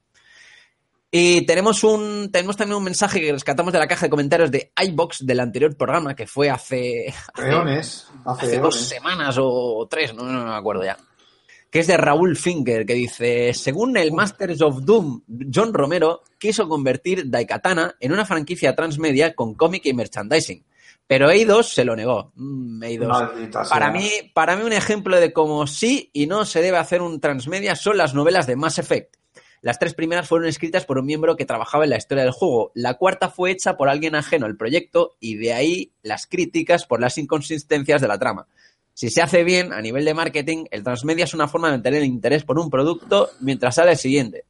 Y 1.11 1.43
tenemos 1.47 1.83
un 1.83 2.29
tenemos 2.31 2.55
también 2.55 2.77
un 2.77 2.83
mensaje 2.83 3.19
que 3.19 3.31
rescatamos 3.31 3.73
de 3.73 3.79
la 3.79 3.87
caja 3.87 4.05
de 4.05 4.09
comentarios 4.11 4.51
de 4.51 4.71
iBox 4.79 5.25
del 5.25 5.39
anterior 5.39 5.75
programa, 5.75 6.15
que 6.15 6.27
fue 6.27 6.51
hace, 6.51 7.11
Eones. 7.37 8.07
Hace, 8.25 8.45
hace 8.45 8.59
dos 8.59 8.79
semanas 8.79 9.35
o 9.39 9.87
tres, 9.89 10.13
no, 10.13 10.23
no 10.23 10.45
me 10.45 10.53
acuerdo 10.55 10.83
ya. 10.83 10.97
Que 11.71 11.79
es 11.79 11.87
de 11.87 11.97
Raúl 11.97 12.35
Finger, 12.35 12.85
que 12.85 12.93
dice: 12.93 13.53
Según 13.55 13.97
el 13.97 14.11
Masters 14.11 14.61
of 14.61 14.83
Doom, 14.83 15.21
John 15.51 15.73
Romero 15.73 16.21
quiso 16.37 16.67
convertir 16.67 17.27
Daikatana 17.29 17.95
en 17.99 18.11
una 18.11 18.25
franquicia 18.25 18.75
transmedia 18.75 19.33
con 19.33 19.55
cómic 19.55 19.85
y 19.85 19.93
merchandising. 19.93 20.63
Pero 21.09 21.31
Eidos 21.31 21.73
se 21.73 21.85
lo 21.85 21.95
negó. 21.95 22.31
Mm, 22.35 22.83
Eidos. 22.83 23.17
Para 23.67 23.89
mí, 23.89 24.11
para 24.31 24.55
mí, 24.55 24.61
un 24.61 24.73
ejemplo 24.73 25.19
de 25.19 25.33
cómo 25.33 25.65
sí 25.65 26.11
y 26.13 26.27
no 26.27 26.45
se 26.45 26.61
debe 26.61 26.77
hacer 26.77 27.01
un 27.01 27.19
transmedia 27.19 27.75
son 27.75 27.97
las 27.97 28.13
novelas 28.13 28.45
de 28.45 28.55
Mass 28.55 28.77
Effect. 28.77 29.15
Las 29.63 29.79
tres 29.79 29.95
primeras 29.95 30.27
fueron 30.27 30.47
escritas 30.47 30.85
por 30.85 30.99
un 30.99 31.07
miembro 31.07 31.35
que 31.35 31.45
trabajaba 31.45 31.85
en 31.85 31.89
la 31.89 31.97
historia 31.97 32.25
del 32.25 32.31
juego. 32.31 32.71
La 32.75 32.93
cuarta 32.93 33.29
fue 33.29 33.49
hecha 33.49 33.75
por 33.75 33.89
alguien 33.89 34.13
ajeno 34.13 34.45
al 34.45 34.55
proyecto 34.55 35.15
y 35.19 35.37
de 35.37 35.53
ahí 35.53 35.91
las 36.03 36.27
críticas 36.27 36.85
por 36.85 37.01
las 37.01 37.17
inconsistencias 37.17 38.01
de 38.01 38.07
la 38.07 38.19
trama. 38.19 38.45
Si 38.93 39.09
se 39.09 39.23
hace 39.23 39.43
bien 39.43 39.73
a 39.73 39.81
nivel 39.81 40.05
de 40.05 40.13
marketing, 40.13 40.65
el 40.69 40.83
transmedia 40.83 41.23
es 41.23 41.33
una 41.33 41.47
forma 41.47 41.69
de 41.69 41.77
mantener 41.77 42.03
el 42.03 42.07
interés 42.07 42.43
por 42.43 42.59
un 42.59 42.69
producto 42.69 43.31
mientras 43.39 43.73
sale 43.73 43.93
el 43.93 43.97
siguiente. 43.97 44.45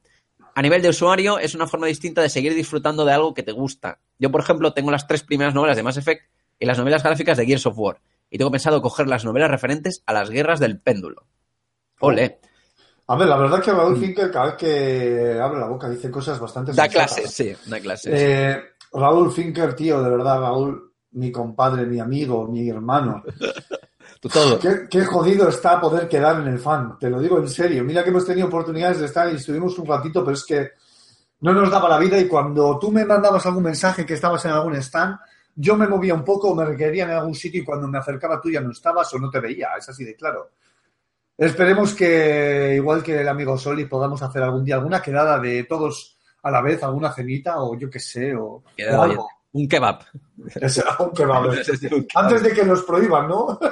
A 0.54 0.60
nivel 0.60 0.82
de 0.82 0.90
usuario, 0.90 1.38
es 1.38 1.54
una 1.54 1.66
forma 1.66 1.86
distinta 1.86 2.20
de 2.20 2.28
seguir 2.28 2.54
disfrutando 2.54 3.06
de 3.06 3.14
algo 3.14 3.32
que 3.32 3.42
te 3.42 3.52
gusta. 3.52 3.98
Yo, 4.18 4.30
por 4.30 4.42
ejemplo, 4.42 4.74
tengo 4.74 4.90
las 4.90 5.06
tres 5.06 5.22
primeras 5.22 5.54
novelas 5.54 5.78
de 5.78 5.82
Mass 5.82 5.96
Effect 5.96 6.24
y 6.60 6.66
las 6.66 6.78
novelas 6.78 7.02
gráficas 7.02 7.36
de 7.38 7.46
Gears 7.46 7.66
of 7.66 7.76
War. 7.76 8.00
Y 8.30 8.38
tengo 8.38 8.52
pensado 8.52 8.80
coger 8.80 9.08
las 9.08 9.24
novelas 9.24 9.50
referentes 9.50 10.04
a 10.06 10.12
las 10.12 10.30
guerras 10.30 10.60
del 10.60 10.78
péndulo. 10.78 11.26
Ole. 11.98 12.38
A 13.08 13.16
ver, 13.16 13.26
la 13.26 13.36
verdad 13.36 13.60
que 13.60 13.72
Raúl 13.72 13.98
Finker 13.98 14.30
cada 14.30 14.46
vez 14.46 14.54
que 14.54 15.40
abre 15.42 15.58
la 15.58 15.66
boca 15.66 15.88
dice 15.88 16.10
cosas 16.12 16.38
bastante 16.38 16.72
Da 16.72 16.84
sensatas. 16.84 17.14
clases, 17.14 17.34
sí, 17.34 17.52
da 17.68 17.80
clases. 17.80 18.12
Eh, 18.14 18.62
Raúl 18.92 19.32
Finker, 19.32 19.74
tío, 19.74 20.00
de 20.00 20.10
verdad, 20.10 20.40
Raúl, 20.40 20.92
mi 21.12 21.32
compadre, 21.32 21.86
mi 21.86 21.98
amigo, 21.98 22.46
mi 22.46 22.68
hermano. 22.68 23.24
Tú 24.20 24.28
todo. 24.28 24.58
Qué, 24.58 24.86
qué 24.88 25.04
jodido 25.04 25.48
está 25.48 25.80
poder 25.80 26.06
quedar 26.06 26.40
en 26.42 26.48
el 26.48 26.58
fan, 26.58 26.98
te 27.00 27.08
lo 27.08 27.20
digo 27.20 27.38
en 27.38 27.48
serio. 27.48 27.82
Mira 27.82 28.04
que 28.04 28.10
hemos 28.10 28.26
tenido 28.26 28.46
oportunidades 28.48 29.00
de 29.00 29.06
estar 29.06 29.32
y 29.32 29.36
estuvimos 29.36 29.76
un 29.78 29.86
ratito, 29.86 30.22
pero 30.22 30.34
es 30.34 30.44
que 30.44 30.68
no 31.40 31.54
nos 31.54 31.70
daba 31.70 31.88
la 31.88 31.98
vida 31.98 32.18
y 32.18 32.28
cuando 32.28 32.78
tú 32.78 32.92
me 32.92 33.04
mandabas 33.04 33.44
algún 33.46 33.64
mensaje 33.64 34.04
que 34.04 34.14
estabas 34.14 34.44
en 34.44 34.50
algún 34.52 34.76
stand, 34.76 35.16
yo 35.60 35.76
me 35.76 35.86
movía 35.86 36.14
un 36.14 36.24
poco, 36.24 36.54
me 36.54 36.64
requerían 36.64 37.10
en 37.10 37.16
algún 37.16 37.34
sitio 37.34 37.60
y 37.60 37.64
cuando 37.64 37.86
me 37.86 37.98
acercaba 37.98 38.40
tú 38.40 38.50
ya 38.50 38.60
no 38.60 38.70
estabas 38.70 39.12
o 39.12 39.18
no 39.18 39.28
te 39.28 39.40
veía, 39.40 39.68
es 39.78 39.88
así 39.88 40.04
de 40.04 40.16
claro. 40.16 40.52
Esperemos 41.36 41.94
que, 41.94 42.74
igual 42.76 43.02
que 43.02 43.20
el 43.20 43.28
amigo 43.28 43.58
Soli, 43.58 43.84
podamos 43.84 44.22
hacer 44.22 44.42
algún 44.42 44.64
día 44.64 44.76
alguna 44.76 45.02
quedada 45.02 45.38
de 45.38 45.64
todos 45.64 46.18
a 46.42 46.50
la 46.50 46.62
vez, 46.62 46.82
alguna 46.82 47.12
cenita 47.12 47.62
o 47.62 47.78
yo 47.78 47.90
qué 47.90 48.00
sé, 48.00 48.34
o, 48.34 48.62
algo. 48.98 49.28
Un 49.52 49.68
kebab. 49.68 50.00
Un 50.98 51.10
kebab. 51.12 51.50
Antes 52.14 52.42
de 52.42 52.52
que 52.52 52.64
los 52.64 52.82
prohíban, 52.84 53.28
¿no? 53.28 53.58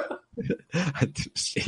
Sí. 1.35 1.61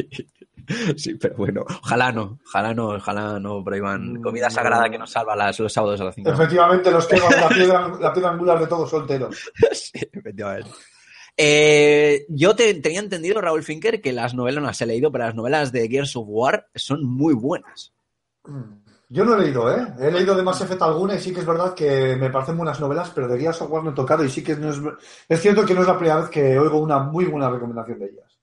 Sí, 0.97 1.15
pero 1.15 1.35
bueno, 1.35 1.63
ojalá 1.67 2.11
no, 2.11 2.39
ojalá 2.45 2.73
no, 2.73 2.89
ojalá 2.89 3.39
no 3.39 3.63
prohíban 3.63 4.21
comida 4.21 4.49
sagrada 4.49 4.89
que 4.89 4.97
nos 4.97 5.11
salva 5.11 5.35
las, 5.35 5.59
los 5.59 5.71
sábados 5.71 6.01
a 6.01 6.05
las 6.05 6.15
5. 6.15 6.29
Efectivamente, 6.29 6.91
los 6.91 7.07
kebabs, 7.07 7.39
la 7.39 7.49
piedra, 7.55 7.91
la 7.99 8.13
piedra 8.13 8.31
angular 8.31 8.59
de 8.59 8.67
todos 8.67 8.89
solteros. 8.89 9.51
Sí, 9.71 9.99
efectivamente. 10.11 10.69
Eh, 11.37 12.25
yo 12.29 12.55
te, 12.55 12.73
tenía 12.75 12.99
entendido, 12.99 13.41
Raúl 13.41 13.63
Finker, 13.63 14.01
que 14.01 14.13
las 14.13 14.33
novelas, 14.33 14.61
no 14.61 14.67
las 14.67 14.81
he 14.81 14.85
leído, 14.85 15.11
pero 15.11 15.25
las 15.25 15.35
novelas 15.35 15.71
de 15.71 15.87
Gears 15.87 16.15
of 16.15 16.25
War 16.27 16.67
son 16.75 17.03
muy 17.05 17.33
buenas. 17.33 17.93
Yo 19.09 19.25
no 19.25 19.35
he 19.35 19.41
leído, 19.41 19.69
¿eh? 19.75 19.87
He 19.99 20.11
leído 20.11 20.35
de 20.35 20.43
Mass 20.43 20.61
Effect 20.61 20.81
alguna 20.81 21.15
y 21.15 21.19
sí 21.19 21.33
que 21.33 21.41
es 21.41 21.45
verdad 21.45 21.73
que 21.73 22.15
me 22.15 22.29
parecen 22.29 22.57
buenas 22.57 22.79
novelas, 22.79 23.11
pero 23.13 23.27
de 23.27 23.39
Gears 23.39 23.61
of 23.61 23.71
War 23.71 23.83
no 23.83 23.91
he 23.91 23.95
tocado 23.95 24.23
y 24.23 24.29
sí 24.29 24.43
que 24.43 24.55
no 24.55 24.69
es... 24.69 24.79
Es 25.27 25.41
cierto 25.41 25.65
que 25.65 25.73
no 25.73 25.81
es 25.81 25.87
la 25.87 25.97
primera 25.97 26.21
vez 26.21 26.29
que 26.29 26.57
oigo 26.57 26.79
una 26.79 26.99
muy 26.99 27.25
buena 27.25 27.49
recomendación 27.49 27.99
de 27.99 28.05
ellas. 28.05 28.40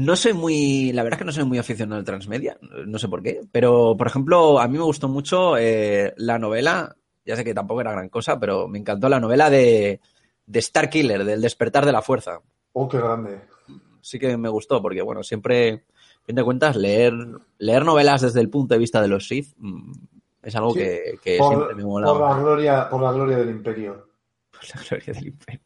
No 0.00 0.16
soy 0.16 0.32
muy, 0.32 0.92
la 0.94 1.02
verdad 1.02 1.18
es 1.18 1.18
que 1.18 1.24
no 1.26 1.32
soy 1.32 1.44
muy 1.44 1.58
aficionado 1.58 1.98
al 1.98 2.06
transmedia, 2.06 2.56
no 2.86 2.98
sé 2.98 3.06
por 3.06 3.22
qué, 3.22 3.42
pero 3.52 3.94
por 3.98 4.06
ejemplo, 4.06 4.58
a 4.58 4.66
mí 4.66 4.78
me 4.78 4.84
gustó 4.84 5.08
mucho 5.08 5.58
eh, 5.58 6.14
la 6.16 6.38
novela, 6.38 6.96
ya 7.26 7.36
sé 7.36 7.44
que 7.44 7.52
tampoco 7.52 7.82
era 7.82 7.92
gran 7.92 8.08
cosa, 8.08 8.40
pero 8.40 8.66
me 8.66 8.78
encantó 8.78 9.10
la 9.10 9.20
novela 9.20 9.50
de, 9.50 10.00
de 10.46 10.58
Star 10.60 10.88
Killer, 10.88 11.22
del 11.24 11.42
despertar 11.42 11.84
de 11.84 11.92
la 11.92 12.00
fuerza. 12.00 12.40
Oh, 12.72 12.88
qué 12.88 12.96
grande. 12.96 13.42
Sí 14.00 14.18
que 14.18 14.38
me 14.38 14.48
gustó, 14.48 14.80
porque 14.80 15.02
bueno, 15.02 15.22
siempre, 15.22 15.84
fin 16.22 16.34
de 16.34 16.44
cuentas, 16.44 16.76
leer, 16.76 17.12
leer 17.58 17.84
novelas 17.84 18.22
desde 18.22 18.40
el 18.40 18.48
punto 18.48 18.72
de 18.72 18.78
vista 18.78 19.02
de 19.02 19.08
los 19.08 19.28
Sith 19.28 19.52
mm, 19.58 19.92
es 20.44 20.56
algo 20.56 20.72
Sí, 20.72 20.78
que, 20.78 21.18
que 21.22 21.36
por, 21.36 21.54
siempre 21.54 21.74
me 21.74 21.84
mola. 21.84 22.06
por 22.06 22.20
la 22.22 22.38
gloria, 22.38 22.88
por 22.88 23.02
la 23.02 23.12
gloria 23.12 23.36
del 23.36 23.50
imperio. 23.50 24.08
la 24.74 24.80
gloria 24.82 25.12
del 25.12 25.26
imperio. 25.26 25.60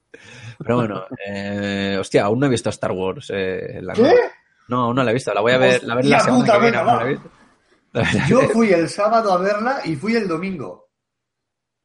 Pero 0.58 0.76
bueno, 0.76 1.04
eh, 1.26 1.96
hostia, 2.00 2.24
aún 2.24 2.40
no 2.40 2.46
he 2.46 2.50
visto 2.50 2.70
Star 2.70 2.92
Wars. 2.92 3.30
eh, 3.34 3.80
la 3.82 3.92
¿Qué? 3.94 4.02
nueva. 4.02 4.20
No, 4.68 4.84
aún 4.84 4.96
no 4.96 5.04
la 5.04 5.10
he 5.10 5.14
visto. 5.14 5.32
La 5.34 5.40
voy 5.40 5.52
a 5.52 5.58
ver, 5.58 5.82
la, 5.84 5.94
ver 5.94 6.04
la 6.06 6.20
semana 6.20 6.40
puta, 6.44 6.52
que 6.54 6.60
viene. 6.60 6.76
venga, 6.78 6.92
aún 6.92 6.98
no 6.98 7.04
la 7.04 7.10
he. 7.10 8.28
Yo 8.28 8.40
fui 8.48 8.72
el 8.72 8.88
sábado 8.88 9.32
a 9.32 9.38
verla 9.38 9.80
y 9.84 9.94
fui 9.96 10.16
el 10.16 10.26
domingo. 10.26 10.88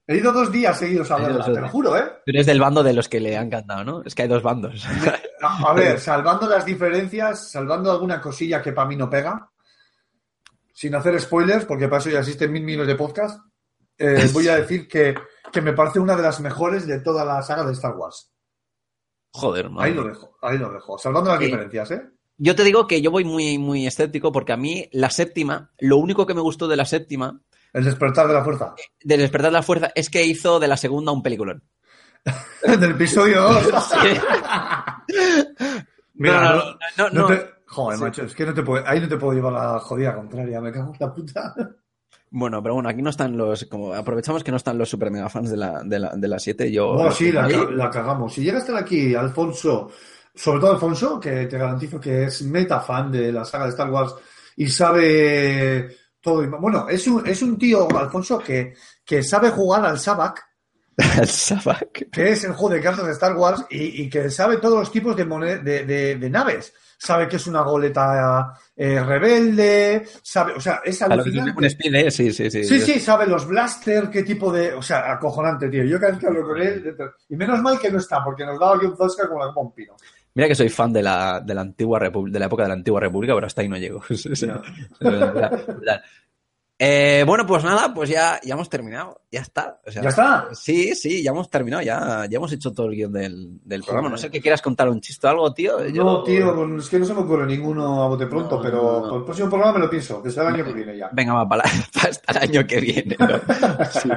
He 0.07 0.17
ido 0.17 0.31
dos 0.31 0.51
días 0.51 0.79
seguidos 0.79 1.11
a 1.11 1.17
verla, 1.17 1.45
te 1.45 1.61
lo 1.61 1.69
juro, 1.69 1.95
¿eh? 1.95 2.03
Tú 2.25 2.31
eres 2.31 2.47
del 2.47 2.59
bando 2.59 2.81
de 2.81 2.93
los 2.93 3.07
que 3.07 3.19
le 3.19 3.37
han 3.37 3.47
cantado, 3.47 3.83
¿no? 3.83 4.01
Es 4.03 4.15
que 4.15 4.23
hay 4.23 4.27
dos 4.27 4.41
bandos. 4.41 4.83
A 5.39 5.69
a 5.69 5.73
ver, 5.73 5.99
salvando 5.99 6.49
las 6.49 6.65
diferencias, 6.65 7.51
salvando 7.51 7.91
alguna 7.91 8.19
cosilla 8.19 8.59
que 8.59 8.73
para 8.73 8.87
mí 8.87 8.95
no 8.95 9.07
pega, 9.07 9.51
sin 10.73 10.95
hacer 10.95 11.19
spoilers, 11.21 11.65
porque 11.65 11.87
para 11.87 11.99
eso 11.99 12.09
ya 12.09 12.19
existen 12.19 12.51
mil 12.51 12.63
millones 12.63 12.87
de 12.87 12.95
podcasts, 12.95 13.39
eh, 13.99 14.27
voy 14.33 14.47
a 14.47 14.55
decir 14.55 14.87
que, 14.87 15.13
que 15.51 15.61
me 15.61 15.73
parece 15.73 15.99
una 15.99 16.15
de 16.15 16.23
las 16.23 16.39
mejores 16.39 16.87
de 16.87 17.01
toda 17.01 17.23
la 17.23 17.43
saga 17.43 17.63
de 17.63 17.73
Star 17.73 17.93
Wars. 17.95 18.31
Joder, 19.31 19.69
madre 19.69 19.89
Ahí 19.89 19.95
lo 19.95 20.03
dejo, 20.03 20.35
ahí 20.41 20.57
lo 20.57 20.71
dejo. 20.71 20.97
Salvando 20.97 21.29
las 21.31 21.39
diferencias, 21.39 21.91
¿eh? 21.91 22.01
Yo 22.37 22.55
te 22.55 22.63
digo 22.63 22.87
que 22.87 23.01
yo 23.01 23.11
voy 23.11 23.25
muy, 23.25 23.57
muy 23.57 23.85
escéptico 23.85 24.31
porque 24.31 24.53
a 24.53 24.57
mí 24.57 24.87
la 24.93 25.09
séptima, 25.09 25.71
lo 25.79 25.97
único 25.97 26.25
que 26.25 26.33
me 26.33 26.41
gustó 26.41 26.67
de 26.67 26.77
la 26.77 26.85
séptima, 26.85 27.41
El 27.73 27.83
despertar 27.83 28.27
de 28.27 28.33
la 28.33 28.43
fuerza. 28.43 28.73
del 29.03 29.19
despertar 29.19 29.51
de 29.51 29.57
la 29.57 29.63
fuerza, 29.63 29.91
es 29.93 30.09
que 30.09 30.25
hizo 30.25 30.59
de 30.59 30.67
la 30.67 30.77
segunda 30.77 31.11
un 31.11 31.21
peliculón. 31.21 31.63
Del 32.63 32.91
episodio 32.91 33.41
2. 33.43 33.63
Mira, 36.15 36.41
No, 36.41 36.55
no, 36.55 36.63
no, 36.63 36.73
no, 36.97 37.09
no 37.09 37.21
no. 37.21 37.27
te- 37.27 37.49
Joder, 37.71 37.99
macho, 37.99 38.23
es 38.23 38.33
que 38.33 38.45
no 38.47 38.53
te 38.55 38.63
puedo, 38.63 38.83
ahí 38.87 38.99
no 38.99 39.07
te 39.07 39.17
puedo 39.17 39.33
llevar 39.33 39.53
la 39.53 39.79
jodida 39.79 40.15
contraria, 40.15 40.59
me 40.59 40.71
cago 40.71 40.91
en 40.91 40.97
la 40.99 41.13
puta. 41.13 41.53
Bueno, 42.31 42.61
pero 42.61 42.75
bueno, 42.75 42.89
aquí 42.89 43.01
no 43.01 43.09
están 43.09 43.35
los. 43.37 43.65
Como 43.65 43.93
aprovechamos 43.93 44.43
que 44.43 44.51
no 44.51 44.57
están 44.57 44.77
los 44.77 44.89
super 44.89 45.09
mega 45.11 45.29
fans 45.29 45.49
de 45.49 45.57
la, 45.57 45.81
de 45.83 45.99
la, 45.99 46.15
de 46.15 46.27
la 46.27 46.37
7. 46.39 46.71
Yo. 46.71 46.89
Oh, 46.89 47.11
sí, 47.11 47.31
la, 47.31 47.47
la 47.47 47.89
cagamos. 47.89 48.33
Si 48.33 48.43
llega 48.43 48.57
a 48.57 48.61
estar 48.61 48.75
aquí 48.77 49.15
Alfonso, 49.15 49.89
sobre 50.35 50.59
todo 50.59 50.71
Alfonso, 50.73 51.19
que 51.19 51.47
te 51.47 51.57
garantizo 51.57 51.99
que 51.99 52.25
es 52.25 52.41
meta 52.43 52.79
fan 52.81 53.11
de 53.11 53.31
la 53.31 53.43
saga 53.45 53.65
de 53.65 53.71
Star 53.71 53.89
Wars 53.89 54.13
y 54.55 54.67
sabe 54.69 55.95
todo. 56.21 56.47
Bueno, 56.59 56.87
es 56.89 57.07
un, 57.07 57.25
es 57.27 57.41
un 57.41 57.57
tío, 57.57 57.87
Alfonso, 57.97 58.37
que, 58.39 58.73
que 59.03 59.23
sabe 59.23 59.49
jugar 59.49 59.85
al 59.85 59.97
Sabak, 59.99 60.45
El 61.19 61.27
Sabak. 61.27 62.09
que 62.11 62.29
es 62.31 62.43
el 62.43 62.51
juego 62.53 62.75
de 62.75 62.81
cartas 62.81 63.05
de 63.05 63.13
Star 63.13 63.35
Wars, 63.35 63.65
y, 63.69 64.03
y 64.03 64.09
que 64.09 64.29
sabe 64.29 64.57
todos 64.57 64.79
los 64.79 64.91
tipos 64.91 65.15
de, 65.15 65.25
de, 65.25 65.85
de- 65.85 66.15
de 66.15 66.29
naves. 66.29 66.73
Sabe 67.01 67.29
que 67.29 67.37
es 67.37 67.47
una 67.47 67.61
goleta 67.61 68.53
eh, 68.75 68.99
rebelde, 69.01 70.05
sabe, 70.21 70.51
o 70.53 70.59
sea, 70.59 70.81
es 70.83 71.01
alucinante. 71.01 71.53
un 71.57 71.63
speed, 71.63 71.95
¿eh? 71.95 72.11
Sí, 72.11 72.33
sí, 72.33 72.51
sí. 72.51 72.61
Sí, 72.65 72.81
sí, 72.81 72.99
sabe 72.99 73.25
los 73.25 73.47
blaster, 73.47 74.09
qué 74.09 74.23
tipo 74.23 74.51
de. 74.51 74.73
O 74.73 74.81
sea, 74.81 75.09
acojonante, 75.13 75.69
tío. 75.69 75.85
Yo 75.85 75.97
cada 75.97 76.11
vez 76.11 76.19
que 76.19 76.27
hablo 76.27 76.45
con 76.45 76.61
él. 76.61 76.95
Y 77.29 77.37
menos 77.37 77.61
mal 77.61 77.79
que 77.79 77.89
no 77.89 77.99
está, 77.99 78.21
porque 78.21 78.45
nos 78.45 78.59
daba 78.59 78.75
aquí 78.75 78.85
un 78.85 78.97
Zasca 78.97 79.29
como 79.29 79.45
la 79.45 79.53
como 79.53 79.69
un 79.69 79.73
pino. 79.73 79.95
Mira 80.35 80.49
que 80.49 80.55
soy 80.55 80.67
fan 80.67 80.91
de 80.91 81.01
la, 81.01 81.39
de 81.39 81.55
la 81.55 81.61
antigua 81.61 81.99
Repu- 82.01 82.29
de 82.29 82.37
la 82.39 82.45
época 82.47 82.63
de 82.63 82.69
la 82.69 82.75
antigua 82.75 82.99
república, 82.99 83.33
pero 83.33 83.47
hasta 83.47 83.61
ahí 83.61 83.69
no 83.69 83.77
llego. 83.77 84.01
Ya. 84.35 86.01
Eh, 86.81 87.25
bueno, 87.27 87.45
pues 87.45 87.61
nada, 87.65 87.93
pues 87.93 88.09
ya, 88.09 88.39
ya 88.41 88.53
hemos 88.53 88.69
terminado. 88.69 89.19
Ya 89.29 89.41
está. 89.41 89.81
O 89.85 89.91
sea, 89.91 90.01
¿Ya 90.01 90.09
está? 90.09 90.47
Sí, 90.53 90.95
sí, 90.95 91.21
ya 91.21 91.31
hemos 91.31 91.49
terminado. 91.49 91.83
Ya, 91.83 92.25
ya 92.29 92.37
hemos 92.37 92.51
hecho 92.53 92.71
todo 92.71 92.87
el 92.87 92.95
guion 92.95 93.11
del, 93.11 93.59
del 93.65 93.83
programa. 93.83 94.07
No 94.09 94.17
sé 94.17 94.31
que 94.31 94.39
quieras 94.39 94.61
contar 94.61 94.87
un 94.87 95.01
chiste 95.01 95.27
o 95.27 95.29
algo, 95.29 95.53
tío. 95.53 95.85
Yo- 95.89 96.03
No, 96.05 96.23
tío, 96.23 96.77
es 96.77 96.87
que 96.87 96.97
no 96.99 97.05
se 97.05 97.13
me 97.13 97.19
ocurre 97.19 97.45
ninguno 97.45 98.01
a 98.01 98.07
bote 98.07 98.27
pronto, 98.27 98.55
No, 98.55 98.61
pero 98.61 98.77
no, 98.81 98.91
no. 98.93 99.01
para 99.07 99.17
el 99.17 99.23
próximo 99.25 99.49
programa 99.49 99.73
me 99.73 99.79
lo 99.85 99.89
pienso, 99.89 100.23
que 100.23 100.31
será 100.31 100.47
el 100.49 100.55
año 100.55 100.63
que 100.65 100.73
viene 100.73 100.97
ya. 100.97 101.09
Venga, 101.11 101.33
va, 101.33 101.49
para, 101.49 101.63
para 101.93 102.09
hasta 102.11 102.31
el 102.39 102.49
año 102.49 102.65
que 102.65 102.79
viene. 102.79 103.17
Sí. 104.01 104.09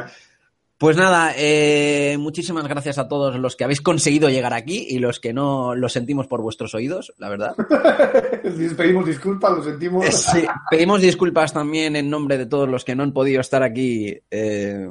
Pues 0.82 0.96
nada, 0.96 1.32
eh, 1.36 2.16
muchísimas 2.18 2.66
gracias 2.66 2.98
a 2.98 3.06
todos 3.06 3.38
los 3.38 3.54
que 3.54 3.62
habéis 3.62 3.80
conseguido 3.80 4.28
llegar 4.30 4.52
aquí 4.52 4.84
y 4.90 4.98
los 4.98 5.20
que 5.20 5.32
no 5.32 5.76
lo 5.76 5.88
sentimos 5.88 6.26
por 6.26 6.42
vuestros 6.42 6.74
oídos, 6.74 7.12
la 7.18 7.28
verdad. 7.28 7.54
Pedimos 8.76 9.06
disculpas, 9.06 9.58
lo 9.58 9.62
sentimos. 9.62 10.04
Sí, 10.12 10.44
pedimos 10.68 11.00
disculpas 11.00 11.52
también 11.52 11.94
en 11.94 12.10
nombre 12.10 12.36
de 12.36 12.46
todos 12.46 12.68
los 12.68 12.84
que 12.84 12.96
no 12.96 13.04
han 13.04 13.12
podido 13.12 13.40
estar 13.40 13.62
aquí 13.62 14.18
eh, 14.28 14.88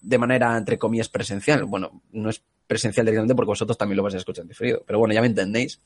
de 0.00 0.18
manera, 0.18 0.58
entre 0.58 0.76
comillas, 0.76 1.08
presencial. 1.08 1.66
Bueno, 1.66 2.02
no 2.10 2.28
es 2.28 2.42
presencial 2.66 3.06
directamente 3.06 3.36
porque 3.36 3.50
vosotros 3.50 3.78
también 3.78 3.96
lo 3.96 4.02
vais 4.02 4.16
a 4.16 4.18
escuchar 4.18 4.42
en 4.42 4.48
diferido, 4.48 4.82
pero 4.84 4.98
bueno, 4.98 5.14
ya 5.14 5.20
me 5.20 5.28
entendéis. 5.28 5.78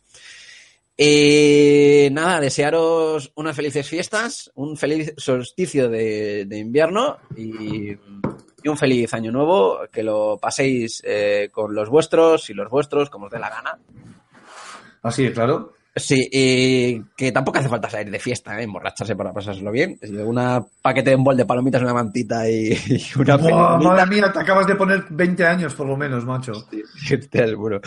Eh, 0.96 2.08
nada, 2.10 2.40
desearos 2.40 3.32
unas 3.34 3.54
felices 3.54 3.86
fiestas, 3.86 4.50
un 4.54 4.78
feliz 4.78 5.12
solsticio 5.18 5.90
de, 5.90 6.46
de 6.46 6.56
invierno 6.56 7.18
y, 7.36 7.98
y 8.64 8.68
un 8.68 8.78
feliz 8.78 9.12
año 9.12 9.30
nuevo, 9.30 9.80
que 9.92 10.02
lo 10.02 10.38
paséis 10.40 11.02
eh, 11.04 11.50
con 11.52 11.74
los 11.74 11.90
vuestros 11.90 12.48
y 12.48 12.54
los 12.54 12.70
vuestros, 12.70 13.10
como 13.10 13.26
os 13.26 13.30
dé 13.30 13.38
la 13.38 13.50
gana. 13.50 13.78
Así 15.02 15.26
es, 15.26 15.32
claro. 15.32 15.74
Sí, 15.96 16.28
y 16.32 17.00
que 17.16 17.30
tampoco 17.30 17.58
hace 17.58 17.68
falta 17.68 17.88
salir 17.88 18.10
de 18.10 18.18
fiesta, 18.18 18.58
¿eh? 18.58 18.64
emborracharse 18.64 19.14
para 19.14 19.32
pasárselo 19.32 19.70
bien. 19.70 19.96
Una 20.24 20.64
paquete 20.82 21.10
de 21.10 21.16
un 21.16 21.22
bol 21.22 21.36
de 21.36 21.44
palomitas, 21.44 21.82
una 21.82 21.94
mantita 21.94 22.50
y, 22.50 22.72
y 22.72 23.02
una 23.16 23.36
Buah, 23.36 23.76
película. 23.76 23.78
madre 23.78 24.06
mía, 24.06 24.32
te 24.32 24.40
acabas 24.40 24.66
de 24.66 24.74
poner 24.74 25.04
20 25.10 25.46
años 25.46 25.74
por 25.74 25.86
lo 25.86 25.96
menos, 25.96 26.24
macho. 26.24 26.52
Te 27.30 27.42
aseguro. 27.42 27.80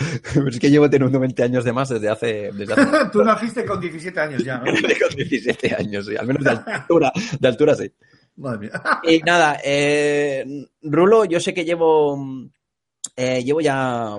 Es 0.47 0.59
que 0.59 0.69
llevo 0.69 0.89
teniendo 0.89 1.19
20 1.19 1.43
años 1.43 1.65
de 1.65 1.73
más 1.73 1.89
desde 1.89 2.07
hace... 2.07 2.51
Desde 2.53 2.73
hace 2.73 3.09
Tú 3.11 3.23
naciste 3.25 3.65
con 3.65 3.81
17 3.81 4.17
años 4.19 4.41
ya, 4.41 4.59
¿no? 4.59 4.65
con 4.71 5.15
17 5.17 5.75
años, 5.77 6.05
sí, 6.05 6.15
al 6.15 6.27
menos 6.27 6.43
de 6.45 6.51
altura, 6.51 7.11
de 7.37 7.47
altura 7.47 7.75
sí. 7.75 7.91
Madre 8.37 8.59
mía. 8.59 8.81
Y 9.03 9.19
nada, 9.19 9.59
eh, 9.63 10.67
Rulo, 10.81 11.25
yo 11.25 11.39
sé 11.39 11.53
que 11.53 11.65
llevo, 11.65 12.17
eh, 13.15 13.43
llevo 13.43 13.61
ya 13.61 14.17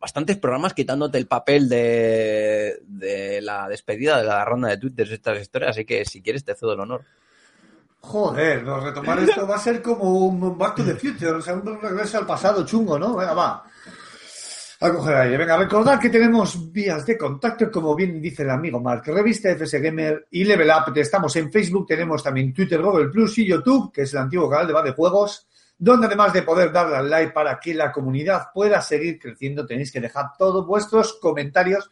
bastantes 0.00 0.38
programas 0.38 0.74
quitándote 0.74 1.18
el 1.18 1.26
papel 1.26 1.68
de, 1.68 2.80
de 2.86 3.40
la 3.42 3.68
despedida 3.68 4.18
de 4.18 4.24
la 4.24 4.44
ronda 4.44 4.68
de 4.68 4.78
Twitter 4.78 5.08
de 5.08 5.14
estas 5.14 5.40
historias, 5.40 5.70
así 5.70 5.84
que 5.84 6.04
si 6.04 6.22
quieres 6.22 6.44
te 6.44 6.54
cedo 6.54 6.72
el 6.72 6.80
honor. 6.80 7.04
Joder, 8.00 8.62
no, 8.62 8.80
retomar 8.80 9.18
esto 9.18 9.46
va 9.46 9.56
a 9.56 9.60
ser 9.60 9.82
como 9.82 10.26
un 10.26 10.56
Back 10.56 10.76
to 10.76 10.84
the 10.84 10.94
Future, 10.94 11.32
o 11.32 11.42
sea, 11.42 11.54
un 11.54 11.80
regreso 11.80 12.18
al 12.18 12.26
pasado 12.26 12.64
chungo, 12.64 12.98
¿no? 12.98 13.14
Venga, 13.14 13.34
va. 13.34 13.64
A 14.82 14.90
coger 14.90 15.14
aire. 15.14 15.36
Venga, 15.36 15.58
recordad 15.58 16.00
que 16.00 16.08
tenemos 16.08 16.72
vías 16.72 17.04
de 17.04 17.18
contacto, 17.18 17.70
como 17.70 17.94
bien 17.94 18.18
dice 18.18 18.44
el 18.44 18.50
amigo 18.50 18.80
Mark, 18.80 19.02
revista 19.04 19.50
FS 19.50 19.78
Gamer 19.78 20.26
y 20.30 20.42
Level 20.44 20.70
Up. 20.70 20.96
Estamos 20.96 21.36
en 21.36 21.52
Facebook, 21.52 21.86
tenemos 21.86 22.22
también 22.22 22.54
Twitter, 22.54 22.80
Google 22.80 23.10
Plus 23.10 23.36
y 23.36 23.46
YouTube, 23.46 23.92
que 23.92 24.02
es 24.02 24.12
el 24.14 24.20
antiguo 24.20 24.48
canal 24.48 24.66
de 24.66 24.72
Va 24.72 24.82
donde 25.82 26.06
además 26.06 26.32
de 26.32 26.42
poder 26.42 26.72
darle 26.72 26.96
al 26.96 27.10
like 27.10 27.32
para 27.32 27.60
que 27.60 27.74
la 27.74 27.92
comunidad 27.92 28.48
pueda 28.54 28.80
seguir 28.80 29.18
creciendo, 29.18 29.66
tenéis 29.66 29.92
que 29.92 30.00
dejar 30.00 30.30
todos 30.38 30.66
vuestros 30.66 31.18
comentarios 31.20 31.90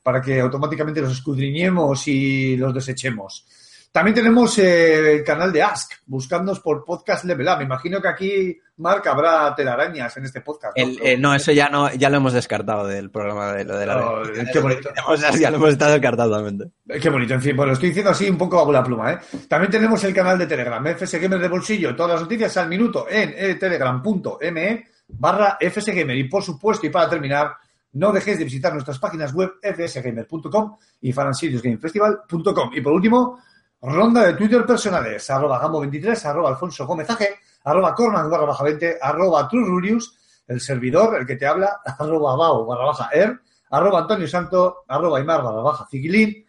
para 0.00 0.22
que 0.22 0.40
automáticamente 0.40 1.00
los 1.00 1.12
escudriñemos 1.12 2.06
y 2.06 2.56
los 2.56 2.72
desechemos. 2.72 3.46
También 3.90 4.14
tenemos 4.14 4.56
eh, 4.58 5.14
el 5.16 5.24
canal 5.24 5.52
de 5.52 5.62
Ask, 5.62 5.92
buscándonos 6.06 6.60
por 6.60 6.84
Podcast 6.84 7.24
Level 7.24 7.48
Up. 7.48 7.58
Me 7.58 7.64
imagino 7.64 8.00
que 8.02 8.08
aquí, 8.08 8.58
Mark, 8.76 9.02
habrá 9.08 9.54
telarañas 9.54 10.14
en 10.18 10.24
este 10.26 10.40
podcast. 10.42 10.76
¿no? 10.76 10.84
El- 10.84 10.98
eh, 11.02 11.16
no, 11.16 11.34
eso 11.34 11.52
ya 11.52 11.68
no, 11.70 11.92
ya 11.94 12.10
lo 12.10 12.18
hemos 12.18 12.32
descartado 12.34 12.86
del 12.86 13.10
programa 13.10 13.52
de 13.54 13.64
lo 13.64 13.76
de 13.78 13.86
la 13.86 13.96
Oh, 13.98 14.22
qué 14.52 14.60
bonito. 14.60 14.90
O 15.08 15.16
sea, 15.16 15.30
ya 15.34 15.50
lo 15.50 15.56
hemos 15.56 15.70
estado 15.70 15.92
descartado 15.92 16.30
totalmente. 16.30 16.70
Eh, 16.88 17.00
Qué 17.00 17.08
bonito, 17.08 17.34
en 17.34 17.42
fin, 17.42 17.56
bueno, 17.56 17.72
estoy 17.72 17.88
diciendo 17.88 18.10
así 18.12 18.28
un 18.28 18.36
poco 18.38 18.60
a 18.60 18.64
bola 18.64 18.84
pluma, 18.84 19.12
¿eh? 19.12 19.18
También 19.48 19.70
tenemos 19.72 20.04
el 20.04 20.14
canal 20.14 20.38
de 20.38 20.46
Telegram, 20.46 20.86
FS 20.86 21.18
Gamer 21.18 21.40
de 21.40 21.48
bolsillo, 21.48 21.96
todas 21.96 22.12
las 22.12 22.20
noticias 22.22 22.56
al 22.58 22.68
minuto 22.68 23.06
en 23.10 23.58
telegram.me 23.58 24.86
barra 25.08 25.56
FS 25.58 25.92
Gamer. 25.94 26.16
Y 26.16 26.24
por 26.28 26.42
supuesto, 26.42 26.86
y 26.86 26.90
para 26.90 27.08
terminar, 27.08 27.52
no 27.94 28.12
dejéis 28.12 28.38
de 28.38 28.44
visitar 28.44 28.72
nuestras 28.74 28.98
páginas 28.98 29.32
web 29.32 29.52
fsgamer.com 29.62 30.76
y 31.00 31.10
fanansiriusgamefestival.com. 31.12 32.70
Y 32.74 32.80
por 32.80 32.92
último, 32.92 33.40
ronda 33.82 34.26
de 34.26 34.34
Twitter 34.34 34.64
personales, 34.66 35.28
arroba 35.30 35.60
gamo23, 35.60 36.24
arroba 36.24 36.48
alfonso 36.50 36.86
gómez 36.86 37.08
Aje, 37.10 37.38
arroba 37.64 37.94
cormac 37.94 38.28
barra 38.28 38.46
baja 38.46 38.64
20, 38.64 38.98
arroba 39.00 39.48
trururius, 39.48 40.16
el 40.46 40.60
servidor, 40.60 41.16
el 41.18 41.26
que 41.26 41.36
te 41.36 41.46
habla, 41.46 41.80
arroba 41.98 42.36
bao 42.36 42.66
barra 42.66 42.86
baja 42.86 43.08
er, 43.12 43.40
arroba 43.70 44.00
Antonio 44.00 44.26
Santo, 44.26 44.84
arroba 44.88 45.18
Aymar 45.18 45.42
barra 45.42 45.60
baja 45.60 45.86
Ciquilín 45.90 46.47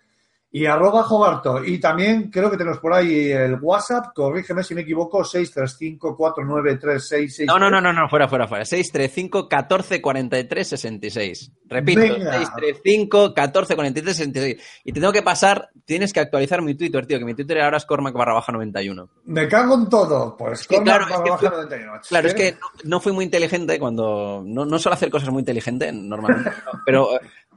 y 0.51 0.65
arroba 0.65 1.03
Jogarto. 1.03 1.63
Y 1.63 1.79
también 1.79 2.31
creo 2.31 2.49
que 2.49 2.57
tenemos 2.57 2.79
por 2.79 2.93
ahí 2.93 3.31
el 3.31 3.57
WhatsApp, 3.61 4.07
corrígeme 4.15 4.63
si 4.63 4.73
me 4.73 4.81
equivoco, 4.81 5.23
635493666. 5.23 7.45
No, 7.45 7.59
no, 7.59 7.69
no, 7.69 7.79
no, 7.81 7.93
no, 7.93 8.09
fuera, 8.09 8.27
fuera, 8.27 8.47
fuera. 8.47 8.65
635 8.65 9.47
14 9.47 10.01
43 10.01 10.67
66. 10.67 11.51
Repito, 11.67 11.99
Venga. 12.01 12.33
635 12.33 13.33
14 13.33 13.75
43 13.75 14.15
66. 14.17 14.63
Y 14.85 14.91
te 14.93 14.99
tengo 14.99 15.13
que 15.13 15.21
pasar, 15.21 15.69
tienes 15.85 16.11
que 16.13 16.19
actualizar 16.19 16.61
mi 16.61 16.75
Twitter, 16.75 17.05
tío, 17.05 17.19
que 17.19 17.25
mi 17.25 17.35
Twitter 17.35 17.61
ahora 17.61 17.77
es 17.77 17.85
cormac 17.85 18.13
barra 18.15 18.33
baja 18.33 18.51
91. 18.51 19.09
Me 19.25 19.47
cago 19.47 19.75
en 19.75 19.87
todo. 19.89 20.35
Pues 20.35 20.67
que, 20.67 20.75
Cormac 20.77 20.85
claro, 20.85 21.03
es 21.03 21.09
barra 21.11 21.23
que 21.23 21.29
baja 21.29 21.39
fue- 21.39 21.49
91. 21.49 21.91
Claro, 22.09 22.27
es 22.27 22.33
que 22.33 22.51
no, 22.53 22.57
no 22.85 22.99
fui 22.99 23.11
muy 23.11 23.25
inteligente 23.25 23.77
cuando. 23.79 24.41
No, 24.45 24.65
no 24.65 24.79
suelo 24.79 24.95
hacer 24.95 25.09
cosas 25.11 25.29
muy 25.29 25.41
inteligentes 25.41 25.93
normalmente, 25.93 26.51
pero, 26.85 27.07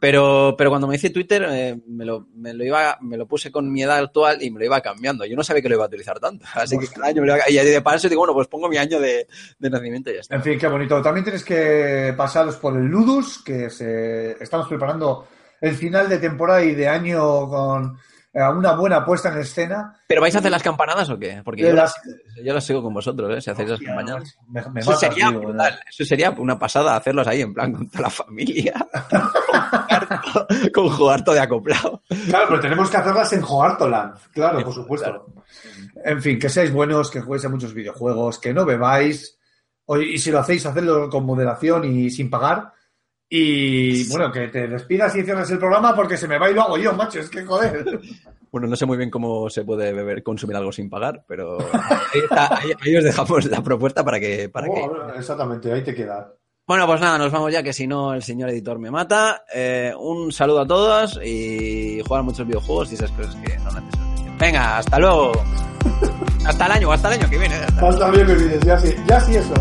pero, 0.03 0.57
pero 0.59 0.69
cuando 0.69 0.89
me 0.89 0.97
hice 0.97 1.11
Twitter 1.11 1.47
eh, 1.49 1.81
me, 1.87 2.05
lo, 2.05 2.27
me, 2.35 2.53
lo 2.53 2.65
iba, 2.65 2.99
me 3.03 3.17
lo 3.17 3.29
puse 3.29 3.53
con 3.53 3.71
mi 3.71 3.85
edad 3.85 3.99
actual 3.99 4.43
y 4.43 4.51
me 4.51 4.59
lo 4.59 4.65
iba 4.65 4.81
cambiando. 4.81 5.25
Yo 5.25 5.37
no 5.37 5.45
sabía 5.45 5.63
que 5.63 5.69
lo 5.69 5.77
iba 5.77 5.85
a 5.85 5.87
utilizar 5.87 6.19
tanto. 6.19 6.45
Así 6.55 6.77
que 6.77 6.89
cada 6.89 7.07
año 7.07 7.21
me 7.21 7.29
lo 7.29 7.37
iba, 7.37 7.49
y 7.49 7.55
de 7.55 7.81
paso 7.83 8.09
digo, 8.09 8.23
bueno, 8.23 8.35
pues 8.35 8.49
pongo 8.49 8.69
mi 8.69 8.79
año 8.79 8.99
de, 8.99 9.29
de 9.61 9.71
nacimiento 9.71 10.11
y 10.11 10.15
ya 10.15 10.21
está. 10.23 10.35
En 10.35 10.43
fin, 10.43 10.59
qué 10.59 10.67
bonito. 10.67 11.01
También 11.01 11.23
tienes 11.23 11.45
que 11.45 12.13
pasaros 12.17 12.57
por 12.57 12.77
el 12.77 12.87
Ludus, 12.87 13.45
que 13.45 13.71
se... 13.71 14.33
estamos 14.43 14.67
preparando 14.67 15.29
el 15.61 15.77
final 15.77 16.09
de 16.09 16.19
temporada 16.19 16.65
y 16.65 16.75
de 16.75 16.89
año 16.89 17.49
con 17.49 17.97
una 18.35 18.73
buena 18.75 19.05
puesta 19.05 19.29
en 19.31 19.39
escena. 19.39 20.01
¿Pero 20.09 20.21
vais 20.23 20.35
a 20.35 20.39
hacer 20.39 20.51
las 20.51 20.63
campanadas 20.63 21.11
o 21.11 21.19
qué? 21.19 21.43
Porque 21.45 21.63
yo, 21.63 21.73
las- 21.73 21.95
las, 22.05 22.45
yo 22.45 22.55
las 22.55 22.65
sigo 22.65 22.83
con 22.83 22.95
vosotros, 22.95 23.37
¿eh? 23.37 23.41
Si 23.41 23.51
hacéis 23.51 23.69
las 23.71 23.81
campañas. 23.81 24.39
Me, 24.49 24.63
me 24.71 24.81
Eso 24.81 24.97
sería 24.97 25.29
tío, 25.29 25.41
brutal. 25.41 25.79
Eso 25.89 26.05
sería 26.05 26.31
una 26.31 26.59
pasada 26.59 26.97
hacerlos 26.97 27.27
ahí 27.27 27.43
en 27.43 27.53
plan 27.53 27.73
con 27.73 27.89
toda 27.91 28.03
la 28.03 28.11
familia. 28.11 28.75
con 30.75 30.89
jugar 30.91 31.25
todo 31.25 31.35
de 31.35 31.41
acoplado. 31.41 32.03
Claro, 32.29 32.47
pero 32.49 32.61
tenemos 32.61 32.91
que 32.91 32.97
hacerlas 32.97 33.33
en 33.33 33.43
Jogartoland. 33.43 34.15
Claro, 34.33 34.65
por 34.65 34.75
supuesto. 34.75 35.27
En 36.05 36.23
fin, 36.23 36.39
que 36.39 36.49
seáis 36.49 36.73
buenos, 36.73 37.11
que 37.11 37.21
juguéis 37.21 37.45
a 37.45 37.49
muchos 37.49 37.75
videojuegos, 37.75 38.39
que 38.39 38.55
no 38.55 38.65
bebáis. 38.65 39.39
Y 40.01 40.19
si 40.19 40.31
lo 40.31 40.39
hacéis, 40.39 40.65
hacedlo 40.65 41.11
con 41.11 41.25
moderación 41.27 41.85
y 41.85 42.11
sin 42.11 42.31
pagar. 42.31 42.73
Y 43.35 44.09
bueno, 44.11 44.31
que 44.31 44.49
te 44.49 44.69
despidas 44.69 45.17
y 45.17 45.23
cierres 45.23 45.51
el 45.51 45.59
programa 45.59 45.97
porque 45.97 46.19
se 46.19 46.29
me 46.29 46.39
va 46.39 46.51
y 46.51 46.55
lo 46.55 46.63
hago 46.65 46.77
yo, 46.77 46.93
macho. 46.93 47.19
Es 47.19 47.31
que 47.31 47.43
joder. 47.43 47.99
Bueno, 48.51 48.67
no 48.67 48.77
sé 48.77 48.85
muy 48.85 48.99
bien 48.99 49.09
cómo 49.09 49.49
se 49.49 49.65
puede 49.65 49.91
beber, 49.95 50.23
consumir 50.23 50.55
algo 50.57 50.71
sin 50.71 50.91
pagar, 50.91 51.25
pero 51.27 51.57
ahí, 51.73 52.21
está, 52.23 52.59
ahí- 52.59 52.73
ahí 52.79 52.97
os 52.97 53.05
dejamos 53.05 53.47
la 53.47 53.63
propuesta 53.63 54.05
para 54.05 54.21
que, 54.21 54.51
para 54.51 54.67
que. 54.67 54.83
Oh, 54.83 55.15
exactamente, 55.17 55.73
ahí 55.73 55.83
te 55.83 55.95
queda. 55.95 56.31
Bueno, 56.67 56.87
pues 56.87 57.01
nada, 57.01 57.17
nos 57.17 57.33
vamos 57.33 57.51
ya, 57.51 57.63
que 57.63 57.73
si 57.73 57.87
no 57.87 58.13
el 58.13 58.23
señor 58.23 58.51
editor 58.51 58.79
me 58.79 58.91
mata. 58.91 59.45
Eh, 59.55 59.95
un 59.99 60.31
saludo 60.31 60.61
a 60.61 60.67
todos 60.67 61.19
y 61.25 62.03
jugar 62.07 62.23
muchos 62.25 62.47
videojuegos 62.47 62.93
y 62.93 62.97
esas 62.97 63.11
cosas 63.13 63.35
que 63.37 63.57
no 63.57 63.71
necesito. 63.73 64.37
Venga, 64.39 64.77
hasta 64.77 64.99
luego. 64.99 65.33
hasta 66.47 66.67
el 66.67 66.73
año, 66.73 66.93
hasta 66.93 67.09
el 67.15 67.21
año 67.21 67.31
que 67.31 67.39
viene. 67.39 67.55
Hasta 67.55 68.11
bien 68.11 68.27
que 68.27 68.35
vienes, 68.35 68.61
ya 68.61 68.79
sí, 68.79 68.95
ya 69.07 69.19
sí 69.21 69.37
eso. 69.37 69.55